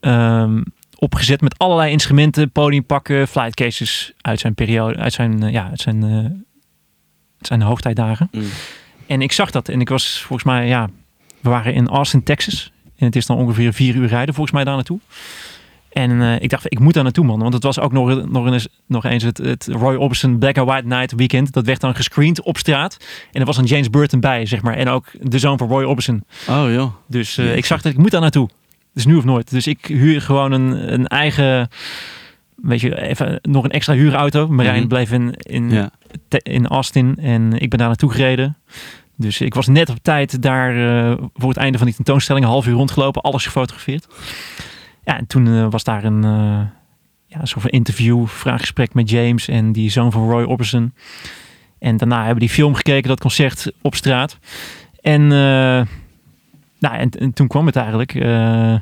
ehm, 0.00 0.62
opgezet 0.98 1.40
met 1.40 1.58
allerlei 1.58 1.90
instrumenten, 1.92 2.50
podiumpakken, 2.50 3.28
flight 3.28 3.54
cases 3.54 4.12
uit 4.20 4.40
zijn 4.40 4.54
periode, 4.54 4.96
uit 4.98 5.12
zijn, 5.12 5.50
ja, 5.50 5.68
uit 5.68 5.80
zijn, 5.80 6.44
uit 7.40 7.46
zijn 7.46 7.62
hoogtijdagen. 7.62 8.28
Mm. 8.32 8.42
En 9.06 9.22
ik 9.22 9.32
zag 9.32 9.50
dat 9.50 9.68
en 9.68 9.80
ik 9.80 9.88
was 9.88 10.18
volgens 10.18 10.48
mij, 10.48 10.66
ja, 10.66 10.88
we 11.40 11.48
waren 11.48 11.74
in 11.74 11.88
Austin, 11.88 12.22
Texas. 12.22 12.72
En 12.96 13.06
het 13.06 13.16
is 13.16 13.26
dan 13.26 13.36
ongeveer 13.36 13.72
vier 13.72 13.94
uur 13.94 14.08
rijden 14.08 14.34
volgens 14.34 14.54
mij 14.54 14.64
daar 14.64 14.74
naartoe. 14.74 14.98
En 15.92 16.22
eh, 16.22 16.40
ik 16.40 16.50
dacht, 16.50 16.72
ik 16.72 16.78
moet 16.78 16.94
daar 16.94 17.02
naartoe 17.02 17.24
man. 17.24 17.38
Want 17.38 17.54
het 17.54 17.62
was 17.62 17.78
ook 17.78 17.92
nog, 17.92 18.28
nog, 18.28 18.46
eens, 18.46 18.68
nog 18.86 19.04
eens 19.04 19.22
het, 19.22 19.38
het 19.38 19.68
Roy 19.70 19.94
Orbison 19.94 20.38
Black 20.38 20.58
and 20.58 20.68
White 20.68 20.86
Night 20.86 21.12
weekend. 21.12 21.52
Dat 21.52 21.66
werd 21.66 21.80
dan 21.80 21.94
gescreend 21.94 22.42
op 22.42 22.58
straat. 22.58 22.96
En 23.32 23.40
er 23.40 23.46
was 23.46 23.56
een 23.56 23.64
James 23.64 23.90
Burton 23.90 24.20
bij, 24.20 24.46
zeg 24.46 24.62
maar. 24.62 24.74
En 24.74 24.88
ook 24.88 25.06
de 25.20 25.38
zoon 25.38 25.58
van 25.58 25.68
Roy 25.68 25.84
Orbison. 25.84 26.24
Oh 26.48 26.64
joh. 26.72 26.92
Dus 27.06 27.38
eh, 27.38 27.56
ik 27.56 27.64
zag 27.64 27.82
dat 27.82 27.92
ik 27.92 27.98
moet 27.98 28.10
daar 28.10 28.20
naartoe. 28.20 28.48
Dus 28.94 29.06
nu 29.06 29.16
of 29.16 29.24
nooit. 29.24 29.50
Dus 29.50 29.66
ik 29.66 29.86
huur 29.86 30.20
gewoon 30.20 30.52
een, 30.52 30.92
een 30.92 31.06
eigen, 31.06 31.68
weet 32.62 32.80
je, 32.80 33.00
even 33.00 33.38
nog 33.42 33.64
een 33.64 33.70
extra 33.70 33.94
huurauto. 33.94 34.48
Marijn 34.48 34.78
Mhm. 34.78 34.88
bleef 34.88 35.12
in, 35.12 35.34
in, 35.36 35.70
Ja. 35.70 35.90
te- 36.28 36.40
in 36.42 36.66
Austin 36.66 37.16
en 37.16 37.52
ik 37.52 37.68
ben 37.70 37.78
daar 37.78 37.88
naartoe 37.88 38.10
gereden. 38.12 38.56
Dus 39.16 39.40
ik 39.40 39.54
was 39.54 39.66
net 39.66 39.88
op 39.90 39.96
tijd 40.02 40.42
daar 40.42 40.76
eh, 41.10 41.16
voor 41.34 41.48
het 41.48 41.58
einde 41.58 41.78
van 41.78 41.86
die 41.86 41.96
tentoonstelling, 41.96 42.44
een 42.44 42.50
half 42.50 42.66
uur 42.66 42.74
rondgelopen, 42.74 43.22
alles 43.22 43.44
gefotografeerd. 43.44 44.06
Ja, 45.04 45.18
en 45.18 45.26
toen 45.26 45.46
eh, 45.46 45.66
was 45.70 45.84
daar 45.84 46.04
een, 46.04 46.24
eh 46.24 46.60
ja, 47.26 47.44
soort 47.44 47.62
van 47.62 47.70
interview, 47.70 48.26
vraaggesprek 48.26 48.94
met 48.94 49.10
James 49.10 49.48
en 49.48 49.72
die 49.72 49.90
zoon 49.90 50.12
van 50.12 50.30
Roy 50.30 50.42
Orbison. 50.42 50.94
En 51.78 51.96
daarna 51.96 52.20
hebben 52.20 52.40
die 52.40 52.48
film 52.48 52.74
gekeken, 52.74 53.08
dat 53.08 53.20
concert 53.20 53.72
op 53.82 53.94
straat. 53.94 54.38
En, 55.00 55.26
nou, 55.26 55.86
en, 56.96 57.10
en 57.10 57.32
toen 57.32 57.46
kwam 57.48 57.66
het 57.66 57.76
eigenlijk. 57.76 58.14
nou, 58.14 58.80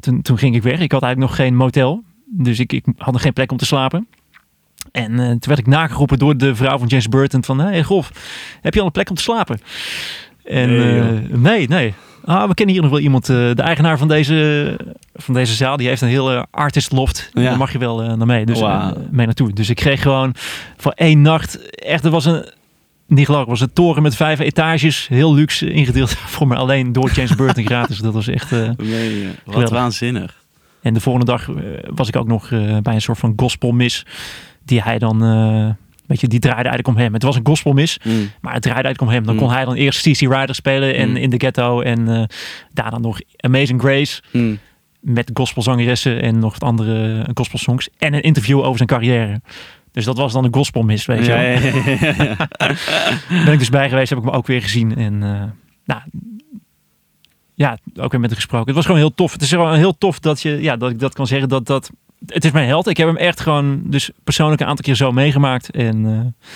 toen, 0.00 0.22
toen 0.22 0.38
ging 0.38 0.54
ik 0.54 0.62
weg. 0.62 0.80
Ik 0.80 0.92
had 0.92 1.02
eigenlijk 1.02 1.30
nog 1.32 1.40
geen 1.46 1.54
motel. 1.56 2.02
Dus 2.28 2.58
ik, 2.58 2.72
ik 2.72 2.84
had 2.96 3.12
nog 3.12 3.22
geen 3.22 3.32
plek 3.32 3.50
om 3.50 3.56
te 3.56 3.66
slapen. 3.66 4.06
En 4.92 5.18
eh, 5.20 5.26
toen 5.28 5.38
werd 5.40 5.58
ik 5.58 5.66
nageroepen 5.66 6.18
door 6.18 6.36
de 6.36 6.54
vrouw 6.54 6.78
van 6.78 6.86
James 6.86 7.08
Burton 7.08 7.44
van... 7.44 7.58
Hé 7.58 7.66
hey, 7.66 7.82
Golf, 7.82 8.10
heb 8.60 8.74
je 8.74 8.80
al 8.80 8.86
een 8.86 8.92
plek 8.92 9.10
om 9.10 9.16
te 9.16 9.22
slapen? 9.22 9.60
En 10.44 10.68
Nee, 10.76 11.00
nee, 11.00 11.28
nee. 11.30 11.68
nee. 11.68 11.94
Ah, 12.24 12.48
we 12.48 12.54
kennen 12.54 12.74
hier 12.74 12.82
nog 12.84 12.92
wel 12.92 13.00
iemand. 13.00 13.28
eh, 13.28 13.36
de 13.36 13.62
eigenaar 13.62 13.98
van 13.98 14.08
deze, 14.08 14.78
van 15.14 15.34
deze 15.34 15.54
zaal, 15.54 15.76
die 15.76 15.88
heeft 15.88 16.00
een 16.02 16.08
hele 16.08 16.46
artist 16.50 16.92
loft. 16.92 17.30
Ja. 17.32 17.42
Daar 17.42 17.56
mag 17.56 17.72
je 17.72 17.78
wel 17.78 18.02
eh, 18.02 18.12
naar 18.14 18.26
mee. 18.26 18.46
Dus 18.46 18.60
eh, 18.60 18.90
mee 19.10 19.26
naartoe. 19.26 19.52
Dus 19.52 19.70
ik 19.70 19.76
kreeg 19.76 20.02
gewoon 20.02 20.34
voor 20.76 20.92
één 20.92 21.22
nacht... 21.22 21.70
Echt, 21.70 22.04
er 22.04 22.10
was 22.10 22.24
een... 22.24 22.50
Niet 23.06 23.26
gelogen, 23.26 23.48
was 23.48 23.60
een 23.60 23.72
toren 23.72 24.02
met 24.02 24.16
vijf 24.16 24.38
etages. 24.38 25.08
Heel 25.08 25.34
luxe 25.34 25.70
ingedeeld 25.72 26.12
voor 26.34 26.46
me 26.46 26.54
alleen 26.56 26.92
door 26.92 27.10
James 27.10 27.34
Burton 27.34 27.64
gratis. 27.64 27.98
Dat 27.98 28.14
was 28.14 28.28
echt... 28.28 28.52
eh, 28.52 28.70
Nee, 28.76 29.22
eh, 29.24 29.54
wat 29.54 29.70
waanzinnig. 29.70 30.44
En 30.86 30.94
de 30.94 31.00
volgende 31.00 31.26
dag 31.32 31.48
eh, 31.48 31.54
was 31.94 32.08
ik 32.08 32.16
ook 32.16 32.26
nog 32.26 32.50
eh, 32.50 32.78
bij 32.78 32.94
een 32.94 33.00
soort 33.00 33.18
van 33.18 33.32
gospelmis. 33.36 34.06
Die 34.64 34.82
hij 34.82 34.98
dan, 34.98 35.24
eh, 35.24 35.68
weet 36.06 36.20
je, 36.20 36.28
die 36.28 36.38
draaide 36.40 36.68
eigenlijk 36.68 36.96
om 36.98 37.02
hem. 37.02 37.12
Het 37.12 37.22
was 37.22 37.36
een 37.36 37.46
gospelmis, 37.46 37.98
Mm. 38.04 38.12
maar 38.40 38.52
het 38.52 38.62
draaide 38.62 38.84
eigenlijk 38.86 39.00
om 39.00 39.08
hem. 39.08 39.24
Dan 39.24 39.34
Mm. 39.34 39.40
kon 39.40 39.50
hij 39.50 39.64
dan 39.64 39.74
eerst 39.74 40.00
CC 40.02 40.20
Rider 40.20 40.54
spelen 40.54 40.94
en 40.96 41.08
Mm. 41.10 41.16
in 41.16 41.30
de 41.30 41.38
ghetto. 41.38 41.80
En 41.80 42.08
eh, 42.08 42.22
daarna 42.72 42.98
nog 42.98 43.20
Amazing 43.36 43.80
Grace 43.80 44.22
Mm. 44.32 44.58
met 45.00 45.30
gospelzangeressen 45.34 46.22
en 46.22 46.38
nog 46.38 46.52
wat 46.52 46.62
andere 46.68 47.26
gospelsongs. 47.34 47.88
En 47.98 48.14
een 48.14 48.22
interview 48.22 48.58
over 48.58 48.76
zijn 48.76 48.88
carrière. 48.88 49.40
Dus 49.92 50.04
dat 50.04 50.16
was 50.16 50.32
dan 50.32 50.44
een 50.44 50.54
gospelmis, 50.54 51.06
weet 51.06 51.26
je 51.26 51.32
Ja, 51.32 51.40
ja, 51.40 51.58
ja. 52.24 52.36
Ben 53.44 53.52
ik 53.52 53.58
dus 53.58 53.68
bij 53.70 53.88
geweest, 53.88 54.08
heb 54.10 54.18
ik 54.18 54.24
hem 54.24 54.34
ook 54.34 54.46
weer 54.46 54.62
gezien. 54.62 54.96
En 54.96 55.22
eh, 55.22 55.42
nou, 55.84 56.00
ja, 57.56 57.78
ook 57.96 58.10
weer 58.10 58.20
met 58.20 58.30
hem 58.30 58.38
gesproken. 58.38 58.66
Het 58.66 58.76
was 58.76 58.84
gewoon 58.84 59.00
heel 59.00 59.14
tof. 59.14 59.32
Het 59.32 59.42
is 59.42 59.48
gewoon 59.48 59.74
heel 59.74 59.98
tof 59.98 60.18
dat, 60.18 60.42
je, 60.42 60.62
ja, 60.62 60.76
dat 60.76 60.90
ik 60.90 60.98
dat 60.98 61.14
kan 61.14 61.26
zeggen. 61.26 61.48
Dat, 61.48 61.66
dat, 61.66 61.90
het 62.26 62.44
is 62.44 62.50
mijn 62.50 62.66
held. 62.66 62.86
Ik 62.86 62.96
heb 62.96 63.06
hem 63.06 63.16
echt 63.16 63.40
gewoon 63.40 63.82
dus 63.84 64.10
persoonlijk 64.24 64.60
een 64.60 64.66
aantal 64.66 64.84
keer 64.84 64.94
zo 64.94 65.12
meegemaakt. 65.12 65.70
En 65.70 66.06
eh, 66.06 66.48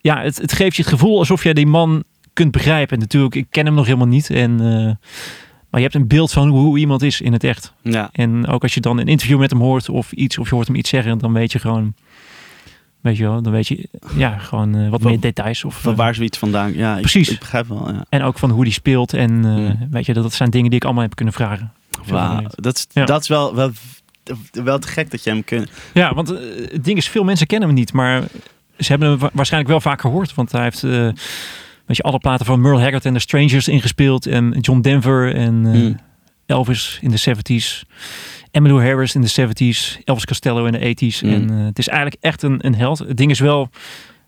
ja, 0.00 0.22
het, 0.22 0.36
het 0.36 0.52
geeft 0.52 0.76
je 0.76 0.82
het 0.82 0.90
gevoel 0.90 1.18
alsof 1.18 1.44
je 1.44 1.54
die 1.54 1.66
man 1.66 2.04
kunt 2.32 2.50
begrijpen. 2.50 2.94
En 2.94 3.02
natuurlijk, 3.02 3.34
ik 3.34 3.46
ken 3.50 3.66
hem 3.66 3.74
nog 3.74 3.86
helemaal 3.86 4.06
niet. 4.06 4.30
En, 4.30 4.60
eh, 4.60 5.10
maar 5.70 5.80
je 5.80 5.86
hebt 5.86 5.94
een 5.94 6.08
beeld 6.08 6.32
van 6.32 6.48
hoe, 6.48 6.60
hoe 6.60 6.78
iemand 6.78 7.02
is 7.02 7.20
in 7.20 7.32
het 7.32 7.44
echt. 7.44 7.72
ja. 7.82 8.08
En 8.12 8.46
ook 8.46 8.62
als 8.62 8.74
je 8.74 8.80
dan 8.80 8.98
een 8.98 9.08
interview 9.08 9.38
met 9.38 9.50
hem 9.50 9.60
hoort 9.60 9.88
of 9.88 10.12
iets, 10.12 10.38
of 10.38 10.48
je 10.48 10.54
hoort 10.54 10.66
hem 10.66 10.76
iets 10.76 10.90
zeggen, 10.90 11.18
dan 11.18 11.32
weet 11.32 11.52
je 11.52 11.58
gewoon, 11.58 11.94
weet 13.00 13.16
je 13.16 13.22
wel, 13.22 13.42
dan 13.42 13.52
weet 13.52 13.68
je, 13.68 13.88
ja, 14.16 14.38
gewoon 14.38 14.74
eh, 14.76 14.88
wat 14.88 15.02
Wa- 15.02 15.08
meer 15.08 15.20
details. 15.20 15.64
Of, 15.64 15.80
Van 15.80 15.92
eh, 15.92 15.98
waar 15.98 16.14
zoiets 16.14 16.38
vandaan. 16.38 16.72
Ja, 16.74 16.94
Precies. 17.00 17.28
Ik 17.28 17.38
begrijp 17.38 17.66
wel. 17.68 17.92
Ja. 17.92 18.04
en 18.08 18.22
ook 18.22 18.38
van 18.38 18.50
hoe 18.50 18.64
die 18.64 18.72
speelt. 18.72 19.12
En 19.14 19.44
eh, 19.44 19.50
Mm. 19.50 19.88
weet 19.90 20.06
je, 20.06 20.12
dat, 20.12 20.22
dat 20.22 20.32
zijn 20.32 20.50
dingen 20.50 20.68
die 20.70 20.78
ik 20.78 20.84
allemaal 20.84 21.02
heb 21.02 21.14
kunnen 21.14 21.34
vragen. 21.34 21.72
Weet. 22.06 22.62
Dat 22.62 22.76
is, 22.76 22.86
Ja. 22.92 23.04
dat 23.04 23.22
is 23.22 23.28
wel, 23.28 23.54
wel, 23.54 23.70
wel 24.52 24.78
te 24.78 24.88
gek 24.88 25.10
dat 25.10 25.24
je 25.24 25.30
hem 25.30 25.44
kunt. 25.44 25.70
Ja, 25.94 26.14
want 26.14 26.28
het 26.28 26.84
ding 26.84 26.98
is, 26.98 27.08
veel 27.08 27.24
mensen 27.24 27.46
kennen 27.46 27.68
hem 27.68 27.76
niet, 27.78 27.92
maar 27.92 28.22
ze 28.78 28.86
hebben 28.90 29.08
hem 29.08 29.18
wa- 29.18 29.30
waarschijnlijk 29.32 29.72
wel 29.72 29.80
vaak 29.80 30.00
gehoord. 30.00 30.34
Want 30.34 30.52
hij 30.52 30.62
heeft, 30.62 30.80
weet 30.80 31.96
je, 31.96 32.02
alle 32.02 32.18
platen 32.18 32.46
van 32.46 32.60
Merle 32.60 32.80
Haggard 32.80 33.04
en 33.04 33.12
The 33.12 33.18
Strangers 33.18 33.68
ingespeeld. 33.68 34.26
En 34.26 34.58
John 34.60 34.80
Denver 34.80 35.34
en 35.34 35.66
eh, 35.66 35.72
Mm. 35.80 35.96
Elvis 36.46 36.98
in 37.02 37.10
de 37.10 37.16
70s. 37.18 37.84
Emmylou 38.50 38.84
Harris 38.84 39.14
in 39.14 39.20
de 39.20 39.30
70s. 39.30 40.04
Elvis 40.04 40.26
Costello 40.26 40.64
in 40.64 40.72
de 40.72 41.12
80s. 41.12 41.20
Mm. 41.22 41.32
En 41.32 41.50
eh, 41.50 41.64
het 41.64 41.78
is 41.78 41.88
eigenlijk 41.88 42.22
echt 42.22 42.42
een, 42.42 42.66
een 42.66 42.74
held. 42.74 42.98
Het 42.98 43.16
ding 43.16 43.30
is 43.30 43.40
wel, 43.40 43.70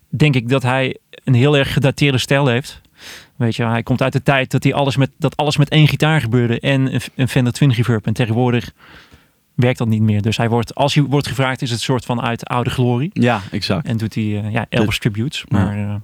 denk 0.09 0.35
ik, 0.35 0.49
dat 0.49 0.63
hij 0.63 0.97
een 1.23 1.33
heel 1.33 1.57
erg 1.57 1.73
gedateerde 1.73 2.17
stijl 2.17 2.47
heeft. 2.47 2.81
Weet 3.35 3.55
je, 3.55 3.63
hij 3.63 3.83
komt 3.83 4.01
uit 4.01 4.13
de 4.13 4.23
tijd 4.23 4.51
dat, 4.51 4.63
hij 4.63 4.73
alles 4.73 4.97
met, 4.97 5.11
dat 5.17 5.37
alles 5.37 5.57
met 5.57 5.69
één 5.69 5.87
gitaar 5.87 6.21
gebeurde 6.21 6.59
en 6.59 6.93
een, 6.93 7.01
een 7.15 7.27
Fender 7.27 7.53
Twin 7.53 7.71
Reverb. 7.71 8.05
En 8.05 8.13
tegenwoordig 8.13 8.71
werkt 9.53 9.77
dat 9.77 9.87
niet 9.87 10.01
meer. 10.01 10.21
Dus 10.21 10.37
hij 10.37 10.49
wordt, 10.49 10.75
als 10.75 10.93
hij 10.93 11.03
wordt 11.03 11.27
gevraagd, 11.27 11.61
is 11.61 11.69
het 11.69 11.79
een 11.79 11.85
soort 11.85 12.05
van 12.05 12.21
uit 12.21 12.45
oude 12.45 12.69
glorie. 12.69 13.09
Ja, 13.13 13.41
exact. 13.51 13.87
En 13.87 13.97
doet 13.97 14.15
hij 14.15 14.23
eh, 14.23 14.51
ja, 14.51 14.65
Elvis 14.69 14.99
tributes. 14.99 15.43
Ja. 15.47 15.57
Maar 15.57 15.77
eh, 15.77 15.95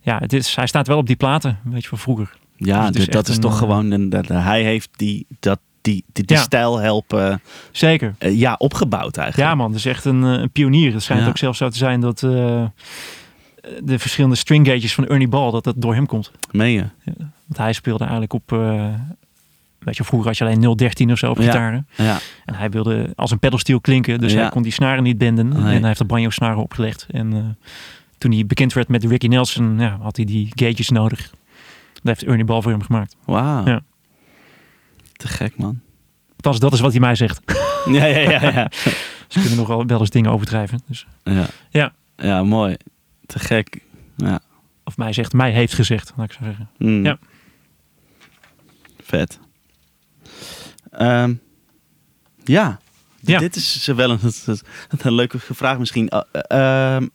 ja, 0.00 0.18
het 0.18 0.32
is, 0.32 0.54
hij 0.54 0.66
staat 0.66 0.86
wel 0.86 0.98
op 0.98 1.06
die 1.06 1.16
platen, 1.16 1.58
weet 1.64 1.82
je, 1.82 1.88
van 1.88 1.98
vroeger. 1.98 2.32
Ja, 2.56 2.86
Dus 2.86 2.96
dus 2.96 3.06
dat 3.06 3.28
is 3.28 3.34
een, 3.34 3.40
toch 3.40 3.58
gewoon... 3.58 3.90
Een, 3.90 4.08
dat, 4.08 4.28
hij 4.28 4.62
heeft 4.62 4.88
die, 4.96 5.26
dat, 5.40 5.60
die, 5.86 6.04
die, 6.12 6.24
die 6.24 6.36
Ja. 6.36 6.42
stijl 6.42 6.78
helpen 6.78 7.40
Zeker. 7.70 8.14
eh, 8.18 8.38
ja, 8.38 8.54
opgebouwd 8.58 9.16
eigenlijk. 9.16 9.48
Ja 9.48 9.54
man, 9.54 9.68
dat 9.70 9.78
is 9.78 9.86
echt 9.86 10.04
een, 10.04 10.24
eh, 10.24 10.30
een 10.40 10.50
pionier. 10.50 10.92
Het 10.92 11.02
schijnt 11.02 11.22
Ja. 11.22 11.28
ook 11.28 11.36
zelfs 11.38 11.58
zo 11.58 11.68
te 11.68 11.76
zijn 11.76 12.00
dat 12.00 12.22
eh, 12.22 12.64
de 13.82 13.98
verschillende 13.98 14.36
string 14.36 14.66
gauges 14.66 14.94
van 14.94 15.06
Ernie 15.06 15.28
Ball, 15.28 15.50
dat 15.50 15.64
dat 15.64 15.74
door 15.78 15.94
hem 15.94 16.06
komt. 16.06 16.30
Meen 16.50 16.72
je? 16.72 16.84
Want 17.46 17.56
hij 17.58 17.72
speelde 17.72 18.02
eigenlijk 18.02 18.32
op... 18.32 18.52
eh, 18.52 18.88
weet 19.78 19.96
je, 19.96 20.04
vroeger 20.04 20.28
had 20.28 20.38
je 20.38 20.44
alleen 20.44 20.76
013 20.76 21.12
of 21.12 21.18
zo 21.18 21.30
op 21.30 21.36
Ja. 21.38 21.42
gitaren. 21.44 21.86
Ja, 21.96 22.18
En 22.44 22.54
hij 22.54 22.70
wilde 22.70 23.12
als 23.16 23.30
een 23.30 23.38
pedalsteel 23.38 23.80
klinken. 23.80 24.18
Dus 24.18 24.32
Ja. 24.32 24.40
hij 24.40 24.48
kon 24.48 24.62
die 24.62 24.72
snaren 24.72 25.02
niet 25.02 25.18
benden. 25.18 25.48
Nee. 25.48 25.58
En 25.74 25.78
hij 25.78 25.86
heeft 25.86 25.98
de 25.98 26.04
banjo 26.04 26.30
snaren 26.30 26.58
opgelegd. 26.62 27.06
En 27.10 27.58
toen 28.18 28.32
hij 28.32 28.46
bekend 28.46 28.72
werd 28.72 28.88
met 28.88 29.04
Ricky 29.04 29.26
Nelson, 29.26 29.78
ja, 29.78 29.98
had 30.00 30.16
hij 30.16 30.24
die 30.24 30.48
gauges 30.54 30.88
nodig. 30.88 31.30
Daar 32.02 32.14
heeft 32.14 32.24
Ernie 32.24 32.44
Ball 32.44 32.62
voor 32.62 32.70
hem 32.70 32.82
gemaakt. 32.82 33.16
wauw. 33.24 33.66
Ja. 33.66 33.80
Te 35.26 35.32
gek, 35.32 35.56
man. 35.56 35.80
Althans, 36.36 36.58
dat 36.58 36.72
is 36.72 36.80
wat 36.80 36.90
hij 36.90 37.00
mij 37.00 37.14
zegt. 37.14 37.40
Ja, 37.86 38.04
ja, 38.04 38.18
ja. 38.18 38.40
Ja, 38.42 38.70
Ze 39.28 39.40
kunnen 39.40 39.56
nog 39.56 39.66
wel, 39.66 40.00
eens 40.00 40.10
dingen 40.10 40.30
overdrijven. 40.30 40.80
Dus, 40.86 41.06
ja. 41.22 41.46
Ja. 41.70 41.94
ja 42.16 42.42
mooi. 42.42 42.76
Te 43.26 43.38
gek. 43.38 43.80
Ja. 44.16 44.40
of 44.84 44.96
mij 44.96 45.12
zegt, 45.12 45.32
mij 45.32 45.50
heeft 45.50 45.74
gezegd, 45.74 46.12
laat 46.16 46.30
ik 46.30 46.32
zo 46.32 46.44
zeggen. 46.44 46.70
Mm. 46.78 47.04
Ja. 47.04 47.18
Vet. 49.02 49.38
Ehm, 50.90 51.34
ja. 52.44 52.78
Ja. 53.20 53.38
Dit 53.38 53.56
is 53.56 53.86
wel 53.86 54.10
een, 54.10 54.20
een 54.98 55.14
leuke 55.14 55.38
vraag 55.38 55.78
misschien. 55.78 56.12
Uh, 56.14 56.22
ehm, 56.48 57.06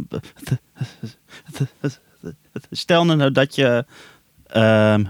stel 2.72 3.06
nou 3.06 3.32
dat 3.32 3.56
je 3.56 3.86
ehm, 4.48 5.06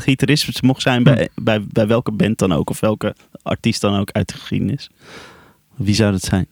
gitarist 0.00 0.62
mocht 0.62 0.82
zijn 0.82 1.02
bij, 1.02 1.28
bij, 1.34 1.60
bij 1.72 1.86
welke 1.86 2.12
band 2.12 2.38
dan 2.38 2.52
ook. 2.52 2.70
Of 2.70 2.80
welke 2.80 3.14
artiest 3.42 3.80
dan 3.80 3.98
ook 3.98 4.10
uit 4.12 4.28
de 4.28 4.34
geschiedenis. 4.34 4.90
Wie 5.76 5.94
zou 5.94 6.12
dat 6.12 6.22
zijn? 6.22 6.46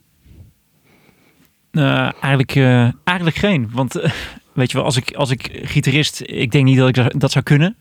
Eh, 1.70 2.01
eigenlijk, 2.20 2.55
eh, 2.55 2.88
eigenlijk 3.05 3.36
geen. 3.36 3.68
Want 3.72 3.97
eh, 3.97 4.11
weet 4.53 4.70
je 4.70 4.76
wel, 4.76 4.86
als 4.86 4.97
ik, 4.97 5.14
als 5.14 5.30
ik 5.30 5.61
gitarist, 5.62 6.22
ik 6.24 6.51
denk 6.51 6.64
niet 6.64 6.76
dat 6.78 6.88
ik 6.97 7.20
dat- 7.20 7.32
zou 7.32 7.45
kunnen. 7.45 7.76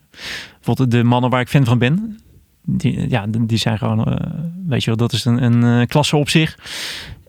Bijvoorbeeld 0.54 0.90
de 0.90 1.02
mannen 1.04 1.30
waar 1.30 1.40
ik 1.40 1.48
fan 1.48 1.64
van 1.64 1.78
ben, 1.78 2.20
die, 2.62 3.08
ja, 3.10 3.26
die 3.40 3.58
zijn 3.58 3.78
gewoon, 3.78 4.18
weet 4.66 4.80
je 4.80 4.86
wel, 4.86 4.96
dat 4.96 5.12
is 5.12 5.24
een, 5.24 5.42
een 5.62 5.86
klasse 5.86 6.16
op 6.16 6.28
zich. 6.28 6.58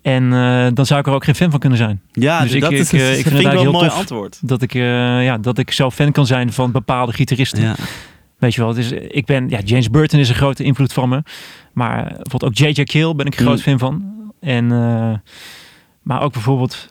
En 0.01 0.29
dan 0.73 0.86
zou 0.86 0.99
ik 0.99 1.07
er 1.07 1.13
ook 1.13 1.23
geen 1.23 1.36
fan 1.36 1.51
van 1.51 1.59
kunnen 1.59 1.77
zijn. 1.77 2.01
Ja, 2.11 2.41
Dus 2.41 2.51
ik- 2.53 2.61
dat, 2.61 2.71
ik, 2.71 2.77
is, 2.77 2.89
dat 2.89 2.99
ik 2.99 3.05
vind 3.07 3.15
vind 3.21 3.33
het 3.36 3.45
ik 3.45 3.51
wel 3.51 3.63
mooi 3.63 3.77
heel 3.77 3.89
tof. 3.89 3.97
antwoord. 3.99 4.39
Dat 4.41 4.61
ik, 4.61 4.73
ja, 4.73 5.38
dat 5.38 5.57
ik 5.57 5.71
zo 5.71 5.91
fan 5.91 6.11
kan 6.11 6.25
zijn 6.25 6.53
van 6.53 6.71
bepaalde 6.71 7.13
gitaristen. 7.13 7.61
Ja. 7.61 7.75
Weet 8.38 8.53
je 8.53 8.61
wel, 8.61 8.69
het 8.69 8.77
is, 8.77 8.91
ik 8.91 9.25
ben, 9.25 9.49
ja, 9.49 9.59
James 9.59 9.89
Burton 9.89 10.19
is 10.19 10.29
een 10.29 10.36
grote 10.36 10.63
invloed 10.63 10.93
van 10.93 11.09
me. 11.09 11.23
Maar 11.73 12.03
bijvoorbeeld 12.03 12.43
ook 12.43 12.53
J.J. 12.57 12.83
Kill 12.83 13.15
ben 13.15 13.25
ik 13.25 13.33
een 13.39 13.45
groot 13.45 13.57
Mm. 13.57 13.63
fan 13.63 13.79
van. 13.79 14.13
En, 14.39 14.71
eh, 14.71 15.13
maar 16.01 16.21
ook 16.21 16.33
bijvoorbeeld 16.33 16.88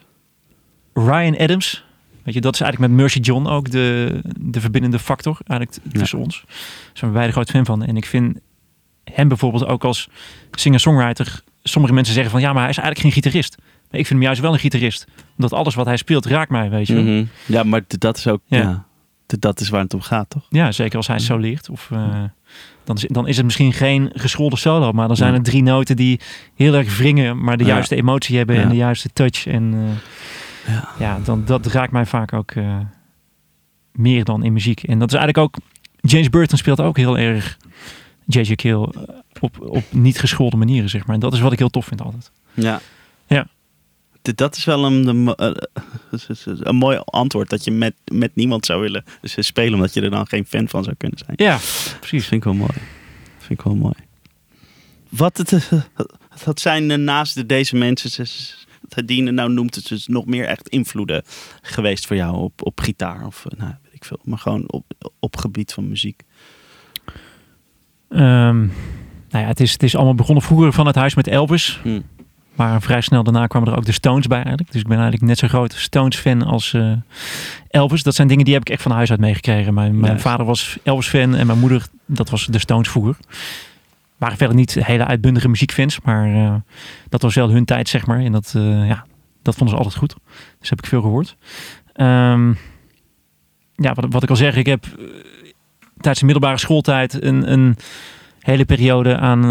Ryan 0.93 1.37
Adams. 1.37 1.83
Weet 2.23 2.33
je, 2.33 2.41
dat 2.41 2.53
is 2.53 2.61
eigenlijk 2.61 2.91
met 2.91 3.01
Mercy 3.01 3.19
John 3.19 3.45
ook 3.47 3.69
de, 3.71 4.19
de 4.39 4.61
verbindende 4.61 4.99
factor 4.99 5.37
eigenlijk 5.47 5.79
Ja. 5.93 5.99
tussen 5.99 6.19
ons. 6.19 6.43
Daar 6.47 6.55
zijn 6.93 7.11
we 7.11 7.17
beide 7.17 7.33
groot 7.33 7.49
fan 7.49 7.65
van. 7.65 7.83
En 7.83 7.97
ik 7.97 8.05
vind 8.05 8.37
hem 9.03 9.27
bijvoorbeeld 9.27 9.65
ook 9.65 9.83
als 9.83 10.09
singer-songwriter. 10.51 11.41
Sommige 11.63 11.93
mensen 11.93 12.13
zeggen 12.13 12.31
van 12.31 12.41
ja, 12.41 12.53
maar 12.53 12.61
hij 12.61 12.69
is 12.69 12.77
eigenlijk 12.77 13.07
geen 13.13 13.23
gitarist. 13.23 13.55
Maar 13.59 13.99
ik 13.99 14.07
vind 14.07 14.09
hem 14.09 14.21
juist 14.21 14.41
wel 14.41 14.53
een 14.53 14.59
gitarist. 14.59 15.05
Omdat 15.37 15.53
alles 15.53 15.75
wat 15.75 15.85
hij 15.85 15.97
speelt 15.97 16.25
raakt 16.25 16.49
mij, 16.49 16.69
weet 16.69 16.87
je. 16.87 16.95
Mhm. 16.95 17.23
Ja, 17.45 17.63
maar 17.63 17.81
dat 17.87 18.17
is 18.17 18.27
ook... 18.27 18.41
Ja. 18.45 18.57
Ja. 18.59 18.85
Dat 19.39 19.59
is 19.59 19.69
waar 19.69 19.81
het 19.81 19.93
om 19.93 20.01
gaat, 20.01 20.29
toch? 20.29 20.45
Ja, 20.49 20.71
zeker 20.71 20.97
als 20.97 21.07
hij 21.07 21.19
zo 21.19 21.37
leert. 21.37 21.69
Of, 21.69 21.89
eh, 21.91 22.23
dan, 22.83 22.95
is, 22.95 23.05
dan 23.07 23.27
is 23.27 23.35
het 23.35 23.45
misschien 23.45 23.73
geen 23.73 24.09
geschoolde 24.13 24.55
solo, 24.57 24.91
maar 24.91 25.07
dan 25.07 25.15
zijn 25.15 25.31
Ja. 25.31 25.37
er 25.37 25.43
drie 25.43 25.63
noten 25.63 25.95
die 25.95 26.19
heel 26.55 26.73
erg 26.73 26.97
wringen, 26.97 27.43
maar 27.43 27.57
de 27.57 27.63
Ja. 27.65 27.73
juiste 27.73 27.95
emotie 27.95 28.37
hebben 28.37 28.55
Ja. 28.55 28.61
en 28.61 28.69
de 28.69 28.75
juiste 28.75 29.09
touch. 29.13 29.47
En 29.47 29.73
eh, 29.73 30.73
Ja. 30.73 30.89
ja, 30.99 31.19
dan, 31.23 31.45
dat 31.45 31.65
raakt 31.65 31.91
mij 31.91 32.05
vaak 32.05 32.33
ook 32.33 32.51
eh, 32.51 32.77
meer 33.91 34.23
dan 34.23 34.43
in 34.43 34.53
muziek. 34.53 34.83
En 34.83 34.99
dat 34.99 35.07
is 35.13 35.17
eigenlijk 35.19 35.47
ook, 35.47 35.63
James 36.01 36.29
Burton 36.29 36.57
speelt 36.57 36.81
ook 36.81 36.97
heel 36.97 37.17
erg 37.17 37.57
J.J. 38.25 38.55
Kill 38.55 38.87
op, 39.39 39.59
op 39.59 39.83
niet 39.89 40.19
geschoolde 40.19 40.57
manieren, 40.57 40.89
zeg 40.89 41.05
maar. 41.05 41.15
En 41.15 41.21
dat 41.21 41.33
is 41.33 41.39
wat 41.39 41.51
ik 41.51 41.59
heel 41.59 41.69
tof 41.69 41.85
vind 41.85 42.01
altijd. 42.01 42.31
Ja. 42.53 42.79
Dat 44.35 44.55
is 44.55 44.65
wel 44.65 44.85
een, 44.85 45.07
een, 45.07 45.35
eh, 45.35 45.51
een 46.59 46.75
mooi 46.75 46.99
antwoord. 47.05 47.49
Dat 47.49 47.63
je 47.63 47.71
met, 47.71 47.93
met 48.11 48.35
niemand 48.35 48.65
zou 48.65 48.81
willen 48.81 49.03
spelen. 49.21 49.73
Omdat 49.73 49.93
je 49.93 50.01
er 50.01 50.09
dan 50.09 50.27
geen 50.27 50.45
fan 50.45 50.67
van 50.67 50.83
zou 50.83 50.95
kunnen 50.95 51.17
zijn. 51.17 51.33
Ja, 51.35 51.57
precies. 51.99 52.27
vind 52.27 52.31
ik 52.31 52.43
wel 52.43 52.53
mooi. 52.53 52.73
Vind 53.37 53.59
ik 53.59 53.65
wel 53.65 53.75
mooi. 53.75 53.93
Wat 55.09 55.37
het, 55.37 55.51
eh, 55.53 55.81
zijn 56.59 56.91
eh, 56.91 56.97
naast 56.97 57.35
de- 57.35 57.45
deze 57.45 57.75
mensen 57.75 58.25
die 59.05 59.21
nou 59.21 59.51
noemt, 59.51 59.75
het 59.75 59.87
dus 59.87 60.07
nog 60.07 60.25
meer 60.25 60.45
echt 60.45 60.69
invloeden 60.69 61.23
geweest 61.61 62.05
voor 62.07 62.15
jou 62.15 62.35
op, 62.35 62.65
op 62.65 62.79
gitaar? 62.79 63.25
Of 63.25 63.45
eh, 63.45 63.59
nou, 63.59 63.73
weet 63.83 63.93
ik 63.93 64.05
veel. 64.05 64.19
Maar 64.23 64.37
gewoon 64.37 64.63
op, 64.67 65.13
op 65.19 65.37
gebied 65.37 65.73
van 65.73 65.87
muziek. 65.89 66.23
Ehm, 68.09 68.57
nou 69.29 69.43
ja, 69.43 69.45
het 69.45 69.59
is, 69.59 69.71
het 69.71 69.83
is 69.83 69.95
allemaal 69.95 70.15
begonnen 70.15 70.43
vroeger 70.43 70.73
van 70.73 70.85
het 70.87 70.95
huis 70.95 71.15
met 71.15 71.27
Elvis. 71.27 71.79
Hm. 71.83 72.01
Maar 72.55 72.81
vrij 72.81 73.01
snel 73.01 73.23
daarna 73.23 73.47
kwamen 73.47 73.71
er 73.71 73.77
ook 73.77 73.85
de 73.85 73.91
Stones 73.91 74.27
bij 74.27 74.37
eigenlijk. 74.37 74.71
Dus 74.71 74.81
ik 74.81 74.87
ben 74.87 74.97
eigenlijk 74.97 75.27
net 75.27 75.37
zo 75.37 75.47
groot 75.47 75.73
Stones-fan 75.73 76.43
als 76.43 76.73
eh, 76.73 76.91
Elvis. 77.69 78.03
Dat 78.03 78.15
zijn 78.15 78.27
dingen 78.27 78.45
die 78.45 78.53
heb 78.53 78.63
ik 78.63 78.69
echt 78.69 78.81
van 78.81 78.91
huis 78.91 79.11
uit 79.11 79.19
meegekregen. 79.19 79.73
Mijn, 79.73 79.99
mijn 79.99 80.19
vader 80.19 80.45
was 80.45 80.77
Elvis-fan 80.83 81.35
en 81.35 81.47
mijn 81.47 81.59
moeder, 81.59 81.85
dat 82.05 82.29
was 82.29 82.45
de 82.45 82.59
Stones 82.59 82.89
vroeger. 82.89 83.17
Waren 84.17 84.37
verder 84.37 84.55
niet 84.55 84.73
hele 84.73 85.05
uitbundige 85.05 85.49
muziekfans, 85.49 85.99
maar 86.01 86.33
eh, 86.33 86.55
dat 87.09 87.21
was 87.21 87.35
wel 87.35 87.49
hun 87.49 87.65
tijd, 87.65 87.89
zeg 87.89 88.05
maar. 88.05 88.19
En 88.19 88.31
dat, 88.31 88.53
eh, 88.55 88.87
ja, 88.87 89.05
dat 89.41 89.55
vonden 89.55 89.75
ze 89.75 89.83
altijd 89.83 89.99
goed. 89.99 90.15
Dus 90.59 90.69
heb 90.69 90.79
ik 90.79 90.85
veel 90.85 91.01
gehoord. 91.01 91.35
Ehm, 91.93 92.49
ja, 93.75 93.93
wat, 93.93 94.05
wat 94.09 94.23
ik 94.23 94.29
al 94.29 94.35
zeg, 94.35 94.55
ik 94.55 94.65
heb 94.65 94.85
tijdens 95.95 96.19
de 96.19 96.25
middelbare 96.25 96.57
schooltijd 96.57 97.23
een, 97.23 97.51
een 97.51 97.77
hele 98.39 98.65
periode 98.65 99.17
aan 99.17 99.43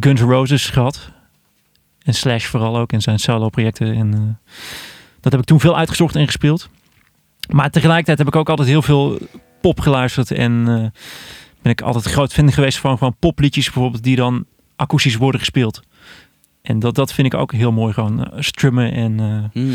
Guns 0.00 0.20
N' 0.20 0.24
Roses 0.24 0.70
gehad. 0.70 1.16
En 2.08 2.14
Slash 2.14 2.46
vooral 2.46 2.78
ook 2.78 2.92
in 2.92 3.00
zijn 3.00 3.18
solo-projecten. 3.18 3.94
En 3.94 4.14
eh, 4.14 4.54
dat 5.20 5.32
heb 5.32 5.40
ik 5.40 5.46
toen 5.46 5.60
veel 5.60 5.76
uitgezocht 5.76 6.16
en 6.16 6.26
gespeeld. 6.26 6.68
Maar 7.50 7.70
tegelijkertijd 7.70 8.18
heb 8.18 8.26
ik 8.26 8.36
ook 8.36 8.48
altijd 8.48 8.68
heel 8.68 8.82
veel 8.82 9.18
pop 9.60 9.80
geluisterd. 9.80 10.30
En 10.30 10.64
eh, 10.68 11.00
ben 11.62 11.72
ik 11.72 11.80
altijd 11.80 12.04
groot 12.04 12.32
fan 12.32 12.52
geweest 12.52 12.78
van 12.78 12.98
gewoon 12.98 13.16
popliedjes 13.18 13.64
bijvoorbeeld, 13.64 14.02
die 14.02 14.16
dan 14.16 14.44
akoestisch 14.76 15.16
worden 15.16 15.40
gespeeld. 15.40 15.82
En 16.62 16.78
dat, 16.78 16.94
dat 16.94 17.12
vind 17.12 17.32
ik 17.32 17.40
ook 17.40 17.52
heel 17.52 17.72
mooi. 17.72 17.92
Gewoon 17.92 18.24
eh, 18.24 18.40
strummen 18.40 18.92
en 18.92 19.20
eh, 19.20 19.62
Hm. 19.62 19.72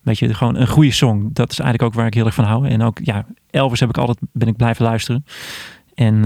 weet 0.00 0.18
je, 0.18 0.34
gewoon 0.34 0.56
een 0.56 0.68
goede 0.68 0.92
song. 0.92 1.30
Dat 1.32 1.50
is 1.50 1.58
eigenlijk 1.58 1.90
ook 1.90 1.98
waar 1.98 2.06
ik 2.06 2.14
heel 2.14 2.26
erg 2.26 2.34
van 2.34 2.44
hou. 2.44 2.68
En 2.68 2.82
ook, 2.82 2.98
ja, 3.02 3.26
Elvis 3.50 3.80
heb 3.80 3.88
ik 3.88 3.98
altijd, 3.98 4.18
ben 4.32 4.48
ik 4.48 4.56
blijven 4.56 4.84
luisteren. 4.84 5.24
En 5.94 6.24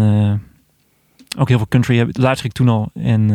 ook 1.38 1.48
heel 1.48 1.58
veel 1.58 1.68
country 1.68 1.96
heb, 1.96 2.16
luister 2.16 2.46
ik 2.46 2.52
toen 2.52 2.68
al. 2.68 2.90
En 2.94 3.30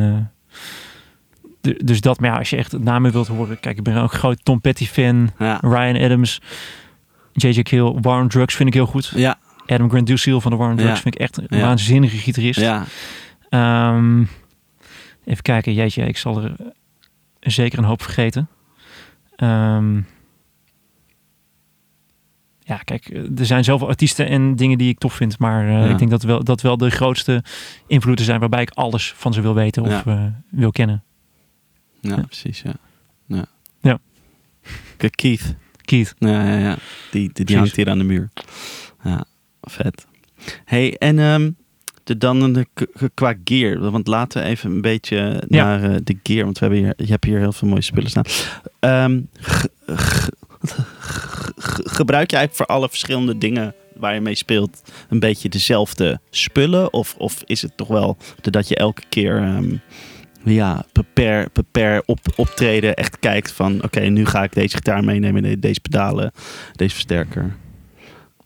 dus 1.62 2.02
dat, 2.02 2.20
maar 2.20 2.30
ja, 2.30 2.38
als 2.38 2.50
je 2.50 2.58
echt 2.58 2.80
namen 2.80 3.12
wilt 3.12 3.28
horen. 3.28 3.60
Kijk, 3.60 3.78
ik 3.78 3.84
ben 3.84 3.96
ook 3.96 4.14
een 4.14 4.20
groot 4.20 4.46
Tom 4.46 4.62
Petty 4.62 4.86
fan. 4.86 5.30
Ja. 5.40 5.58
Ryan 5.62 6.04
Adams, 6.04 6.42
J.J. 7.34 7.62
Kill, 7.62 7.94
Warren 8.02 8.28
Drugs 8.28 8.56
vind 8.56 8.70
ik 8.70 8.76
heel 8.76 8.86
goed. 8.86 9.12
Ja. 9.16 9.40
Adam 9.66 9.90
Grant 9.90 10.22
van 10.22 10.52
de 10.52 10.58
Warren 10.58 10.78
Drugs 10.78 10.96
Ja. 10.96 11.02
vind 11.02 11.16
ik 11.16 11.22
echt 11.22 11.38
een 11.48 11.60
waanzinnige 11.60 12.18
gitarist. 12.18 12.60
Ja. 12.60 12.86
Ehm, 13.50 14.22
even 15.26 15.42
kijken, 15.44 15.74
jeetje, 15.74 16.04
ik 16.06 16.18
zal 16.18 16.44
er 16.44 16.56
zeker 17.40 17.80
een 17.80 17.86
hoop 17.86 18.02
vergeten. 18.02 18.48
Ehm, 19.36 19.96
ja, 22.60 22.78
kijk, 22.78 23.08
er 23.38 23.46
zijn 23.46 23.64
zoveel 23.64 23.88
artiesten 23.88 24.28
en 24.28 24.56
dingen 24.56 24.78
die 24.78 24.90
ik 24.90 25.00
tof 25.00 25.14
vind, 25.14 25.40
maar 25.40 25.68
eh, 25.68 25.74
Ja. 25.74 25.86
ik 25.86 25.98
denk 25.98 26.12
dat 26.12 26.24
wel, 26.24 26.44
dat 26.44 26.62
wel 26.62 26.78
de 26.78 26.90
grootste 26.90 27.44
invloeden 27.88 28.26
zijn 28.26 28.40
waarbij 28.40 28.62
ik 28.62 28.70
alles 28.70 29.14
van 29.18 29.34
ze 29.34 29.42
wil 29.42 29.54
weten 29.54 29.84
of 29.84 30.04
Ja. 30.06 30.42
wil 30.50 30.72
kennen. 30.72 31.04
Ja, 32.02 32.16
Ja. 32.16 32.22
precies. 32.22 32.62
Ja. 32.62 32.74
Ja. 33.28 33.46
Ja. 33.82 34.00
Kijk, 34.98 35.16
Keith. 35.16 35.56
Keith. 35.82 36.14
Ja, 36.20 36.48
ja, 36.48 36.58
ja. 36.58 36.78
Die, 37.12 37.30
die, 37.34 37.58
hangt 37.58 37.76
hier 37.76 37.90
aan 37.90 37.98
de 37.98 38.04
muur. 38.04 38.30
Ja, 39.04 39.26
vet. 39.62 40.06
hey, 40.66 40.96
en 40.98 41.20
ehm, 41.20 41.52
de, 42.04 42.18
dan 42.18 42.66
k- 42.74 43.10
qua 43.14 43.36
gear. 43.44 43.92
Want 43.92 44.08
laten 44.08 44.42
we 44.42 44.48
even 44.48 44.72
een 44.72 44.82
beetje 44.82 45.44
Ja. 45.48 45.66
naar 45.66 45.84
eh, 45.92 45.96
de 46.04 46.18
gear. 46.24 46.44
Want 46.44 46.60
we 46.60 46.66
hebben 46.66 46.84
hier, 46.84 46.94
je 47.06 47.12
hebt 47.12 47.26
hier 47.26 47.40
heel 47.40 47.52
veel 47.52 47.68
mooie 47.68 47.82
spullen 47.82 48.10
staan. 48.10 48.24
Ehm, 48.80 49.22
gebruik 51.84 52.32
je 52.32 52.38
eigenlijk 52.38 52.54
voor 52.56 52.66
alle 52.66 52.90
verschillende 52.90 53.38
dingen 53.38 53.74
waar 53.96 54.14
je 54.14 54.22
mee 54.22 54.36
speelt 54.36 54.82
een 55.10 55.20
beetje 55.20 55.50
dezelfde 55.50 56.20
spullen? 56.30 56.94
Of, 56.94 57.16
of 57.18 57.42
is 57.46 57.62
het 57.62 57.78
toch 57.78 57.88
wel 57.88 58.18
dat 58.42 58.68
je 58.68 58.76
elke 58.76 59.02
keer 59.10 59.38
ehm, 59.38 59.76
ja, 60.44 60.86
per, 61.14 61.48
per, 61.72 62.04
op, 62.06 62.20
optreden 62.36 62.96
echt 62.96 63.20
kijkt 63.20 63.52
van... 63.52 63.84
oké, 63.84 64.00
nu 64.00 64.26
ga 64.26 64.44
ik 64.44 64.54
deze 64.54 64.76
gitaar 64.76 65.04
meenemen, 65.04 65.44
de- 65.44 65.60
deze 65.60 65.80
pedalen, 65.80 66.32
deze 66.76 66.94
versterker. 66.94 67.56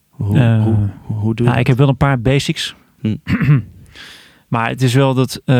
Hoe, 0.09 0.39
Eh, 0.39 0.63
hoe, 1.01 1.35
doe 1.35 1.45
je 1.47 1.51
Ja, 1.51 1.57
ik 1.57 1.67
heb 1.67 1.77
wel 1.77 1.87
een 1.89 1.97
paar 1.97 2.21
basics. 2.21 2.75
Hm. 2.99 3.15
maar 4.47 4.69
het 4.69 4.81
is 4.81 4.93
wel 4.93 5.13
dat, 5.13 5.41
eh, 5.45 5.55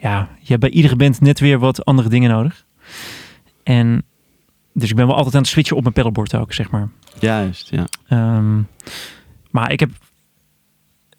ja, 0.00 0.28
je 0.38 0.46
hebt 0.46 0.60
bij 0.60 0.70
iedere 0.70 0.96
band 0.96 1.20
net 1.20 1.40
weer 1.40 1.58
wat 1.58 1.84
andere 1.84 2.08
dingen 2.08 2.30
nodig. 2.30 2.64
En 3.62 4.02
dus 4.72 4.90
ik 4.90 4.96
ben 4.96 5.06
wel 5.06 5.16
altijd 5.16 5.34
aan 5.34 5.40
het 5.40 5.50
switchen 5.50 5.76
op 5.76 5.82
mijn 5.82 5.94
pedalboard 5.94 6.34
ook, 6.34 6.52
zeg 6.52 6.70
maar. 6.70 6.88
Juist, 7.20 7.70
ja. 7.70 7.84
Ehm, 8.08 8.60
maar 9.50 9.72
ik 9.72 9.80
heb 9.80 9.90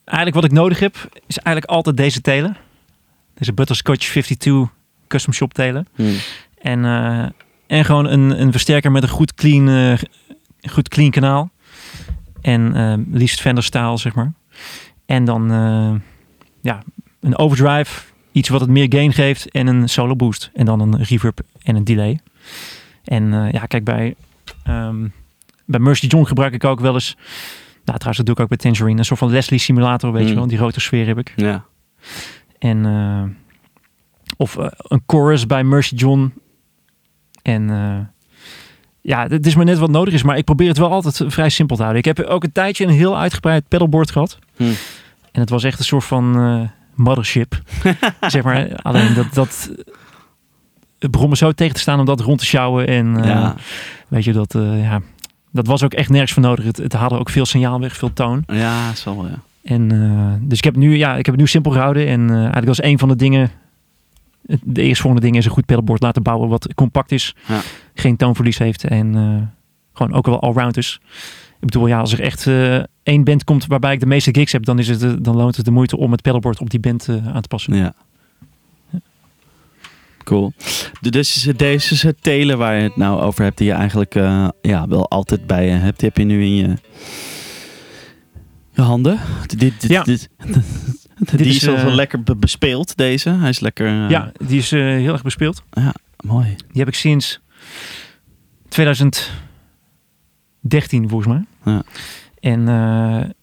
eigenlijk 0.05 0.35
wat 0.41 0.45
ik 0.51 0.57
nodig 0.57 0.79
heb, 0.79 0.95
is 1.27 1.37
eigenlijk 1.37 1.65
altijd 1.75 1.97
deze 1.97 2.21
telen. 2.21 2.57
Deze 3.37 3.53
Butterscotch 3.53 4.07
52 4.09 4.69
Custom 5.07 5.33
Shop 5.33 5.53
telen. 5.53 5.87
Hmm. 5.95 6.15
En, 6.57 6.85
eh, 6.85 7.25
en 7.67 7.85
gewoon 7.85 8.05
een, 8.05 8.41
een 8.41 8.51
versterker 8.51 8.91
met 8.91 9.03
een 9.03 9.09
goed 9.09 9.33
clean, 9.33 9.69
eh, 9.69 9.99
goed 10.71 10.87
clean 10.89 11.11
kanaal. 11.11 11.49
En 12.41 12.75
eh, 12.75 12.93
liefst 13.11 13.41
Fender 13.41 13.63
staal, 13.63 13.97
zeg 13.97 14.15
maar. 14.15 14.33
En 15.05 15.25
dan 15.25 15.49
ja, 16.61 16.83
een 17.19 17.37
overdrive, 17.37 18.01
iets 18.31 18.49
wat 18.49 18.61
het 18.61 18.69
meer 18.69 18.85
gain 18.89 19.13
geeft. 19.13 19.51
En 19.51 19.67
een 19.67 19.89
solo 19.89 20.15
boost. 20.15 20.51
En 20.53 20.65
dan 20.65 20.79
een 20.79 21.03
reverb 21.03 21.39
en 21.63 21.75
een 21.75 21.83
delay. 21.83 22.19
En 23.03 23.49
ja, 23.51 23.65
kijk, 23.65 23.83
bij, 23.83 24.15
ehm, 24.63 25.07
bij 25.65 25.79
Mercy 25.79 26.05
John 26.07 26.25
gebruik 26.25 26.53
ik 26.53 26.63
ook 26.63 26.79
wel 26.79 26.93
eens... 26.93 27.15
Nou, 27.85 27.99
trouwens, 27.99 28.17
dat 28.17 28.25
doe 28.25 28.35
ik 28.35 28.41
ook 28.41 28.47
bij 28.47 28.57
Tangerine. 28.57 28.99
Een 28.99 29.05
soort 29.05 29.19
van 29.19 29.29
Leslie 29.29 29.59
simulator, 29.59 30.11
weet 30.11 30.23
je 30.23 30.29
Mm. 30.29 30.35
wel. 30.35 30.47
Die 30.47 30.57
rode 30.57 30.79
sfeer 30.79 31.07
heb 31.07 31.17
ik. 31.17 31.33
Ja. 31.35 31.65
En, 32.59 32.85
eh, 32.85 33.23
of 34.37 34.57
eh, 34.57 34.67
een 34.77 35.03
chorus 35.07 35.45
bij 35.45 35.63
Mercy 35.63 35.95
John. 35.95 36.33
En 37.41 37.69
eh, 37.69 38.05
ja, 39.01 39.27
het 39.27 39.45
is 39.45 39.55
maar 39.55 39.65
net 39.65 39.77
wat 39.77 39.89
nodig 39.89 40.13
is. 40.13 40.23
Maar 40.23 40.37
ik 40.37 40.45
probeer 40.45 40.67
het 40.67 40.77
wel 40.77 40.91
altijd 40.91 41.33
vrij 41.33 41.49
simpel 41.49 41.75
te 41.75 41.81
houden. 41.81 42.03
Ik 42.05 42.17
heb 42.17 42.25
ook 42.25 42.43
een 42.43 42.51
tijdje 42.51 42.85
een 42.85 42.91
heel 42.91 43.17
uitgebreid 43.17 43.67
pedalboard 43.67 44.11
gehad. 44.11 44.39
Hmm. 44.55 44.73
En 45.31 45.41
het 45.41 45.49
was 45.49 45.63
echt 45.63 45.79
een 45.79 45.85
soort 45.85 46.03
van 46.03 46.69
mothership. 46.95 47.61
zeg 48.27 48.43
maar. 48.43 48.75
Alleen 48.81 49.13
dat, 49.13 49.33
dat 49.33 49.71
het 50.99 51.11
begon 51.11 51.29
me 51.29 51.35
zo 51.35 51.51
tegen 51.51 51.75
te 51.75 51.81
staan 51.81 51.99
om 51.99 52.05
dat 52.05 52.19
rond 52.19 52.39
te 52.39 52.45
sjouwen. 52.45 52.87
En 52.87 53.23
ja. 53.23 53.55
weet 54.07 54.23
je, 54.23 54.33
dat, 54.33 54.55
ja, 54.57 55.01
dat 55.51 55.67
was 55.67 55.83
ook 55.83 55.93
echt 55.93 56.09
nergens 56.09 56.33
voor 56.33 56.43
nodig. 56.43 56.65
Het, 56.65 56.77
het 56.77 56.93
haalde 56.93 57.17
ook 57.17 57.29
veel 57.29 57.45
signaal 57.45 57.79
weg, 57.79 57.95
veel 57.95 58.13
toon. 58.13 58.43
Ja, 58.47 58.93
zal 58.93 59.15
wel, 59.15 59.27
ja. 59.27 59.39
En, 59.69 59.91
eh, 59.91 60.47
dus 60.47 60.57
ik 60.57 60.63
heb, 60.63 60.73
het 60.73 60.83
nu, 60.83 60.95
ja, 60.97 61.09
ik 61.15 61.25
heb 61.25 61.33
het 61.33 61.43
nu 61.43 61.47
simpel 61.47 61.71
gehouden. 61.71 62.07
En 62.07 62.29
eh, 62.29 62.35
eigenlijk 62.35 62.65
was 62.67 62.83
een 62.83 62.99
van 62.99 63.07
de 63.07 63.15
dingen... 63.15 63.51
het- 64.45 64.59
De 64.63 64.81
eerstvolgende 64.81 65.25
ding 65.25 65.37
is 65.37 65.45
een 65.45 65.51
goed 65.51 65.65
pedalboard 65.65 66.01
laten 66.01 66.23
bouwen 66.23 66.49
wat 66.49 66.73
compact 66.73 67.11
is. 67.11 67.35
Ja. 67.47 67.59
Geen 67.93 68.15
toonverlies 68.15 68.57
heeft. 68.57 68.83
En 68.83 69.15
eh, 69.15 69.47
gewoon 69.93 70.13
ook 70.13 70.25
wel 70.25 70.41
allround 70.41 70.77
is. 70.77 70.99
Ik 71.59 71.65
bedoel, 71.73 71.87
ja, 71.87 71.99
als 71.99 72.13
er 72.13 72.21
echt 72.21 72.47
één 73.03 73.23
band 73.23 73.43
komt 73.43 73.65
waarbij 73.65 73.93
ik 73.93 73.99
de 73.99 74.05
meeste 74.05 74.33
gigs 74.33 74.51
heb... 74.51 74.65
dan, 74.65 74.79
is 74.79 74.87
het, 74.87 75.23
dan 75.23 75.35
loont 75.35 75.55
het 75.55 75.65
de 75.65 75.71
moeite 75.71 75.97
om 75.97 76.11
het 76.11 76.21
pedalboard 76.21 76.59
op 76.59 76.69
die 76.69 76.79
band 76.79 77.07
aan 77.33 77.41
te 77.41 77.47
passen. 77.47 77.75
Ja. 77.75 77.93
Cool. 80.23 80.53
De- 81.01 81.09
Dus 81.09 81.49
deze 81.55 82.15
telen 82.21 82.57
waar 82.57 82.75
je 82.75 82.83
het 82.83 82.95
nou 82.95 83.21
over 83.21 83.43
hebt, 83.43 83.57
die 83.57 83.67
je 83.67 83.73
eigenlijk 83.73 84.13
ja, 84.61 84.87
wel 84.87 85.09
altijd 85.09 85.47
bij 85.47 85.65
je 85.65 85.71
hebt, 85.71 85.99
die 85.99 86.07
heb 86.07 86.17
je 86.17 86.23
nu 86.23 86.43
in 86.43 86.55
je 86.55 86.73
handen. 88.81 89.19
Dit, 89.45 89.59
dit, 89.59 89.73
Ja. 89.87 90.03
dit- 90.03 90.29
die 91.35 91.45
is, 91.45 91.55
is 91.55 91.63
eh, 91.67 91.85
lekker 91.93 92.23
be- 92.23 92.35
bespeeld, 92.35 92.97
deze. 92.97 93.29
Hij 93.29 93.49
is 93.49 93.59
lekker... 93.59 93.87
eh, 94.03 94.09
Ja, 94.09 94.31
die 94.47 94.57
is 94.57 94.71
eh, 94.71 94.79
heel 94.81 95.13
erg 95.13 95.21
bespeeld. 95.21 95.63
Mooi. 96.25 96.55
Die 96.71 96.79
heb 96.79 96.87
ik 96.87 96.95
sinds 96.95 97.39
2013 98.67 101.09
volgens 101.09 101.33
mij. 101.33 101.45
Ja. 101.73 101.83
En 102.39 103.35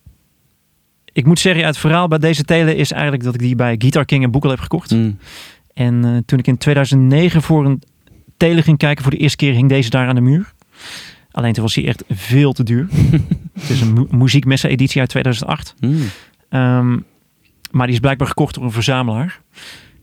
ik 1.12 1.26
moet 1.26 1.38
zeggen, 1.38 1.60
ja, 1.60 1.66
het 1.66 1.78
verhaal 1.78 2.08
bij 2.08 2.18
deze 2.18 2.44
telen 2.44 2.76
is 2.76 2.90
eigenlijk 2.92 3.22
dat 3.22 3.34
ik 3.34 3.40
die 3.40 3.54
bij 3.56 3.74
Guitar 3.78 4.04
King 4.04 4.24
en 4.24 4.30
Boekel 4.30 4.50
heb 4.50 4.60
gekocht. 4.60 4.90
Mm. 4.90 5.18
En 5.74 6.22
toen 6.26 6.38
ik 6.38 6.46
in 6.46 6.58
2009 6.58 7.42
voor 7.42 7.66
een 7.66 7.82
telen 8.36 8.62
ging 8.62 8.78
kijken 8.78 9.02
voor 9.02 9.12
de 9.12 9.18
eerste 9.18 9.36
keer, 9.36 9.52
hing 9.52 9.68
deze 9.68 9.90
daar 9.90 10.08
aan 10.08 10.14
de 10.14 10.20
muur. 10.20 10.52
Alleen 11.34 11.52
toen 11.52 11.62
was 11.62 11.74
die 11.74 11.86
echt 11.86 12.04
veel 12.08 12.52
te 12.52 12.62
duur. 12.62 12.88
het 13.60 13.70
is 13.70 13.80
een 13.80 13.92
mu 13.92 14.06
muziekmessen 14.10 14.70
editie 14.70 15.00
uit 15.00 15.10
2008. 15.10 15.74
Mm. 15.80 16.00
Ehm, 16.48 16.98
maar 17.70 17.86
die 17.86 17.94
is 17.94 18.00
blijkbaar 18.00 18.28
gekocht 18.28 18.54
door 18.54 18.64
een 18.64 18.70
verzamelaar. 18.72 19.40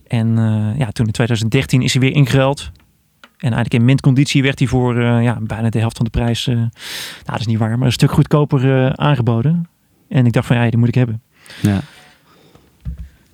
En 0.08 0.38
eh, 0.38 0.80
ja, 0.80 0.92
toen 0.92 1.06
in 1.06 1.12
2013 1.12 1.82
is 1.82 1.94
hij 1.94 2.02
weer 2.02 2.14
ingeruild. 2.14 2.72
En 3.22 3.30
eigenlijk 3.54 3.74
in 3.74 3.86
mintconditie 3.86 4.44
werd 4.44 4.60
hij 4.60 4.68
voor 4.68 5.00
eh, 5.00 5.24
ja, 5.24 5.38
bijna 5.42 5.70
de 5.70 5.80
helft 5.80 5.96
van 5.96 6.06
de 6.06 6.12
prijs, 6.12 6.48
eh, 6.48 6.56
nou 6.56 6.70
dat 7.26 7.40
is 7.40 7.46
niet 7.46 7.58
waar, 7.58 7.78
maar 7.78 7.88
een 7.88 7.94
stuk 7.94 8.12
goedkoper 8.12 8.96
aangeboden. 8.98 9.70
En 10.10 10.26
ik 10.26 10.32
dacht 10.34 10.48
van 10.48 10.56
ja, 10.56 10.70
die 10.70 10.78
moet 10.78 10.88
ik 10.88 10.96
hebben. 10.96 11.22
Ja. 11.62 11.82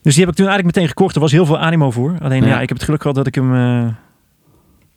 Dus 0.02 0.14
die 0.16 0.24
heb 0.24 0.32
ik 0.32 0.38
toen 0.38 0.48
eigenlijk 0.48 0.76
meteen 0.76 0.88
gekocht. 0.90 1.16
Er 1.16 1.22
was 1.22 1.32
heel 1.32 1.46
veel 1.46 1.60
animo 1.60 1.92
voor. 1.92 2.18
Alleen 2.22 2.44
ja, 2.44 2.48
Ja. 2.48 2.62
ik 2.62 2.68
heb 2.68 2.78
het 2.78 2.86
geluk 2.86 3.02
gehad 3.02 3.16
dat 3.16 3.28
ik 3.28 3.36
hem 3.36 3.52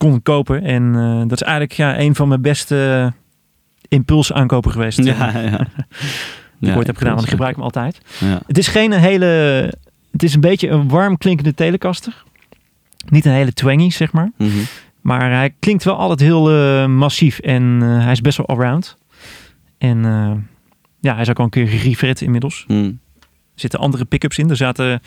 kon 0.00 0.22
kopen. 0.22 0.62
En 0.62 0.94
eh, 0.94 1.20
dat 1.20 1.40
is 1.40 1.42
eigenlijk 1.42 1.72
ja, 1.72 1.98
een 1.98 2.14
van 2.14 2.28
mijn 2.28 2.42
beste 2.42 3.12
impuls 3.88 4.32
aankopen 4.32 4.70
geweest. 4.70 5.04
Ja, 5.04 5.38
ja. 5.38 5.66
Die 6.60 6.70
ik 6.70 6.76
ooit 6.76 6.86
heb 6.86 6.96
gedaan, 6.96 7.12
want 7.12 7.24
ik 7.24 7.30
gebruik 7.30 7.54
hem 7.54 7.64
altijd. 7.64 8.00
Ja. 8.18 8.40
Het 8.46 8.58
is 8.58 8.68
geen 8.68 8.92
hele... 8.92 9.26
Het 10.10 10.22
is 10.22 10.34
een 10.34 10.40
beetje 10.40 10.68
een 10.68 10.88
warm 10.88 11.18
klinkende 11.18 11.54
telecaster. 11.54 12.22
Niet 13.08 13.24
een 13.24 13.32
hele 13.32 13.52
twangy, 13.52 13.90
zeg 13.90 14.12
maar. 14.12 14.30
Mhm. 14.36 14.58
Maar 15.00 15.30
hij 15.30 15.54
klinkt 15.58 15.84
wel 15.84 15.96
altijd 15.96 16.20
heel 16.20 16.50
eh, 16.50 16.86
massief 16.86 17.38
en 17.38 17.78
eh, 17.82 18.02
hij 18.02 18.12
is 18.12 18.20
best 18.20 18.36
wel 18.36 18.46
allround. 18.46 18.96
En 19.78 20.04
eh, 20.04 20.32
ja, 21.00 21.12
hij 21.12 21.22
is 21.22 21.30
ook 21.30 21.38
al 21.38 21.44
een 21.44 21.50
keer 21.50 21.68
gerefret 21.68 22.20
inmiddels. 22.20 22.64
Mm. 22.66 23.00
Er 23.54 23.60
zitten 23.60 23.80
andere 23.80 24.04
pick-ups 24.04 24.38
in. 24.38 24.50
Er 24.50 24.56
zaten 24.56 25.00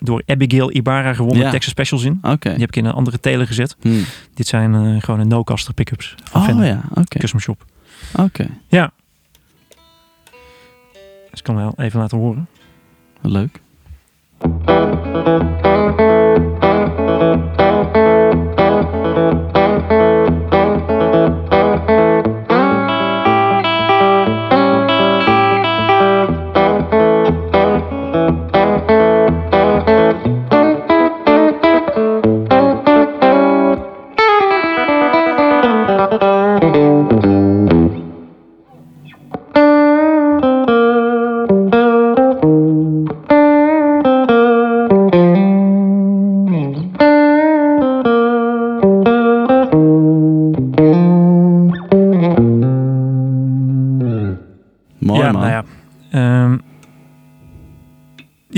door 0.00 0.22
Abigail 0.26 0.72
Ibarra 0.76 1.14
gewonnen 1.14 1.44
Ja. 1.44 1.50
Texas 1.50 1.70
Specials 1.70 2.04
in. 2.04 2.18
Die 2.50 2.60
heb 2.60 2.68
ik 2.68 2.76
in 2.76 2.84
een 2.84 2.92
andere 2.92 3.20
teler 3.20 3.46
gezet. 3.46 3.76
Mm. 3.82 4.04
Dit 4.34 4.46
zijn 4.46 4.74
eh, 4.74 5.02
gewoon 5.02 5.20
een 5.20 5.28
no-caster 5.28 5.74
pick-ups. 5.74 6.14
van 6.24 6.40
Oh 6.40 6.46
Fender. 6.46 6.66
ja, 6.66 6.80
oké. 6.90 7.18
Custom 7.18 7.40
Shop. 7.40 7.64
Oké. 8.16 8.46
Dus 11.30 11.38
ik 11.38 11.44
kan 11.44 11.56
wel 11.56 11.72
even 11.76 12.00
laten 12.00 12.18
horen. 12.18 12.48
Leuk. 13.20 13.60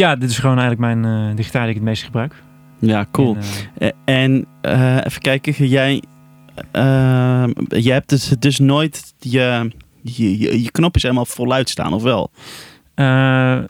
Ja, 0.02 0.16
dit 0.16 0.30
is 0.30 0.38
gewoon 0.38 0.58
eigenlijk 0.58 0.94
mijn 0.94 1.30
eh 1.30 1.36
de 1.36 1.42
gitaar 1.42 1.60
die 1.62 1.70
ik 1.70 1.76
het 1.76 1.84
meest 1.84 2.02
gebruik. 2.02 2.34
Ja, 2.78 3.06
cool. 3.10 3.36
En, 3.36 3.42
eh, 3.78 3.88
Eh, 3.88 4.24
En 4.24 4.46
even 5.04 5.20
kijken, 5.20 5.66
jij, 5.68 6.02
jij 7.68 7.94
hebt 7.94 8.08
dus, 8.08 8.28
dus 8.38 8.58
nooit 8.58 9.14
je, 9.18 9.70
je, 10.02 10.38
je, 10.38 10.62
je 10.62 10.70
knopjes 10.70 11.02
helemaal 11.02 11.26
voluit 11.26 11.68
staan, 11.68 11.92
of 11.92 12.02
wel? 12.02 12.30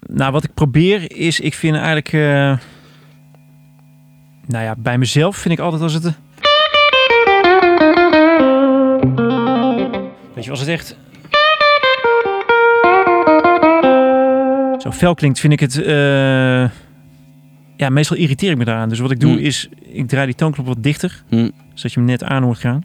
nou, 0.07 0.33
wat 0.33 0.45
ik 0.45 0.55
probeer 0.55 1.17
is, 1.17 1.41
ik 1.41 1.55
vind 1.55 1.77
eigenlijk... 1.77 2.13
nou 4.47 4.65
ja, 4.65 4.75
bij 4.79 4.99
mezelf 4.99 5.37
vind 5.37 5.55
ik 5.55 5.61
altijd 5.61 5.83
als 5.83 5.93
het... 5.93 6.03
Weet 10.35 10.45
je, 10.45 10.51
als 10.51 10.61
het 10.61 10.69
echt... 10.69 10.97
Zo 14.83 14.91
fel 14.91 15.15
klinkt, 15.15 15.41
vind 15.41 15.53
ik 15.53 15.61
het... 15.61 15.83
eh, 15.83 16.69
ja, 17.77 17.89
meestal 17.91 18.17
irriteer 18.17 18.51
ik 18.51 18.57
me 18.57 18.65
daaraan. 18.65 18.89
Dus 18.89 18.99
wat 18.99 19.11
ik 19.11 19.21
doe 19.21 19.31
Hmm. 19.33 19.41
is, 19.45 19.69
ik 19.81 20.09
draai 20.09 20.27
die 20.27 20.35
toonknop 20.35 20.67
wat 20.67 20.83
dichter. 20.83 21.23
Hm. 21.29 21.49
Zodat 21.75 21.93
je 21.93 21.99
hem 21.99 22.05
net 22.09 22.23
aan 22.25 22.43
hoort 22.43 22.59
gaan. 22.59 22.83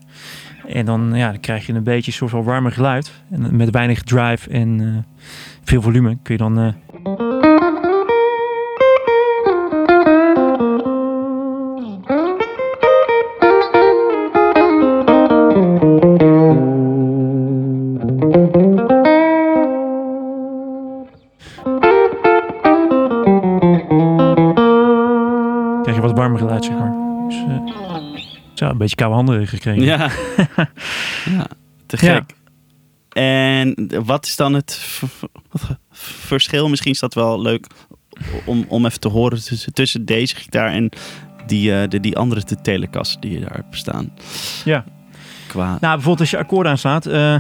En 0.68 0.86
dan, 0.86 1.12
ja, 1.14 1.32
dan 1.32 1.40
krijg 1.40 1.66
je 1.66 1.74
een 1.74 1.84
beetje 1.84 2.12
een 2.12 2.18
soort 2.18 2.32
van 2.32 2.44
warmer 2.44 2.72
geluid. 2.72 3.12
En 3.32 3.56
met 3.56 3.70
weinig 3.70 4.02
drive 4.02 4.50
en 4.50 4.80
eh, 4.82 5.26
veel 5.64 5.82
volume 5.82 6.18
kun 6.24 6.34
je 6.34 6.40
dan... 6.40 6.76
een 28.78 28.84
beetje 28.88 28.96
koude 28.96 29.16
handen 29.16 29.48
gekregen. 29.48 29.84
Ja. 29.84 29.98
ja, 31.38 31.48
te 31.86 31.98
Ja. 32.06 32.14
gek. 32.16 32.36
En 33.10 33.90
wat 34.06 34.26
is 34.26 34.36
dan 34.36 34.54
het 34.54 34.80
verschil. 35.92 36.70
Misschien 36.70 36.92
is 36.92 37.00
dat 37.00 37.14
wel 37.14 37.42
leuk 37.42 37.68
om, 38.46 38.66
om 38.68 38.86
even 38.86 39.00
te 39.00 39.08
horen 39.08 39.44
tussen, 39.44 39.74
tussen 39.74 40.06
deze 40.06 40.36
gitaar 40.36 40.72
en 40.72 40.90
die, 41.46 41.74
eh, 41.82 41.90
de, 41.90 42.00
die 42.00 42.18
andere 42.18 42.42
de 42.46 42.62
Telecaster 42.62 43.22
die 43.22 43.32
je 43.32 43.40
daar 43.40 43.56
hebt 43.56 43.78
staan. 43.78 44.14
Ja. 44.66 44.86
Qua... 45.48 45.66
Nou, 45.66 45.80
bijvoorbeeld 45.80 46.20
als 46.20 46.30
je 46.30 46.38
akkoord 46.38 46.68
aanslaat. 46.68 47.06
eh 47.06 47.40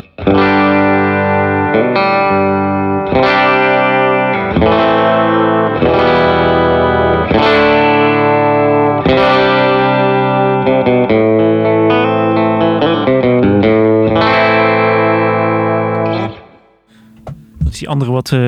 is 17.77 17.83
die 17.83 17.89
andere 17.89 18.11
wat 18.11 18.31
eh, 18.31 18.39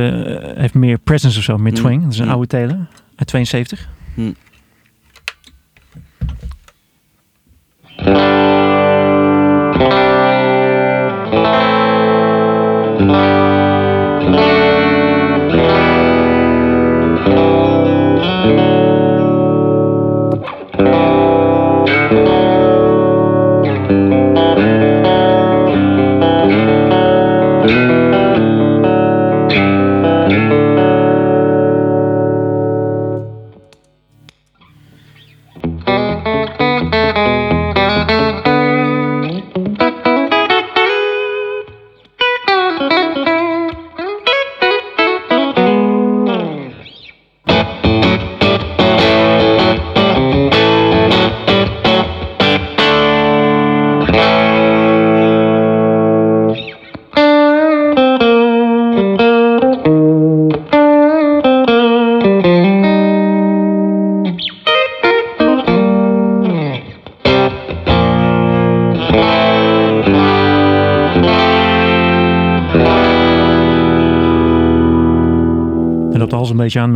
heeft 0.56 0.74
meer 0.74 0.98
presence 0.98 1.38
of 1.38 1.44
zo, 1.44 1.58
meer 1.58 1.72
Mm. 1.72 1.78
twang. 1.78 2.04
Dat 2.04 2.12
is 2.14 2.20
een 2.20 2.26
Mm. 2.26 2.32
oude 2.32 2.48
Taylor 2.48 2.78
uit 3.16 3.28
72. 3.28 3.90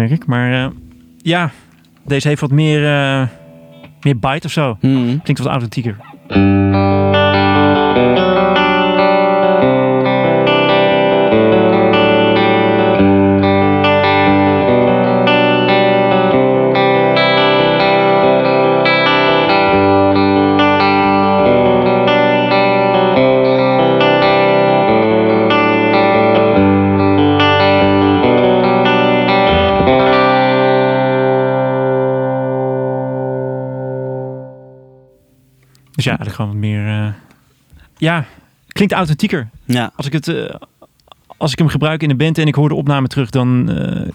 Merk 0.08 0.22
ik. 0.22 0.28
Maar 0.28 0.64
eh, 0.64 0.72
ja, 1.18 1.52
deze 2.06 2.28
heeft 2.28 2.42
wat 2.42 2.52
meer, 2.52 2.86
eh, 2.86 3.28
meer 4.02 4.20
bite 4.20 4.46
of 4.46 4.52
zo. 4.52 4.78
Hm. 4.80 5.18
Klinkt 5.18 5.38
wat 5.38 5.52
authentieker. 5.52 5.96
Dus 36.04 36.12
ja, 36.12 36.18
eigenlijk 36.18 36.36
gewoon 36.36 36.52
wat 36.52 36.60
meer... 36.60 36.88
eh, 36.88 37.14
ja, 37.98 38.26
klinkt 38.68 38.94
authentieker. 38.94 39.50
Ja. 39.66 39.92
Als 39.96 40.06
ik, 40.06 40.14
het, 40.14 40.28
eh, 40.28 40.56
als 41.38 41.52
ik 41.52 41.58
hem 41.58 41.68
gebruik 41.68 42.02
in 42.04 42.10
de 42.10 42.16
band 42.16 42.38
en 42.38 42.48
ik 42.48 42.56
hoor 42.56 42.70
de 42.70 42.76
opname 42.76 43.08
terug, 43.08 43.30
dan 43.30 43.70
eh, 43.72 44.12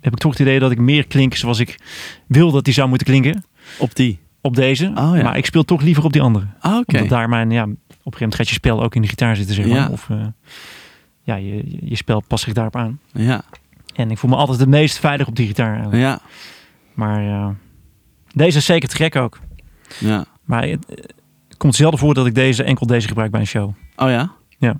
heb 0.00 0.12
ik 0.12 0.18
toch 0.18 0.30
het 0.32 0.40
idee 0.40 0.58
dat 0.58 0.70
ik 0.70 0.78
meer 0.78 1.06
klink 1.06 1.34
zoals 1.34 1.58
ik 1.58 1.78
wil 2.26 2.50
dat 2.50 2.64
die 2.64 2.74
zou 2.74 2.88
moeten 2.88 3.06
klinken. 3.06 3.44
Op 3.78 3.94
die. 3.94 4.18
Op 4.40 4.56
deze. 4.56 4.86
Oh, 4.94 5.16
ja. 5.16 5.22
Maar 5.22 5.36
ik 5.36 5.46
speel 5.46 5.64
toch 5.64 5.82
liever 5.82 6.04
op 6.04 6.12
die 6.12 6.22
andere. 6.22 6.46
Ah, 6.60 6.76
oké. 6.76 6.94
Omdat 6.94 7.08
daar 7.08 7.28
mijn, 7.28 7.50
ja, 7.50 7.62
op 7.62 7.68
een 7.68 7.76
gegeven 7.94 8.10
moment 8.18 8.34
gaat 8.34 8.48
je 8.48 8.54
spel 8.54 8.82
ook 8.82 8.94
in 8.94 9.02
de 9.02 9.08
gitaar 9.08 9.36
zitten, 9.36 9.54
zeg 9.54 9.66
maar. 9.66 9.76
Ja. 9.76 9.88
Of 9.88 10.08
ja, 11.22 11.34
je, 11.34 11.78
je- 11.88 11.96
spel 11.96 12.20
past 12.26 12.44
zich 12.44 12.52
daarop 12.52 12.76
aan. 12.76 12.98
Ja. 13.12 13.42
En 13.94 14.10
ik 14.10 14.18
voel 14.18 14.30
me 14.30 14.36
altijd 14.36 14.58
het 14.58 14.68
meest 14.68 14.98
veilig 14.98 15.26
op 15.26 15.36
die 15.36 15.46
gitaar. 15.46 15.72
eigenlijk. 15.74 16.02
Ja. 16.02 16.20
Maar 16.94 17.54
deze 18.34 18.58
is 18.58 18.64
zeker 18.64 18.88
te 18.88 18.96
gek 18.96 19.16
ook. 19.16 19.38
Ja. 19.98 20.24
Maar 20.44 20.66
het, 20.66 20.86
het 20.88 21.56
komt 21.56 21.74
zelden 21.74 21.98
voor 21.98 22.14
dat 22.14 22.26
ik 22.26 22.34
deze 22.34 22.62
enkel 22.62 22.86
deze 22.86 23.08
gebruik 23.08 23.30
bij 23.30 23.40
een 23.40 23.46
show. 23.46 23.72
Oh 23.96 24.08
ja? 24.08 24.32
Ja. 24.58 24.76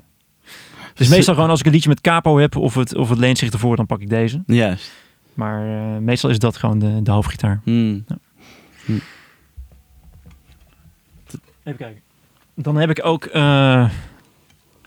Dus 0.94 1.08
meestal 1.08 1.34
gewoon 1.34 1.50
als 1.50 1.60
ik 1.60 1.66
een 1.66 1.72
liedje 1.72 1.88
met 1.88 2.00
capo 2.00 2.38
heb 2.38 2.56
of 2.56 2.74
het, 2.74 2.94
of 2.94 3.08
het 3.08 3.18
leent 3.18 3.38
zich 3.38 3.50
ervoor, 3.52 3.76
dan 3.76 3.86
pak 3.86 4.00
ik 4.00 4.08
deze. 4.08 4.42
Juist. 4.46 4.92
Maar 5.34 5.66
eh, 5.94 5.98
meestal 5.98 6.30
is 6.30 6.38
dat 6.38 6.56
gewoon 6.56 6.78
de, 6.78 7.02
de 7.02 7.10
hoofdgitaar. 7.10 7.60
Hm. 7.64 7.98
Even 11.64 11.78
kijken. 11.78 12.00
Dan 12.54 12.76
heb 12.76 12.90
ik 12.90 13.00
ook... 13.04 13.24
eh, 13.24 13.90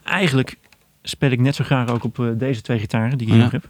eigenlijk 0.04 0.58
speel 1.02 1.32
ik 1.32 1.40
net 1.40 1.56
zo 1.56 1.64
graag 1.64 1.90
ook 1.90 2.04
op 2.04 2.20
eh, 2.20 2.28
deze 2.36 2.62
twee 2.62 2.80
gitaren 2.80 3.18
die 3.18 3.28
ik 3.28 3.34
hier 3.34 3.38
Ja. 3.38 3.44
nog 3.44 3.52
heb. 3.62 3.70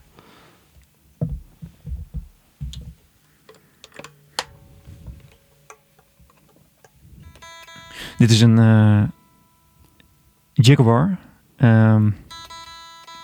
Dit 8.18 8.32
is 8.32 8.42
een 8.42 8.58
eh, 8.58 9.04
Jaguar. 10.54 11.18
Ehm, 11.58 12.10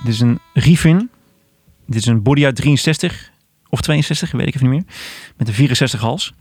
dit 0.04 0.14
is 0.14 0.20
een 0.20 0.40
Riefin. 0.54 1.10
Dit 1.86 1.96
is 1.96 2.06
een 2.06 2.24
body 2.24 2.46
uit 2.46 2.56
63 2.56 3.32
of 3.70 3.82
62, 3.82 4.32
weet 4.32 4.48
ik 4.48 4.56
even 4.56 4.70
niet 4.70 4.86
meer. 4.86 4.96
Met 5.38 5.48
een 5.48 5.54
64 5.54 6.02
hals. 6.02 6.34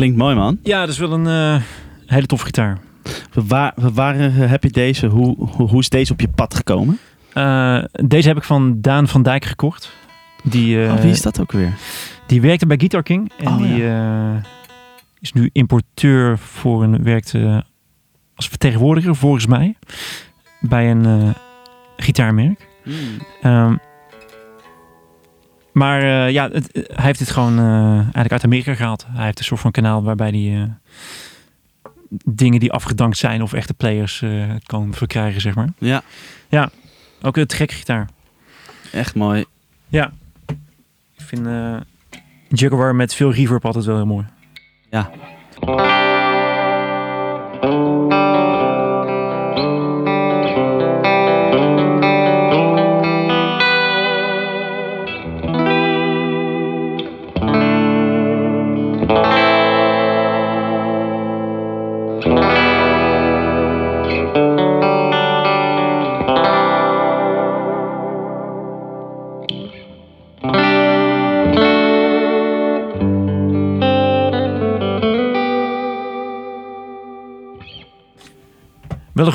Klinkt 0.00 0.18
mooi, 0.18 0.34
man. 0.34 0.58
Ja, 0.62 0.80
dat 0.80 0.88
is 0.88 0.98
wel 0.98 1.12
een 1.12 1.26
eh, 1.26 1.62
hele 2.06 2.26
toffe 2.26 2.44
gitaar. 2.44 2.78
Waar, 3.32 3.74
waar 3.76 4.20
eh, 4.20 4.30
heb 4.34 4.62
je 4.62 4.70
deze? 4.70 5.06
Hoe, 5.06 5.36
hoe, 5.38 5.68
hoe 5.68 5.80
is 5.80 5.88
deze 5.88 6.12
op 6.12 6.20
je 6.20 6.28
pad 6.28 6.54
gekomen? 6.54 6.98
Eh, 7.32 7.84
deze 7.92 8.28
heb 8.28 8.36
ik 8.36 8.42
van 8.42 8.80
Daan 8.80 9.08
van 9.08 9.22
Dijk 9.22 9.44
gekocht. 9.44 9.92
Die, 10.44 10.78
oh, 10.78 10.94
wie 11.00 11.10
is 11.10 11.22
dat 11.22 11.40
ook 11.40 11.52
weer? 11.52 11.72
die 12.26 12.40
werkte 12.40 12.66
bij 12.66 12.78
Guitar 12.78 13.02
King. 13.02 13.32
En 13.38 13.46
Oh, 13.46 13.58
die 13.58 13.84
is 15.20 15.32
nu 15.32 15.50
importeur 15.52 16.38
voor 16.38 16.82
een... 16.82 17.02
Werkt 17.02 17.34
als 18.34 18.48
vertegenwoordiger, 18.48 19.16
volgens 19.16 19.46
mij. 19.46 19.76
Bij 20.60 20.90
een 20.90 21.34
gitaarmerk. 21.96 22.68
Ehm, 23.42 23.76
maar 25.72 26.02
eh, 26.02 26.32
ja, 26.32 26.48
het, 26.50 26.68
hij 26.72 27.04
heeft 27.04 27.18
dit 27.18 27.30
gewoon 27.30 27.58
eh, 27.58 27.94
eigenlijk 27.94 28.32
uit 28.32 28.44
Amerika 28.44 28.74
gehaald. 28.74 29.06
Hij 29.12 29.24
heeft 29.24 29.38
een 29.38 29.44
soort 29.44 29.60
van 29.60 29.70
kanaal 29.70 30.02
waarbij 30.02 30.28
hij 30.30 30.62
eh, 30.62 30.68
dingen 32.24 32.60
die 32.60 32.72
afgedankt 32.72 33.16
zijn 33.16 33.42
of 33.42 33.52
echte 33.52 33.74
players 33.74 34.22
eh, 34.22 34.50
kan 34.66 34.94
verkrijgen, 34.94 35.40
zeg 35.40 35.54
maar. 35.54 35.68
Ja, 36.48 36.70
Ook 37.22 37.36
een 37.36 37.46
te 37.46 37.56
gekke 37.56 37.74
gitaar. 37.74 38.08
echt 38.92 39.14
mooi. 39.14 39.44
Ja. 39.88 40.12
Ik 41.16 41.24
vind 41.26 41.46
eh 41.46 41.76
Jaguar 42.48 42.94
met 42.94 43.14
veel 43.14 43.32
reverb 43.32 43.64
altijd 43.66 43.84
wel 43.84 43.96
heel 43.96 44.06
mooi. 44.06 44.26
Ja. 44.90 45.10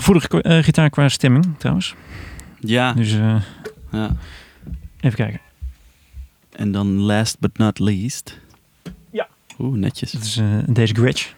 Gevoelige 0.06 0.42
eh, 0.42 0.64
gitaar 0.64 0.90
qua 0.90 1.10
stemming 1.10 1.46
trouwens. 1.58 1.96
Ja, 2.60 2.94
Dus 2.94 3.14
eh, 3.14 3.42
ja. 3.92 4.16
even 5.00 5.18
kijken. 5.18 5.40
En 6.52 6.72
dan 6.72 6.88
last 6.88 7.40
but 7.40 7.58
not 7.58 7.80
least. 7.80 8.40
Ja. 9.10 9.28
Oeh, 9.60 9.78
netjes. 9.78 10.12
Dat 10.12 10.22
is 10.22 10.38
eh, 10.38 10.46
deze 10.68 10.94
Gretsch. 10.94 11.32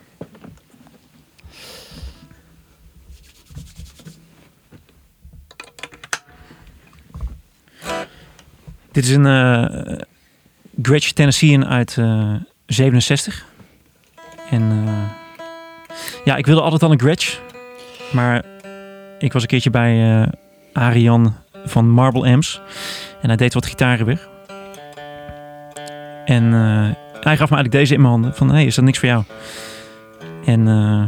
Dit 8.91 9.03
is 9.03 9.10
een 9.10 9.26
eh 9.26 9.98
Gretsch 10.81 11.11
Tennesseean 11.11 11.65
uit 11.65 11.98
eh 11.98 12.34
67. 12.65 13.45
En 14.49 14.61
eh, 14.72 15.10
ja, 16.26 16.35
ik 16.35 16.45
wilde 16.45 16.61
altijd 16.61 16.84
al 16.84 16.91
een 16.91 16.99
Gretsch. 16.99 17.39
Maar 18.14 18.44
ik 19.19 19.34
was 19.34 19.41
een 19.41 19.48
keertje 19.48 19.69
bij 19.69 20.22
eh 20.22 20.27
Arian 20.73 21.35
van 21.65 21.89
Marble 21.89 22.31
Amps. 22.31 22.61
En 23.22 23.27
hij 23.27 23.38
deed 23.38 23.53
wat 23.53 23.65
gitaren 23.65 24.06
weg. 24.06 24.27
En 26.26 26.53
eh, 26.53 26.89
hij 27.23 27.38
gaf 27.38 27.49
me 27.49 27.56
eigenlijk 27.56 27.72
deze 27.72 27.94
in 27.94 27.99
mijn 27.99 28.11
handen. 28.11 28.35
Van, 28.35 28.52
hey, 28.52 28.65
is 28.65 28.76
dat 28.76 28.85
niks 28.85 28.99
voor 28.99 29.10
jou? 29.10 29.23
En 30.45 30.68
eh, 30.68 31.03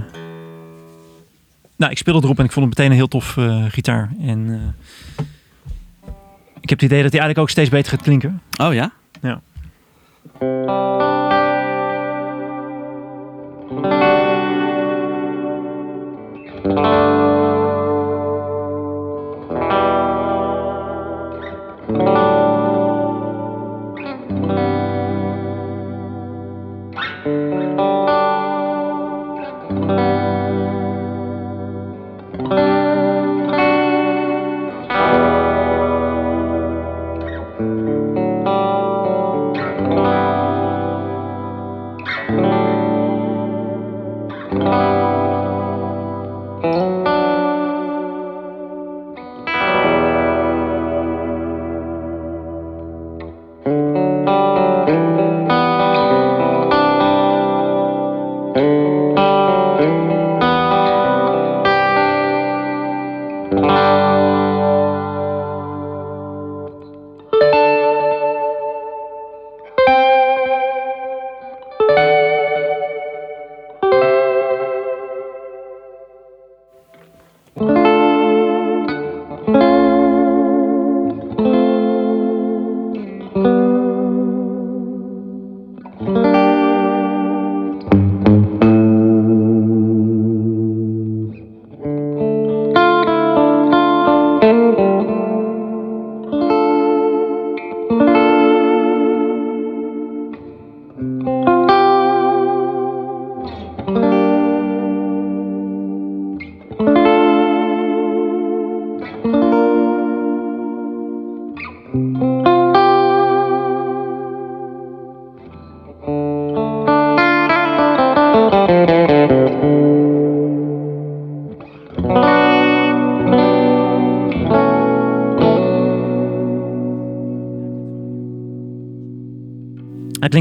nou, 1.75 1.91
ik 1.91 1.97
speelde 1.97 2.23
erop 2.23 2.39
en 2.39 2.45
ik 2.45 2.51
vond 2.51 2.65
het 2.65 2.77
meteen 2.77 2.91
een 2.91 2.97
heel 2.97 3.07
tof 3.07 3.37
gitaar. 3.67 4.09
En 4.21 4.73
ik 6.61 6.69
heb 6.69 6.79
het 6.79 6.89
idee 6.91 7.03
dat 7.03 7.11
hij 7.11 7.21
eigenlijk 7.21 7.39
ook 7.39 7.49
steeds 7.49 7.69
beter 7.69 7.91
gaat 7.91 8.01
klinken. 8.01 8.41
Oh 8.61 8.73
ja? 8.73 8.91
Ja. 9.21 9.41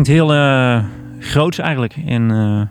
Klinkt 0.09 0.29
heel 0.29 0.35
eh 0.35 0.85
groots 1.21 1.59
eigenlijk. 1.59 1.97
En 2.07 2.31
eh, 2.31 2.63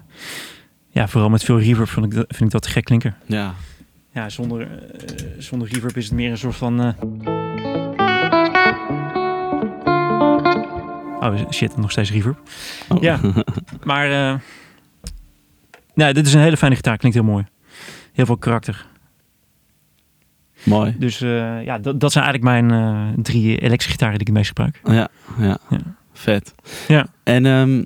ja, 0.90 1.08
vooral 1.08 1.30
met 1.30 1.44
veel 1.44 1.60
reverb 1.60 1.90
vind 1.90 2.06
ik, 2.06 2.14
dat- 2.14 2.26
vind 2.28 2.42
ik 2.44 2.52
dat 2.52 2.68
gek 2.68 2.84
klinken. 2.86 3.16
Ja. 3.26 3.54
Ja, 4.12 4.30
zonder, 4.30 4.62
eh, 4.62 4.70
zonder 5.38 5.68
reverb 5.68 5.98
is 5.98 6.06
het 6.06 6.14
meer 6.14 6.32
een 6.32 6.38
soort 6.38 6.56
van... 6.56 6.80
Oh 11.20 11.52
shit, 11.52 11.78
nog 11.78 11.92
steeds 11.92 12.12
reverb. 12.12 12.40
Oh. 12.90 13.02
Ja. 13.02 13.20
Maar 13.84 14.40
nee, 15.94 16.14
dit 16.14 16.28
is 16.28 16.34
een 16.34 16.42
hele 16.42 16.58
fijne 16.58 16.76
gitaar. 16.76 16.98
Klinkt 16.98 17.18
heel 17.18 17.28
mooi. 17.28 17.46
Heel 18.14 18.26
veel 18.26 18.38
karakter. 18.38 18.86
Mooi. 20.64 20.96
Dus 21.00 21.20
ja, 21.20 21.78
dat, 21.78 22.00
dat 22.00 22.12
zijn 22.12 22.26
eigenlijk 22.26 22.68
mijn 22.68 23.22
drie 23.24 23.58
elektrische 23.58 23.92
gitaren 23.92 24.18
die 24.20 24.28
ik 24.28 24.28
het 24.28 24.36
meest 24.36 24.48
gebruik. 24.48 24.80
Ja, 24.84 25.08
ja. 25.48 25.58
Ja. 25.70 25.80
Vet. 26.14 26.54
En 27.28 27.46
ehm, 27.46 27.84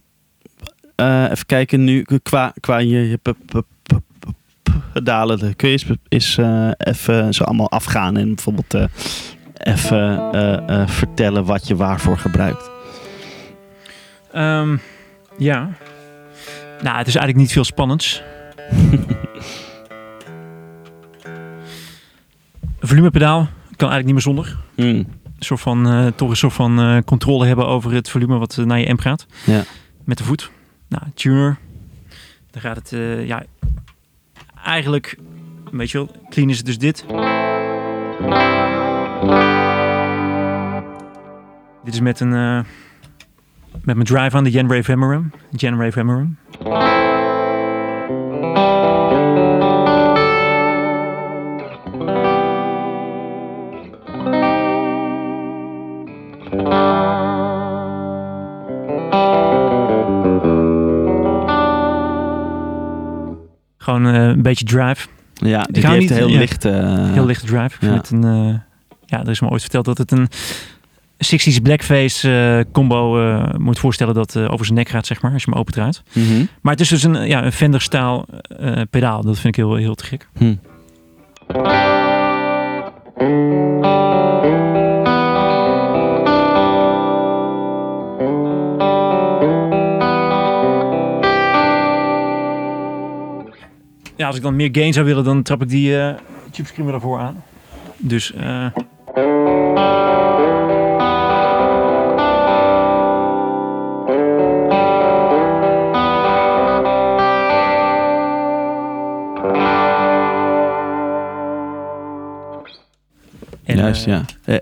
eh, 0.96 1.32
even 1.32 1.46
kijken 1.46 1.84
nu 1.84 2.06
qua, 2.24 2.54
qua 2.60 2.78
je, 2.78 3.10
je 3.10 3.18
p- 3.18 3.36
p- 3.46 3.62
p- 3.84 4.00
pedalen. 4.94 5.56
Kun 5.56 5.70
je 5.70 5.74
eens, 5.74 5.86
eens 6.08 6.38
even 6.78 7.34
zo 7.34 7.44
allemaal 7.44 7.72
afgaan 7.72 8.18
en 8.18 8.36
bijvoorbeeld 8.36 8.74
eh, 8.74 8.84
even 9.54 10.32
eh, 10.68 10.88
vertellen 10.88 11.46
wat 11.46 11.68
je 11.68 11.76
waarvoor 11.76 12.18
gebruikt? 12.18 12.70
Ehm, 14.32 14.78
ja. 15.38 15.70
Nou, 16.82 16.98
het 16.98 17.08
is 17.08 17.16
eigenlijk 17.16 17.38
niet 17.38 17.52
veel 17.52 17.64
spannends. 17.64 18.22
een 22.80 22.88
volumepedaal 22.88 23.50
kan 23.76 23.90
eigenlijk 23.90 24.06
niet 24.06 24.14
meer 24.14 24.22
zonder. 24.22 24.58
Hmm. 24.76 25.21
Een 25.42 25.48
soort 25.48 25.62
van, 25.62 25.88
eh, 25.88 26.08
toch 26.16 26.30
een 26.30 26.36
soort 26.36 26.54
van 26.54 26.80
eh, 26.80 26.98
controle 27.06 27.46
hebben 27.46 27.68
over 27.68 27.94
het 27.94 28.10
volume 28.10 28.38
wat 28.38 28.58
eh, 28.58 28.66
naar 28.66 28.80
je 28.80 28.90
amp 28.90 29.00
gaat. 29.00 29.26
Ja. 29.46 29.64
Met 30.04 30.18
de 30.18 30.24
voet. 30.24 30.52
Nou, 30.88 31.04
tuner. 31.14 31.58
Dan 32.52 32.62
gaat 32.62 32.76
het, 32.76 32.90
ja, 33.28 33.44
eigenlijk, 34.64 35.18
weet 35.72 35.92
je 35.92 35.98
wel, 35.98 36.12
clean 36.30 36.50
is 36.50 36.58
het 36.58 36.66
dus 36.66 36.78
dit. 36.78 37.06
Dit 41.84 41.94
is 41.94 42.00
met 42.00 42.20
een, 42.20 42.66
met 43.82 43.96
mijn 43.96 44.04
drive 44.04 44.38
aan 44.38 44.44
de 44.44 44.52
Genrave 44.52 44.92
Emerum. 44.92 45.32
Genrave 45.56 46.00
Emerum. 46.00 46.38
Een 64.46 64.50
beetje 64.50 64.66
drive. 64.66 65.08
Ja, 65.34 65.64
die, 65.72 65.88
heeft 65.88 66.00
niet- 66.00 66.10
een 66.10 66.16
heel 66.16 66.28
ja. 66.28 66.38
licht... 66.40 66.66
eh, 66.66 67.12
Heel 67.12 67.26
lichte 67.26 67.46
drive. 67.46 67.86
Ja. 67.86 67.94
het 67.94 68.10
een, 68.10 68.24
eh, 68.24 68.56
ja, 69.06 69.20
er 69.22 69.30
is 69.30 69.40
me 69.40 69.50
ooit 69.50 69.62
verteld 69.62 69.86
dat 69.86 69.98
het 69.98 70.12
een 70.12 70.28
60s 71.26 71.62
blackface 71.64 72.32
eh, 72.66 72.72
combo 72.72 73.18
moet 73.58 73.80
voorstellen 73.80 74.14
dat 74.14 74.38
over 74.38 74.66
zijn 74.66 74.78
nek 74.78 74.90
gaat, 74.90 75.06
zeg 75.06 75.22
maar, 75.22 75.34
als 75.34 75.44
je 75.44 75.50
hem 75.52 75.60
opendraait. 75.60 76.04
mhm. 76.14 76.46
Maar 76.62 76.72
het 76.74 76.82
is 76.82 76.90
dus 76.90 77.04
een, 77.04 77.28
ja, 77.28 77.44
een 77.46 77.52
Fender-staal 77.52 78.26
pedaal. 78.90 79.22
Dat 79.22 79.40
vind 79.40 79.58
ik 79.58 79.64
heel, 79.64 79.76
heel 79.76 79.96
te 79.96 80.04
gek. 80.06 80.28
Hm. 80.38 80.54
Als 94.32 94.40
ik 94.40 94.46
dan 94.46 94.56
meer 94.56 94.70
gain 94.72 94.94
zou 94.94 95.06
willen, 95.06 95.24
dan 95.24 95.42
trap 95.44 95.62
ik 95.62 95.70
die 95.70 95.98
eh 95.98 96.16
tube 96.52 96.68
screamer 96.68 96.94
ervoor 96.94 97.20
aan. 97.20 97.44
Dus 97.98 98.34
eh, 98.34 98.66
en, 113.64 113.78
Juist, 113.78 114.08
eh, 114.08 114.14
ja. 114.46 114.60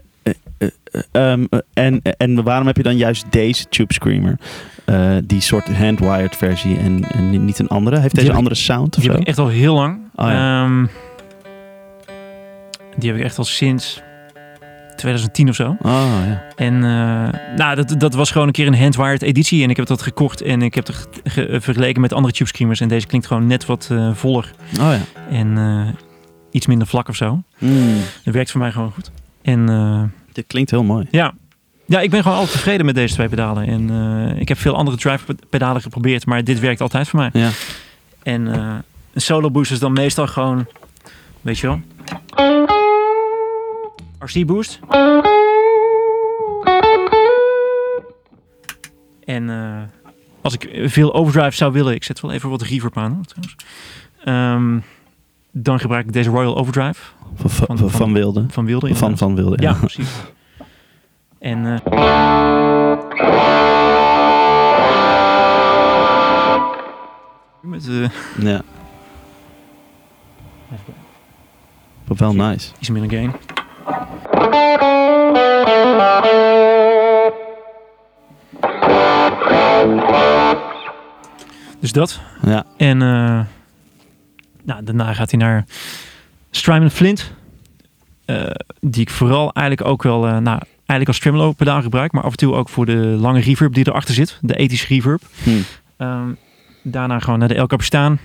Eh, 0.60 0.68
eh, 0.91 1.02
eh, 1.11 1.31
ehm, 1.31 1.45
eh, 1.49 1.60
en, 1.73 2.02
en 2.02 2.44
waarom 2.44 2.68
heb 2.68 2.77
je 2.77 2.84
dan 2.84 2.98
juist 2.98 3.26
deze 3.31 3.65
Tube 3.69 3.94
Screamer? 3.94 4.38
Die 5.26 5.41
soort 5.41 5.68
handwired 5.77 6.36
versie 6.36 6.77
en, 6.77 7.03
en 7.11 7.45
niet 7.45 7.60
een 7.60 7.68
andere? 7.68 7.99
Heeft 7.99 8.15
deze 8.15 8.27
ik- 8.30 8.36
andere 8.36 8.56
sound 8.56 8.88
of 8.98 9.02
Die 9.02 9.03
zo? 9.03 9.11
heb 9.11 9.22
ik 9.22 9.27
echt 9.27 9.38
al 9.38 9.48
heel 9.48 9.76
lang. 9.76 9.99
Oh 10.15 10.27
ja. 10.27 10.64
Ehm, 10.64 10.86
die 12.98 13.10
heb 13.10 13.19
ik 13.19 13.26
echt 13.26 13.38
al 13.38 13.44
sinds 13.44 14.02
2010 14.95 15.49
of 15.49 15.56
zo. 15.56 15.76
Oh 15.81 16.22
ja. 16.27 16.44
En 16.56 16.80
nou, 17.56 17.76
dat, 17.76 17.95
dat 17.98 18.14
was 18.14 18.31
gewoon 18.31 18.48
een 18.48 18.53
keer 18.53 18.68
een 18.68 18.80
handwired 18.80 19.22
editie. 19.22 19.64
En 19.64 19.69
ik 19.69 19.77
heb 19.77 19.86
dat 19.86 20.02
gekocht 20.02 20.41
en 20.41 20.61
ik 20.61 20.73
heb 20.76 20.88
het 20.88 20.95
ge- 21.23 21.30
ge- 21.30 21.61
vergeleken 21.61 22.02
met 22.02 22.14
andere 22.14 22.34
tube 22.34 22.49
screamers. 22.49 22.80
En 22.81 22.88
deze 22.88 23.07
klinkt 23.07 23.27
gewoon 23.27 23.48
net 23.48 23.65
wat 23.65 23.90
voller 24.14 24.52
Oh 24.80 24.91
ja. 24.94 24.99
en 25.36 25.57
iets 26.52 26.68
minder 26.68 26.88
vlak 26.88 27.07
of 27.07 27.15
zo. 27.15 27.41
Mm. 27.57 27.98
Dat 28.23 28.34
werkt 28.34 28.52
voor 28.52 28.61
mij 28.61 28.72
gewoon 28.72 28.91
goed. 28.91 29.11
En 29.41 29.65
Dit 30.40 30.48
klinkt 30.48 30.72
heel 30.72 30.84
mooi. 30.84 31.07
ja. 31.11 31.34
ja, 31.86 31.99
ik 31.99 32.10
ben 32.10 32.22
gewoon 32.22 32.38
altijd 32.38 32.56
tevreden 32.56 32.86
met 32.86 32.95
deze 32.95 33.14
twee 33.14 33.30
pedalen. 33.30 33.68
En 33.68 33.90
eh, 33.90 34.41
ik 34.41 34.48
heb 34.48 34.57
veel 34.57 34.76
andere 34.76 34.98
drive 34.98 35.36
pedalen 35.49 35.82
geprobeerd, 35.82 36.26
maar 36.26 36.44
dit 36.44 36.60
werkt 36.60 36.82
altijd 36.82 37.07
voor 37.07 37.20
mij. 37.20 37.30
Ja. 37.34 37.49
En 38.24 38.53
eh, 38.53 38.76
een 39.14 39.22
solo 39.22 39.52
boost 39.52 39.72
is 39.72 39.80
dan 39.80 39.94
meestal 39.94 40.28
gewoon, 40.28 40.66
weet 41.41 41.57
je 41.60 41.68
wel, 41.68 41.82
RC 44.20 44.45
boost. 44.45 44.80
En 49.26 49.49
eh, 49.49 49.82
als 50.41 50.53
ik 50.53 50.90
veel 50.90 51.14
overdrive 51.14 51.56
zou 51.56 51.72
willen, 51.72 51.94
ik 51.94 52.03
zet 52.03 52.20
wel 52.20 52.32
even 52.32 52.49
wat 52.49 52.61
reverb 52.61 52.98
aan 52.98 53.26
trouwens. 53.26 53.56
Ehm, 54.24 54.80
dan 55.51 55.80
gebruik 55.80 56.05
ik 56.05 56.13
deze 56.13 56.30
Royal 56.30 56.57
Overdrive 56.57 57.01
Van, 57.35 57.49
van, 57.49 57.65
Van- 57.67 57.77
van, 57.77 57.89
van- 57.89 58.13
Wilde. 58.13 58.45
van 58.49 58.65
Wilde. 58.65 58.88
Van, 58.88 58.95
inderdaad. 58.95 59.19
van 59.19 59.35
Wilde, 59.35 59.61
Ja, 59.63 59.69
ja. 59.69 59.76
precies. 59.77 60.09
En 61.39 61.65
eh, 61.65 61.80
met 67.61 67.88
eh, 67.88 68.09
ja. 68.39 68.61
Wat 72.07 72.19
wel 72.19 72.34
nice. 72.35 72.71
iets 72.80 72.89
minder 72.89 73.11
gain. 73.11 73.34
Dus 81.80 81.91
dat. 81.91 82.19
Ja. 82.41 82.63
En 82.77 83.01
eh, 83.01 83.39
nou, 84.70 84.84
daarna 84.84 85.14
gaat 85.14 85.32
hij 85.32 85.40
naar 85.40 85.66
Strymon 86.52 86.90
Flint. 86.90 87.34
Eh, 88.26 88.44
die 88.80 89.02
ik 89.02 89.10
vooral 89.10 89.54
eigenlijk 89.54 89.88
ook 89.88 90.04
wel, 90.04 90.26
eh, 90.26 90.32
nou, 90.32 90.60
eigenlijk 90.76 91.08
als 91.08 91.20
tremolo 91.20 91.52
pedaal 91.52 91.82
gebruik. 91.82 92.12
Maar 92.12 92.24
af 92.24 92.32
en 92.32 92.38
toe 92.38 92.54
ook 92.54 92.70
voor 92.70 92.86
de 92.86 92.96
lange 92.98 93.40
reverb 93.40 93.74
die 93.74 93.88
erachter 93.88 94.14
zit. 94.14 94.38
De 94.41 94.56
ethische 94.56 94.88
reverb. 94.88 95.22
Hm. 95.44 95.50
Ehm, 95.98 96.30
daarna 96.84 97.20
gewoon 97.20 97.40
naar 97.40 97.48
de 97.48 97.54
El 97.56 97.68
Capistaan. 97.68 98.20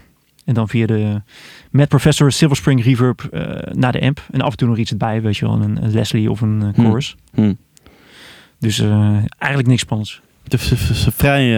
En 0.44 0.54
dan 0.54 0.68
via 0.68 0.86
de 0.86 1.22
Mad 1.70 1.88
Professor 1.88 2.32
Silver 2.32 2.56
Spring 2.56 2.84
Reverb 2.84 3.20
eh, 3.32 3.72
naar 3.72 3.92
de 3.92 4.00
amp. 4.00 4.22
En 4.30 4.40
af 4.40 4.50
en 4.50 4.56
toe 4.56 4.68
nog 4.68 4.76
iets 4.76 4.90
erbij, 4.90 5.22
weet 5.22 5.36
je 5.36 5.46
wel. 5.46 5.60
Een, 5.62 5.84
een 5.84 5.92
Leslie 5.92 6.30
of 6.30 6.40
een 6.40 6.62
eh, 6.62 6.68
Hm. 6.74 6.82
chorus. 6.84 7.16
Hm. 7.34 7.54
Dus 8.58 8.78
eigenlijk 9.38 9.66
niks 9.66 9.80
spannends. 9.80 10.20
Het 10.42 10.52
is, 10.52 11.08
vrij 11.16 11.54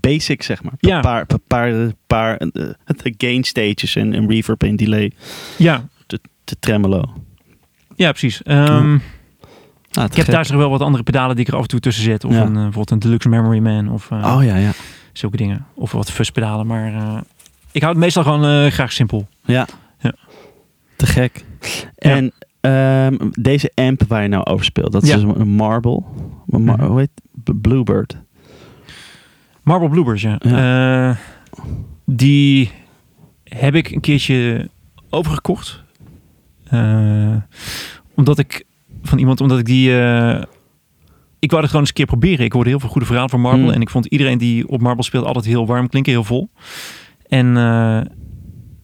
basic, 0.00 0.42
zeg 0.42 0.62
maar. 0.62 0.72
Ja. 0.78 0.96
Een 0.96 1.02
paar, 1.02 1.24
een 1.26 1.40
paar, 1.46 1.68
een 1.72 1.96
paar 2.06 2.36
eh, 2.36 2.48
de 2.84 3.14
gain 3.18 3.44
stages 3.44 3.96
en, 3.96 4.14
en 4.14 4.28
reverb 4.28 4.62
en 4.62 4.76
delay. 4.76 5.12
Ja, 5.58 5.84
De 6.44 6.56
tremolo. 6.60 7.04
ja 7.96 8.10
precies. 8.10 8.42
Ehm, 8.42 8.98
Ah, 9.92 10.04
Ik 10.04 10.14
heb 10.14 10.24
gek. 10.24 10.34
thuis 10.34 10.50
nog 10.50 10.58
wel 10.60 10.70
wat 10.70 10.80
andere 10.80 11.02
pedalen 11.02 11.36
die 11.36 11.44
ik 11.44 11.50
er 11.50 11.56
af 11.56 11.62
en 11.62 11.68
toe 11.68 11.80
tussen 11.80 12.04
zet. 12.04 12.24
Of 12.24 12.32
Ja. 12.32 12.40
een, 12.40 12.46
eh, 12.46 12.52
bijvoorbeeld 12.54 12.90
een 12.90 12.98
Deluxe 12.98 13.28
Memory 13.28 13.58
Man 13.58 13.88
of 13.90 14.10
eh, 14.10 14.34
Oh 14.36 14.44
ja, 14.44 14.56
ja. 14.56 14.70
zulke 15.12 15.36
dingen. 15.36 15.66
Of 15.74 15.92
wat 15.92 16.10
fuzz 16.10 16.30
pedalen. 16.30 16.66
Maar 16.66 17.22
ik 17.72 17.80
hou 17.82 17.92
het 17.94 18.02
meestal 18.02 18.22
gewoon 18.22 18.70
graag 18.70 18.92
simpel. 18.92 19.28
Ja. 19.44 19.66
Ja. 19.98 20.14
Te 20.96 21.06
gek. 21.06 21.44
En 21.94 22.32
ehm, 22.60 23.16
deze 23.32 23.72
amp 23.74 24.02
waar 24.08 24.22
je 24.22 24.28
nou 24.28 24.44
over 24.44 24.64
speelt, 24.64 24.92
dat 24.92 25.02
is 25.02 25.10
dus 25.10 25.22
een 25.22 25.48
Marble. 25.48 26.02
Een 26.48 26.62
mar- 26.64 26.76
Mhm. 26.76 26.86
Hoe 26.86 26.98
heet 26.98 27.10
Bluebird. 27.60 28.16
Marble 29.70 29.88
Bluebirds, 29.88 30.22
ja. 30.22 30.38
Eh, 30.38 31.16
die 32.06 32.70
heb 33.44 33.74
ik 33.74 33.90
een 33.90 34.00
keertje 34.00 34.68
overgekocht. 35.10 35.82
Eh, 36.64 37.36
omdat 38.14 38.38
ik 38.38 38.64
van 39.02 39.18
iemand, 39.18 39.40
omdat 39.40 39.58
ik 39.58 39.64
die. 39.64 40.00
eh, 40.00 40.42
ik 41.38 41.50
wou 41.50 41.62
het 41.62 41.70
gewoon 41.70 41.80
eens 41.80 41.88
een 41.88 41.94
keer 41.94 42.06
proberen. 42.06 42.44
Ik 42.44 42.52
hoorde 42.52 42.68
heel 42.70 42.80
veel 42.80 42.88
goede 42.88 43.06
verhalen 43.06 43.30
van 43.30 43.40
Marble. 43.40 43.62
Hmm. 43.62 43.72
En 43.72 43.80
ik 43.80 43.90
vond 43.90 44.06
iedereen 44.06 44.38
die 44.38 44.68
op 44.68 44.80
Marble 44.80 45.04
speelt 45.04 45.24
altijd 45.24 45.44
heel 45.44 45.66
warm 45.66 45.88
klinken, 45.88 46.12
heel 46.12 46.24
vol. 46.24 46.50
En 47.28 47.46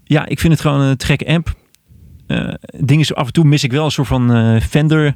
ja, 0.05 0.27
ik 0.27 0.41
vind 0.41 0.53
het 0.53 0.63
gewoon 0.63 0.81
een 0.81 0.97
trek 0.97 1.23
amp. 1.23 1.55
Eh 2.27 2.55
ding 2.81 3.01
is, 3.01 3.15
af 3.15 3.27
en 3.27 3.33
toe 3.33 3.45
mis 3.45 3.65
ik 3.65 3.73
wel 3.73 3.85
een 3.85 3.91
soort 3.91 4.09
van 4.09 4.61
Fender, 4.61 5.15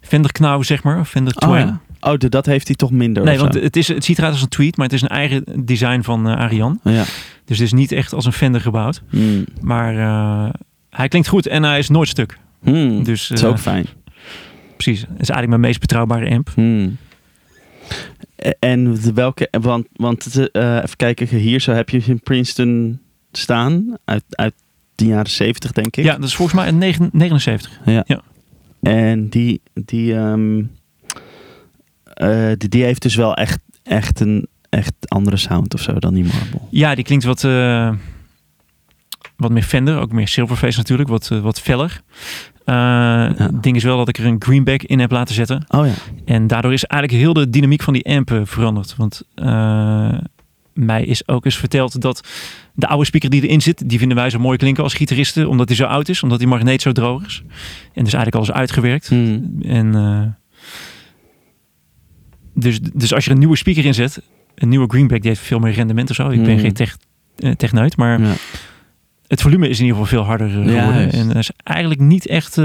Fender 0.00 0.32
knauw, 0.32 0.62
zeg 0.62 0.82
maar. 0.82 1.04
Fender 1.04 1.34
Oh, 1.34 1.42
twang. 1.42 1.68
ja. 1.68 1.80
Oh 2.04 2.16
de- 2.18 2.28
dat 2.28 2.46
heeft 2.46 2.66
hij 2.66 2.76
toch 2.76 2.90
minder 2.90 3.24
Nee, 3.24 3.38
want 3.38 3.54
zo? 3.54 3.60
het, 3.60 3.76
is, 3.76 3.88
het 3.88 4.04
ziet 4.04 4.18
eruit 4.18 4.32
als 4.32 4.42
een 4.42 4.48
tweet, 4.48 4.76
maar 4.76 4.86
het 4.86 4.94
is 4.94 5.02
een 5.02 5.08
eigen 5.08 5.44
design 5.64 6.00
van 6.02 6.28
eh 6.28 6.36
Arian. 6.36 6.80
Ja. 6.84 7.04
Dus 7.44 7.58
het 7.58 7.66
is 7.66 7.72
niet 7.72 7.92
echt 7.92 8.12
als 8.12 8.24
een 8.24 8.32
Fender 8.32 8.60
gebouwd. 8.60 9.02
Hmm. 9.10 9.44
Maar 9.60 9.96
eh, 9.98 10.54
hij 10.90 11.08
klinkt 11.08 11.28
goed 11.28 11.46
en 11.46 11.62
hij 11.62 11.78
is 11.78 11.88
nooit 11.88 12.08
stuk. 12.08 12.38
Hmm. 12.62 13.04
Dus 13.04 13.26
dat 13.28 13.38
is 13.38 13.44
eh, 13.44 13.50
ook 13.50 13.58
fijn. 13.58 13.86
precies. 14.76 15.00
Het 15.00 15.08
is 15.10 15.28
eigenlijk 15.28 15.48
mijn 15.48 15.60
meest 15.60 15.80
betrouwbare 15.80 16.30
amp. 16.30 16.50
Hmm. 16.54 16.96
En 18.58 19.14
welke, 19.14 19.48
want, 19.60 19.86
want 19.92 20.48
eh, 20.52 20.76
even 20.76 20.96
kijken, 20.96 21.26
hier 21.28 21.60
zo 21.60 21.72
heb 21.72 21.90
je 21.90 22.02
in 22.06 22.20
Princeton 22.20 22.98
staan, 23.32 23.96
uit, 24.04 24.24
uit 24.28 24.54
de 24.94 25.04
jaren 25.06 25.30
70 25.30 25.72
denk 25.72 25.96
ik. 25.96 26.04
Ja, 26.04 26.14
dat 26.16 26.24
is 26.28 26.34
volgens 26.34 26.56
mij 26.60 26.70
negen- 26.70 27.08
79. 27.12 27.80
En 28.82 29.28
die, 29.28 29.60
die, 29.74 30.14
ehm, 30.16 30.62
eh, 32.14 32.52
die, 32.58 32.68
die 32.68 32.84
heeft 32.84 33.02
dus 33.02 33.14
wel 33.14 33.34
echt, 33.34 33.58
echt 33.82 34.20
een, 34.20 34.48
echt 34.74 34.94
andere 35.08 35.36
sound 35.36 35.74
of 35.74 35.80
zo 35.80 35.98
dan 35.98 36.14
die 36.14 36.24
Marble. 36.24 36.60
Ja, 36.70 36.94
die 36.94 37.04
klinkt 37.04 37.24
wat, 37.24 37.44
eh, 37.44 37.90
wat 39.36 39.50
meer 39.50 39.62
Fender, 39.62 39.98
ook 39.98 40.12
meer 40.12 40.28
Silverface 40.28 40.78
natuurlijk, 40.78 41.08
wat, 41.08 41.30
eh, 41.30 41.40
wat 41.40 41.60
feller. 41.60 42.02
Het 43.36 43.62
ding 43.62 43.76
is 43.76 43.82
wel 43.82 43.96
dat 43.96 44.08
ik 44.08 44.18
er 44.18 44.26
een 44.26 44.42
greenback 44.42 44.82
in 44.82 44.98
heb 44.98 45.10
laten 45.10 45.34
zetten. 45.34 45.64
Oh 45.68 45.86
ja. 45.86 45.92
En 46.24 46.46
daardoor 46.46 46.72
is 46.72 46.84
eigenlijk 46.84 47.22
heel 47.22 47.32
de 47.32 47.50
dynamiek 47.50 47.82
van 47.82 47.92
die 47.92 48.04
amp 48.04 48.30
eh, 48.30 48.40
veranderd. 48.44 48.96
Want 48.96 49.22
mij 50.72 51.04
is 51.04 51.28
ook 51.28 51.44
eens 51.44 51.56
verteld 51.56 52.00
dat 52.00 52.28
de 52.74 52.86
oude 52.86 53.04
speaker 53.04 53.30
die 53.30 53.42
erin 53.42 53.62
zit, 53.62 53.88
die 53.88 53.98
vinden 53.98 54.16
wij 54.16 54.30
zo 54.30 54.38
mooi 54.38 54.58
klinken 54.58 54.82
als 54.82 54.94
gitaristen, 54.94 55.48
omdat 55.48 55.68
hij 55.68 55.76
zo 55.76 55.84
oud 55.84 56.08
is, 56.08 56.22
omdat 56.22 56.38
die 56.38 56.48
magneet 56.48 56.82
zo 56.82 56.92
droog 56.92 57.26
is. 57.26 57.42
En 57.92 58.04
dus 58.04 58.12
eigenlijk 58.12 58.34
alles 58.34 58.52
uitgewerkt. 58.52 59.08
Hmm. 59.08 59.56
En 59.62 59.94
dus, 62.54 62.80
dus 62.80 63.14
als 63.14 63.24
je 63.24 63.30
een 63.30 63.38
nieuwe 63.38 63.56
speaker 63.56 63.84
in 63.84 63.94
zet, 63.94 64.22
een 64.54 64.68
nieuwe 64.68 64.88
greenback, 64.88 65.20
die 65.20 65.30
heeft 65.30 65.42
veel 65.42 65.58
meer 65.58 65.72
rendement 65.72 66.10
of 66.10 66.16
zo. 66.16 66.28
Ik 66.30 66.42
ben 66.42 66.54
Mm. 66.54 66.60
geen 66.60 66.72
tech, 66.72 66.96
eh, 67.36 67.50
techneut, 67.52 67.96
maar 67.96 68.20
Ja. 68.20 68.32
het 69.26 69.42
volume 69.42 69.68
is 69.68 69.78
in 69.78 69.84
ieder 69.84 70.00
geval 70.00 70.18
veel 70.18 70.26
harder 70.28 70.60
eh, 70.60 70.74
Ja, 70.74 70.80
geworden. 70.86 71.12
en 71.12 71.26
dat 71.26 71.36
is 71.36 71.50
eigenlijk 71.62 72.00
niet 72.00 72.26
echt 72.26 72.58
eh, 72.58 72.64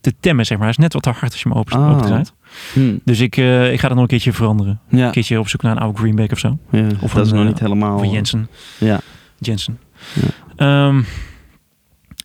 te 0.00 0.14
temmen, 0.20 0.46
zeg 0.46 0.58
maar. 0.58 0.66
Hij 0.66 0.76
is 0.76 0.82
net 0.82 0.92
wat 0.92 1.02
te 1.02 1.10
hard 1.10 1.32
als 1.32 1.42
je 1.42 1.48
hem 1.48 1.58
open, 1.58 1.78
opendraait. 1.78 2.32
Hmm. 2.72 3.00
Dus 3.04 3.20
ik, 3.20 3.36
ik 3.36 3.80
ga 3.80 3.88
dat 3.88 3.90
nog 3.90 3.98
een 4.00 4.06
keertje 4.06 4.32
veranderen. 4.32 4.80
Ja. 4.88 5.06
Een 5.06 5.10
keertje 5.12 5.38
op 5.38 5.48
zoek 5.48 5.62
naar 5.62 5.72
een 5.72 5.82
oude 5.82 5.98
greenback 5.98 6.32
of 6.32 6.38
zo. 6.38 6.58
ja. 6.70 6.86
Of 7.00 7.12
dat 7.12 7.26
is 7.26 7.32
nog 7.32 7.44
niet 7.46 7.58
helemaal... 7.58 7.98
Van 7.98 8.10
Jensen. 8.10 8.48
Ja. 8.78 9.00
Jensen. 9.38 9.78
Ja, 10.56 10.92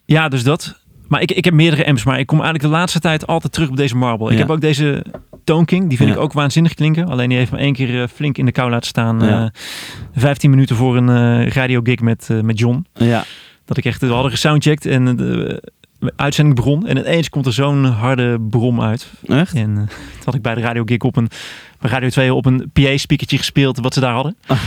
ja 0.04 0.28
dus 0.28 0.42
dat. 0.42 0.78
Maar 1.08 1.20
ik, 1.22 1.32
ik 1.32 1.44
heb 1.44 1.54
meerdere 1.54 1.86
amps, 1.86 2.04
maar 2.04 2.18
ik 2.18 2.26
kom 2.26 2.40
eigenlijk 2.40 2.72
de 2.72 2.78
laatste 2.78 3.00
tijd 3.00 3.26
altijd 3.26 3.52
terug 3.52 3.68
op 3.68 3.76
deze 3.76 3.96
Marble. 3.96 4.32
Ik 4.32 4.38
heb 4.38 4.50
ook 4.50 4.60
deze 4.60 5.04
Tone 5.50 5.64
King, 5.64 5.88
die 5.88 5.96
vind 5.96 6.08
Ja. 6.10 6.14
ik 6.14 6.20
ook 6.20 6.32
waanzinnig 6.32 6.74
klinken. 6.74 7.06
Alleen 7.08 7.28
die 7.28 7.38
heeft 7.38 7.52
me 7.52 7.58
één 7.58 7.72
keer 7.72 8.02
eh, 8.02 8.08
flink 8.14 8.38
in 8.38 8.44
de 8.46 8.52
kou 8.52 8.70
laten 8.70 8.88
staan. 8.88 9.20
Ja. 9.20 9.44
eh 9.44 9.60
15 10.20 10.50
minuten 10.50 10.76
voor 10.76 10.96
een 10.96 11.08
eh 11.08 11.50
radio 11.52 11.80
gig 11.82 12.00
met, 12.00 12.26
eh, 12.30 12.40
met 12.40 12.58
John. 12.58 12.86
Ja. 12.94 13.24
Dat 13.64 13.76
ik 13.76 13.84
echt, 13.84 14.00
we 14.00 14.06
hadden 14.06 14.30
gesoundcheckt 14.30 14.86
en 14.86 15.08
eh, 15.08 15.16
de 15.16 15.62
uitzending 16.16 16.56
begon. 16.56 16.86
En 16.86 16.96
ineens 16.96 17.28
komt 17.28 17.46
er 17.46 17.52
zo'n 17.52 17.84
harde 17.84 18.40
brom 18.40 18.80
uit. 18.82 19.10
Echt? 19.26 19.54
En 19.54 19.70
eh, 19.70 19.76
toen 19.86 20.24
had 20.24 20.34
ik 20.34 20.42
bij 20.42 20.54
de 20.54 20.60
radio 20.60 20.82
gig 20.86 20.98
op 20.98 21.16
een, 21.16 21.28
bij 21.80 21.90
Radio 21.90 22.08
2 22.08 22.34
op 22.34 22.46
een 22.46 22.70
PA-speakertje 22.72 23.36
gespeeld 23.38 23.78
wat 23.78 23.94
ze 23.94 24.00
daar 24.00 24.14
hadden. 24.14 24.36
Ah. 24.46 24.58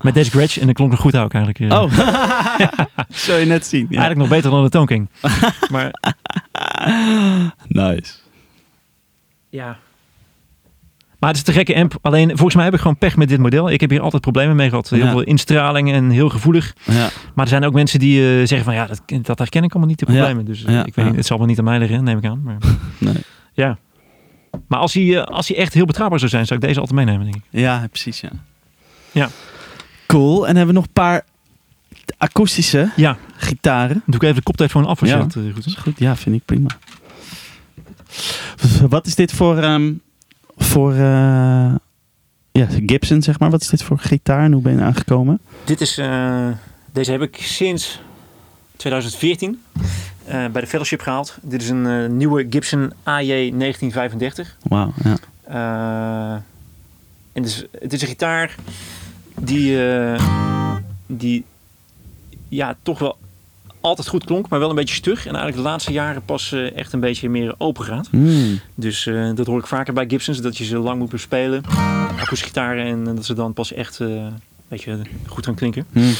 Met 0.00 0.14
Des 0.14 0.28
Gretsch 0.28 0.58
en 0.58 0.66
dat 0.66 0.74
klonk 0.74 0.90
nog 0.90 1.00
goed 1.00 1.16
ook 1.16 1.34
eigenlijk. 1.34 1.72
eh. 1.72 1.82
Oh. 1.82 1.92
Zou 3.26 3.38
je 3.38 3.46
net 3.46 3.66
zien. 3.66 3.80
Ja. 3.90 3.98
Eigenlijk 3.98 4.18
nog 4.18 4.28
beter 4.28 4.50
dan 4.50 4.62
de 4.62 4.68
Tone 4.70 4.86
King. 4.86 5.08
maar 5.70 5.90
Nice. 7.68 8.12
ja. 9.50 9.78
Maar 11.18 11.28
het 11.28 11.38
is 11.38 11.44
te 11.44 11.52
gekke 11.52 11.74
amp. 11.76 11.98
Alleen 12.00 12.28
volgens 12.28 12.54
mij 12.54 12.64
heb 12.64 12.74
ik 12.74 12.80
gewoon 12.80 12.96
pech 12.98 13.16
met 13.16 13.28
dit 13.28 13.38
model. 13.38 13.70
Ik 13.70 13.80
heb 13.80 13.90
hier 13.90 14.00
altijd 14.00 14.22
problemen 14.22 14.56
mee 14.56 14.68
gehad. 14.68 14.88
Heel 14.88 14.98
Ja. 15.04 15.10
veel 15.10 15.22
instraling 15.22 15.92
en 15.92 16.10
heel 16.10 16.28
gevoelig. 16.28 16.74
Ja. 16.84 17.08
Maar 17.34 17.44
er 17.44 17.48
zijn 17.48 17.64
ook 17.64 17.72
mensen 17.72 17.98
die 17.98 18.20
eh, 18.20 18.36
zeggen 18.46 18.64
van 18.64 18.74
ja, 18.74 18.86
dat, 18.86 19.02
dat 19.22 19.38
herken 19.38 19.62
ik 19.62 19.70
allemaal 19.70 19.88
niet 19.88 19.98
de 19.98 20.04
problemen. 20.06 20.44
Dus 20.44 20.64
eh, 20.64 20.78
ik 20.86 20.94
weet 20.94 21.06
niet, 21.06 21.16
het 21.16 21.26
zal 21.26 21.38
wel 21.38 21.46
niet 21.46 21.58
aan 21.58 21.64
mij 21.64 21.78
liggen, 21.78 22.04
neem 22.04 22.18
ik 22.18 22.24
aan. 22.24 22.40
Maar, 22.42 22.56
Nee. 22.98 23.14
ja. 23.52 23.78
Maar 24.68 24.78
als 24.78 24.94
hij, 24.94 25.16
eh, 25.20 25.24
als 25.24 25.48
hij 25.48 25.56
echt 25.56 25.74
heel 25.74 25.84
betrouwbaar 25.86 26.18
zou 26.18 26.30
zijn, 26.30 26.46
zou 26.46 26.60
ik 26.60 26.66
deze 26.66 26.80
altijd 26.80 26.98
meenemen, 26.98 27.24
denk 27.24 27.36
ik. 27.36 27.42
Ja, 27.50 27.86
precies, 27.90 28.20
ja. 28.20 28.30
Ja. 29.12 29.28
Cool. 30.06 30.48
En 30.48 30.56
hebben 30.56 30.74
we 30.74 30.80
nog 30.80 30.84
een 30.86 30.92
paar 31.02 31.22
akoestische 32.18 32.90
Ja, 32.96 33.16
gitaren. 33.36 34.02
doe 34.06 34.14
ik 34.14 34.22
even 34.22 34.34
de 34.36 34.42
koptelefoon 34.42 34.84
af 34.86 35.00
als 35.00 35.10
Ja. 35.10 35.16
je 35.16 35.22
dat 35.22 35.32
goed 35.54 35.66
is. 35.66 35.74
Goed, 35.74 35.98
ja, 35.98 36.16
vind 36.16 36.36
ik 36.36 36.44
prima. 36.44 36.68
Wat 38.88 39.06
is 39.06 39.14
dit 39.14 39.32
voor, 39.32 39.58
ehm, 39.58 39.92
voor 40.58 40.92
eh, 40.92 41.74
ja, 42.52 42.66
Gibson, 42.86 43.22
zeg 43.22 43.38
maar? 43.38 43.50
Wat 43.50 43.60
is 43.60 43.68
dit 43.68 43.82
voor 43.82 43.98
gitaar 43.98 44.44
en 44.44 44.52
hoe 44.52 44.62
ben 44.62 44.76
je 44.76 44.82
aangekomen? 44.82 45.40
Dit 45.64 45.80
is, 45.80 45.98
eh, 45.98 46.48
deze 46.92 47.10
heb 47.10 47.22
ik 47.22 47.36
sinds 47.36 48.00
2014 48.76 49.62
eh, 50.24 50.46
bij 50.48 50.60
de 50.60 50.66
fellowship 50.66 51.00
gehaald. 51.00 51.36
Dit 51.42 51.62
is 51.62 51.68
een 51.68 52.16
nieuwe 52.16 52.46
Gibson 52.50 52.92
AJ 53.02 53.26
1935. 53.26 54.56
Wauw, 54.62 54.92
ja. 55.04 55.16
En 57.32 57.42
het 57.42 57.52
is, 57.52 57.64
het 57.80 57.92
is 57.92 58.02
een 58.02 58.08
gitaar 58.08 58.54
die, 59.34 59.78
die 61.06 61.44
ja, 62.48 62.76
toch 62.82 62.98
wel 62.98 63.16
altijd 63.80 64.08
goed 64.08 64.24
klonk, 64.24 64.48
maar 64.48 64.58
wel 64.58 64.68
een 64.70 64.74
beetje 64.74 64.94
stug. 64.94 65.18
En 65.18 65.34
eigenlijk 65.34 65.56
de 65.56 65.68
laatste 65.68 65.92
jaren 65.92 66.22
pas 66.24 66.52
eh, 66.52 66.76
echt 66.76 66.92
een 66.92 67.00
beetje 67.00 67.28
meer 67.28 67.54
open 67.58 67.84
gaat. 67.84 68.08
Hmm. 68.10 68.60
Dus 68.74 69.06
eh, 69.06 69.30
dat 69.34 69.46
hoor 69.46 69.58
ik 69.58 69.66
vaker 69.66 69.92
bij 69.92 70.04
Gibsons, 70.08 70.40
dat 70.40 70.56
je 70.56 70.64
ze 70.64 70.78
lang 70.78 70.98
moet 70.98 71.10
bespelen. 71.10 71.62
Akoestische 72.10 72.44
gitaren 72.44 72.86
en 72.86 73.04
dat 73.14 73.24
ze 73.24 73.34
dan 73.34 73.52
pas 73.52 73.72
echt 73.72 74.00
eh, 74.00 74.26
weet 74.68 74.82
je, 74.82 75.00
goed 75.26 75.44
gaan 75.44 75.54
klinken. 75.54 75.86
Hmm. 75.92 76.12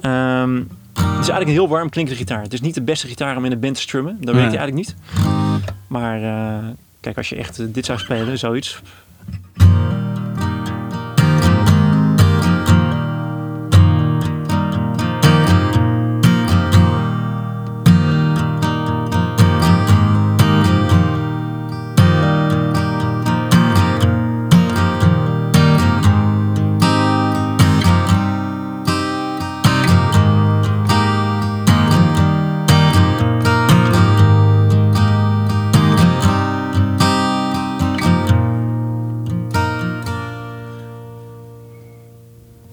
Ehm, 0.00 0.56
het 0.94 1.22
is 1.22 1.28
eigenlijk 1.28 1.46
een 1.46 1.64
heel 1.64 1.68
warm 1.68 1.88
klinkende 1.88 2.18
gitaar. 2.18 2.42
Het 2.42 2.52
is 2.52 2.60
niet 2.60 2.74
de 2.74 2.82
beste 2.82 3.06
gitaar 3.06 3.36
om 3.36 3.44
in 3.44 3.52
een 3.52 3.60
band 3.60 3.74
te 3.74 3.80
strummen. 3.80 4.16
Dat 4.20 4.34
weet 4.34 4.52
je 4.52 4.58
eigenlijk 4.58 4.86
niet. 4.86 4.94
Maar 5.86 6.22
eh, 6.22 6.68
kijk, 7.00 7.16
als 7.16 7.28
je 7.28 7.36
echt 7.36 7.58
eh, 7.58 7.66
dit 7.70 7.84
zou 7.84 7.98
spelen, 7.98 8.38
zoiets. 8.38 8.80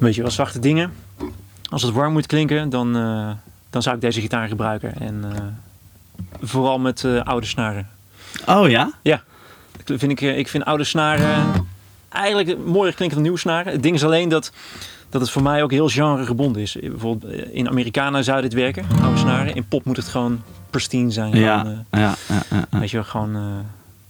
Weet 0.01 0.15
je 0.15 0.21
wel, 0.21 0.31
zachte 0.31 0.59
dingen. 0.59 0.93
Als 1.69 1.81
het 1.81 1.93
warm 1.93 2.13
moet 2.13 2.25
klinken, 2.25 2.69
dan, 2.69 2.95
eh, 2.95 3.29
dan 3.69 3.81
zou 3.81 3.95
ik 3.95 4.01
deze 4.01 4.21
gitaar 4.21 4.47
gebruiken. 4.47 4.99
En 4.99 5.23
eh, 5.23 5.41
vooral 6.41 6.79
met 6.79 7.03
eh, 7.03 7.21
oude 7.23 7.45
snaren. 7.45 7.89
Oh 8.45 8.69
ja? 8.69 8.91
Ik 9.85 9.99
vind, 9.99 10.11
ik, 10.11 10.21
ik 10.21 10.47
vind 10.47 10.65
oude 10.65 10.83
snaren 10.83 11.67
eigenlijk 12.09 12.57
mooier 12.65 12.93
klinken 12.93 13.15
dan 13.15 13.21
nieuwe 13.21 13.39
snaren. 13.39 13.71
Het 13.71 13.83
ding 13.83 13.95
is 13.95 14.03
alleen 14.03 14.29
dat, 14.29 14.51
dat 15.09 15.21
het 15.21 15.29
voor 15.29 15.43
mij 15.43 15.63
ook 15.63 15.71
heel 15.71 15.89
genregebonden 15.89 16.61
is. 16.61 16.77
Bijvoorbeeld 16.81 17.33
in 17.33 17.69
Americana 17.69 18.21
zou 18.21 18.41
dit 18.41 18.53
werken, 18.53 18.85
oude 19.01 19.19
snaren. 19.19 19.55
In 19.55 19.67
pop 19.67 19.85
moet 19.85 19.97
het 19.97 20.07
gewoon 20.07 20.41
pristine 20.69 21.11
zijn. 21.11 21.35
Ja, 21.37 21.59
Gewoon, 21.59 21.85
ja, 21.91 21.99
ja, 21.99 22.15
ja, 22.49 22.67
ja. 22.71 22.79
weet 22.79 22.89
je 22.89 22.97
wel, 22.97 23.05
gewoon... 23.05 23.65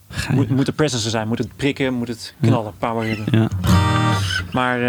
Geinig. 0.09 0.47
moet, 0.47 0.57
moet 0.57 0.67
er 0.67 0.73
presence 0.73 1.09
zijn, 1.09 1.27
moet 1.27 1.37
het 1.37 1.55
prikken, 1.55 1.93
moet 1.93 2.07
het 2.07 2.33
knallen, 2.41 2.73
power 2.79 3.07
hebben. 3.07 3.25
Ja. 3.31 3.47
Maar 4.51 4.79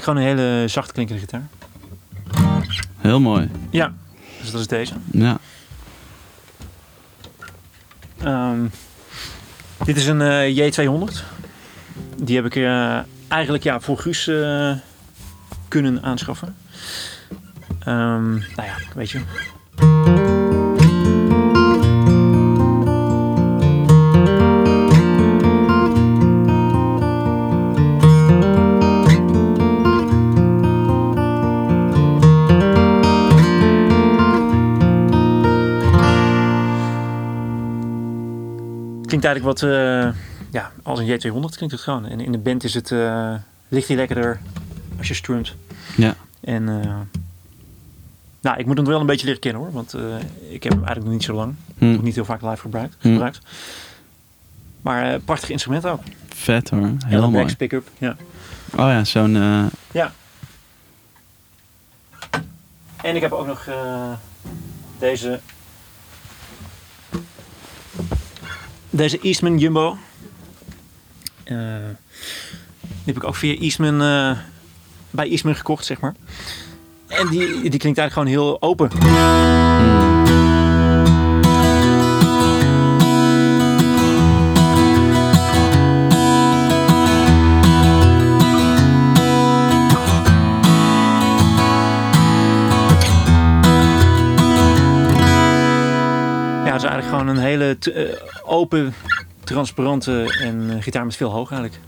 eigenlijk 0.00 0.28
gewoon 0.34 0.46
een 0.46 0.52
hele 0.52 0.68
zacht 0.68 0.92
klinkende 0.92 1.20
gitaar. 1.20 1.48
Heel 2.96 3.20
mooi. 3.20 3.50
Ja, 3.70 3.92
dus 4.40 4.50
dat 4.50 4.60
is 4.60 4.66
deze. 4.66 4.94
Ja. 5.12 5.38
Ehm, 8.22 8.66
dit 9.84 9.96
is 9.96 10.06
een 10.06 10.20
eh, 10.20 10.56
J200. 10.56 11.24
Die 12.16 12.36
heb 12.36 12.44
ik 12.44 12.56
eh, 12.56 12.98
eigenlijk 13.28 13.62
ja, 13.62 13.80
voor 13.80 13.98
Guus 13.98 14.26
eh, 14.26 14.72
kunnen 15.68 16.02
aanschaffen. 16.02 16.56
Ehm, 17.78 18.30
nou 18.30 18.62
ja, 18.62 18.76
weet 18.94 19.10
je. 19.10 20.29
Klinkt 39.20 39.40
eigenlijk 39.42 39.60
wat, 39.60 39.70
eh, 39.70 40.22
ja, 40.50 40.72
als 40.82 40.98
een 40.98 41.06
J200 41.06 41.56
klinkt 41.56 41.74
het 41.74 41.80
gewoon. 41.80 42.06
En 42.06 42.20
in 42.20 42.32
de 42.32 42.38
band 42.38 42.64
is 42.64 42.74
het, 42.74 42.90
eh, 42.90 43.34
ligt 43.68 43.88
hij 43.88 43.96
lekkerder 43.96 44.40
als 44.98 45.08
je 45.08 45.14
strumt. 45.14 45.54
Ja. 45.96 46.14
En 46.40 46.68
eh, 46.68 46.96
nou, 48.40 48.58
ik 48.58 48.66
moet 48.66 48.76
hem 48.76 48.86
wel 48.86 49.00
een 49.00 49.06
beetje 49.06 49.26
leren 49.26 49.40
kennen 49.40 49.62
hoor. 49.62 49.72
Want 49.72 49.94
ik 50.48 50.62
heb 50.62 50.72
hem 50.72 50.84
eigenlijk 50.84 51.04
nog 51.04 51.12
niet 51.12 51.24
zo 51.24 51.34
lang. 51.34 51.54
Hm. 51.78 51.92
Nog 51.92 52.02
niet 52.02 52.14
heel 52.14 52.24
vaak 52.24 52.42
live 52.42 52.56
gebruikt. 52.56 52.96
Hm. 53.00 53.08
gebruikt. 53.08 53.40
Maar 54.82 55.12
eh, 55.12 55.20
prachtig 55.24 55.50
instrument 55.50 55.86
ook. 55.86 56.00
Vet 56.28 56.70
hoor. 56.70 56.80
Heel 56.80 56.96
Ellen 57.08 57.30
mooi. 57.30 57.56
Pick-up. 57.56 57.88
Ja. 57.98 58.16
Oh 58.72 58.78
ja, 58.78 59.04
zo'n... 59.04 59.36
eh, 59.36 59.64
ja. 59.92 60.12
En 63.02 63.16
ik 63.16 63.20
heb 63.22 63.32
ook 63.32 63.46
nog 63.46 63.68
deze... 64.98 65.40
Deze 68.90 69.18
Eastman 69.22 69.58
Jumbo. 69.58 69.96
Eh, 71.44 71.56
die 72.80 73.04
heb 73.04 73.16
ik 73.16 73.24
ook 73.24 73.36
via 73.36 73.60
Eastman... 73.60 74.02
eh, 74.02 74.38
bij 75.10 75.28
Eastman 75.30 75.56
gekocht, 75.56 75.84
zeg 75.84 76.00
maar. 76.00 76.14
En 77.06 77.28
die, 77.28 77.70
die 77.70 77.78
klinkt 77.78 77.98
eigenlijk 77.98 78.12
gewoon 78.12 78.28
heel 78.28 78.62
open. 78.62 78.90
Een 97.30 97.38
hele 97.42 97.76
eh, 97.94 98.04
open, 98.44 98.94
transparante 99.44 100.36
en 100.42 100.70
eh, 100.70 100.82
gitaar 100.82 101.04
met 101.04 101.16
veel 101.16 101.30
hoog 101.30 101.50
eigenlijk. 101.52 101.80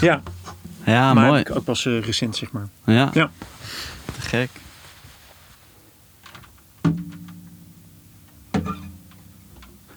Ja, 0.00 0.22
Ja, 0.84 1.14
maar 1.14 1.26
mooi. 1.26 1.44
ook 1.52 1.64
pas 1.64 1.86
eh, 1.86 2.00
recent 2.00 2.36
zeg 2.36 2.52
maar. 2.52 2.66
Ja. 2.84 3.10
Ja. 3.12 3.30
Te 4.04 4.20
gek. 4.20 4.50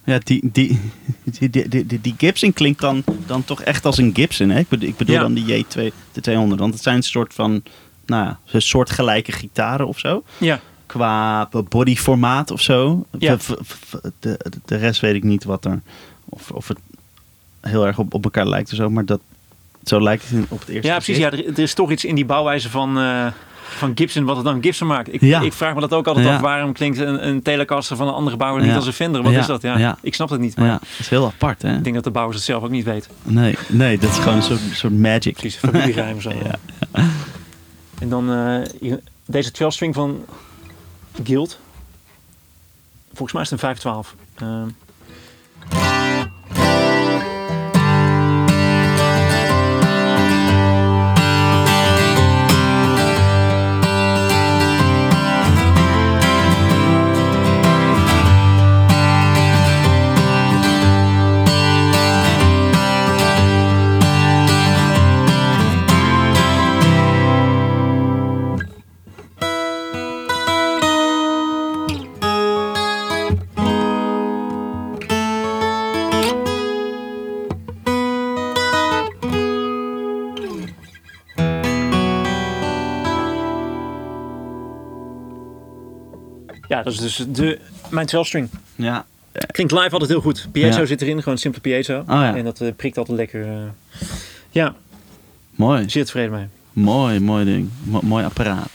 Ja, 0.10 0.20
die, 0.24 0.50
die, 0.52 0.80
die, 1.24 1.50
die, 1.50 1.68
die, 1.70 1.86
die- 1.86 2.02
die 2.02 2.16
Gibson 2.18 2.54
klinkt 2.54 2.82
dan, 2.82 3.04
dan 3.26 3.44
toch 3.44 3.62
echt 3.62 3.86
als 3.86 3.98
een 3.98 4.12
Gibson. 4.16 4.50
Hè? 4.50 4.60
Ik 4.60 4.68
bedoel, 4.70 4.90
ik 4.90 4.98
bedoel 4.98 5.20
dan 5.20 5.34
die 5.34 5.66
J2, 5.66 5.94
de 6.12 6.22
200. 6.22 6.60
Want 6.62 6.74
het 6.74 6.84
zijn 6.84 6.96
een 6.96 7.04
soort 7.04 7.34
van, 7.34 7.64
nou 8.06 8.26
ja, 8.26 8.40
een 8.52 8.62
soort 8.62 8.90
gelijke 8.90 9.32
gitaren 9.32 9.88
of 9.88 10.00
zo. 10.00 10.24
Ja, 10.38 10.60
Qua 10.86 11.50
bodyformaat 11.70 12.52
of 12.52 12.62
zo. 12.62 13.06
Ja. 13.20 13.38
De, 14.20 14.40
de 14.66 14.76
rest 14.78 15.02
weet 15.02 15.16
ik 15.16 15.24
niet 15.24 15.44
wat 15.44 15.66
er, 15.66 15.82
of, 16.26 16.52
of 16.52 16.68
het 16.68 16.78
heel 17.62 17.86
erg 17.88 17.98
op, 18.00 18.14
op 18.14 18.24
elkaar 18.24 18.48
lijkt 18.48 18.70
of 18.72 18.76
zo. 18.78 18.90
Maar 18.90 19.06
dat, 19.06 19.20
zo 19.84 20.02
lijkt 20.02 20.30
het 20.30 20.46
op 20.50 20.60
het 20.60 20.70
eerste 20.70 20.88
ja 20.88 20.96
precies. 20.96 21.18
Ja, 21.18 21.32
er, 21.32 21.46
er 21.48 21.60
is 21.60 21.74
toch 21.74 21.92
iets 21.92 22.06
in 22.06 22.16
die 22.16 22.26
bouwwijze 22.26 22.70
van, 22.70 22.98
eh, 22.98 23.28
van 23.78 23.92
Gibson 23.96 24.24
wat 24.26 24.36
het 24.36 24.46
dan 24.46 24.64
Gibson 24.64 24.88
maakt. 24.88 25.14
Ik, 25.14 25.22
Ja. 25.22 25.42
ik 25.42 25.54
vraag 25.54 25.74
me 25.74 25.80
dat 25.80 25.94
ook 25.94 26.08
altijd 26.08 26.26
Ja. 26.26 26.36
af. 26.36 26.42
Waarom 26.42 26.74
klinkt 26.74 26.98
een, 26.98 27.28
een 27.28 27.42
Telecaster 27.42 27.96
van 27.96 28.08
een 28.08 28.14
andere 28.14 28.38
bouwer 28.38 28.66
niet 28.66 28.76
als 28.76 28.86
een 28.88 28.94
Fender? 28.94 29.24
Wat 29.24 29.32
is 29.32 29.46
dat? 29.46 29.62
Ja. 29.62 29.98
Ik 30.02 30.14
snap 30.16 30.30
het 30.30 30.40
niet. 30.40 30.56
Maar 30.58 30.66
Ja, 30.68 30.72
dat 30.74 30.88
is 31.00 31.10
heel 31.10 31.26
apart, 31.26 31.62
hè? 31.62 31.76
ik 31.76 31.84
denk 31.84 31.96
dat 31.96 32.04
de 32.04 32.12
bouwers 32.12 32.38
het 32.38 32.46
zelf 32.46 32.64
ook 32.64 32.70
niet 32.70 32.86
weten. 32.86 33.12
Nee, 33.24 33.56
nee, 33.68 33.98
dat 33.98 34.10
is 34.10 34.18
gewoon 34.18 34.36
een 34.36 34.42
soort, 34.44 34.60
soort 34.74 34.94
magic. 34.94 35.34
Precies, 35.34 35.56
familiegeheim 35.60 36.16
of 36.16 36.22
zo. 36.22 36.30
Ja. 36.44 36.56
En 38.00 38.10
dan 38.10 38.32
eh, 38.82 38.94
deze 39.26 39.52
12 39.52 39.74
string 39.74 39.94
van 39.96 40.26
Guild. 41.24 41.60
Volgens 43.08 43.34
mij 43.34 43.42
is 43.42 43.50
het 43.50 43.62
een 43.62 43.68
512. 43.76 44.16
Ehm 44.36 44.68
dat 86.96 87.06
is 87.06 87.16
dus 87.16 87.26
de, 87.30 87.60
mijn 87.90 88.06
12 88.08 88.28
string. 88.28 88.50
Ja. 88.76 89.06
Klinkt 89.52 89.74
live 89.74 89.90
altijd 89.90 90.10
heel 90.10 90.22
goed. 90.22 90.48
Piezo 90.52 90.80
Ja. 90.80 90.86
zit 90.86 91.02
erin, 91.02 91.24
gewoon 91.24 91.38
simpele 91.38 91.62
piezo. 91.64 92.04
ja. 92.08 92.36
En 92.36 92.44
dat 92.44 92.62
eh, 92.62 92.68
prikt 92.76 92.98
altijd 92.98 93.18
lekker. 93.18 93.48
eh. 93.48 93.58
ja, 94.50 94.76
Mooi. 95.56 95.90
zeer 95.90 96.06
tevreden 96.06 96.32
mee. 96.32 96.48
Mooi, 96.86 97.20
mooi 97.20 97.46
ding. 97.46 97.70
Mo- 97.84 98.02
mooi 98.04 98.26
apparaat. 98.26 98.70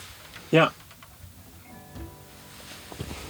Ja. 0.48 0.72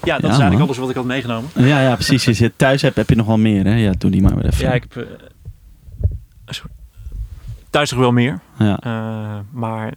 Ja, 0.03 0.13
dat 0.15 0.23
Ja, 0.23 0.29
is 0.33 0.39
eigenlijk 0.39 0.53
man. 0.59 0.63
alles 0.63 0.79
wat 0.79 0.91
ik 0.91 0.97
had 0.97 1.05
meegenomen. 1.05 1.51
Ja, 1.55 1.81
ja, 1.81 1.95
precies. 1.95 2.27
Als 2.29 2.39
je 2.39 2.45
het 2.45 2.59
thuis 2.59 2.83
hebt, 2.83 2.97
heb 2.97 3.09
je 3.09 3.17
nog 3.17 3.27
wel 3.27 3.39
meer, 3.39 3.65
hè? 3.65 3.75
Ja, 3.75 3.93
doe 3.99 4.11
die 4.11 4.23
maar 4.23 4.35
weer 4.37 4.47
even. 4.47 4.65
Ja, 4.65 4.73
ik 4.73 4.85
heb 4.89 5.07
eh, 5.07 6.57
thuis 7.71 7.91
nog 7.91 8.01
wel 8.01 8.13
meer. 8.13 8.41
Ja. 8.59 8.79
Eh, 8.81 9.39
maar 9.51 9.95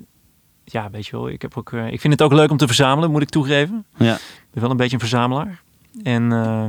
ja, 0.71 0.89
weet 0.91 1.05
je 1.05 1.11
wel, 1.11 1.29
ik, 1.29 1.41
heb 1.41 1.57
ook, 1.57 1.73
eh, 1.73 1.91
ik 1.91 2.01
vind 2.01 2.13
het 2.13 2.21
ook 2.21 2.33
leuk 2.33 2.51
om 2.51 2.57
te 2.57 2.65
verzamelen, 2.65 3.11
moet 3.11 3.21
ik 3.21 3.29
toegeven. 3.29 3.85
Ja. 3.97 4.15
Ik 4.15 4.51
ben 4.51 4.61
wel 4.61 4.71
een 4.71 4.77
beetje 4.77 4.93
een 4.93 4.99
verzamelaar. 4.99 5.61
En 6.03 6.31
eh, 6.31 6.65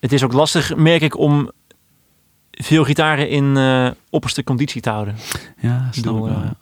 het 0.00 0.12
is 0.12 0.22
ook 0.24 0.32
lastig, 0.32 0.76
merk 0.76 1.02
ik, 1.02 1.18
om 1.18 1.50
veel 2.50 2.84
gitaren 2.84 3.28
in 3.28 3.56
eh, 3.56 3.90
opperste 4.10 4.44
conditie 4.44 4.80
te 4.80 4.90
houden. 4.90 5.16
Ja, 5.60 5.88
snap 5.90 6.04
bedoel, 6.04 6.26
ik 6.26 6.32
wel, 6.34 6.42
ja. 6.42 6.56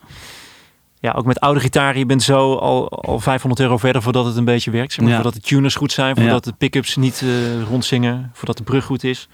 Ja, 1.01 1.13
ook 1.13 1.25
met 1.25 1.41
oude 1.41 1.61
gitaren, 1.61 1.99
je 1.99 2.07
bent 2.07 2.23
zo 2.23 2.55
al, 2.55 2.89
al 2.91 3.21
500 3.21 3.61
euro 3.61 3.77
verder 3.77 4.03
voordat 4.03 4.25
het 4.25 4.37
een 4.37 4.45
beetje 4.45 4.71
werkt. 4.71 4.93
Zeg 4.93 5.01
maar, 5.01 5.09
Ja. 5.09 5.15
Voordat 5.15 5.35
de 5.35 5.49
tuners 5.49 5.75
goed 5.75 5.93
zijn, 5.93 6.17
voordat 6.17 6.45
de 6.45 6.53
pick-ups 6.53 6.97
niet 6.97 7.25
rondzingen, 7.69 8.31
voordat 8.33 8.57
de 8.57 8.63
brug 8.63 8.85
goed 8.85 9.05
is. 9.05 9.29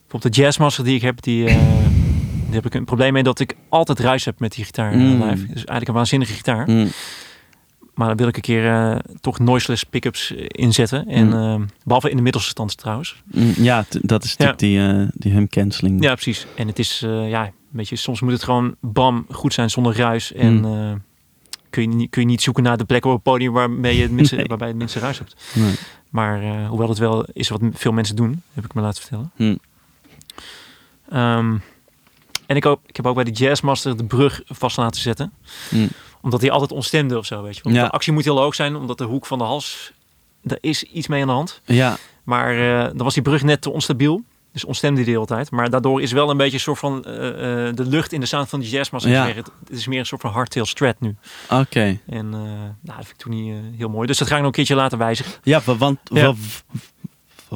Bijvoorbeeld 0.00 0.34
de 0.34 0.40
Jazzmaster 0.40 0.84
die 0.84 0.94
ik 0.94 1.02
heb, 1.02 1.22
die, 1.22 1.58
heb 2.54 2.66
ik 2.66 2.74
een 2.74 2.84
probleem 2.84 3.12
mee 3.12 3.22
dat 3.22 3.40
ik 3.40 3.56
altijd 3.68 3.98
ruis 3.98 4.24
heb 4.24 4.40
met 4.40 4.52
die 4.52 4.64
gitaar 4.64 4.96
Mm. 4.96 5.22
live. 5.22 5.46
Dus 5.46 5.54
eigenlijk 5.54 5.88
een 5.88 5.94
waanzinnige 5.94 6.32
gitaar. 6.32 6.70
Mm. 6.70 6.88
Maar 7.94 8.08
dan 8.08 8.16
wil 8.16 8.28
ik 8.28 8.36
een 8.36 8.42
keer 8.42 8.66
eh, 8.70 8.96
toch 9.20 9.38
noiseless 9.38 9.84
pick-ups 9.84 10.34
eh, 10.34 10.44
inzetten. 10.48 11.06
En, 11.06 11.26
Mm. 11.26 11.32
eh, 11.32 11.60
behalve 11.84 12.10
in 12.10 12.16
de 12.16 12.22
middelste 12.22 12.50
stand 12.50 12.76
trouwens. 12.76 13.22
Mm, 13.24 13.52
Ja, 13.56 13.84
dat 14.00 14.24
is 14.24 14.30
natuurlijk 14.30 14.58
die, 14.58 14.86
eh, 14.88 15.06
die 15.14 15.32
hum 15.32 15.48
cancelling. 15.48 16.02
Ja, 16.02 16.12
precies. 16.14 16.46
En 16.56 16.66
het 16.66 16.78
is, 16.78 16.98
ja, 17.26 17.50
weet 17.70 17.88
je, 17.88 17.96
soms 17.96 18.20
moet 18.20 18.32
het 18.32 18.42
gewoon 18.42 18.74
bam 18.80 19.26
goed 19.30 19.52
zijn 19.54 19.70
zonder 19.70 19.96
ruis. 19.96 20.32
En 20.32 20.60
kun, 21.70 21.82
je 21.82 21.88
niet, 21.88 22.10
kun 22.10 22.22
je 22.22 22.28
niet 22.28 22.42
zoeken 22.42 22.62
naar 22.62 22.76
de 22.76 22.84
plek 22.84 23.04
op 23.04 23.12
het 23.12 23.22
podium 23.22 23.52
waarmee 23.52 23.96
je 23.96 24.02
het 24.02 24.10
minste, 24.12 24.36
Nee. 24.36 24.44
waarbij 24.46 24.66
je 24.66 24.72
het 24.72 24.82
minste 24.82 24.98
ruis 24.98 25.18
hebt. 25.18 25.36
Nee. 25.54 25.74
Maar 26.10 26.66
hoewel 26.66 26.88
het 26.88 26.98
wel 26.98 27.24
is 27.32 27.48
wat 27.48 27.60
veel 27.72 27.92
mensen 27.92 28.16
doen, 28.16 28.42
heb 28.52 28.64
ik 28.64 28.74
me 28.74 28.80
laten 28.82 29.00
vertellen. 29.02 29.30
Mm. 29.36 29.58
En 32.52 32.58
ik, 32.58 32.66
ook, 32.66 32.80
ik 32.86 32.96
heb 32.96 33.06
ook 33.06 33.14
bij 33.14 33.24
de 33.24 33.30
Jazzmaster 33.30 33.96
de 33.96 34.04
brug 34.04 34.40
vast 34.46 34.76
laten 34.76 35.00
zetten. 35.00 35.32
Mm. 35.70 35.88
Omdat 36.20 36.40
hij 36.40 36.50
altijd 36.50 36.72
ontstemde 36.72 37.18
of 37.18 37.26
zo, 37.26 37.42
weet 37.42 37.56
je. 37.56 37.62
Want 37.62 37.74
Ja. 37.76 37.84
de 37.84 37.90
actie 37.90 38.12
moet 38.12 38.24
heel 38.24 38.38
hoog 38.38 38.54
zijn, 38.54 38.76
omdat 38.76 38.98
de 38.98 39.04
hoek 39.04 39.26
van 39.26 39.38
de 39.38 39.44
hals... 39.44 39.92
Daar 40.42 40.58
is 40.60 40.82
iets 40.82 41.06
mee 41.06 41.20
aan 41.20 41.26
de 41.26 41.32
hand. 41.32 41.60
Ja, 41.64 41.96
Maar 42.22 42.50
eh, 42.58 42.84
dan 42.86 42.96
was 43.04 43.14
die 43.14 43.22
brug 43.22 43.42
net 43.42 43.62
te 43.62 43.70
onstabiel. 43.70 44.22
Dus 44.52 44.64
ontstemde 44.64 44.96
die 44.96 45.04
de 45.04 45.10
hele 45.10 45.26
tijd. 45.26 45.50
Maar 45.50 45.70
daardoor 45.70 46.02
is 46.02 46.12
wel 46.12 46.30
een 46.30 46.36
beetje 46.36 46.52
een 46.54 46.60
soort 46.60 46.78
van 46.78 47.04
eh, 47.04 47.68
eh, 47.68 47.74
de 47.74 47.86
lucht 47.86 48.12
in 48.12 48.20
de 48.20 48.26
sound 48.26 48.48
van 48.48 48.60
de 48.60 48.68
jazzmaster. 48.68 49.10
Ja. 49.10 49.26
Het, 49.26 49.36
het 49.68 49.78
is 49.78 49.86
meer 49.86 49.98
een 49.98 50.06
soort 50.06 50.20
van 50.20 50.30
hardtail 50.30 50.66
strat 50.66 51.00
nu. 51.00 51.16
oké. 51.50 51.98
En 52.06 52.26
eh, 52.34 52.40
nou, 52.40 52.72
dat 52.82 52.94
vind 52.96 53.08
ik 53.08 53.16
toen 53.16 53.32
niet 53.32 53.54
heel 53.76 53.88
mooi. 53.88 54.06
Dus 54.06 54.18
dat 54.18 54.28
ga 54.28 54.32
ik 54.34 54.38
nog 54.40 54.48
een 54.48 54.54
keertje 54.56 54.74
laten 54.74 54.98
wijzigen. 54.98 55.32
Ja, 55.42 55.60
wa- 55.64 55.76
want, 55.76 55.98
Ja. 56.04 56.34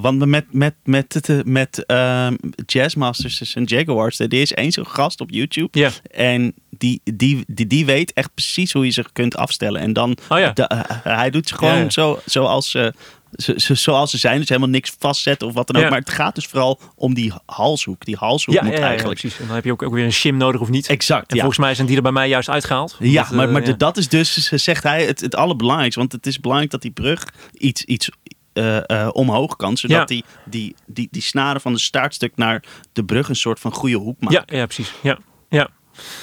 Wa- 0.00 0.14
want 0.16 0.24
met, 0.26 0.44
met, 0.50 0.74
met, 0.84 1.14
het, 1.14 1.46
met 1.46 1.84
ehm, 1.86 2.34
Jazzmasters 2.66 3.54
en 3.54 3.64
Jaguars, 3.64 4.18
er 4.18 4.32
is 4.34 4.52
één 4.52 4.72
zo'n 4.72 4.86
gast 4.86 5.20
op 5.20 5.30
YouTube. 5.30 5.78
Ja. 5.78 5.90
En 6.10 6.54
die, 6.70 7.00
die, 7.04 7.44
die, 7.46 7.66
die 7.66 7.86
weet 7.86 8.12
echt 8.12 8.34
precies 8.34 8.72
hoe 8.72 8.84
je 8.84 8.90
ze 8.90 9.04
kunt 9.12 9.36
afstellen. 9.36 9.80
En 9.80 9.92
dan, 9.92 10.16
Oh 10.28 10.38
ja. 10.38 10.50
de- 10.52 10.62
eh, 10.66 10.80
hij 11.02 11.30
doet 11.30 11.48
ze 11.48 11.54
gewoon 11.54 11.76
Ja. 11.78 11.90
Zo, 11.90 12.20
zoals, 12.24 12.70
ze, 12.70 12.92
zo, 13.36 13.52
zo- 13.58 13.74
zoals 13.74 14.10
ze 14.10 14.18
zijn. 14.18 14.38
Dus 14.38 14.48
helemaal 14.48 14.68
niks 14.70 14.94
vastzetten 14.98 15.48
of 15.48 15.54
wat 15.54 15.66
dan 15.66 15.76
ook. 15.76 15.82
Ja. 15.82 15.88
Maar 15.88 15.98
het 15.98 16.10
gaat 16.10 16.34
dus 16.34 16.46
vooral 16.46 16.80
om 16.94 17.14
die 17.14 17.32
halshoek. 17.46 18.04
Die 18.04 18.16
halshoek 18.16 18.54
Ja, 18.54 18.62
moet 18.62 18.72
ja, 18.72 18.78
eigenlijk... 18.80 19.20
precies. 19.20 19.38
En 19.40 19.46
dan 19.46 19.54
heb 19.54 19.64
je 19.64 19.72
ook, 19.72 19.82
ook 19.82 19.92
weer 19.94 20.04
een 20.04 20.12
shim 20.12 20.36
nodig 20.36 20.60
of 20.60 20.68
niet. 20.68 20.86
Exact, 20.88 21.30
En 21.30 21.36
volgens 21.36 21.58
mij 21.58 21.74
zijn 21.74 21.86
die 21.86 21.96
er 21.96 22.02
bij 22.02 22.12
mij 22.12 22.28
juist 22.28 22.48
uitgehaald. 22.48 22.96
Ja, 22.98 23.28
maar, 23.32 23.46
eh, 23.46 23.52
maar 23.52 23.78
dat 23.78 23.96
is 23.96 24.08
dus, 24.08 24.48
zegt 24.50 24.82
hij, 24.82 25.04
het, 25.06 25.20
het 25.20 25.34
allerbelangrijkste. 25.34 26.00
Want 26.00 26.12
het 26.12 26.26
is 26.26 26.40
belangrijk 26.40 26.70
dat 26.72 26.82
die 26.82 26.90
brug 26.90 27.24
iets, 27.52 27.84
iets, 27.84 28.08
eh, 28.56 28.90
eh, 29.02 29.08
omhoog 29.12 29.56
kan. 29.56 29.76
Zodat 29.76 29.96
Ja. 29.98 30.04
die, 30.04 30.24
die, 30.44 30.74
die, 30.86 31.08
die 31.10 31.22
snaren 31.22 31.60
van 31.60 31.72
de 31.72 31.78
staartstuk 31.78 32.32
naar 32.36 32.62
de 32.92 33.04
brug 33.04 33.28
een 33.28 33.36
soort 33.36 33.60
van 33.60 33.72
goede 33.72 33.96
hoek 33.96 34.20
maken. 34.20 34.42
Ja, 34.46 34.58
ja, 34.58 34.64
precies. 34.64 34.92
Ja, 35.02 35.18
ja 35.48 35.68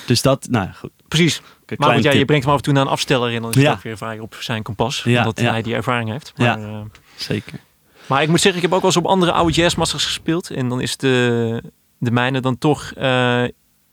Dus 0.05 0.21
dat, 0.21 0.47
nou 0.49 0.69
goed. 0.73 0.91
precies. 1.07 1.41
Maar 1.77 1.93
goed, 1.93 2.03
ja, 2.03 2.11
je 2.11 2.25
brengt 2.25 2.43
hem 2.43 2.53
af 2.53 2.59
en 2.59 2.63
toe 2.65 2.73
naar 2.73 2.83
een 2.83 2.89
afsteller 2.91 3.33
en 3.35 3.41
dan 3.41 3.51
is 3.51 3.61
Ja. 3.61 3.69
dat 3.73 3.81
weer 3.81 3.97
vrij 3.97 4.19
op 4.19 4.35
zijn 4.39 4.63
kompas. 4.63 5.01
Ja, 5.03 5.17
omdat 5.19 5.39
ja. 5.39 5.51
hij 5.51 5.61
die 5.61 5.75
ervaring 5.75 6.09
heeft. 6.09 6.33
Ja. 6.35 6.55
Maar, 6.55 6.69
eh, 6.69 6.81
Zeker. 7.15 7.59
maar 8.07 8.21
ik 8.21 8.29
moet 8.29 8.41
zeggen, 8.41 8.61
ik 8.61 8.67
heb 8.67 8.75
ook 8.75 8.81
wel 8.83 8.89
eens 8.95 8.99
op 8.99 9.05
andere 9.05 9.31
oude 9.31 9.53
jazzmasters 9.53 10.05
gespeeld. 10.05 10.49
En 10.49 10.69
dan 10.69 10.81
is 10.81 10.97
de, 10.97 11.63
de 11.97 12.11
mijne 12.11 12.39
dan 12.39 12.57
toch 12.57 12.93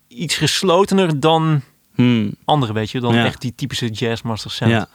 iets 0.09 0.37
geslotener 0.37 1.21
dan 1.21 1.63
Hmm, 1.95 2.35
andere, 2.45 2.73
weet 2.73 2.91
je. 2.91 3.01
Dan 3.01 3.15
Ja. 3.15 3.25
echt 3.25 3.41
die 3.41 3.55
typische 3.55 3.89
jazzmaster 3.89 4.51
sound. 4.51 4.87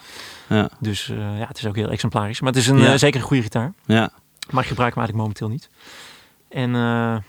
Ja, 0.50 0.70
Dus 0.80 1.10
eh, 1.10 1.18
ja, 1.18 1.48
het 1.48 1.58
is 1.58 1.66
ook 1.66 1.76
heel 1.76 1.90
exemplarisch. 1.90 2.40
Maar 2.42 2.52
het 2.52 2.62
is 2.62 2.68
een, 2.68 2.78
Ja. 2.78 2.92
eh, 2.94 2.98
zeker 2.98 3.20
een 3.22 3.26
goede 3.28 3.44
gitaar. 3.44 3.74
ja. 3.86 4.10
Maar 4.50 4.62
ik 4.64 4.70
gebruik 4.70 4.96
hem 4.96 5.04
eigenlijk 5.04 5.16
momenteel 5.18 5.48
niet. 5.50 5.70
En 6.50 6.76
eh, 6.76 7.22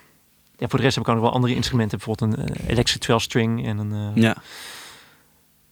ja, 0.58 0.68
voor 0.68 0.78
de 0.78 0.84
rest 0.84 0.94
heb 0.94 1.04
ik 1.04 1.08
ook 1.10 1.14
nog 1.16 1.24
wel 1.24 1.32
andere 1.34 1.54
instrumenten. 1.54 1.98
Bijvoorbeeld 1.98 2.38
een 2.38 2.54
electric 2.66 3.00
12 3.00 3.22
string 3.22 3.66
en 3.66 3.78
een, 3.78 4.12
ja. 4.14 4.36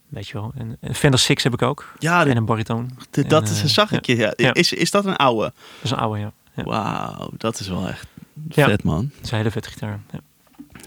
weet 0.08 0.28
je 0.28 0.32
wel, 0.34 0.52
een, 0.56 0.76
een 0.80 0.94
Fender 0.94 1.20
Six 1.20 1.42
heb 1.42 1.52
ik 1.52 1.62
ook. 1.62 1.92
Ja, 1.98 2.26
En 2.26 2.36
een 2.36 2.44
bariton. 2.44 2.90
de- 3.10 3.24
dat 3.26 3.48
is, 3.48 3.62
eh, 3.62 3.68
zag 3.68 3.92
ik 3.92 4.06
je. 4.06 4.32
Ja. 4.36 4.54
Is, 4.54 4.72
is 4.72 4.90
dat 4.90 5.04
een 5.06 5.16
oude? 5.16 5.42
Dat 5.42 5.54
is 5.82 5.90
een 5.90 5.96
oude, 5.96 6.18
ja. 6.20 6.32
Wauw, 6.64 7.30
dat 7.36 7.60
is 7.60 7.68
wel 7.68 7.88
echt 7.88 8.06
vet, 8.48 8.82
man. 8.84 9.10
Dat 9.14 9.24
is 9.24 9.30
een 9.30 9.36
hele 9.36 9.50
vette 9.50 9.70
gitaar. 9.70 10.00
Ja. 10.10 10.20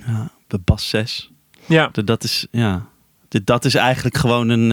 Ja, 0.07 0.29
de 0.47 0.59
Bas 0.63 0.89
6. 0.89 1.31
ja. 1.65 1.89
De- 1.91 2.03
Dat 2.03 2.23
is, 2.23 2.47
ja. 2.51 2.85
De- 3.27 3.43
Dat 3.43 3.65
is 3.65 3.75
eigenlijk 3.75 4.17
gewoon 4.17 4.49
een 4.49 4.71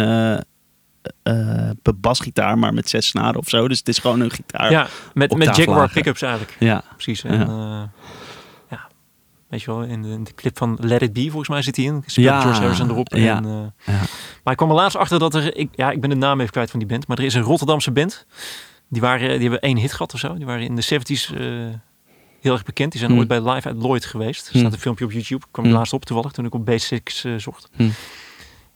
basgitaar, 1.95 2.59
maar 2.59 2.75
met 2.75 2.89
zes 2.89 3.07
snaren 3.07 3.37
of 3.41 3.49
zo. 3.49 3.69
Dus 3.69 3.79
het 3.79 3.89
is 3.89 3.99
gewoon 3.99 4.21
een 4.21 4.31
gitaar. 4.31 4.71
Ja, 4.71 4.87
met, 5.15 5.37
met 5.37 5.57
Jaguar 5.57 5.91
pickups 5.93 6.23
eigenlijk. 6.23 6.57
Ja, 6.59 6.83
Precies. 6.93 7.25
En, 7.25 7.39
ja. 7.39 7.91
ja, 8.71 8.89
weet 9.49 9.63
je 9.63 9.67
wel, 9.71 9.83
in 9.83 10.03
de, 10.03 10.09
in 10.09 10.25
de 10.25 10.35
clip 10.35 10.59
van 10.59 10.79
Let 10.81 11.03
It 11.03 11.13
Be 11.13 11.23
volgens 11.23 11.49
mij 11.49 11.63
zit 11.63 11.77
hij 11.77 11.85
in. 11.85 12.03
Speelt 12.07 12.27
Ja, 12.27 12.41
George 12.41 12.61
Harrison 12.61 12.91
erop. 12.91 13.15
ja, 13.15 13.37
En, 13.37 13.45
eh, 13.45 13.95
ja. 13.95 14.01
Maar 14.43 14.53
ik 14.53 14.57
kwam 14.57 14.69
er 14.69 14.75
laatst 14.77 14.97
achter 14.97 15.19
dat 15.19 15.35
er, 15.35 15.57
ik, 15.57 15.69
ja, 15.75 15.91
ik 15.91 16.01
ben 16.01 16.11
de 16.11 16.17
naam 16.17 16.41
even 16.41 16.53
kwijt 16.53 16.71
van 16.71 16.79
die 16.79 16.89
band, 16.89 17.07
maar 17.07 17.19
er 17.19 17.25
is 17.25 17.35
een 17.35 17.43
Rotterdamse 17.43 17.91
band. 17.91 18.27
Die, 18.89 19.01
waren, 19.01 19.29
die 19.29 19.41
hebben 19.41 19.61
één 19.61 19.77
hit 19.77 19.93
gehad 19.93 20.15
of 20.15 20.21
zo. 20.21 20.35
Die 20.35 20.47
waren 20.47 20.63
in 20.63 20.77
de 20.77 20.83
70s 20.83 21.35
eh, 21.35 21.41
heel 22.41 22.53
erg 22.53 22.65
bekend. 22.65 22.91
Die 22.91 23.01
zijn 23.01 23.11
Hmm. 23.13 23.21
ooit 23.21 23.29
bij 23.29 23.53
Live 23.53 23.69
at 23.69 23.77
Lloyd 23.77 24.05
geweest. 24.05 24.47
Er 24.47 24.51
Hmm. 24.53 24.61
staat 24.61 24.73
een 24.73 24.79
filmpje 24.79 25.05
op 25.05 25.13
YouTube. 25.13 25.45
kwam 25.51 25.65
ik 25.65 25.71
Hmm. 25.71 25.79
laatst 25.79 25.93
op 25.95 26.05
toevallig 26.05 26.33
toen 26.33 26.45
ik 26.45 26.55
op 26.55 26.65
Basics 26.65 27.25
eh, 27.25 27.33
zocht. 27.37 27.69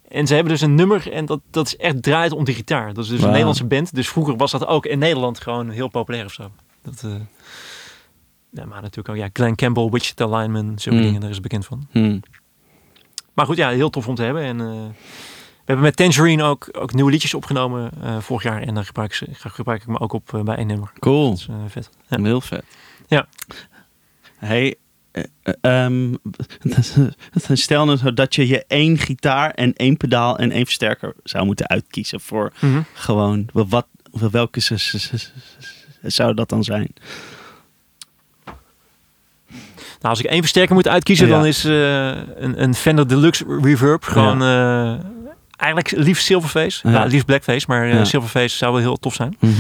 Hmm. 0.09 0.17
En 0.19 0.27
ze 0.27 0.35
hebben 0.35 0.53
dus 0.53 0.61
een 0.61 0.75
nummer 0.75 1.13
en 1.13 1.27
dat, 1.27 1.41
dat 1.51 1.67
is 1.67 1.77
echt 1.77 2.03
draait 2.03 2.33
om 2.33 2.45
de 2.45 2.55
gitaar. 2.55 2.95
Dat 2.95 3.05
is 3.05 3.11
dus 3.11 3.23
een 3.23 3.29
Nederlandse 3.31 3.65
band. 3.65 3.95
Dus 3.95 4.09
vroeger 4.09 4.37
was 4.37 4.51
dat 4.51 4.67
ook 4.67 4.87
in 4.87 4.99
Nederland 4.99 5.41
gewoon 5.41 5.71
heel 5.71 5.89
populair 5.89 6.25
of 6.25 6.33
zo. 6.33 6.51
Dat, 6.83 7.03
eh, 7.05 7.11
ja, 8.51 8.65
maar 8.65 8.81
natuurlijk 8.83 9.09
ook, 9.09 9.17
ja, 9.17 9.29
Glenn 9.33 9.55
Campbell, 9.55 9.89
Wichita 9.89 10.27
Lineman, 10.27 10.79
zulke 10.79 10.99
Hmm. 10.99 11.07
dingen, 11.07 11.21
daar 11.21 11.31
is 11.31 11.41
bekend 11.41 11.67
van. 11.67 11.87
Hm. 11.91 12.19
Maar 13.35 13.47
goed, 13.47 13.57
ja, 13.57 13.69
heel 13.69 13.91
tof 13.91 14.09
om 14.09 14.15
te 14.15 14.23
hebben. 14.23 14.43
En 14.43 14.61
eh, 14.61 14.67
we 14.67 15.65
hebben 15.65 15.85
met 15.85 15.97
Tangerine 15.97 16.43
ook, 16.43 16.69
ook 16.73 16.93
nieuwe 16.93 17.11
liedjes 17.11 17.35
opgenomen 17.35 17.91
eh, 18.03 18.19
vorig 18.19 18.43
jaar. 18.43 18.63
En 18.63 18.75
daar 18.75 18.85
gebruik, 18.85 19.11
ik 19.11 19.17
ze- 19.17 19.49
gebruik 19.51 19.81
ik 19.83 19.87
me 19.89 19.99
ook 20.01 20.13
op 20.13 20.41
bij 20.45 20.57
één 20.57 20.67
nummer. 20.67 20.93
Cool. 20.99 21.29
Dat 21.31 21.39
is 21.39 21.49
vet. 21.73 21.91
Ja. 22.09 22.23
Heel 22.23 22.41
vet. 22.41 22.65
Ja. 23.07 23.27
Hey, 24.37 24.77
eh, 25.11 25.23
eh, 25.43 25.85
ehm, 25.85 26.15
stel 27.53 27.85
nou 27.85 28.15
dat 28.15 28.35
je 28.35 28.47
je 28.49 28.65
één 28.67 28.99
gitaar 28.99 29.51
en 29.51 29.73
één 29.73 29.97
pedaal 29.97 30.39
en 30.39 30.51
één 30.51 30.65
versterker 30.65 31.15
zou 31.25 31.45
moeten 31.45 31.69
uitkiezen 31.69 32.21
voor 32.21 32.53
Mhm. 32.61 32.81
gewoon 32.93 33.49
wat, 33.53 33.87
welke 34.31 34.61
zou 36.03 36.35
dat 36.35 36.49
dan 36.49 36.65
zijn? 36.65 36.89
Nou, 40.01 40.11
als 40.15 40.21
ik 40.21 40.27
één 40.27 40.41
versterker 40.41 40.75
moet 40.75 40.89
uitkiezen, 40.89 41.27
Ja. 41.27 41.33
dan 41.37 41.47
is 41.47 41.65
eh, 41.65 42.07
een, 42.37 42.63
een 42.63 42.75
Fender 42.75 43.09
Deluxe 43.09 43.45
Reverb 43.63 44.05
gewoon 44.05 44.43
eigenlijk 45.57 45.91
liefst 46.05 46.25
Silverface. 46.25 46.89
Ja. 46.89 47.05
Liefst 47.05 47.27
Blackface, 47.27 47.65
maar. 47.69 48.07
Silverface 48.07 48.57
zou 48.57 48.73
wel 48.73 48.81
heel 48.81 48.97
tof 48.97 49.15
zijn. 49.15 49.37
Mhm. 49.41 49.53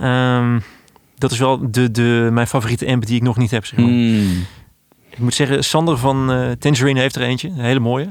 Ehm, 0.00 0.60
dat 1.18 1.30
is 1.30 1.38
wel 1.38 1.70
de, 1.70 1.90
de, 1.90 2.28
mijn 2.32 2.46
favoriete 2.46 2.86
amp 2.86 3.06
die 3.06 3.16
ik 3.16 3.22
nog 3.22 3.36
niet 3.36 3.50
heb. 3.50 3.66
Zeg 3.66 3.78
maar. 3.78 3.88
Mm. 3.88 4.44
Ik 5.14 5.20
moet 5.20 5.34
zeggen, 5.34 5.64
Sander 5.64 5.98
van 5.98 6.32
eh 6.32 6.50
Tangerine 6.50 7.00
heeft 7.00 7.16
er 7.16 7.22
eentje. 7.22 7.48
Een 7.48 7.58
hele 7.58 7.80
mooie. 7.80 8.08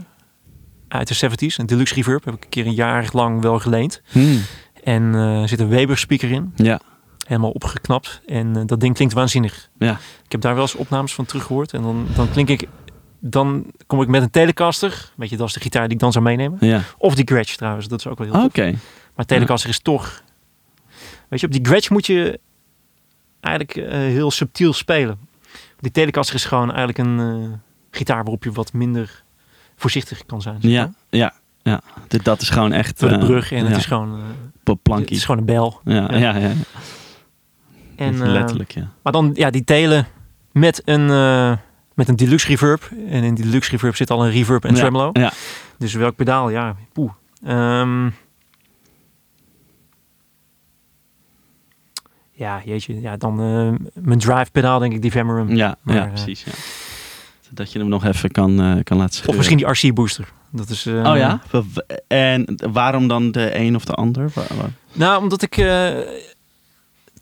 Uit 0.88 1.08
de 1.08 1.30
70s. 1.30 1.56
Een 1.56 1.66
Deluxe 1.66 1.94
Reverb. 1.94 2.26
Heb 2.26 2.34
ik 2.34 2.44
een 2.44 2.50
keer 2.50 2.66
een 2.66 2.74
jaar 2.74 3.10
lang 3.12 3.42
wel 3.42 3.60
geleend. 3.60 4.02
Mm. 4.12 4.42
En 4.84 5.16
eh, 5.16 5.42
er 5.42 5.48
zit 5.48 5.60
een 5.60 5.68
Weber 5.68 5.98
speaker 5.98 6.32
in. 6.32 6.54
Ja. 6.56 6.80
Helemaal 7.28 7.52
opgeknapt. 7.52 8.22
En 8.26 8.56
eh, 8.56 8.62
dat 8.66 8.80
ding 8.80 8.96
klinkt 8.96 9.14
waanzinnig. 9.14 9.70
Ja. 9.78 9.92
Ik 10.26 10.32
heb 10.32 10.42
daar 10.42 10.54
wel 10.54 10.64
eens 10.64 10.76
opnames 10.76 11.14
van 11.14 11.26
teruggehoord. 11.26 11.74
En 11.74 11.82
dan, 11.82 12.08
dan 12.16 12.30
klink 12.32 12.50
ik... 12.50 12.68
Dan 13.20 13.66
kom 13.88 14.02
ik 14.02 14.08
met 14.08 14.22
een 14.22 14.30
Telecaster. 14.30 15.12
Weet 15.16 15.30
je, 15.30 15.38
dat 15.38 15.48
is 15.48 15.54
de 15.54 15.60
gitaar 15.60 15.84
die 15.84 15.94
ik 15.94 16.00
dan 16.00 16.12
zou 16.12 16.24
meenemen. 16.24 16.58
Ja. 16.62 16.82
Of 16.98 17.16
die 17.16 17.28
Gretsch 17.28 17.56
trouwens. 17.56 17.88
Dat 17.88 18.00
is 18.00 18.08
ook 18.08 18.18
wel 18.18 18.32
heel 18.32 18.44
Oké. 18.44 18.72
tof. 18.72 18.80
Maar 19.16 19.26
Telecaster 19.26 19.70
is 19.70 19.80
toch... 19.80 20.24
Weet 21.30 21.40
je, 21.40 21.46
op 21.46 21.52
die 21.52 21.66
Gretsch 21.66 21.90
moet 21.90 22.06
je 22.06 22.40
eigenlijk 23.40 23.78
eh, 23.78 23.98
heel 24.00 24.32
subtiel 24.32 24.74
spelen. 24.74 25.18
Die 25.84 25.92
Telecaster 25.92 26.36
is 26.36 26.46
gewoon 26.46 26.72
eigenlijk 26.74 26.98
een 26.98 27.20
eh, 27.20 27.50
gitaar 27.92 28.16
waarop 28.24 28.44
je 28.44 28.52
wat 28.52 28.74
minder 28.74 29.24
voorzichtig 29.76 30.26
kan 30.26 30.42
zijn. 30.42 30.62
zeg 30.62 30.72
Ja. 30.72 30.82
maar. 30.82 30.94
Ja. 31.10 31.34
Ja. 31.62 31.82
Dit- 32.08 32.24
Dat 32.26 32.42
is 32.42 32.50
gewoon 32.50 32.72
echt... 32.72 33.00
Door 33.00 33.10
de 33.10 33.16
eh, 33.16 33.26
brug 33.26 33.52
en 33.52 33.64
ja. 33.64 33.70
het 33.70 33.78
is 33.78 33.86
gewoon... 33.86 34.20
eh, 34.64 34.96
het 34.98 35.12
is 35.12 35.26
gewoon 35.26 35.40
een 35.40 35.46
bel. 35.46 35.80
Ja, 35.84 35.94
ja. 36.12 36.18
ja, 36.18 36.36
ja. 36.38 36.52
En, 37.96 38.32
Letterlijk, 38.32 38.72
ja. 38.72 38.88
Maar 39.04 39.14
dan 39.14 39.32
ja, 39.34 39.50
die 39.50 39.64
telen 39.64 40.08
met 40.52 40.82
een, 40.86 41.06
met 41.94 42.08
een 42.10 42.16
deluxe 42.16 42.48
reverb. 42.48 42.90
En 43.10 43.24
in 43.24 43.36
die 43.36 43.46
deluxe 43.46 43.72
reverb 43.72 43.96
zit 43.96 44.10
al 44.12 44.26
een 44.26 44.32
reverb 44.32 44.66
en 44.66 44.74
tremolo. 44.74 45.10
Ja. 45.14 45.32
Dus 45.78 45.94
welk 45.94 46.16
pedaal? 46.16 46.50
Ja, 46.50 46.76
poeh. 46.94 47.12
Ehm, 47.46 48.10
ja, 52.44 52.62
jeetje. 52.66 53.02
Ja, 53.02 53.18
dan 53.18 53.40
eh, 53.42 53.88
mijn 54.04 54.20
drive 54.20 54.52
pedaal 54.52 54.80
denk 54.80 54.94
ik 54.94 55.02
die 55.02 55.12
Vemmerum. 55.12 55.56
Ja, 55.56 55.76
Maar, 55.82 55.96
ja 55.96 56.04
eh, 56.04 56.10
precies. 56.10 56.44
Ja. 56.44 56.52
Dat 57.50 57.72
je 57.72 57.80
hem 57.80 57.88
nog 57.88 58.06
even 58.06 58.32
kan, 58.32 58.50
eh, 58.62 58.84
kan 58.84 58.98
laten 58.98 59.00
Of 59.00 59.14
scheuren. 59.14 59.38
misschien 59.38 59.58
die 59.58 59.68
RC 59.68 59.94
booster. 59.96 60.28
Dat 60.52 60.70
is, 60.70 60.88
Oh 60.88 61.18
ja? 61.18 61.42
En 62.08 62.56
waarom 62.72 63.08
dan 63.08 63.32
de 63.32 63.58
een 63.60 63.76
of 63.76 63.86
de 63.86 63.94
ander? 63.94 64.32
Nou, 64.94 65.22
omdat 65.22 65.42
ik 65.42 65.68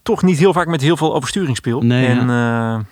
toch 0.01 0.23
niet 0.23 0.37
heel 0.37 0.53
vaak 0.53 0.67
met 0.67 0.81
heel 0.81 0.97
veel 0.97 1.15
oversturing 1.15 1.55
speel. 1.57 1.81
Nee, 1.81 2.05
en 2.07 2.27
ja. 2.27 2.83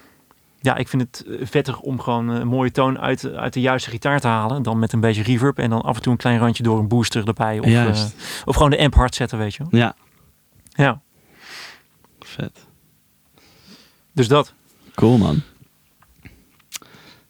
ja, 0.60 0.76
ik 0.76 0.88
vind 0.88 1.02
het 1.02 1.26
vettig 1.42 1.80
om 1.80 2.00
gewoon 2.00 2.28
een 2.28 2.48
mooie 2.48 2.72
toon 2.72 3.00
uit, 3.00 3.34
uit 3.34 3.54
de 3.54 3.62
juiste 3.62 3.90
gitaar 3.90 4.20
te 4.20 4.28
halen. 4.28 4.64
Dan 4.64 4.80
met 4.80 4.94
een 4.94 5.00
beetje 5.00 5.24
reverb 5.24 5.58
en 5.60 5.70
dan 5.70 5.82
af 5.82 5.96
en 5.96 6.02
toe 6.02 6.12
een 6.12 6.18
klein 6.18 6.40
randje 6.40 6.64
door 6.64 6.80
een 6.80 6.88
booster 6.88 7.28
erbij. 7.28 7.60
Of, 7.60 8.12
of 8.46 8.56
gewoon 8.56 8.72
de 8.72 8.80
amp 8.80 8.96
hard 8.96 9.16
zetten, 9.16 9.38
weet 9.38 9.56
je 9.56 9.64
wel. 9.70 9.80
Ja, 9.80 9.96
Ja, 10.70 11.02
vet. 12.40 12.66
dus 14.12 14.28
dat. 14.28 14.54
Cool, 14.96 15.18
man. 15.18 15.42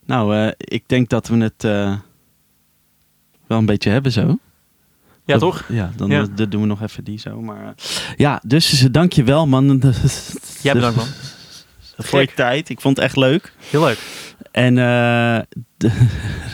Nou, 0.05 0.35
eh, 0.35 0.51
ik 0.57 0.83
denk 0.85 1.09
dat 1.09 1.27
we 1.27 1.37
het 1.37 1.63
eh, 1.63 1.97
wel 3.47 3.57
een 3.57 3.65
beetje 3.65 3.89
hebben 3.89 4.11
zo. 4.11 4.37
Ja, 5.25 5.37
Dat- 5.37 5.39
toch? 5.39 5.65
Ja, 5.69 5.91
dan 5.95 6.09
Ja. 6.09 6.25
doen 6.25 6.61
we 6.61 6.67
nog 6.67 6.81
even 6.81 7.03
die 7.03 7.19
zo. 7.19 7.41
Maar 7.41 7.63
eh, 7.65 7.71
ja, 8.17 8.41
dus 8.45 8.87
dank 8.91 9.13
je 9.13 9.23
wel, 9.23 9.47
man. 9.47 9.81
Jij 10.61 10.73
bedankt, 10.73 10.95
man. 10.97 11.07
Voor 11.97 12.19
je 12.21 12.33
tijd. 12.35 12.69
Ik 12.69 12.81
vond 12.81 12.95
het 12.95 13.05
echt 13.05 13.15
leuk. 13.15 13.53
Heel 13.57 13.83
leuk. 13.83 13.99
En 14.51 14.77
eh, 14.77 15.39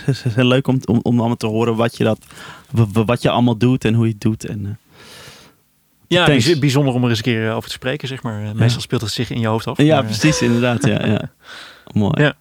het 0.06 0.26
is 0.26 0.34
heel 0.34 0.46
leuk 0.46 0.68
om, 0.68 0.80
om, 0.86 1.00
om 1.02 1.18
allemaal 1.20 1.38
te 1.38 1.48
horen 1.48 1.76
wat 1.76 1.98
je, 1.98 2.04
dat, 2.04 2.26
wat 3.06 3.22
je 3.22 3.30
allemaal 3.30 3.58
doet 3.58 3.86
en 3.86 3.94
hoe 3.94 4.06
je 4.06 4.12
het 4.12 4.22
doet. 4.22 4.46
En, 4.46 4.80
ja, 6.16 6.32
het 6.32 6.60
bijzonder 6.60 6.94
om 6.94 7.04
er 7.04 7.10
eens 7.10 7.18
een 7.18 7.24
keer 7.24 7.48
eh, 7.48 7.56
over 7.56 7.70
te 7.70 7.76
spreken, 7.76 8.08
zeg 8.08 8.24
maar. 8.24 8.56
Meestal 8.56 8.82
speelt 8.82 9.02
het 9.02 9.12
zich 9.12 9.30
in 9.30 9.40
je 9.40 9.48
hoofd 9.48 9.68
af. 9.68 9.78
Ja, 9.78 10.00
eh, 10.00 10.06
precies, 10.06 10.42
inderdaad. 10.42 10.86
Ja, 10.86 11.06
ja. 11.06 11.32
Mooi. 11.94 12.24
Ja. 12.24 12.34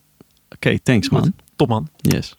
Oké, 0.55 0.79
thanks 0.83 1.09
man. 1.09 1.35
Top 1.57 1.69
man. 1.69 1.89
Yes. 1.97 2.37